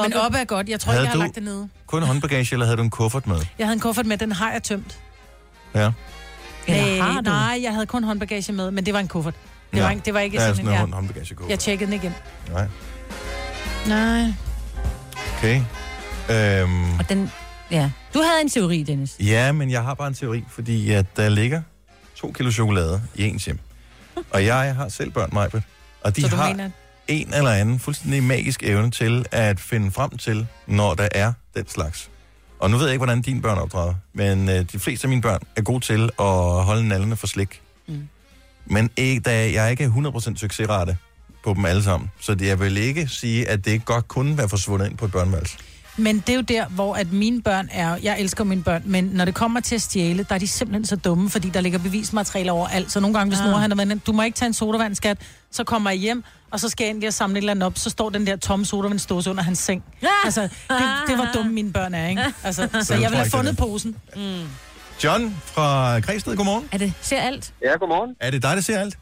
Oppe. 0.04 0.20
oppe 0.20 0.38
er 0.38 0.44
godt. 0.44 0.68
Jeg 0.68 0.80
tror 0.80 0.92
Havde 0.92 1.04
ikke, 1.04 1.10
jeg 1.12 1.18
har 1.20 1.24
lagt 1.26 1.34
det 1.34 1.42
nede. 1.42 1.68
Kun 1.86 2.02
håndbagage, 2.02 2.48
eller 2.52 2.66
havde 2.66 2.76
du 2.76 2.82
en 2.82 2.90
kuffert 2.90 3.26
med? 3.26 3.36
Jeg 3.58 3.66
havde 3.66 3.74
en 3.74 3.80
kuffert 3.80 4.06
med, 4.06 4.18
den 4.18 4.32
har 4.32 4.52
jeg 4.52 4.62
tømt. 4.62 4.98
Ja. 5.74 5.90
Eller 6.66 6.94
Øh, 6.96 7.02
har 7.04 7.20
du? 7.20 7.30
Nej, 7.30 7.58
jeg 7.62 7.72
havde 7.72 7.86
kun 7.86 8.04
håndbagage 8.04 8.52
med, 8.52 8.70
men 8.70 8.86
det 8.86 8.94
var 8.94 9.00
en 9.00 9.08
kuffert. 9.08 9.34
Det, 9.70 9.76
Ja. 9.78 9.82
var, 9.82 9.90
ikke, 9.90 10.02
det 10.04 10.14
var 10.14 10.20
ikke 10.20 10.36
er 10.36 10.40
sådan 10.40 10.54
sådan 10.56 10.68
en... 10.68 10.72
Ja. 10.74 10.80
hånd, 10.80 10.92
håndbagage. 10.94 11.36
Jeg 11.48 11.58
tjekkede 11.58 11.90
den 11.90 12.00
igen. 12.00 12.14
Nej. 12.52 12.66
Nej. 13.88 14.32
Okay. 15.38 15.60
Øhm, 16.30 16.98
Og 16.98 17.08
den, 17.08 17.32
ja. 17.70 17.90
Du 18.14 18.18
havde 18.18 18.40
en 18.42 18.48
teori, 18.48 18.82
Dennis. 18.82 19.16
ja, 19.20 19.52
men 19.52 19.70
jeg 19.70 19.82
har 19.82 19.94
bare 19.94 20.08
en 20.08 20.14
teori, 20.14 20.44
fordi 20.50 20.90
at 20.92 21.06
der 21.16 21.28
ligger 21.28 21.62
to 22.16 22.32
kilo 22.32 22.50
chokolade 22.50 23.02
i 23.14 23.24
ens 23.24 23.44
hjem. 23.44 23.58
Og 24.30 24.44
jeg 24.46 24.74
har 24.74 24.88
selv 24.88 25.10
børn, 25.10 25.28
Majbet. 25.32 25.62
Og 26.02 26.16
de 26.16 26.22
Så 26.22 26.28
du 26.28 26.36
har 26.36 26.48
mener... 26.48 26.70
en 27.08 27.34
eller 27.34 27.50
anden 27.50 27.78
fuldstændig 27.78 28.22
magisk 28.22 28.62
evne 28.62 28.90
til 28.90 29.24
at 29.32 29.60
finde 29.60 29.90
frem 29.90 30.10
til, 30.18 30.46
når 30.66 30.94
der 30.94 31.08
er 31.14 31.32
den 31.56 31.68
slags. 31.68 32.10
Og 32.58 32.70
nu 32.70 32.76
ved 32.76 32.86
jeg 32.86 32.92
ikke, 32.92 32.98
hvordan 33.04 33.22
dine 33.22 33.42
børn 33.42 33.58
opdrager, 33.58 33.94
men 34.12 34.48
øh, 34.48 34.64
de 34.72 34.78
fleste 34.78 35.04
af 35.04 35.08
mine 35.08 35.22
børn 35.22 35.40
er 35.56 35.62
gode 35.62 35.84
til 35.84 36.02
at 36.18 36.64
holde 36.64 36.88
nallerne 36.88 37.16
for 37.16 37.26
slik. 37.26 37.60
Mm. 37.88 38.08
Men 38.66 38.90
ikke, 38.96 39.20
da 39.20 39.52
jeg 39.52 39.70
ikke 39.70 39.84
er 39.84 39.90
100% 40.32 40.36
succesrate 40.36 40.96
på 41.44 41.54
dem 41.54 41.64
alle 41.64 41.82
sammen, 41.82 42.10
så 42.20 42.34
det, 42.34 42.46
jeg 42.46 42.60
vil 42.60 42.76
ikke 42.76 43.08
sige, 43.08 43.48
at 43.48 43.64
det 43.64 43.70
ikke 43.70 43.84
godt 43.84 44.08
kunne 44.08 44.38
være 44.38 44.48
forsvundet 44.48 44.86
ind 44.90 44.96
på 44.96 45.04
et 45.04 45.12
børneværelse. 45.12 45.56
Men 46.00 46.16
det 46.18 46.28
er 46.28 46.34
jo 46.34 46.40
der, 46.40 46.66
hvor 46.68 46.94
at 46.94 47.12
mine 47.12 47.42
børn 47.42 47.68
er... 47.72 47.96
Jeg 48.02 48.20
elsker 48.20 48.44
mine 48.44 48.62
børn, 48.62 48.82
men 48.86 49.04
når 49.04 49.24
det 49.24 49.34
kommer 49.34 49.60
til 49.60 49.74
at 49.74 49.80
stjæle, 49.80 50.26
der 50.28 50.34
er 50.34 50.38
de 50.38 50.48
simpelthen 50.48 50.84
så 50.84 50.96
dumme, 50.96 51.30
fordi 51.30 51.48
der 51.48 51.60
ligger 51.60 51.78
bevismateriale 51.78 52.52
over 52.52 52.68
alt. 52.68 52.90
Så 52.92 53.00
nogle 53.00 53.18
gange, 53.18 53.30
hvis 53.30 53.40
Ah. 53.40 53.54
ah. 53.54 53.60
han 53.60 53.70
er 53.72 53.76
med, 53.84 53.98
du 54.06 54.12
må 54.12 54.22
ikke 54.22 54.36
tage 54.36 54.46
en 54.46 54.52
sodavand, 54.54 54.94
skat, 54.94 55.18
så 55.50 55.64
kommer 55.64 55.90
jeg 55.90 55.98
hjem, 55.98 56.24
og 56.50 56.60
så 56.60 56.68
skal 56.68 56.84
jeg 56.84 56.90
endelig 56.90 57.06
at 57.06 57.14
samle 57.14 57.34
et 57.38 57.38
eller 57.38 57.50
andet 57.50 57.66
op, 57.66 57.78
så 57.78 57.90
står 57.90 58.10
den 58.10 58.26
der 58.26 58.36
tomme 58.36 58.64
sodavandsdåse 58.64 59.30
under 59.30 59.42
hans 59.42 59.58
seng. 59.58 59.84
Altså, 60.24 60.42
det, 60.42 60.86
det 61.08 61.18
var 61.18 61.30
dumme 61.34 61.52
mine 61.52 61.72
børn 61.72 61.94
er, 61.94 62.08
ikke? 62.08 62.22
Altså, 62.44 62.68
så 62.82 62.94
jeg 62.94 63.02
ville 63.02 63.16
have 63.16 63.30
fundet 63.30 63.50
det 63.50 63.58
posen. 63.58 63.96
John 65.04 65.36
fra 65.54 65.98
Græsted, 66.00 66.36
godmorgen. 66.36 66.68
Er 66.72 66.78
det 66.78 66.92
ser 67.00 67.20
alt? 67.20 67.54
Ja, 67.62 67.72
godmorgen. 67.76 68.16
Er 68.20 68.30
det 68.30 68.42
dig, 68.42 68.56
der 68.56 68.62
ser 68.62 68.78
alt? 68.78 68.98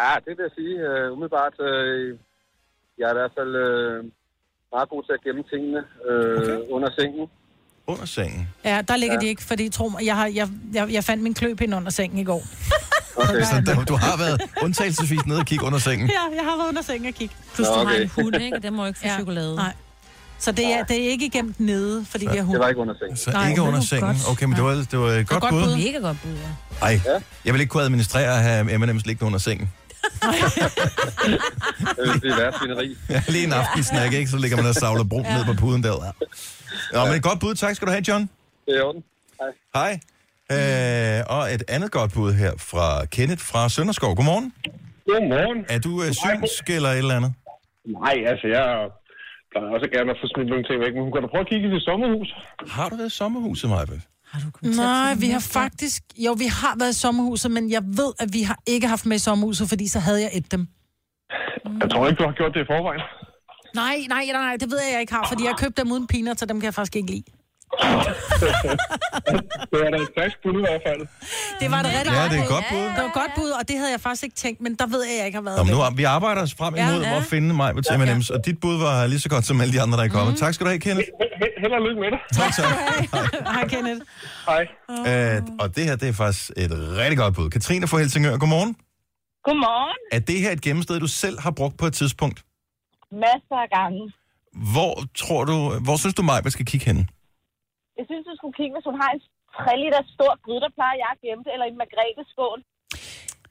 Ja, 0.00 0.10
det 0.24 0.32
vil 0.36 0.42
jeg 0.48 0.50
sige. 0.58 0.74
Uh, 0.88 1.12
umiddelbart, 1.14 1.54
uh, 1.58 2.18
jeg 2.98 3.06
er 3.10 3.14
i 3.14 3.18
hvert 3.20 3.34
fald 3.38 3.52
uh, 3.68 4.04
meget 4.74 4.88
god 4.88 5.02
til 5.06 5.12
at 5.12 5.20
gemme 5.26 5.42
tingene 5.52 5.78
uh, 5.78 6.42
okay. 6.42 6.58
under 6.70 6.90
sengen. 6.98 7.26
Under 7.86 8.06
sengen. 8.06 8.48
Ja, 8.64 8.82
der 8.88 8.96
ligger 8.96 9.14
Ja. 9.16 9.20
de 9.20 9.26
ikke, 9.26 9.42
fordi 9.42 9.68
tro 9.68 9.88
mig, 9.88 10.06
jeg, 10.06 10.16
har, 10.16 10.26
jeg, 10.26 10.48
jeg, 10.74 10.92
jeg 10.92 11.04
fandt 11.04 11.22
min 11.22 11.34
kløpind 11.34 11.74
under 11.74 11.90
sengen 11.90 12.18
i 12.18 12.24
går. 12.24 12.42
Okay. 13.20 13.42
Så 13.42 13.62
der, 13.66 13.84
du 13.84 13.94
har 13.96 14.16
været 14.18 14.42
undtagelsesvis 14.62 15.26
nede 15.26 15.38
og 15.38 15.46
kigge 15.46 15.64
under 15.64 15.78
sengen. 15.78 16.08
Ja, 16.08 16.36
jeg 16.36 16.44
har 16.44 16.56
været 16.56 16.68
under 16.68 16.82
sengen 16.82 17.08
og 17.08 17.14
kigge. 17.14 17.34
Plus, 17.54 17.68
Nå, 17.68 17.74
du 17.74 17.78
har 17.78 17.86
okay. 17.94 18.02
en 18.02 18.10
hund, 18.22 18.36
ikke? 18.36 18.58
Den 18.58 18.74
må 18.74 18.86
ikke 18.86 18.98
få 18.98 19.06
ja. 19.06 19.16
chokolade. 19.16 19.56
Nej. 19.56 19.72
Så 20.38 20.52
det 20.52 20.72
er, 20.72 20.84
det 20.84 21.04
er 21.06 21.10
ikke 21.10 21.30
gemt 21.30 21.60
nede, 21.60 22.04
fordi 22.04 22.26
vi 22.30 22.36
har 22.36 22.42
hund. 22.42 22.54
Det 22.54 22.60
var 22.62 22.68
ikke 22.68 22.80
under 22.80 22.94
sengen. 22.98 23.16
Så 23.16 23.30
ikke 23.50 23.62
under 23.62 23.80
sengen. 23.80 24.16
Okay, 24.30 24.44
men 24.46 24.56
det 24.56 24.64
var, 24.64 24.70
det 24.90 24.98
var 24.98 25.08
et 25.08 25.28
godt, 25.28 25.40
godt 25.40 25.52
bud. 25.52 25.62
bud. 25.64 25.76
Mega 25.76 25.98
godt 25.98 26.16
bud, 26.22 26.30
ja. 26.30 26.86
Ej, 26.86 27.00
jeg 27.44 27.54
vil 27.54 27.60
ikke 27.60 27.70
kunne 27.70 27.82
administrere 27.82 28.34
at 28.36 28.42
have 28.42 28.78
M&M's 28.78 29.02
liggende 29.04 29.24
under 29.26 29.38
sengen. 29.38 29.72
Det 31.96 32.02
vil 32.12 32.20
blive 32.20 32.36
værd 32.36 32.52
svineri. 32.58 32.96
Ja, 33.10 33.22
lige 33.28 33.46
en 33.46 33.52
aftensnack, 33.52 34.12
ikke? 34.12 34.30
Så 34.30 34.38
ligger 34.38 34.56
man 34.56 34.66
og 34.66 34.74
savler 34.74 35.04
brun 35.04 35.22
ned 35.22 35.44
på 35.44 35.52
puden 35.60 35.82
der. 35.82 36.14
Ja, 36.94 37.04
men 37.04 37.14
et 37.14 37.22
godt 37.22 37.40
bud. 37.40 37.54
Tak 37.54 37.76
skal 37.76 37.86
du 37.86 37.92
have, 37.92 38.04
John. 38.08 38.30
Det 38.66 38.78
er 38.78 38.82
orden. 38.82 39.04
Hej. 39.40 39.50
Hej. 39.74 39.92
Øh, 40.52 41.36
og 41.36 41.54
et 41.54 41.62
andet 41.68 41.90
godt 41.90 42.12
bud 42.12 42.32
her 42.32 42.52
fra 42.58 43.04
Kenneth 43.04 43.42
fra 43.50 43.68
Sønderskov. 43.68 44.16
Godmorgen. 44.16 44.52
Godmorgen. 45.06 45.64
Er 45.68 45.78
du 45.78 46.02
øh, 46.02 46.12
synsk 46.24 46.70
eller 46.70 46.88
et 46.88 46.98
eller 46.98 47.16
andet? 47.16 47.32
Nej, 47.86 48.16
altså 48.26 48.46
jeg 48.56 48.66
plejer 49.50 49.68
også 49.76 49.88
gerne 49.96 50.10
at 50.10 50.16
få 50.22 50.26
smidt 50.34 50.48
nogle 50.48 50.64
ting 50.68 50.80
væk, 50.84 50.92
men 50.94 51.02
hun 51.02 51.12
kan 51.12 51.22
da 51.22 51.28
prøve 51.32 51.44
at 51.46 51.50
kigge 51.52 51.68
i 51.68 51.72
det 51.74 51.82
sommerhus. 51.82 52.28
Har 52.76 52.88
du 52.88 52.96
været 52.96 53.12
sommerhuset, 54.32 54.62
Majbet? 54.62 54.76
Nej, 54.76 55.14
vi 55.14 55.28
har 55.30 55.40
faktisk... 55.40 56.02
Jo, 56.16 56.32
vi 56.32 56.46
har 56.46 56.74
været 56.78 56.90
i 56.90 56.98
sommerhuset, 57.00 57.50
men 57.50 57.70
jeg 57.70 57.82
ved, 57.84 58.12
at 58.18 58.32
vi 58.32 58.42
har 58.42 58.58
ikke 58.66 58.86
haft 58.86 59.06
med 59.06 59.16
i 59.16 59.18
sommerhuset, 59.18 59.68
fordi 59.68 59.88
så 59.88 59.98
havde 59.98 60.20
jeg 60.22 60.30
et 60.34 60.52
dem. 60.52 60.66
Jeg 61.80 61.90
tror 61.90 62.08
ikke, 62.08 62.18
du 62.22 62.26
har 62.28 62.34
gjort 62.40 62.54
det 62.54 62.60
i 62.60 62.68
forvejen. 62.74 63.00
Nej, 63.74 63.96
nej, 64.08 64.24
nej, 64.32 64.42
nej, 64.48 64.56
det 64.56 64.70
ved 64.70 64.78
jeg, 64.84 64.92
jeg 64.92 65.00
ikke 65.00 65.12
har, 65.12 65.26
fordi 65.28 65.42
jeg 65.42 65.50
har 65.50 65.56
købt 65.56 65.76
dem 65.76 65.92
uden 65.92 66.06
peanuts, 66.06 66.40
så 66.40 66.46
dem 66.46 66.60
kan 66.60 66.64
jeg 66.64 66.74
faktisk 66.74 66.96
ikke 66.96 67.10
lide. 67.10 67.24
Det 69.70 69.76
var 69.82 69.90
da 69.94 69.98
et 70.06 70.10
frisk 70.18 70.36
bud 70.44 70.56
i 70.62 70.64
hvert 70.68 70.82
fald. 70.88 71.02
Det 71.60 71.68
var 71.74 71.80
det 71.84 71.90
rigtig 71.98 72.12
Ja, 72.18 72.22
det 72.32 72.38
er 72.38 72.42
et 72.42 72.48
bud. 72.48 72.54
godt 72.54 72.64
bud. 72.72 72.84
Det 72.94 73.00
var 73.02 73.08
et 73.12 73.18
godt 73.22 73.32
bud, 73.38 73.50
og 73.60 73.68
det 73.68 73.76
havde 73.80 73.92
jeg 73.96 74.00
faktisk 74.00 74.22
ikke 74.26 74.36
tænkt, 74.36 74.60
men 74.60 74.74
der 74.80 74.86
ved 74.86 75.02
jeg, 75.04 75.12
at 75.12 75.18
jeg 75.18 75.26
ikke 75.26 75.36
har 75.40 75.46
været 75.48 75.58
Nå, 75.58 75.64
men 75.64 75.72
det. 75.74 75.90
nu, 75.92 75.96
vi 75.96 76.04
arbejder 76.04 76.42
os 76.42 76.54
frem 76.60 76.74
imod 76.76 77.00
Ja, 77.02 77.08
ja. 77.10 77.16
at 77.16 77.24
finde 77.24 77.54
mig 77.54 77.74
på 77.74 77.80
M&M's, 78.00 78.34
og 78.34 78.38
dit 78.46 78.58
bud 78.60 78.76
var 78.86 79.06
lige 79.06 79.20
så 79.20 79.28
godt 79.28 79.44
som 79.46 79.60
alle 79.60 79.72
de 79.76 79.80
andre, 79.84 79.98
der 79.98 80.04
er 80.04 80.08
kommet. 80.08 80.38
Tak 80.38 80.54
skal 80.54 80.64
du 80.66 80.70
have, 80.70 80.80
Kenneth. 80.80 81.08
Held 81.62 81.72
og 81.72 81.80
lykke 81.86 82.00
med 82.04 82.10
dig. 82.14 82.20
Tak, 82.40 82.50
tak. 82.58 82.72
Hej, 83.54 83.68
Kenneth. 83.68 84.00
Hej. 84.48 84.62
Øh, 85.36 85.42
og 85.60 85.76
det 85.76 85.84
her, 85.84 85.96
det 85.96 86.08
er 86.08 86.12
faktisk 86.12 86.50
et 86.56 86.70
rigtig 87.00 87.18
godt 87.18 87.34
bud. 87.34 87.50
Katrine 87.50 87.88
fra 87.88 87.98
Helsingør, 87.98 88.36
godmorgen. 88.36 88.76
Godmorgen. 89.44 89.96
Er 90.12 90.18
det 90.18 90.40
her 90.40 90.50
et 90.50 90.60
gemmested, 90.60 91.00
du 91.00 91.06
selv 91.06 91.40
har 91.40 91.50
brugt 91.50 91.76
på 91.78 91.86
et 91.86 91.92
tidspunkt? 91.94 92.42
Masser 93.12 93.56
af 93.64 93.68
gange. 93.78 94.12
Hvor 94.72 95.02
tror 95.16 95.44
du, 95.44 95.54
hvor 95.84 95.96
synes 95.96 96.14
du, 96.14 96.22
Maja 96.22 96.50
skal 96.50 96.66
kigge 96.66 96.86
hen? 96.86 97.08
Jeg 97.98 98.04
synes, 98.10 98.22
du 98.30 98.34
skulle 98.40 98.54
kigge, 98.60 98.72
hvis 98.76 98.86
hun 98.90 98.96
har 99.02 99.10
en 99.16 99.20
3 99.58 99.74
liter 99.82 100.00
stor 100.16 100.32
gryde, 100.44 100.60
der 100.66 100.72
plejer 100.78 100.96
jeg 101.02 101.08
at 101.14 101.20
gemme 101.24 101.42
det, 101.46 101.50
eller 101.54 101.66
en 101.72 101.76
margrethe-skål. 101.82 102.58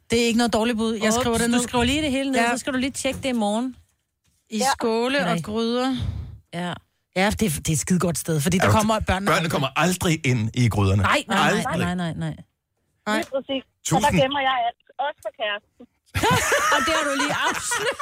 Det 0.10 0.18
er 0.22 0.26
ikke 0.30 0.40
noget 0.42 0.54
dårligt 0.58 0.78
bud. 0.82 0.94
Jeg 1.06 1.12
Ups, 1.12 1.16
skriver 1.22 1.38
det 1.42 1.48
du 1.48 1.56
ned. 1.58 1.64
skriver 1.70 1.86
lige 1.92 2.02
det 2.06 2.12
hele 2.18 2.30
ned, 2.34 2.40
Ja. 2.42 2.50
så 2.54 2.58
skal 2.62 2.72
du 2.76 2.80
lige 2.86 2.96
tjekke 3.02 3.20
det 3.24 3.30
i 3.36 3.38
morgen. 3.46 3.68
I 4.58 4.60
skåle 4.76 5.20
og 5.32 5.38
gryder. 5.50 5.90
Ja. 6.62 6.72
Ja, 7.22 7.28
det, 7.40 7.46
er- 7.50 7.62
det 7.66 7.70
er 7.74 7.78
et 7.80 7.84
skide 7.86 8.00
godt 8.08 8.18
sted, 8.26 8.36
fordi 8.46 8.58
der 8.58 8.64
Er 8.68 8.72
du- 8.72 8.78
kommer 8.80 8.96
børnene. 9.10 9.30
Børnene 9.32 9.50
kommer 9.56 9.70
aldrig 9.84 10.16
ind 10.32 10.42
i 10.62 10.64
gryderne. 10.76 11.02
Nej, 11.12 11.22
nej, 11.28 11.38
nej, 11.38 11.64
aldrig. 11.74 11.86
nej, 11.88 11.96
nej, 12.04 12.14
nej. 12.26 12.36
Nej. 13.10 13.18
Lige 13.18 13.30
præcis. 13.36 13.64
Så 13.90 13.94
der 14.06 14.12
gemmer 14.22 14.42
jeg 14.50 14.56
alt. 14.68 14.82
Også 15.08 15.20
for 15.26 15.34
kæresten. 15.42 15.84
Og 16.76 16.80
det 16.86 16.94
har 16.98 17.04
du 17.10 17.14
lige 17.24 17.36
afsløret. 17.48 17.98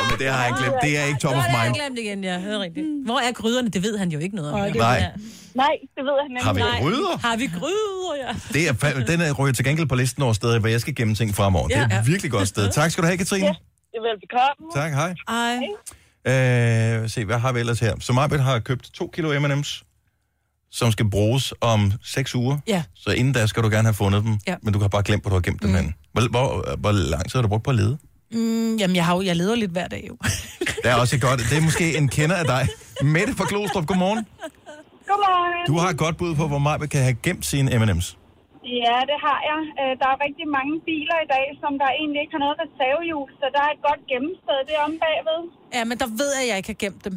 Oh, 0.00 0.10
men 0.10 0.18
det 0.18 0.28
har 0.34 0.44
jeg 0.44 0.54
glemt. 0.58 0.74
Det 0.82 0.98
er 0.98 1.04
ikke 1.04 1.20
top 1.20 1.30
of 1.36 1.42
det 1.42 1.50
har 1.50 1.62
jeg 1.62 1.70
mind. 1.72 1.80
glemt 1.82 1.98
igen, 1.98 2.24
ja. 2.24 2.40
Hør 2.40 2.58
rigtigt. 2.58 2.86
Hvor 3.04 3.18
er 3.18 3.32
gryderne? 3.32 3.68
Det 3.70 3.82
ved 3.82 3.98
han 3.98 4.08
jo 4.08 4.18
ikke 4.18 4.36
noget 4.36 4.52
om. 4.52 4.58
Nej, 4.58 4.68
det 4.68 4.76
Nej. 4.76 4.96
Ja. 5.00 5.08
Nej, 5.54 5.74
det 5.96 6.04
ved 6.04 6.16
han 6.22 6.30
nemlig. 6.30 6.42
Har 6.44 6.52
vi 6.52 6.60
Nej. 6.60 6.80
gryder? 6.80 7.18
Har 7.26 7.36
vi 7.36 7.46
gryder, 7.46 8.14
ja. 8.26 8.34
Det 8.52 8.68
er, 8.68 9.04
den 9.06 9.20
er 9.20 9.32
ryger 9.32 9.52
til 9.52 9.64
gengæld 9.64 9.86
på 9.88 9.94
listen 9.94 10.22
over 10.22 10.32
steder, 10.32 10.58
hvor 10.58 10.68
jeg 10.68 10.80
skal 10.80 10.94
gemme 10.94 11.14
ting 11.14 11.34
fremover. 11.34 11.68
Det 11.68 11.76
er 11.76 11.88
Ja. 11.90 11.98
et 12.00 12.06
virkelig 12.06 12.30
godt 12.32 12.48
sted. 12.48 12.72
Tak 12.72 12.90
skal 12.90 13.02
du 13.02 13.06
have, 13.06 13.18
Katrine. 13.18 13.46
Ja, 13.46 13.52
det 13.92 13.98
er 13.98 14.02
velbekomme. 14.08 14.66
Tak, 14.74 14.92
hej. 14.92 15.14
Ej. 15.28 17.02
Øh, 17.02 17.10
se, 17.10 17.24
hvad 17.24 17.38
har 17.38 17.52
vi 17.52 17.60
ellers 17.60 17.80
her? 17.80 17.94
Så 18.00 18.12
Marbet 18.12 18.40
har 18.40 18.58
købt 18.58 18.90
to 18.94 19.10
kilo 19.14 19.40
M&M's, 19.40 19.85
som 20.70 20.92
skal 20.92 21.10
bruges 21.10 21.54
om 21.60 21.92
6 22.04 22.34
uger. 22.34 22.58
Ja. 22.68 22.82
Så 22.94 23.10
inden 23.10 23.32
da 23.32 23.46
skal 23.46 23.62
du 23.62 23.68
gerne 23.68 23.86
have 23.88 23.94
fundet 23.94 24.24
dem, 24.24 24.38
Ja. 24.46 24.54
men 24.62 24.72
du 24.74 24.78
har 24.80 24.88
bare 24.88 25.02
glemt, 25.02 25.22
hvor 25.22 25.30
du 25.30 25.36
har 25.36 25.40
gemt 25.42 25.62
dem 25.62 25.74
hen. 25.74 25.94
Hvor, 26.12 26.22
hvor, 26.30 26.76
hvor 26.76 26.92
lang 26.92 27.22
tid 27.30 27.34
har 27.38 27.42
du 27.42 27.48
brugt 27.48 27.64
på 27.64 27.70
at 27.70 27.76
lede? 27.76 27.98
Mm, 28.32 28.76
jamen, 28.76 28.96
jeg, 28.96 29.04
har 29.06 29.14
jo, 29.16 29.22
jeg 29.22 29.36
leder 29.36 29.54
lidt 29.54 29.70
hver 29.70 29.88
dag 29.88 30.04
jo. 30.08 30.16
Det 30.82 30.90
er 30.92 30.94
også 30.94 31.18
godt. 31.28 31.40
Det 31.50 31.56
er 31.58 31.62
måske 31.70 31.96
en 31.96 32.08
kender 32.08 32.36
af 32.36 32.44
dig. 32.54 32.62
Mette 33.14 33.32
fra 33.38 33.46
Glostrup, 33.50 33.86
godmorgen. 33.86 34.26
Godmorgen. 35.08 35.66
Du 35.70 35.74
har 35.82 35.88
et 35.94 35.98
godt 36.04 36.16
bud 36.20 36.32
på, 36.40 36.44
hvor 36.50 36.58
Marbet 36.68 36.88
kan 36.94 37.02
have 37.08 37.16
gemt 37.26 37.44
sine 37.52 37.68
M&M's. 37.80 38.08
Ja, 38.84 38.96
det 39.10 39.18
har 39.26 39.38
jeg. 39.50 39.60
Øh, 39.80 39.92
Der 40.00 40.08
er 40.14 40.16
rigtig 40.26 40.46
mange 40.58 40.74
biler 40.88 41.18
i 41.26 41.28
dag, 41.36 41.46
som 41.62 41.72
der 41.82 41.88
egentlig 42.00 42.20
ikke 42.24 42.34
har 42.36 42.42
noget 42.46 42.56
reservehjul, 42.64 43.28
så 43.40 43.46
der 43.54 43.60
er 43.66 43.70
et 43.76 43.82
godt 43.88 44.02
gemmested 44.10 44.58
deromme 44.70 44.96
bagved. 45.04 45.40
Ja, 45.76 45.82
men 45.88 45.96
der 46.02 46.08
ved 46.20 46.30
jeg, 46.36 46.42
at 46.44 46.48
jeg 46.50 46.56
ikke 46.60 46.70
har 46.74 46.80
gemt 46.84 47.00
dem. 47.06 47.14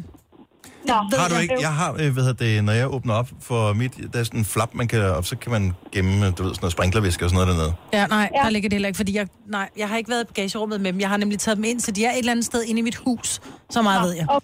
Nå, 0.86 0.94
Har 1.18 1.28
du 1.28 1.36
ikke? 1.42 1.56
Jeg 1.60 1.72
har, 1.74 1.90
øh, 1.92 1.96
hvad 2.12 2.22
hedder 2.24 2.44
det, 2.44 2.64
når 2.64 2.72
jeg 2.72 2.94
åbner 2.94 3.14
op 3.14 3.28
for 3.40 3.72
mit, 3.72 3.92
der 4.12 4.20
er 4.20 4.24
sådan 4.24 4.40
en 4.40 4.44
flap, 4.44 4.74
man 4.74 4.88
kan, 4.88 5.00
og 5.04 5.24
så 5.24 5.36
kan 5.36 5.52
man 5.52 5.72
gemme, 5.92 6.10
du 6.12 6.20
ved, 6.22 6.36
sådan 6.36 6.58
noget 6.60 6.72
sprinklervisker 6.72 7.26
og 7.26 7.30
sådan 7.30 7.46
noget 7.46 7.58
dernede. 7.58 7.74
Ja, 7.92 8.06
nej, 8.06 8.30
ja. 8.34 8.42
der 8.42 8.50
ligger 8.50 8.68
det 8.68 8.74
heller 8.76 8.88
ikke, 8.88 8.96
fordi 8.96 9.16
jeg, 9.16 9.26
nej, 9.46 9.68
jeg 9.76 9.88
har 9.88 9.96
ikke 9.96 10.10
været 10.10 10.22
i 10.22 10.26
bagagerummet 10.26 10.80
med 10.80 10.92
dem. 10.92 11.00
Jeg 11.00 11.08
har 11.08 11.16
nemlig 11.16 11.38
taget 11.38 11.56
dem 11.56 11.64
ind, 11.64 11.80
så 11.80 11.90
de 11.90 12.04
er 12.04 12.10
et 12.10 12.18
eller 12.18 12.32
andet 12.32 12.44
sted 12.44 12.62
inde 12.64 12.78
i 12.78 12.82
mit 12.82 12.96
hus. 12.96 13.40
Så 13.70 13.82
meget 13.82 14.02
ved 14.02 14.12
jeg. 14.12 14.24
Nå, 14.26 14.32
det 14.34 14.42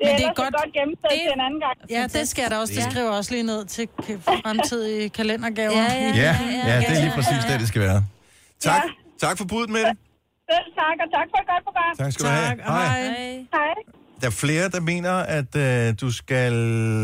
Men 0.00 0.08
er, 0.08 0.16
det 0.16 0.24
er 0.26 0.34
godt- 0.34 0.54
godt 0.54 0.74
det- 0.74 1.10
til 1.10 1.32
en 1.34 1.40
anden 1.46 1.60
gang. 1.60 1.76
Ja, 1.90 2.18
det 2.18 2.28
skal 2.28 2.42
jeg 2.42 2.50
da 2.50 2.56
også. 2.58 2.74
Det 2.74 2.80
Ja. 2.80 2.90
skriver 2.90 3.10
også 3.10 3.30
lige 3.32 3.42
ned 3.42 3.64
til 3.64 3.88
fremtidige 4.42 5.08
kalendergaver. 5.18 5.72
Ja, 5.72 5.82
ja. 5.82 6.12
Ja, 6.16 6.36
ja, 6.70 6.80
det 6.80 6.90
er 6.96 7.00
lige 7.04 7.12
præcis 7.14 7.44
det, 7.50 7.60
det 7.60 7.68
skal 7.68 7.80
være. 7.82 8.04
Tak, 8.60 8.82
Ja. 9.20 9.26
tak 9.28 9.38
for 9.38 9.44
budet 9.44 9.70
med 9.70 9.80
det. 9.80 9.96
Selv 10.50 10.68
tak, 10.80 10.96
og 11.04 11.08
tak 11.16 11.26
for 11.32 11.38
et 11.42 11.46
godt 11.52 11.64
program. 11.68 11.96
Tak 11.98 12.12
skal 12.12 12.24
du 12.26 12.30
have. 12.30 12.48
Tak, 12.48 12.58
og 12.66 12.72
hej. 12.72 13.02
Hej. 13.56 13.74
Der 14.20 14.26
er 14.26 14.30
flere, 14.30 14.68
der 14.68 14.80
mener, 14.80 15.12
at 15.12 15.56
øh, 15.56 15.94
du 16.00 16.10
skal 16.12 16.52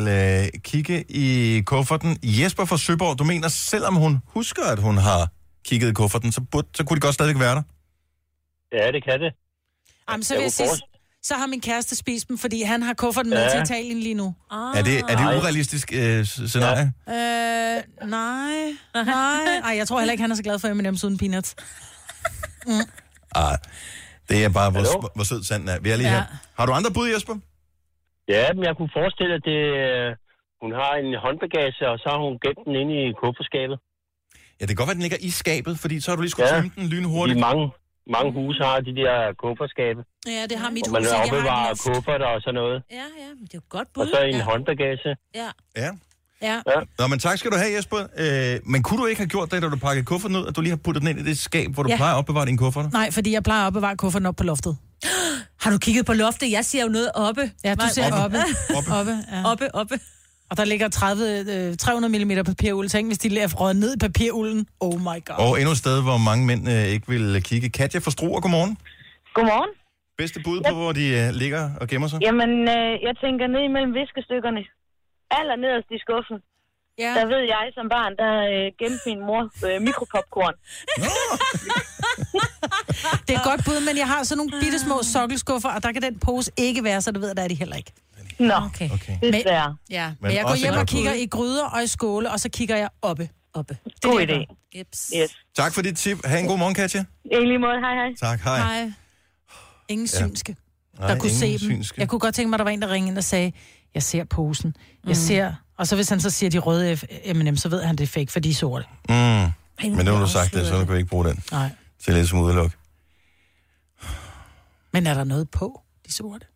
øh, 0.08 0.60
kigge 0.62 1.04
i 1.08 1.60
kufferten. 1.66 2.18
Jesper 2.22 2.64
fra 2.64 2.78
Søborg, 2.78 3.18
du 3.18 3.24
mener, 3.24 3.48
selvom 3.48 3.94
hun 3.94 4.18
husker, 4.26 4.62
at 4.64 4.78
hun 4.78 4.96
har 4.98 5.28
kigget 5.64 5.88
i 5.90 5.92
kufferten, 5.92 6.32
så, 6.32 6.40
burde, 6.40 6.68
så 6.74 6.84
kunne 6.84 6.94
det 6.94 7.02
godt 7.02 7.14
stadigvæk 7.14 7.40
være 7.40 7.54
der. 7.54 7.62
Ja, 8.72 8.92
det 8.92 9.04
kan 9.04 9.20
det. 9.20 9.32
Jamen, 10.10 10.24
så 10.24 10.34
vil 10.34 10.42
jeg 10.42 10.52
sige, 10.52 10.68
så 11.22 11.34
har 11.34 11.46
min 11.46 11.60
kæreste 11.60 11.96
spist 11.96 12.28
dem, 12.28 12.38
fordi 12.38 12.62
han 12.62 12.82
har 12.82 12.94
kufferten 12.94 13.30
med 13.30 13.42
Ja. 13.42 13.50
til 13.50 13.62
Italien 13.62 13.98
lige 14.00 14.14
nu. 14.14 14.34
Ah. 14.50 14.78
Er 14.78 14.82
det, 14.82 14.98
er 15.08 15.16
det 15.16 15.38
urealistisk 15.40 15.92
øh, 15.94 16.24
scenarie? 16.26 16.92
Øh, 17.08 17.82
nej, 18.08 18.72
nej. 18.94 19.60
Ej, 19.64 19.76
jeg 19.76 19.88
tror 19.88 19.98
heller 20.00 20.12
ikke, 20.12 20.22
han 20.22 20.30
er 20.30 20.34
så 20.36 20.42
glad 20.42 20.58
for 20.58 20.68
M&M's 20.68 21.04
uden 21.06 21.18
peanuts. 21.18 21.54
Ah, 23.34 23.58
det 24.28 24.38
er 24.44 24.48
bare, 24.58 24.70
Hallo? 24.72 25.00
hvor, 25.00 25.10
hvor 25.16 25.24
sød 25.30 25.42
sanden 25.50 25.68
er. 25.72 25.76
Vi 25.84 25.88
er 25.90 25.96
lige 25.96 26.08
Ja. 26.08 26.14
her. 26.14 26.24
Har 26.58 26.64
du 26.66 26.72
andre 26.78 26.90
bud, 26.96 27.06
Jesper? 27.14 27.34
Ja, 28.34 28.44
men 28.56 28.62
jeg 28.68 28.74
kunne 28.78 28.92
forestille, 28.98 29.32
at 29.38 29.42
det, 29.50 29.60
øh, 29.82 30.08
hun 30.62 30.70
har 30.80 30.92
en 31.02 31.10
håndbagage, 31.24 31.82
og 31.92 31.96
så 32.02 32.06
har 32.12 32.18
hun 32.26 32.34
gemt 32.44 32.62
den 32.66 32.74
inde 32.82 32.94
i 33.02 33.12
kufferskabet. 33.22 33.76
Ja, 34.58 34.62
det 34.66 34.70
kan 34.72 34.76
godt 34.80 34.88
være, 34.90 34.98
den 35.00 35.06
ligger 35.06 35.20
i 35.28 35.30
skabet, 35.42 35.74
fordi 35.82 35.94
så 36.00 36.06
har 36.10 36.16
du 36.16 36.22
lige 36.22 36.34
skulle 36.34 36.48
Ja. 36.48 36.54
tømme 36.56 36.70
den 36.76 36.86
lynhurtigt. 36.94 37.38
mange, 37.48 37.64
mange 38.16 38.30
huse 38.38 38.60
har 38.68 38.76
de 38.88 38.92
der 39.00 39.16
kufferskabe, 39.44 40.00
Ja, 40.36 40.42
det 40.50 40.56
har 40.62 40.70
mit 40.76 40.84
hvor 40.86 40.92
man 40.92 41.02
hus 41.02 41.10
har 41.12 41.22
opbevarer 41.24 41.74
kufferter 41.86 42.26
og 42.36 42.40
sådan 42.44 42.54
noget. 42.62 42.78
Ja, 42.98 43.06
ja, 43.22 43.28
men 43.38 43.44
det 43.50 43.54
er 43.54 43.60
jo 43.62 43.66
godt 43.76 43.88
Og 43.88 43.94
bud. 43.94 44.06
så 44.14 44.18
en 44.22 44.34
ja. 44.34 44.42
håndbagage. 44.50 45.10
Ja. 45.40 45.48
Ja. 45.82 45.90
Ja. 46.42 46.60
Nå, 46.98 47.06
men 47.06 47.18
tak 47.18 47.38
skal 47.38 47.50
du 47.50 47.56
have, 47.56 47.76
Jesper. 47.76 47.98
Øh, 48.18 48.60
men 48.66 48.82
kunne 48.82 49.00
du 49.02 49.06
ikke 49.06 49.20
have 49.20 49.28
gjort 49.28 49.50
det, 49.52 49.62
da 49.62 49.68
du 49.68 49.76
pakkede 49.76 50.04
kufferten 50.04 50.36
ud, 50.36 50.46
at 50.46 50.56
du 50.56 50.60
lige 50.60 50.70
har 50.70 50.76
puttet 50.76 51.00
den 51.02 51.08
ind 51.10 51.18
i 51.20 51.22
det 51.30 51.38
skab, 51.38 51.70
hvor 51.70 51.82
du 51.82 51.88
Ja. 51.88 51.96
plejer 51.96 52.12
at 52.14 52.18
opbevare 52.18 52.46
dine 52.46 52.58
kufferter? 52.58 52.90
Nej, 52.90 53.10
fordi 53.10 53.32
jeg 53.32 53.42
plejer 53.42 53.62
at 53.62 53.66
opbevare 53.66 53.96
kufferten 53.96 54.26
op 54.26 54.36
på 54.36 54.44
loftet. 54.44 54.76
Har 55.60 55.70
du 55.70 55.78
kigget 55.78 56.06
på 56.06 56.12
loftet? 56.12 56.50
Jeg 56.50 56.64
ser 56.64 56.82
jo 56.82 56.88
noget 56.88 57.10
oppe. 57.14 57.50
Ja, 57.64 57.74
du 57.74 57.84
ser 57.94 58.04
oppe. 58.24 58.38
Oppe. 58.76 58.90
oppe, 58.98 59.12
ja. 59.32 59.50
Oppe, 59.50 59.74
oppe. 59.74 59.98
Og 60.50 60.56
der 60.56 60.64
ligger 60.64 60.88
30, 60.88 61.24
øh, 61.70 61.76
300 61.76 62.24
mm 62.24 62.44
papiruld. 62.44 62.88
Tænk, 62.88 63.08
hvis 63.08 63.18
de 63.18 63.40
er 63.40 63.48
røget 63.54 63.76
ned 63.76 63.94
i 63.96 63.98
papirulden. 63.98 64.66
Oh 64.80 65.00
my 65.00 65.18
god. 65.28 65.36
Og 65.38 65.58
endnu 65.60 65.70
et 65.72 65.78
sted, 65.78 66.02
hvor 66.02 66.18
mange 66.18 66.46
mænd 66.46 66.68
øh, 66.68 66.84
ikke 66.94 67.08
vil 67.08 67.42
kigge. 67.42 67.68
Katja 67.70 67.98
fra 68.00 68.10
Struer, 68.10 68.40
godmorgen. 68.40 68.76
Godmorgen. 69.34 69.70
Bedste 70.18 70.40
bud 70.44 70.58
på, 70.68 70.74
hvor 70.74 70.92
de 70.92 71.04
øh, 71.20 71.28
ligger 71.42 71.70
og 71.80 71.88
gemmer 71.88 72.08
sig? 72.08 72.18
Jamen, 72.22 72.50
øh, 72.76 72.92
jeg 73.06 73.14
tænker 73.24 73.44
ned 73.54 73.62
imellem 73.70 73.92
viskestykkerne. 74.00 74.62
Aller 75.38 75.56
nederst 75.64 75.88
i 75.96 75.98
skuffen. 76.04 76.38
Ja. 77.04 77.12
Der 77.18 77.24
ved 77.32 77.42
jeg 77.54 77.64
som 77.78 77.86
barn, 77.96 78.12
der 78.22 78.32
øh, 78.52 78.66
gemte 78.80 79.02
min 79.10 79.20
mor 79.28 79.42
øh, 79.68 79.76
mikropopcorn. 79.86 80.54
Det 83.26 83.34
er 83.34 83.38
et 83.38 83.44
godt 83.44 83.64
bud, 83.64 83.80
men 83.86 83.96
jeg 83.98 84.06
har 84.08 84.22
sådan 84.22 84.36
nogle 84.36 84.52
bitte 84.60 84.78
små 84.78 85.02
sokkelskuffer, 85.02 85.68
og 85.68 85.82
der 85.82 85.92
kan 85.92 86.02
den 86.02 86.18
pose 86.18 86.50
ikke 86.56 86.84
være, 86.84 87.00
så 87.02 87.10
det 87.12 87.20
ved 87.20 87.28
jeg, 87.28 87.36
der 87.36 87.42
er 87.42 87.48
de 87.48 87.54
heller 87.54 87.76
ikke. 87.76 87.92
Nå, 88.38 88.54
Okay. 88.54 88.90
Okay. 88.90 89.16
desværre. 89.22 89.76
Ja, 89.90 90.06
men, 90.06 90.16
Men 90.20 90.28
men 90.28 90.36
jeg 90.36 90.44
går 90.44 90.54
hjem 90.54 90.74
og 90.74 90.86
kigger 90.86 91.12
i 91.12 91.26
gryder 91.26 91.64
og 91.66 91.82
i 91.82 91.86
skåle, 91.86 92.30
og 92.30 92.40
så 92.40 92.48
kigger 92.48 92.76
jeg 92.76 92.88
oppe. 93.02 93.28
Oppe. 93.54 93.76
Det 93.84 93.92
er 94.04 94.08
God 94.08 94.20
idé. 94.26 94.68
Jeps. 94.78 95.12
Yes. 95.16 95.30
Tak 95.56 95.74
for 95.74 95.82
dit 95.82 95.96
tip. 95.96 96.26
Ha' 96.26 96.38
en 96.38 96.46
god 96.46 96.58
morgen, 96.58 96.74
Katja. 96.74 97.04
I 97.24 97.34
lige 97.34 97.58
måde, 97.58 97.80
hej 97.80 97.94
hej. 97.94 98.14
Tak, 98.20 98.40
hej. 98.40 98.58
Hej. 98.58 98.92
Ingen 99.88 100.06
synske. 100.08 100.56
der 100.96 101.06
Nej, 101.08 101.18
kunne 101.18 101.30
se 101.30 101.46
ingen 101.46 101.60
dem. 101.60 101.68
synske. 101.70 102.00
Jeg 102.00 102.08
kunne 102.08 102.18
godt 102.18 102.34
tænke 102.34 102.50
mig, 102.50 102.56
at 102.56 102.58
der 102.58 102.64
var 102.64 102.70
en, 102.70 102.82
der 102.82 102.90
ringede 102.90 103.10
ind 103.10 103.18
og 103.18 103.24
sagde, 103.24 103.52
jeg 103.94 104.02
ser 104.02 104.24
posen. 104.24 104.74
Jeg 105.04 105.08
Mm. 105.08 105.14
ser... 105.14 105.52
Og 105.78 105.86
så 105.86 105.94
hvis 105.94 106.08
han 106.08 106.20
så 106.20 106.30
siger 106.30 106.50
de 106.50 106.58
røde 106.58 106.98
M&M, 107.34 107.56
så 107.56 107.68
ved 107.68 107.82
han, 107.82 107.96
det 107.96 108.04
er 108.04 108.08
fake, 108.08 108.32
for 108.32 108.40
de 108.40 108.50
er 108.50 108.54
sorte. 108.54 108.84
Mm. 109.08 109.14
Men 109.14 110.04
nu 110.04 110.12
har 110.12 110.20
du 110.20 110.30
sagt 110.30 110.54
det, 110.54 110.66
så 110.66 110.78
kan 110.84 110.92
vi 110.92 110.96
ikke 110.98 111.08
bruge 111.08 111.24
den. 111.24 111.42
Nej. 111.52 111.70
Til 112.04 112.14
lidt 112.14 112.28
som 112.28 112.38
udeluk. 112.38 112.70
Men 114.92 115.06
er 115.06 115.14
der 115.14 115.24
noget 115.24 115.50
på, 115.50 115.80
de 116.06 116.12
sorte? 116.12 116.46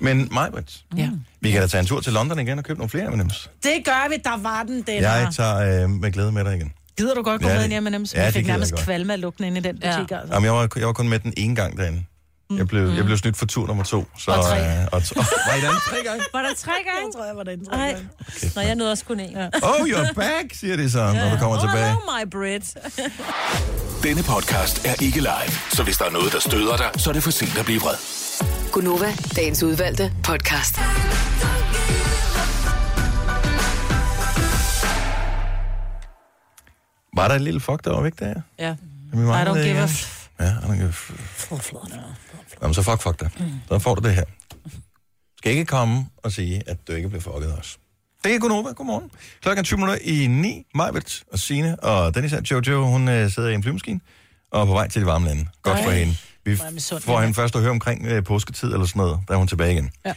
Men 0.00 0.28
Majbrit, 0.32 0.84
Ja. 0.96 1.10
vi 1.40 1.50
kan 1.50 1.60
da 1.60 1.66
tage 1.66 1.80
en 1.80 1.86
tur 1.86 2.00
til 2.00 2.12
London 2.12 2.38
igen 2.38 2.58
og 2.58 2.64
købe 2.64 2.78
nogle 2.78 2.90
flere 2.90 3.10
M&M's. 3.16 3.48
Det 3.62 3.72
gør 3.84 4.08
vi, 4.08 4.16
der 4.24 4.36
var 4.36 4.62
den, 4.62 4.82
den 4.82 5.02
Jeg 5.02 5.28
tager 5.36 5.82
øh, 5.84 5.90
med 5.90 6.12
glæde 6.12 6.32
med 6.32 6.44
dig 6.44 6.56
igen. 6.56 6.72
Gider 6.98 7.14
du 7.14 7.22
godt 7.22 7.42
gå 7.42 7.48
Ja, 7.48 7.54
med 7.54 7.64
det- 7.68 7.96
i 7.96 8.02
M&M's? 8.02 8.12
ja, 8.14 8.26
vi 8.26 8.32
fik 8.32 8.46
jeg 8.46 8.52
nærmest 8.52 8.74
kvalme 8.76 9.12
af 9.12 9.20
lugten 9.20 9.44
inde 9.44 9.58
i 9.58 9.62
den 9.62 9.74
butik, 9.74 9.86
ja. 9.88 10.18
altså. 10.18 10.34
Jamen, 10.34 10.44
jeg, 10.44 10.52
var, 10.52 10.68
jeg 10.76 10.86
var 10.86 10.92
kun 10.92 11.08
med 11.08 11.18
den 11.18 11.34
ene 11.36 11.54
gang 11.56 11.76
derinde. 11.76 12.04
Jeg 12.50 12.68
blev, 12.68 12.88
jeg 12.88 13.04
blev 13.04 13.16
snydt 13.16 13.36
for 13.36 13.46
tur 13.46 13.66
nummer 13.66 13.84
to. 13.84 14.06
Så, 14.18 14.30
Og 14.30 14.44
tre. 14.44 14.80
Øh, 14.80 14.86
og 14.92 15.04
to, 15.04 15.14
var 15.48 15.54
I 15.54 15.60
derinde 15.60 15.80
tre 15.90 15.96
gange? 16.04 16.24
Var 16.32 16.42
der 16.42 16.54
tre 16.54 16.72
gange? 16.72 17.00
Jeg 17.06 17.10
tror, 17.14 17.24
jeg 17.24 17.36
var 17.36 17.42
derinde 17.42 17.64
tre 17.64 17.76
Nej. 17.76 17.92
gange. 17.92 18.08
Nå, 18.56 18.60
jeg 18.62 18.74
nåede 18.74 18.92
også 18.92 19.04
kun 19.04 19.20
en. 19.20 19.30
Ja. 19.30 19.46
Oh, 19.62 19.80
you're 19.86 20.12
back, 20.12 20.54
siger 20.54 20.76
de 20.76 20.90
så, 20.90 20.98
når 20.98 21.30
du 21.30 21.36
kommer 21.36 21.56
oh, 21.56 21.62
tilbage. 21.62 21.90
Oh, 21.90 22.26
my 22.26 22.30
Brit. 22.30 22.76
Denne 24.04 24.22
podcast 24.22 24.86
er 24.86 25.02
ikke 25.02 25.18
live, 25.20 25.52
så 25.70 25.82
hvis 25.82 25.98
der 25.98 26.04
er 26.04 26.10
noget, 26.10 26.32
der 26.32 26.40
støder 26.40 26.76
dig, 26.76 26.90
så 26.96 27.10
er 27.10 27.14
det 27.14 27.22
for 27.22 27.30
sent 27.30 27.58
at 27.58 27.64
blive 27.64 27.80
vred. 27.80 27.96
Gunova, 28.72 29.12
dagens 29.36 29.62
udvalgte 29.62 30.12
podcast. 30.24 30.78
Var 37.16 37.28
der 37.28 37.34
et 37.34 37.40
lille 37.40 37.60
fuck, 37.60 37.84
der 37.84 37.90
var 37.94 38.02
væk 38.02 38.18
der? 38.18 38.34
Ja. 38.58 38.74
Vi 39.12 39.22
I 39.22 39.24
don't 39.24 39.58
det 39.58 39.64
give 39.64 39.78
a 39.78 39.86
Ja, 40.42 40.74
give 40.74 40.84
a 40.84 40.90
f- 40.90 41.12
Jamen, 42.62 42.74
så 42.74 42.82
fuck, 42.82 43.02
fuck 43.02 43.20
dig. 43.20 43.30
Så 43.68 43.78
får 43.78 43.94
du 43.94 44.08
det 44.08 44.14
her. 44.14 44.24
Skal 45.38 45.52
ikke 45.52 45.64
komme 45.64 46.06
og 46.16 46.32
sige, 46.32 46.62
at 46.66 46.76
du 46.88 46.92
ikke 46.92 47.08
bliver 47.08 47.22
fucket 47.22 47.52
også. 47.52 47.76
Det 48.24 48.34
er 48.34 48.38
Gunova. 48.38 48.72
Godmorgen. 48.72 49.10
Klokken 49.42 49.58
er 49.58 49.62
20 49.64 49.76
minutter 49.78 49.98
i 50.04 50.26
9. 50.26 50.66
Majbet 50.74 51.22
og 51.32 51.38
Signe 51.38 51.80
og 51.80 52.14
Dennis 52.14 52.32
og 52.32 52.50
Jojo, 52.50 52.84
hun 52.86 53.08
øh, 53.08 53.30
sidder 53.30 53.48
i 53.48 53.54
en 53.54 53.62
flyvemaskine 53.62 54.00
og 54.52 54.62
er 54.62 54.66
på 54.66 54.72
vej 54.72 54.88
til 54.88 55.00
de 55.02 55.06
varme 55.06 55.26
lande. 55.26 55.46
Godt 55.62 55.78
for 55.84 55.90
Ej. 55.90 55.98
hende. 55.98 56.16
Vi 56.44 56.56
får 57.00 57.20
hende 57.20 57.34
først 57.34 57.54
at 57.54 57.60
høre 57.60 57.70
omkring 57.70 58.06
øh, 58.06 58.24
påsketid 58.24 58.72
eller 58.72 58.86
sådan 58.86 59.00
noget, 59.00 59.20
da 59.28 59.32
er 59.32 59.36
hun 59.38 59.48
tilbage 59.48 59.72
igen. 59.72 59.90
Ja. 60.06 60.14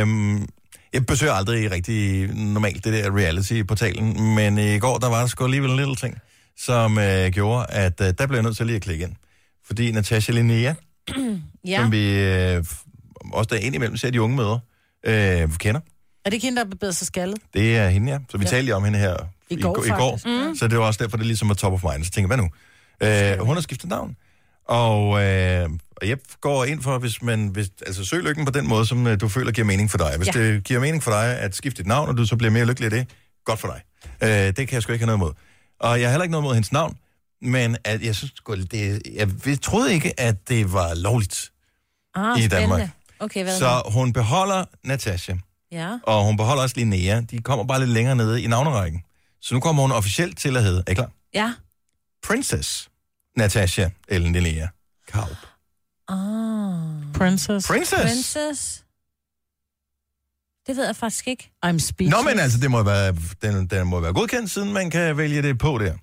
Øhm, 0.00 0.46
jeg 0.92 1.06
besøger 1.06 1.32
aldrig 1.32 1.70
rigtig 1.70 2.28
normalt 2.34 2.84
det 2.84 2.92
der 2.92 3.16
reality-portalen, 3.16 4.34
men 4.34 4.58
i 4.58 4.78
går, 4.78 4.98
der 4.98 5.08
var 5.08 5.20
der 5.20 5.26
sgu 5.26 5.44
alligevel 5.44 5.70
en 5.70 5.76
lille 5.76 5.96
ting, 5.96 6.18
som 6.58 6.98
øh, 6.98 7.30
gjorde, 7.30 7.66
at 7.68 8.00
øh, 8.00 8.14
der 8.18 8.26
blev 8.26 8.36
jeg 8.36 8.42
nødt 8.42 8.56
til 8.56 8.66
lige 8.66 8.76
at 8.76 8.82
klikke 8.82 9.04
ind. 9.04 9.14
Fordi 9.66 9.92
Natasha 9.92 10.32
Linnea, 10.32 10.74
ja. 11.66 11.82
som 11.82 11.92
vi 11.92 12.20
øh, 12.20 12.64
også 13.32 13.48
der 13.50 13.56
indimellem 13.56 13.96
ser 13.96 14.10
de 14.10 14.22
unge 14.22 14.36
møder, 14.36 14.58
øh, 15.06 15.56
kender. 15.58 15.80
Er 16.24 16.30
det 16.30 16.34
ikke 16.34 16.46
hende, 16.46 16.56
der 16.56 16.64
har 16.64 16.70
bevæget 16.70 16.96
sig 16.96 17.06
skaldet? 17.06 17.38
Det 17.54 17.76
er 17.76 17.88
hende, 17.88 18.12
ja. 18.12 18.18
Så 18.30 18.38
vi 18.38 18.44
ja. 18.44 18.50
Talte 18.50 18.72
om 18.72 18.84
hende 18.84 18.98
her 18.98 19.16
I 19.50 19.60
går, 19.60 19.84
i 19.84 19.88
går. 19.88 20.48
Mm. 20.48 20.56
Så 20.56 20.68
det 20.68 20.78
var 20.78 20.84
også 20.84 21.04
derfor, 21.04 21.16
det 21.16 21.26
ligesom 21.26 21.48
var 21.48 21.54
top 21.54 21.72
of 21.72 21.82
mind. 21.92 22.04
Så 22.04 22.10
tænker 22.10 22.36
jeg, 22.36 22.36
hvad 22.36 22.44
nu? 22.44 23.38
Øh, 23.40 23.46
hun 23.46 23.56
har 23.56 23.60
skiftet 23.60 23.90
navn. 23.90 24.16
Og, 24.68 25.24
øh, 25.24 25.68
og 25.96 26.08
jeg 26.08 26.18
går 26.40 26.64
ind 26.64 26.82
for, 26.82 26.98
hvis 26.98 27.22
man... 27.22 27.48
Hvis, 27.48 27.70
altså, 27.86 28.04
søg 28.04 28.22
lykken 28.22 28.44
på 28.44 28.50
den 28.50 28.68
måde, 28.68 28.86
som 28.86 29.06
øh, 29.06 29.20
du 29.20 29.28
føler 29.28 29.52
giver 29.52 29.66
mening 29.66 29.90
for 29.90 29.98
dig. 29.98 30.14
Hvis 30.16 30.36
ja. 30.36 30.40
det 30.40 30.64
giver 30.64 30.80
mening 30.80 31.02
for 31.02 31.10
dig 31.10 31.38
at 31.38 31.54
skifte 31.56 31.82
dit 31.82 31.86
navn, 31.86 32.08
og 32.08 32.16
du 32.16 32.26
så 32.26 32.36
bliver 32.36 32.50
mere 32.50 32.64
lykkelig 32.64 32.84
af 32.84 32.90
det, 32.90 33.08
godt 33.44 33.60
for 33.60 33.68
dig. 33.68 33.82
Øh, 34.22 34.28
det 34.28 34.56
kan 34.56 34.72
jeg 34.72 34.82
sgu 34.82 34.92
ikke 34.92 35.04
have 35.04 35.16
noget 35.16 35.18
imod. 35.18 35.32
Og 35.80 36.00
jeg 36.00 36.08
har 36.08 36.12
heller 36.12 36.22
ikke 36.22 36.32
noget 36.32 36.42
imod 36.42 36.54
hendes 36.54 36.72
navn, 36.72 36.96
men 37.42 37.76
at 37.84 38.02
jeg 38.02 38.16
synes 38.16 38.32
det, 38.70 39.02
jeg, 39.14 39.46
jeg 39.46 39.60
troede 39.62 39.92
ikke, 39.94 40.20
at 40.20 40.48
det 40.48 40.72
var 40.72 40.94
lovligt 40.94 41.50
Ah, 42.14 42.38
i 42.40 42.46
Danmark. 42.48 42.78
spændende. 42.78 42.90
Okay, 43.20 43.42
hvad 43.42 43.58
Så 43.58 43.82
hun 43.92 44.12
beholder 44.12 44.64
Natasha, 44.84 45.34
Ja. 45.72 45.98
og 46.02 46.24
hun 46.24 46.36
beholder 46.36 46.62
også 46.62 46.76
Linnea. 46.76 47.20
De 47.20 47.38
kommer 47.42 47.64
bare 47.64 47.78
lidt 47.80 47.90
længere 47.90 48.16
nede 48.16 48.42
i 48.42 48.46
navnerækken. 48.46 49.02
Så 49.40 49.54
nu 49.54 49.60
kommer 49.60 49.82
hun 49.82 49.92
officielt 49.92 50.38
til 50.38 50.56
at 50.56 50.62
hedde, 50.62 50.82
er 50.86 50.90
I 50.90 50.94
klar? 50.94 51.10
Ja. 51.34 51.52
Princess 52.26 52.88
Natasha 53.36 53.88
Ellen 54.08 54.32
Linnea 54.32 54.66
Kaup. 55.12 55.28
Ah. 56.08 57.12
Princess. 57.14 57.66
Princess? 57.66 58.02
Princess. 58.02 58.84
Det 60.66 60.76
ved 60.76 60.86
jeg 60.86 60.96
faktisk 60.96 61.28
ikke. 61.28 61.50
I'm 61.66 61.78
speechless. 61.78 62.16
Nå, 62.24 62.30
men 62.30 62.38
altså, 62.38 62.58
det 62.58 62.70
må 62.70 62.82
være, 62.82 63.16
den, 63.42 63.66
den 63.66 63.86
må 63.86 64.00
være 64.00 64.12
godkendt, 64.12 64.50
siden 64.50 64.72
man 64.72 64.90
kan 64.90 65.16
vælge 65.16 65.42
det 65.42 65.58
på 65.58 65.78
der. 65.78 65.94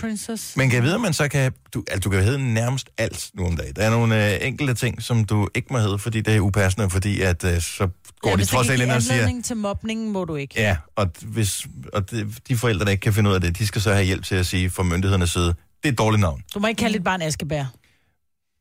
Princess. 0.00 0.56
Men 0.56 0.70
kan 0.70 0.76
jeg 0.76 0.82
vide, 0.82 0.94
at 0.94 1.00
man 1.00 1.12
så 1.12 1.28
kan... 1.28 1.52
Du, 1.74 1.84
altså, 1.90 2.00
du 2.00 2.10
kan 2.10 2.24
hedde 2.24 2.54
nærmest 2.54 2.90
alt 2.98 3.30
nu 3.34 3.46
om 3.46 3.56
dagen. 3.56 3.74
Der 3.76 3.82
er 3.82 3.90
nogle 3.90 4.34
øh, 4.34 4.46
enkelte 4.46 4.74
ting, 4.74 5.02
som 5.02 5.24
du 5.24 5.48
ikke 5.54 5.68
må 5.70 5.78
hedde, 5.78 5.98
fordi 5.98 6.20
det 6.20 6.36
er 6.36 6.40
upassende, 6.40 6.90
fordi 6.90 7.20
at 7.20 7.44
øh, 7.44 7.60
så 7.60 7.88
går 8.20 8.30
ja, 8.30 8.36
de 8.36 8.44
trods 8.44 8.68
alt 8.68 8.78
kan 8.78 8.88
ind 8.88 8.96
og 8.96 9.02
siger... 9.02 9.42
til 9.44 9.56
mobningen, 9.56 10.12
må 10.12 10.24
du 10.24 10.34
ikke. 10.36 10.54
Ja, 10.60 10.76
og, 10.96 11.10
hvis, 11.22 11.66
og 11.92 12.10
de, 12.10 12.32
de 12.48 12.56
forældre, 12.56 12.84
der 12.84 12.90
ikke 12.90 13.00
kan 13.00 13.12
finde 13.12 13.30
ud 13.30 13.34
af 13.34 13.40
det, 13.40 13.58
de 13.58 13.66
skal 13.66 13.82
så 13.82 13.92
have 13.92 14.04
hjælp 14.04 14.24
til 14.24 14.34
at 14.34 14.46
sige 14.46 14.70
fra 14.70 14.82
myndighedernes 14.82 15.30
side, 15.30 15.46
det 15.46 15.54
er 15.84 15.88
et 15.88 15.98
dårligt 15.98 16.20
navn. 16.20 16.42
Du 16.54 16.58
må 16.58 16.66
ikke 16.66 16.78
kalde 16.78 16.94
dit 16.94 17.04
barn 17.04 17.22
Askebær. 17.22 17.64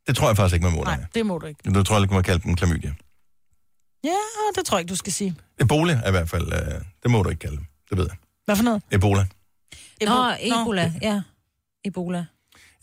Det 0.07 0.15
tror 0.15 0.27
jeg 0.27 0.37
faktisk 0.37 0.53
ikke, 0.53 0.63
man 0.63 0.75
må. 0.75 0.83
Nej, 0.83 0.95
Nej. 0.97 1.05
det 1.15 1.25
må 1.25 1.37
du 1.37 1.45
ikke. 1.45 1.71
Du 1.71 1.83
tror 1.83 1.95
jeg 1.95 2.03
ikke, 2.03 2.13
man 2.13 2.17
må 2.17 2.21
kalde 2.21 2.43
dem 2.43 2.55
klamydia. 2.55 2.93
Ja, 4.03 4.09
det 4.55 4.65
tror 4.65 4.77
jeg 4.77 4.81
ikke, 4.81 4.89
du 4.91 4.95
skal 4.95 5.13
sige. 5.13 5.35
Ebola 5.59 6.01
er 6.03 6.07
i 6.07 6.11
hvert 6.11 6.29
fald, 6.29 6.53
øh, 6.53 6.81
det 7.03 7.11
må 7.11 7.23
du 7.23 7.29
ikke 7.29 7.39
kalde 7.39 7.57
dem. 7.57 7.65
Det 7.89 7.97
ved 7.97 8.05
jeg. 8.09 8.17
Hvad 8.45 8.55
for 8.55 8.63
noget? 8.63 8.81
Ebola. 8.91 9.25
Nå, 10.05 10.35
Ebola. 10.39 10.93
Ja. 11.01 11.21
Ebola. 11.85 12.25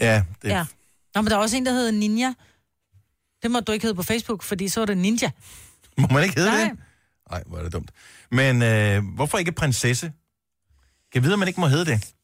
Ja, 0.01 0.23
det, 0.43 0.49
Ja. 0.49 0.65
Nå, 1.15 1.23
men 1.23 1.31
der 1.31 1.37
er 1.37 1.41
også 1.41 1.57
en, 1.57 1.67
der 1.67 1.73
hedder 1.73 1.91
Ninja. 1.91 2.35
Det 3.43 3.51
må 3.51 3.61
du 3.61 3.73
ikke 3.73 3.83
hedde 3.83 3.95
på 3.97 4.03
Facebook, 4.03 4.43
fordi 4.43 4.69
så 4.69 4.81
er 4.81 4.87
det 4.87 4.99
Ninja. 4.99 5.31
må 5.99 6.07
man 6.11 6.23
ikke 6.25 6.35
hedde 6.37 6.51
Nej. 6.51 6.65
det? 6.65 6.79
Nej, 7.31 7.43
hvor 7.47 7.59
er 7.59 7.63
det 7.63 7.73
dumt. 7.73 7.91
Men 8.31 8.63
øh, 8.63 9.05
hvorfor 9.15 9.39
ikke 9.39 9.53
prinsesse? 9.53 10.07
Kan 11.13 11.15
jeg 11.15 11.23
vide, 11.23 11.33
at 11.33 11.39
man 11.39 11.49
ikke 11.49 11.61
må 11.61 11.67
hedde 11.67 11.85
det? 11.85 12.15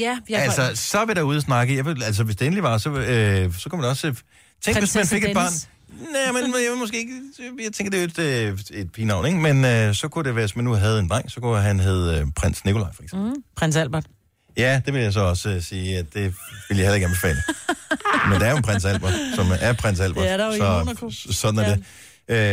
Ja, 0.00 0.18
jeg 0.28 0.42
Altså, 0.42 0.76
så 0.76 1.04
vil 1.04 1.16
der 1.16 1.22
ude 1.22 1.40
snakke. 1.40 1.76
Jeg 1.76 1.86
vil, 1.86 2.02
altså, 2.02 2.24
hvis 2.24 2.36
det 2.36 2.46
endelig 2.46 2.62
var, 2.62 2.78
så, 2.78 2.90
øh, 2.90 3.54
så 3.54 3.70
kan 3.70 3.78
man 3.78 3.88
også... 3.88 4.02
Tænk, 4.06 4.14
hvis 4.62 4.66
man 4.66 4.74
Prinsesse 4.74 5.14
fik 5.14 5.24
et 5.24 5.34
barn... 5.34 5.52
Nej, 6.00 6.32
men 6.32 6.42
jeg 6.54 6.76
måske 6.78 6.98
ikke... 6.98 7.20
Jeg 7.64 7.72
tænker, 7.72 7.90
det 7.90 7.98
er 7.98 8.02
jo 8.48 8.52
et, 8.52 8.58
øh, 8.72 8.80
et 8.80 8.92
pigenavn, 8.92 9.26
ikke? 9.26 9.38
Men 9.38 9.64
øh, 9.64 9.94
så 9.94 10.08
kunne 10.08 10.24
det 10.24 10.34
være, 10.34 10.42
hvis 10.46 10.56
man 10.56 10.64
nu 10.64 10.72
havde 10.72 10.98
en 11.00 11.08
dreng, 11.08 11.30
så 11.30 11.40
kunne 11.40 11.60
han 11.60 11.80
hedde 11.80 12.18
øh, 12.20 12.26
prins 12.36 12.64
Nikolaj, 12.64 12.92
for 12.94 13.02
eksempel. 13.02 13.28
Mm. 13.28 13.34
Prins 13.56 13.76
Albert. 13.76 14.06
Ja, 14.56 14.80
det 14.86 14.94
vil 14.94 15.02
jeg 15.02 15.12
så 15.12 15.20
også 15.20 15.48
øh, 15.50 15.62
sige, 15.62 15.98
at 15.98 16.14
det 16.14 16.34
vil 16.68 16.76
jeg 16.78 16.86
heller 16.86 16.94
ikke 16.94 17.06
anbefale. 17.06 17.38
men 18.30 18.40
der 18.40 18.46
er 18.46 18.50
jo 18.50 18.56
en 18.56 18.62
prins 18.62 18.84
Albert, 18.84 19.12
som 19.34 19.46
er 19.60 19.72
prins 19.72 20.00
Albert. 20.00 20.26
Er 20.26 20.36
der 20.36 20.46
jo 20.46 20.52
i 20.52 20.56
så, 20.58 20.82
Monaco. 20.84 21.10
s- 21.10 21.36
Sådan 21.36 21.58
er 21.60 21.74
det. 21.74 21.84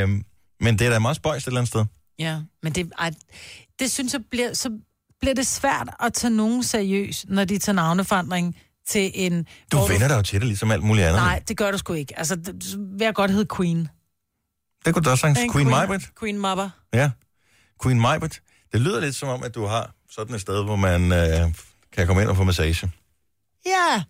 Øhm, 0.02 0.24
men 0.62 0.80
det 0.80 0.88
er 0.88 0.92
da 0.92 1.00
meget 1.00 1.16
spøjst 1.18 1.44
et 1.44 1.48
eller 1.48 1.60
andet 1.60 1.70
sted. 1.70 1.86
Ja, 2.20 2.38
men 2.64 2.74
det, 2.74 2.92
ej, 3.00 3.12
det 3.80 3.92
synes 3.92 4.14
jeg 4.14 4.22
bliver, 4.32 4.54
så 4.54 4.70
bliver 5.22 5.34
det 5.36 5.48
svært 5.48 5.90
at 6.04 6.14
tage 6.14 6.32
nogen 6.32 6.64
seriøst, 6.64 7.26
når 7.30 7.46
de 7.46 7.58
tager 7.58 7.74
navneforandring 7.76 8.56
til 8.90 9.12
en... 9.14 9.46
Du 9.72 9.78
vender 9.88 10.08
dig 10.08 10.18
jo 10.18 10.22
til 10.22 10.40
det, 10.40 10.48
ligesom 10.48 10.72
alt 10.72 10.84
muligt 10.84 11.08
andet. 11.08 11.22
Nej, 11.22 11.42
det 11.48 11.58
gør 11.58 11.72
du 11.72 11.78
sgu 11.78 11.94
ikke. 11.94 12.20
Altså, 12.20 12.36
det, 12.36 12.76
vil 12.78 13.06
jeg 13.06 13.14
godt 13.14 13.32
hedde 13.32 13.56
Queen. 13.58 13.90
Det 14.86 14.94
kunne 14.94 15.04
du 15.04 15.10
også 15.10 15.22
sagtens. 15.22 15.40
En 15.40 15.52
Queen 15.52 15.70
Majbrit. 15.70 16.02
Queen 16.20 16.38
Mother. 16.38 16.70
Ja. 16.94 17.12
Queen 17.84 18.02
Majbrit. 18.02 18.42
Det 18.74 18.82
lyder 18.82 19.00
lidt 19.00 19.16
som 19.16 19.30
om, 19.30 19.44
at 19.44 19.56
du 19.56 19.66
har 19.66 19.92
sådan 20.12 20.36
et 20.36 20.42
sted, 20.42 20.64
hvor 20.64 20.76
man 20.76 21.12
øh, 21.12 21.54
kan 21.96 22.08
komme 22.08 22.22
ind 22.22 22.30
og 22.30 22.36
få 22.38 22.44
massage. 22.44 22.92
Ja, 23.66 24.04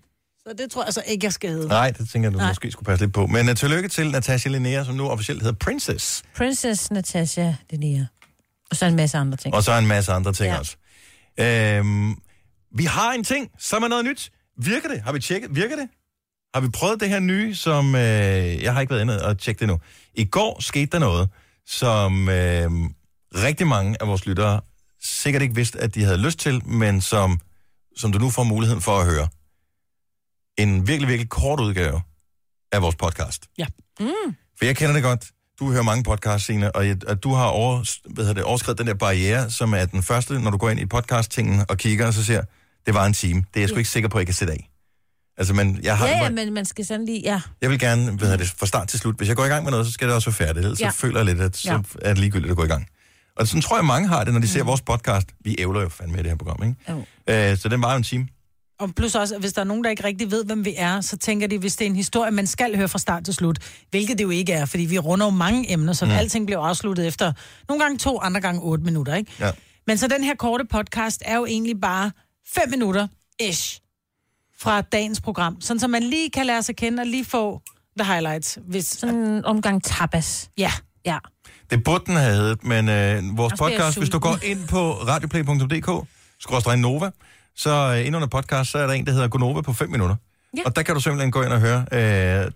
så 0.48 0.54
det 0.58 0.72
tror 0.72 0.84
jeg 0.84 0.94
så 0.94 1.04
ikke, 1.08 1.26
jeg 1.26 1.34
skal 1.34 1.50
hedde. 1.50 1.68
Nej, 1.68 1.92
det 1.92 2.10
tænker 2.10 2.30
jeg, 2.30 2.34
du 2.34 2.38
Nej. 2.38 2.48
måske 2.48 2.72
skulle 2.72 2.86
passe 2.86 3.06
lidt 3.06 3.14
på. 3.14 3.28
Men 3.28 3.50
uh, 3.50 3.56
tillykke 3.56 3.90
til 3.90 4.12
Natasha 4.12 4.50
Linnea, 4.50 4.84
som 4.84 4.96
nu 4.96 5.10
officielt 5.10 5.42
hedder 5.42 5.58
Princess. 5.58 6.24
Princess 6.36 6.92
Natasha 6.92 7.54
Linnea. 7.70 8.06
Og 8.70 8.76
så 8.76 8.86
en 8.86 8.96
masse 8.96 9.18
andre 9.18 9.38
ting. 9.38 9.56
Og 9.56 9.64
så 9.64 9.72
en 9.72 9.88
masse 9.88 10.12
andre 10.12 10.34
ting 10.34 10.54
ja. 10.54 10.60
også. 10.60 10.76
Øhm, 11.40 12.16
vi 12.76 12.86
har 12.86 13.12
en 13.12 13.24
ting, 13.24 13.52
som 13.58 13.84
er 13.84 13.88
noget 13.88 14.06
nyt. 14.06 14.32
Virker 14.64 14.88
det? 14.89 15.01
Har 15.01 15.12
vi 15.14 15.20
tjekket? 15.20 15.55
Virker 15.55 15.76
det? 15.76 15.89
Har 16.53 16.62
vi 16.62 16.70
prøvet 16.70 16.99
det 16.99 17.10
her 17.10 17.20
nye, 17.20 17.55
som... 17.55 17.95
Øh, 17.95 18.01
jeg 18.64 18.74
har 18.74 18.82
ikke 18.82 18.91
været 18.91 19.01
inde 19.01 19.26
og 19.26 19.38
tjekke 19.39 19.60
det 19.60 19.68
nu. 19.68 19.80
I 20.14 20.26
går 20.26 20.62
skete 20.62 20.86
der 20.86 20.99
noget, 20.99 21.30
som 21.68 22.30
øh, 22.30 22.72
rigtig 23.36 23.68
mange 23.68 24.01
af 24.01 24.07
vores 24.07 24.26
lyttere 24.26 24.62
sikkert 25.01 25.41
ikke 25.41 25.55
vidste, 25.55 25.80
at 25.80 25.95
de 25.95 26.03
havde 26.03 26.18
lyst 26.18 26.39
til, 26.39 26.68
men 26.68 27.01
som, 27.01 27.39
som 27.97 28.12
du 28.12 28.20
nu 28.20 28.30
får 28.30 28.43
muligheden 28.43 28.82
for 28.82 28.99
at 28.99 29.05
høre. 29.05 29.28
En 30.57 30.88
virkelig, 30.88 31.07
virkelig 31.10 31.30
kort 31.30 31.60
udgave 31.60 32.01
af 32.72 32.82
vores 32.82 32.95
podcast. 32.95 33.45
Ja. 33.57 33.66
Mm. 33.99 34.07
For 34.57 34.66
jeg 34.66 34.76
kender 34.76 34.93
det 34.93 35.03
godt. 35.03 35.26
Du 35.60 35.72
hører 35.72 35.84
mange 35.84 36.03
podcasts, 36.03 36.45
Signe, 36.47 36.76
og 36.76 36.88
jeg- 36.88 37.10
at 37.10 37.24
du 37.24 37.34
har 37.34 37.45
over, 37.45 37.99
hvad 38.14 38.24
hedder 38.24 38.34
det, 38.34 38.43
overskrevet 38.43 38.78
den 38.78 38.88
der 38.88 38.93
barriere, 38.93 39.51
som 39.51 39.74
er 39.74 39.86
den 39.86 40.03
første, 40.03 40.39
når 40.39 40.51
du 40.51 40.57
går 40.57 40.70
ind 40.70 40.80
i 40.80 40.86
podcast-tingen 40.86 41.66
og 41.70 41.78
kigger, 41.78 42.07
og 42.07 42.14
så 42.14 42.26
ser, 42.26 42.43
det 42.86 42.94
var 42.94 43.06
en 43.06 43.14
time. 43.14 43.40
Det 43.54 43.60
er 43.60 43.62
jeg 43.62 43.70
sgu 43.70 43.76
Ja. 43.76 43.80
ikke 43.80 43.90
sikker 43.90 44.10
på, 44.10 44.18
at 44.18 44.20
jeg 44.20 44.28
kan 44.28 44.36
sætte 44.36 44.54
af. 44.54 44.70
Altså, 45.38 45.54
men 45.54 45.80
jeg 45.84 45.98
har... 45.98 46.08
Ja, 46.08 46.18
ja, 46.24 46.30
men 46.30 46.54
man 46.54 46.66
skal 46.66 46.86
sådan 46.86 47.06
lige... 47.06 47.22
Ja. 47.22 47.42
Jeg 47.62 47.70
vil 47.70 47.80
gerne, 47.80 48.04
hvad 48.12 48.20
hedder 48.28 48.38
det, 48.38 48.48
fra 48.58 48.66
start 48.66 48.88
til 48.88 49.00
slut. 49.00 49.16
Hvis 49.18 49.28
jeg 49.28 49.36
går 49.36 49.46
i 49.46 49.48
gang 49.48 49.64
med 49.64 49.72
noget, 49.72 49.86
så 49.86 49.92
skal 49.92 50.08
det 50.08 50.16
også 50.16 50.30
være 50.30 50.48
færdigt. 50.48 50.66
Ellers 50.66 50.82
Ja. 50.82 50.90
så 50.92 50.98
føler 50.98 51.18
jeg 51.20 51.26
lidt, 51.26 51.42
at 51.42 51.58
så 51.58 51.72
Ja. 51.72 51.80
er 52.02 52.10
det 52.10 52.18
ligegyldigt 52.18 52.52
at 52.52 52.58
gå 52.58 52.64
i 52.64 52.68
gang. 52.68 52.88
Og 53.36 53.48
sådan 53.48 53.62
tror 53.62 53.78
jeg, 53.78 53.86
mange 53.86 54.08
har 54.08 54.24
det, 54.24 54.34
når 54.34 54.42
de 54.42 54.48
ser 54.48 54.64
vores 54.64 54.82
podcast. 54.82 55.28
Vi 55.46 55.56
ævler 55.60 55.82
jo 55.82 55.90
fandme 55.90 56.12
med 56.12 56.20
i 56.20 56.24
det 56.24 56.32
her 56.32 56.38
program, 56.38 56.64
ikke? 56.64 56.76
Jo. 56.90 57.04
Øh, 57.52 57.58
så 57.58 57.70
den 57.70 57.82
var 57.82 57.92
jo 57.92 57.98
en 57.98 58.04
time. 58.04 58.28
Og 58.80 58.96
plus 58.96 59.16
også, 59.16 59.36
at 59.36 59.42
hvis 59.42 59.54
der 59.54 59.62
er 59.62 59.66
nogen, 59.66 59.84
der 59.84 59.90
ikke 59.90 60.04
rigtig 60.04 60.32
ved, 60.32 60.46
hvem 60.46 60.66
vi 60.66 60.74
er, 60.78 61.02
så 61.02 61.18
tænker 61.18 61.48
de, 61.48 61.58
hvis 61.58 61.76
det 61.76 61.86
er 61.86 61.90
en 61.90 61.96
historie, 61.96 62.32
man 62.32 62.48
skal 62.48 62.76
høre 62.78 62.88
fra 62.88 63.00
start 63.00 63.26
til 63.26 63.34
slut. 63.34 63.58
Hvilket 63.90 64.18
det 64.18 64.24
jo 64.24 64.30
ikke 64.30 64.54
er, 64.54 64.66
fordi 64.66 64.84
vi 64.86 65.00
runder 65.00 65.26
jo 65.26 65.30
mange 65.30 65.72
emner, 65.74 65.94
så 65.94 66.06
Mm. 66.06 66.12
mm. 66.12 66.18
alting 66.18 66.46
bliver 66.46 66.60
afsluttet 66.62 67.08
efter 67.08 67.34
nogle 67.70 67.84
gange 67.84 67.98
to, 67.98 68.20
andre 68.20 68.42
gange 68.42 68.62
otte 68.62 68.84
minutter, 68.84 69.16
ikke? 69.16 69.32
Ja. 69.40 69.52
Men 69.88 69.98
så 69.98 70.08
den 70.08 70.24
her 70.24 70.36
korte 70.36 70.66
podcast 70.66 71.22
er 71.26 71.38
jo 71.38 71.46
egentlig 71.46 71.82
bare 71.82 72.12
fem 72.56 72.70
minutter, 72.70 73.08
ish, 73.39 73.80
fra 74.60 74.82
dagens 74.82 75.22
program. 75.22 75.62
Sådan, 75.62 75.80
så 75.80 75.88
man 75.88 76.04
lige 76.04 76.30
kan 76.30 76.45
lære 76.45 76.64
sig 76.64 76.76
kende 76.76 77.02
og 77.02 77.08
lige 77.08 77.26
få 77.26 77.62
the 78.00 78.14
highlights. 78.14 78.58
Hvis... 78.68 78.86
Sådan 78.86 79.16
en 79.16 79.45
omgang 79.45 79.84
tapas. 79.84 80.50
Ja. 80.58 80.72
Ja. 81.06 81.18
Det 81.70 81.84
burde 81.84 82.04
den 82.06 82.16
have 82.16 82.34
heddet, 82.34 82.64
men 82.64 82.89
øh, 82.89 83.38
vores 83.38 83.52
Også 83.52 83.64
podcast, 83.64 83.97
hvis 83.97 84.10
du 84.10 84.20
går 84.20 84.38
ind 84.43 84.68
på 84.68 84.91
radioplay.dk, 84.93 86.08
skråstrej 86.39 86.76
Nova, 86.76 87.10
så 87.56 87.70
øh, 87.70 88.08
ind 88.08 88.16
under 88.16 88.28
podcast, 88.28 88.72
så 88.72 88.78
er 88.78 88.88
der 88.88 88.93
en, 88.93 89.06
der 89.06 89.12
hedder 89.12 89.28
Gonova 89.28 89.62
på 89.62 89.74
5 89.74 89.89
minutter. 89.89 90.16
Ja. 90.58 90.62
Og 90.66 90.76
der 90.76 90.84
kan 90.84 90.95
du 90.95 91.02
simpelthen 91.02 91.32
gå 91.32 91.41
ind 91.41 91.54
og 91.54 91.60
høre. 91.60 91.86
Øh, 91.91 92.00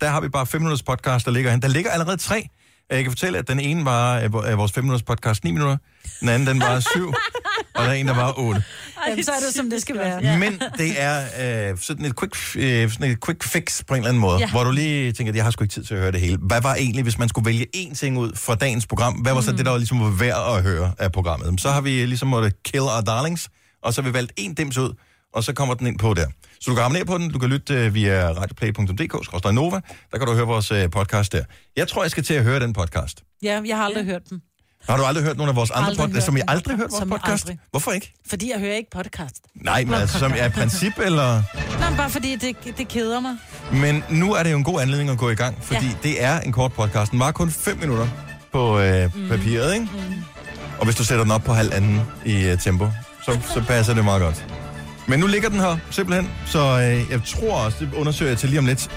der 0.01 0.07
har 0.07 0.21
vi 0.21 0.29
bare 0.29 0.45
5 0.45 0.61
minutters 0.61 0.83
podcast, 0.83 1.25
der 1.25 1.31
ligger 1.31 1.51
hen. 1.51 1.61
Der 1.61 1.67
ligger 1.67 1.91
allerede 1.91 2.17
tre. 2.17 2.47
Øh, 2.91 2.95
Jeg 2.95 3.03
kan 3.03 3.11
fortælle, 3.11 3.37
at 3.39 3.47
den 3.47 3.59
ene 3.59 3.85
var 3.85 4.17
øh, 4.17 4.23
øh, 4.23 4.57
vores 4.57 4.71
5 4.71 4.83
minutters 4.83 5.03
podcast 5.03 5.43
9 5.43 5.51
minutter. 5.51 5.77
Den 6.19 6.29
anden, 6.29 6.47
den 6.47 6.59
var 6.59 6.79
7. 6.79 7.07
og 7.75 7.83
der 7.83 7.89
er 7.89 7.93
en, 7.93 8.07
der 8.07 8.13
var 8.15 8.33
8. 8.39 8.63
Jamen, 9.07 9.23
så 9.23 9.31
er 9.31 9.39
det, 9.45 9.53
som 9.55 9.69
det 9.69 9.81
skal 9.81 9.97
være. 9.97 10.19
Ja. 10.23 10.37
Men 10.37 10.61
det 10.77 11.01
er 11.01 11.23
øh, 11.71 11.77
sådan, 11.81 12.05
et 12.05 12.19
quick, 12.19 12.35
øh, 12.55 12.91
sådan 12.91 13.11
et 13.11 13.25
quick 13.25 13.43
fix 13.43 13.81
på 13.87 13.93
en 13.93 13.97
eller 13.97 14.09
anden 14.09 14.21
måde, 14.21 14.39
Ja. 14.39 14.49
hvor 14.51 14.63
du 14.63 14.71
lige 14.71 15.11
tænker, 15.11 15.31
at 15.33 15.35
jeg 15.35 15.43
har 15.43 15.51
sgu 15.51 15.63
ikke 15.63 15.73
tid 15.73 15.83
til 15.83 15.93
at 15.93 15.99
høre 16.01 16.11
det 16.11 16.19
hele. 16.21 16.37
Hvad 16.37 16.61
var 16.61 16.75
egentlig, 16.75 17.03
hvis 17.03 17.17
man 17.17 17.29
skulle 17.29 17.45
vælge 17.45 17.65
én 17.75 17.95
ting 17.95 18.17
ud 18.17 18.31
fra 18.35 18.55
dagens 18.55 18.85
program? 18.87 19.13
Hvad 19.13 19.33
var 19.33 19.41
så 19.41 19.51
det, 19.51 19.65
der 19.65 19.71
var 19.71 19.77
ligesom 19.77 19.99
var 19.99 20.09
værd 20.09 20.55
at 20.57 20.63
høre 20.63 20.91
af 20.99 21.11
programmet? 21.11 21.61
Så 21.61 21.69
har 21.69 21.81
vi 21.81 21.89
ligesom 22.05 22.27
måttet 22.27 22.63
kill 22.63 22.81
our 22.83 23.01
darlings, 23.01 23.49
og 23.83 23.93
så 23.93 24.01
har 24.01 24.09
vi 24.09 24.13
valgt 24.13 24.33
én 24.39 24.53
dims 24.53 24.77
ud, 24.77 24.93
og 25.33 25.43
så 25.43 25.53
kommer 25.53 25.73
den 25.75 25.87
ind 25.87 25.99
på 25.99 26.13
der. 26.13 26.27
Så 26.63 26.71
du 26.71 26.75
kan 26.75 26.83
abonnere 26.83 27.05
på 27.05 27.17
den, 27.17 27.29
du 27.29 27.39
kan 27.39 27.49
lytte 27.49 27.73
øh, 27.73 27.93
via 27.93 28.31
radioplay.dk, 28.31 29.53
Nova, 29.53 29.79
der 30.11 30.17
kan 30.17 30.27
du 30.27 30.33
høre 30.33 30.45
vores 30.45 30.71
øh, 30.71 30.89
podcast 30.89 31.31
der. 31.31 31.43
Jeg 31.75 31.87
tror, 31.87 32.03
jeg 32.03 32.11
skal 32.11 32.23
til 32.23 32.33
at 32.33 32.43
høre 32.43 32.59
den 32.59 32.73
podcast. 32.73 33.23
Ja, 33.41 33.61
jeg 33.65 33.77
har 33.77 33.85
aldrig 33.85 34.05
ja. 34.05 34.11
hørt 34.11 34.29
dem. 34.29 34.41
Har 34.89 34.97
du 34.97 35.03
aldrig 35.03 35.23
hørt 35.23 35.37
nogle 35.37 35.49
af 35.49 35.55
vores 35.55 35.71
andre 35.71 35.95
podcasts, 35.95 36.25
som 36.25 36.37
I 36.37 36.41
aldrig 36.47 36.77
hørt 36.77 36.91
vores 36.91 36.99
Som 36.99 37.09
podcast? 37.09 37.43
aldrig. 37.45 37.59
Hvorfor 37.71 37.91
ikke? 37.91 38.13
Fordi 38.27 38.51
jeg 38.51 38.59
hører 38.59 38.75
ikke 38.75 38.89
podcast. 38.91 39.41
Nej, 39.55 39.83
men 39.85 39.93
altså 39.93 40.19
som 40.19 40.33
er 40.37 40.45
et 40.45 40.53
princip, 40.53 40.99
eller... 40.99 41.43
Nej, 41.79 41.97
bare 41.97 42.09
fordi 42.09 42.35
det, 42.35 42.77
det 42.77 42.87
keder 42.87 43.19
mig. 43.19 43.35
Men 43.71 44.03
nu 44.09 44.33
er 44.33 44.43
det 44.43 44.51
jo 44.51 44.57
en 44.57 44.63
god 44.63 44.81
anledning 44.81 45.09
at 45.09 45.17
gå 45.17 45.29
i 45.29 45.35
gang, 45.35 45.57
fordi 45.61 45.85
ja. 45.85 45.93
det 46.03 46.23
er 46.23 46.39
en 46.39 46.51
kort 46.51 46.73
podcast. 46.73 47.11
Den 47.11 47.19
var 47.19 47.31
kun 47.31 47.49
5 47.49 47.77
minutter 47.77 48.07
på 48.51 48.79
øh, 48.79 49.15
mm. 49.15 49.27
papiret, 49.29 49.73
ikke? 49.73 49.85
Mm. 49.93 50.23
Og 50.79 50.85
hvis 50.85 50.95
du 50.95 51.03
sætter 51.03 51.23
den 51.23 51.31
op 51.31 51.43
på 51.43 51.53
halvanden 51.53 52.01
i 52.25 52.43
øh, 52.43 52.59
tempo, 52.59 52.87
så, 53.25 53.39
så 53.53 53.63
passer 53.67 53.93
det 53.93 54.03
meget 54.03 54.21
godt. 54.21 54.62
Men 55.07 55.19
nu 55.19 55.27
ligger 55.27 55.49
den 55.49 55.59
her, 55.59 55.77
simpelthen. 55.91 56.31
Så 56.45 56.59
øh, 56.59 57.11
jeg 57.11 57.21
tror 57.25 57.57
også, 57.57 57.77
det 57.79 57.93
undersøger 57.93 58.31
jeg 58.31 58.39
til 58.39 58.49
lige 58.49 58.59
om 58.59 58.65
lidt, 58.65 58.89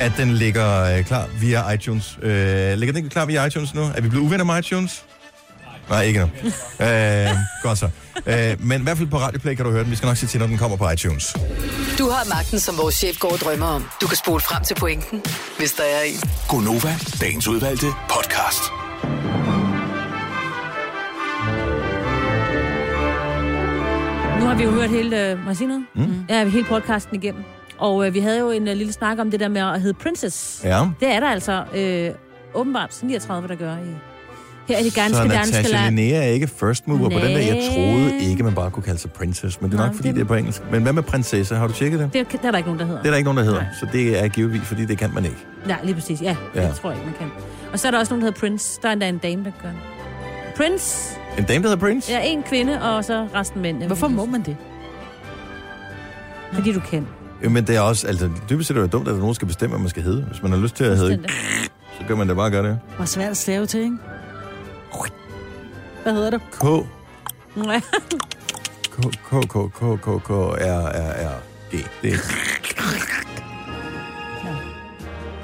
at 0.00 0.12
den 0.16 0.34
ligger 0.34 0.96
øh, 0.96 1.04
klar 1.04 1.26
via 1.40 1.70
iTunes. 1.70 2.18
Øh, 2.22 2.30
ligger 2.78 2.92
den 2.92 2.96
ikke 2.96 3.08
klar 3.08 3.24
via 3.24 3.44
iTunes 3.44 3.74
nu? 3.74 3.82
Er 3.82 4.00
vi 4.00 4.08
blevet 4.08 4.24
uvenner 4.24 4.44
med 4.44 4.58
iTunes? 4.58 5.04
Nej, 5.90 6.02
ikke 6.02 6.20
nu. 6.20 6.24
øh, 6.86 7.28
godt 7.62 7.78
så. 7.78 7.88
Øh, 8.26 8.56
men 8.64 8.80
i 8.80 8.84
hvert 8.84 8.96
fald 8.98 9.08
på 9.08 9.18
Radioplay 9.18 9.54
kan 9.54 9.64
du 9.64 9.70
høre 9.70 9.82
den. 9.82 9.90
Vi 9.90 9.96
skal 9.96 10.06
nok 10.06 10.16
se 10.16 10.26
til, 10.26 10.40
når 10.40 10.46
den 10.46 10.58
kommer 10.58 10.76
på 10.76 10.90
iTunes. 10.90 11.36
Du 11.98 12.08
har 12.10 12.24
magten, 12.28 12.60
som 12.60 12.78
vores 12.78 12.94
chef 12.94 13.18
går 13.18 13.32
og 13.32 13.38
drømmer 13.38 13.66
om. 13.66 13.84
Du 14.00 14.06
kan 14.06 14.16
spole 14.16 14.40
frem 14.40 14.64
til 14.64 14.74
pointen, 14.74 15.22
hvis 15.58 15.72
der 15.72 15.82
er 15.82 16.02
en. 16.02 16.30
Gonova, 16.48 16.94
dagens 17.20 17.48
udvalgte 17.48 17.86
podcast. 18.10 18.62
Nu 24.42 24.48
har 24.48 24.54
vi 24.54 24.62
jo 24.64 24.70
hørt 24.70 24.90
hele... 24.90 25.30
Øh, 25.30 25.38
må 25.38 25.50
jeg 25.50 25.56
sige 25.56 25.68
noget? 25.68 25.84
Mm. 25.94 26.24
Ja, 26.28 26.48
hele 26.48 26.64
podcasten 26.64 27.16
igennem. 27.16 27.42
Og 27.78 28.06
øh, 28.06 28.14
vi 28.14 28.20
havde 28.20 28.38
jo 28.38 28.50
en 28.50 28.68
øh, 28.68 28.76
lille 28.76 28.92
snak 28.92 29.18
om 29.18 29.30
det 29.30 29.40
der 29.40 29.48
med 29.48 29.60
at 29.60 29.80
hedde 29.80 29.94
Princess. 29.94 30.60
Ja. 30.64 30.86
Det 31.00 31.08
er 31.14 31.20
der 31.20 31.26
altså 31.28 31.64
øh, 31.74 32.10
åbenbart 32.54 32.98
39, 33.02 33.48
der 33.48 33.54
gør 33.54 33.72
i, 33.72 33.78
her 34.68 34.78
i 34.78 34.84
det 34.84 34.94
ganske 34.94 35.16
så 35.16 35.28
danske 35.28 35.72
land. 35.72 35.94
Linnea 35.96 36.18
er 36.18 36.22
ikke 36.32 36.46
first 36.46 36.88
mover 36.88 37.10
på 37.10 37.18
den 37.18 37.22
der. 37.22 37.38
Jeg 37.38 37.54
Næh. 37.54 37.74
troede 37.74 38.18
ikke, 38.30 38.42
man 38.42 38.54
bare 38.54 38.70
kunne 38.70 38.82
kalde 38.82 38.98
sig 38.98 39.12
princess, 39.12 39.60
men 39.60 39.70
det 39.70 39.76
er 39.76 39.80
Nej, 39.80 39.86
nok, 39.86 39.96
fordi 39.96 40.08
det- 40.08 40.14
det 40.16 40.22
er 40.22 40.26
på 40.26 40.34
engelsk. 40.34 40.62
Men 40.70 40.82
hvad 40.82 40.92
med 40.92 41.02
prinsesse? 41.02 41.54
Har 41.54 41.66
du 41.66 41.72
tjekket 41.72 42.00
det? 42.00 42.12
Det, 42.12 42.32
det 42.32 42.40
er 42.44 42.50
der 42.50 42.58
ikke 42.58 42.68
nogen, 42.68 42.80
der 42.80 42.86
hedder. 42.86 43.00
Det 43.00 43.06
er 43.06 43.10
der 43.10 43.16
ikke 43.18 43.24
nogen, 43.32 43.38
der 43.38 43.44
hedder. 43.44 43.64
Så 43.80 43.86
det 43.92 44.24
er 44.24 44.28
givetvis, 44.28 44.62
fordi 44.62 44.84
det 44.84 44.98
kan 44.98 45.10
man 45.14 45.24
ikke. 45.24 45.36
Nej, 45.66 45.78
lige 45.84 45.94
præcis. 45.94 46.22
Ja, 46.22 46.36
Ja. 46.54 46.66
det 46.66 46.74
tror 46.74 46.90
jeg 46.90 46.98
ikke, 46.98 47.06
man 47.10 47.18
kan. 47.18 47.28
Og 47.72 47.78
så 47.78 47.86
er 47.86 47.90
der 47.90 47.98
også 47.98 48.12
nogen, 48.12 48.20
der 48.22 48.26
hedder 48.26 48.40
Prince. 48.40 48.78
Der 48.82 48.88
er 48.88 48.92
endda 48.92 49.08
en 49.08 49.18
dame, 49.18 49.44
der 49.44 49.50
gør 49.62 49.68
det. 49.68 49.78
Prince. 50.56 51.16
En 51.38 51.44
dame, 51.44 51.62
der 51.62 51.68
hedder 51.68 51.76
Prince? 51.86 52.12
Ja, 52.12 52.20
en 52.24 52.42
kvinde, 52.42 52.82
og 52.82 53.04
så 53.04 53.26
resten 53.34 53.62
mænd. 53.62 53.82
Hvorfor 53.84 54.08
må 54.08 54.24
man 54.26 54.42
det? 54.42 54.56
Fordi 56.52 56.72
du 56.72 56.80
kan. 56.80 57.06
Jo, 57.44 57.50
Men 57.50 57.66
det 57.66 57.76
er 57.76 57.80
også, 57.80 58.06
altså 58.06 58.30
dybest 58.50 58.68
set 58.68 58.76
er 58.76 58.80
det 58.80 58.92
dumt, 58.92 59.08
at 59.08 59.14
der 59.14 59.20
nogen, 59.20 59.34
skal 59.34 59.48
bestemme, 59.48 59.70
hvad 59.72 59.80
man 59.80 59.88
skal 59.90 60.02
hedde. 60.02 60.22
Hvis 60.30 60.42
man 60.42 60.52
har 60.52 60.58
lyst 60.58 60.74
til 60.76 60.84
at 60.84 60.96
hedde, 60.98 61.24
så 62.00 62.06
kan 62.06 62.18
man 62.18 62.28
da 62.28 62.34
bare 62.34 62.50
gøre 62.50 62.68
det. 62.68 62.78
Hvor 62.96 63.04
svært 63.04 63.30
at 63.30 63.36
stave 63.36 63.66
til, 63.66 63.80
ikke? 63.80 63.96
Hvad 66.02 66.12
hedder 66.12 66.30
det? 66.30 66.40
K, 66.52 66.56
K, 68.92 69.00
K, 69.28 69.48
K, 69.48 69.72
K, 69.74 70.00
K, 70.00 70.22
K, 70.24 70.30
R, 70.30 70.88
R, 70.88 71.28
R, 71.28 71.40
G. 71.70 71.86
Det 72.02 72.12
er... 72.12 72.16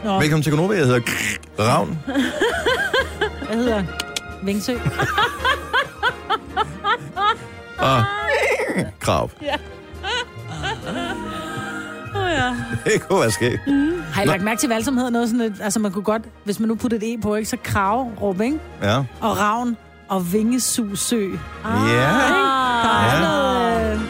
Nå, 0.05 0.21
Velkommen 0.21 0.43
til 0.43 0.53
Konoba, 0.53 0.75
jeg 0.75 0.85
hedder 0.87 1.01
Ravn. 1.59 1.99
hvad 3.47 3.57
hedder 3.57 3.85
Vingsø? 4.43 4.73
Og 7.97 8.05
Krav. 9.01 9.31
Ja. 9.43 9.55
Åh 12.17 12.23
oh, 12.25 12.31
ja. 12.31 12.55
Det 12.93 13.09
kunne 13.09 13.21
være 13.21 13.31
skægt. 13.31 13.61
Har 14.13 14.23
I 14.23 14.27
lagt 14.27 14.43
mærke 14.43 14.59
til, 14.61 14.67
hvad 14.67 14.77
alt 14.77 14.85
som 14.85 14.97
hedder 14.97 15.11
noget 15.11 15.29
sådan 15.29 15.41
et, 15.41 15.55
altså 15.61 15.81
man 15.81 15.93
kunne 15.93 16.05
godt, 16.05 16.23
hvis 16.45 16.61
man 16.61 16.69
nu 16.69 16.75
puttede 16.75 17.07
et 17.13 17.19
E 17.19 17.21
på, 17.23 17.35
ikke, 17.35 17.49
så 17.51 17.57
krav, 17.65 18.11
råb, 18.23 18.41
ikke? 18.41 18.59
Ja. 18.83 18.97
Og 19.21 19.39
ravn 19.41 19.77
og 20.09 20.33
vingesusø. 20.33 21.29
Ja. 21.65 21.69
Der 21.69 21.79
er 22.89 23.15
Ja. 23.15 23.21
noget, 23.21 23.93
øh, 23.95 24.01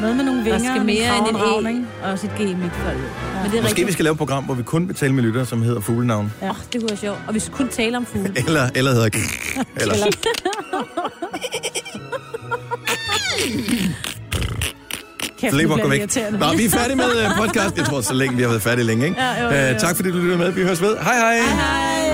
noget 0.00 0.16
med 0.16 0.24
nogle 0.24 0.42
vinger. 0.42 0.58
Der 0.58 0.64
skal 0.66 0.78
og 0.80 0.86
mere 0.86 1.16
end 1.18 1.26
og 1.36 1.40
ravn, 1.42 1.66
en 1.66 1.76
ikke? 1.76 1.86
E, 2.02 2.04
og 2.06 2.10
også 2.12 2.26
et 2.26 2.32
G 2.36 2.40
i 2.40 2.54
mit 2.54 2.72
fald. 2.72 2.96
Men 2.96 3.04
det 3.04 3.58
er 3.58 3.62
Måske 3.62 3.66
rigtigt. 3.66 3.86
vi 3.86 3.92
skal 3.92 4.04
lave 4.04 4.12
et 4.12 4.18
program, 4.18 4.44
hvor 4.44 4.54
vi 4.54 4.62
kun 4.62 4.88
vil 4.88 4.96
tale 4.96 5.12
med 5.14 5.22
lyttere, 5.22 5.46
som 5.46 5.62
hedder 5.62 5.80
fuglenavn. 5.80 6.32
Ja. 6.42 6.50
Oh, 6.50 6.56
det 6.72 6.80
kunne 6.80 6.88
være 6.90 6.96
sjovt. 6.98 7.18
Og 7.28 7.34
vi 7.34 7.38
skal 7.38 7.54
kun 7.54 7.68
tale 7.68 7.96
om 7.96 8.06
fugle. 8.06 8.32
Eller, 8.36 8.68
eller 8.74 8.92
hedder... 8.92 9.08
Eller. 9.76 9.94
Kæft, 15.40 15.54
bliver 15.54 15.76
det 15.76 15.90
væk. 15.90 16.00
Nå, 16.40 16.46
vi 16.56 16.64
er 16.64 16.70
færdige 16.70 16.96
med 16.96 17.04
øh, 17.24 17.36
podcast. 17.36 17.76
Jeg 17.76 17.84
tror, 17.86 18.00
så 18.00 18.14
længe 18.14 18.36
vi 18.36 18.42
har 18.42 18.48
været 18.48 18.62
færdige 18.62 18.86
længe, 18.86 19.04
ikke? 19.06 19.20
Ja, 19.20 19.42
jo, 19.42 19.48
jo, 19.48 19.54
jo. 19.54 19.70
Øh, 19.70 19.78
tak 19.78 19.96
fordi 19.96 20.10
du 20.10 20.16
lyttede 20.18 20.38
med. 20.38 20.50
Vi 20.52 20.62
høres 20.62 20.82
ved. 20.82 20.96
Hej 20.96 21.14
hej. 21.14 21.36
Hej. 21.36 22.07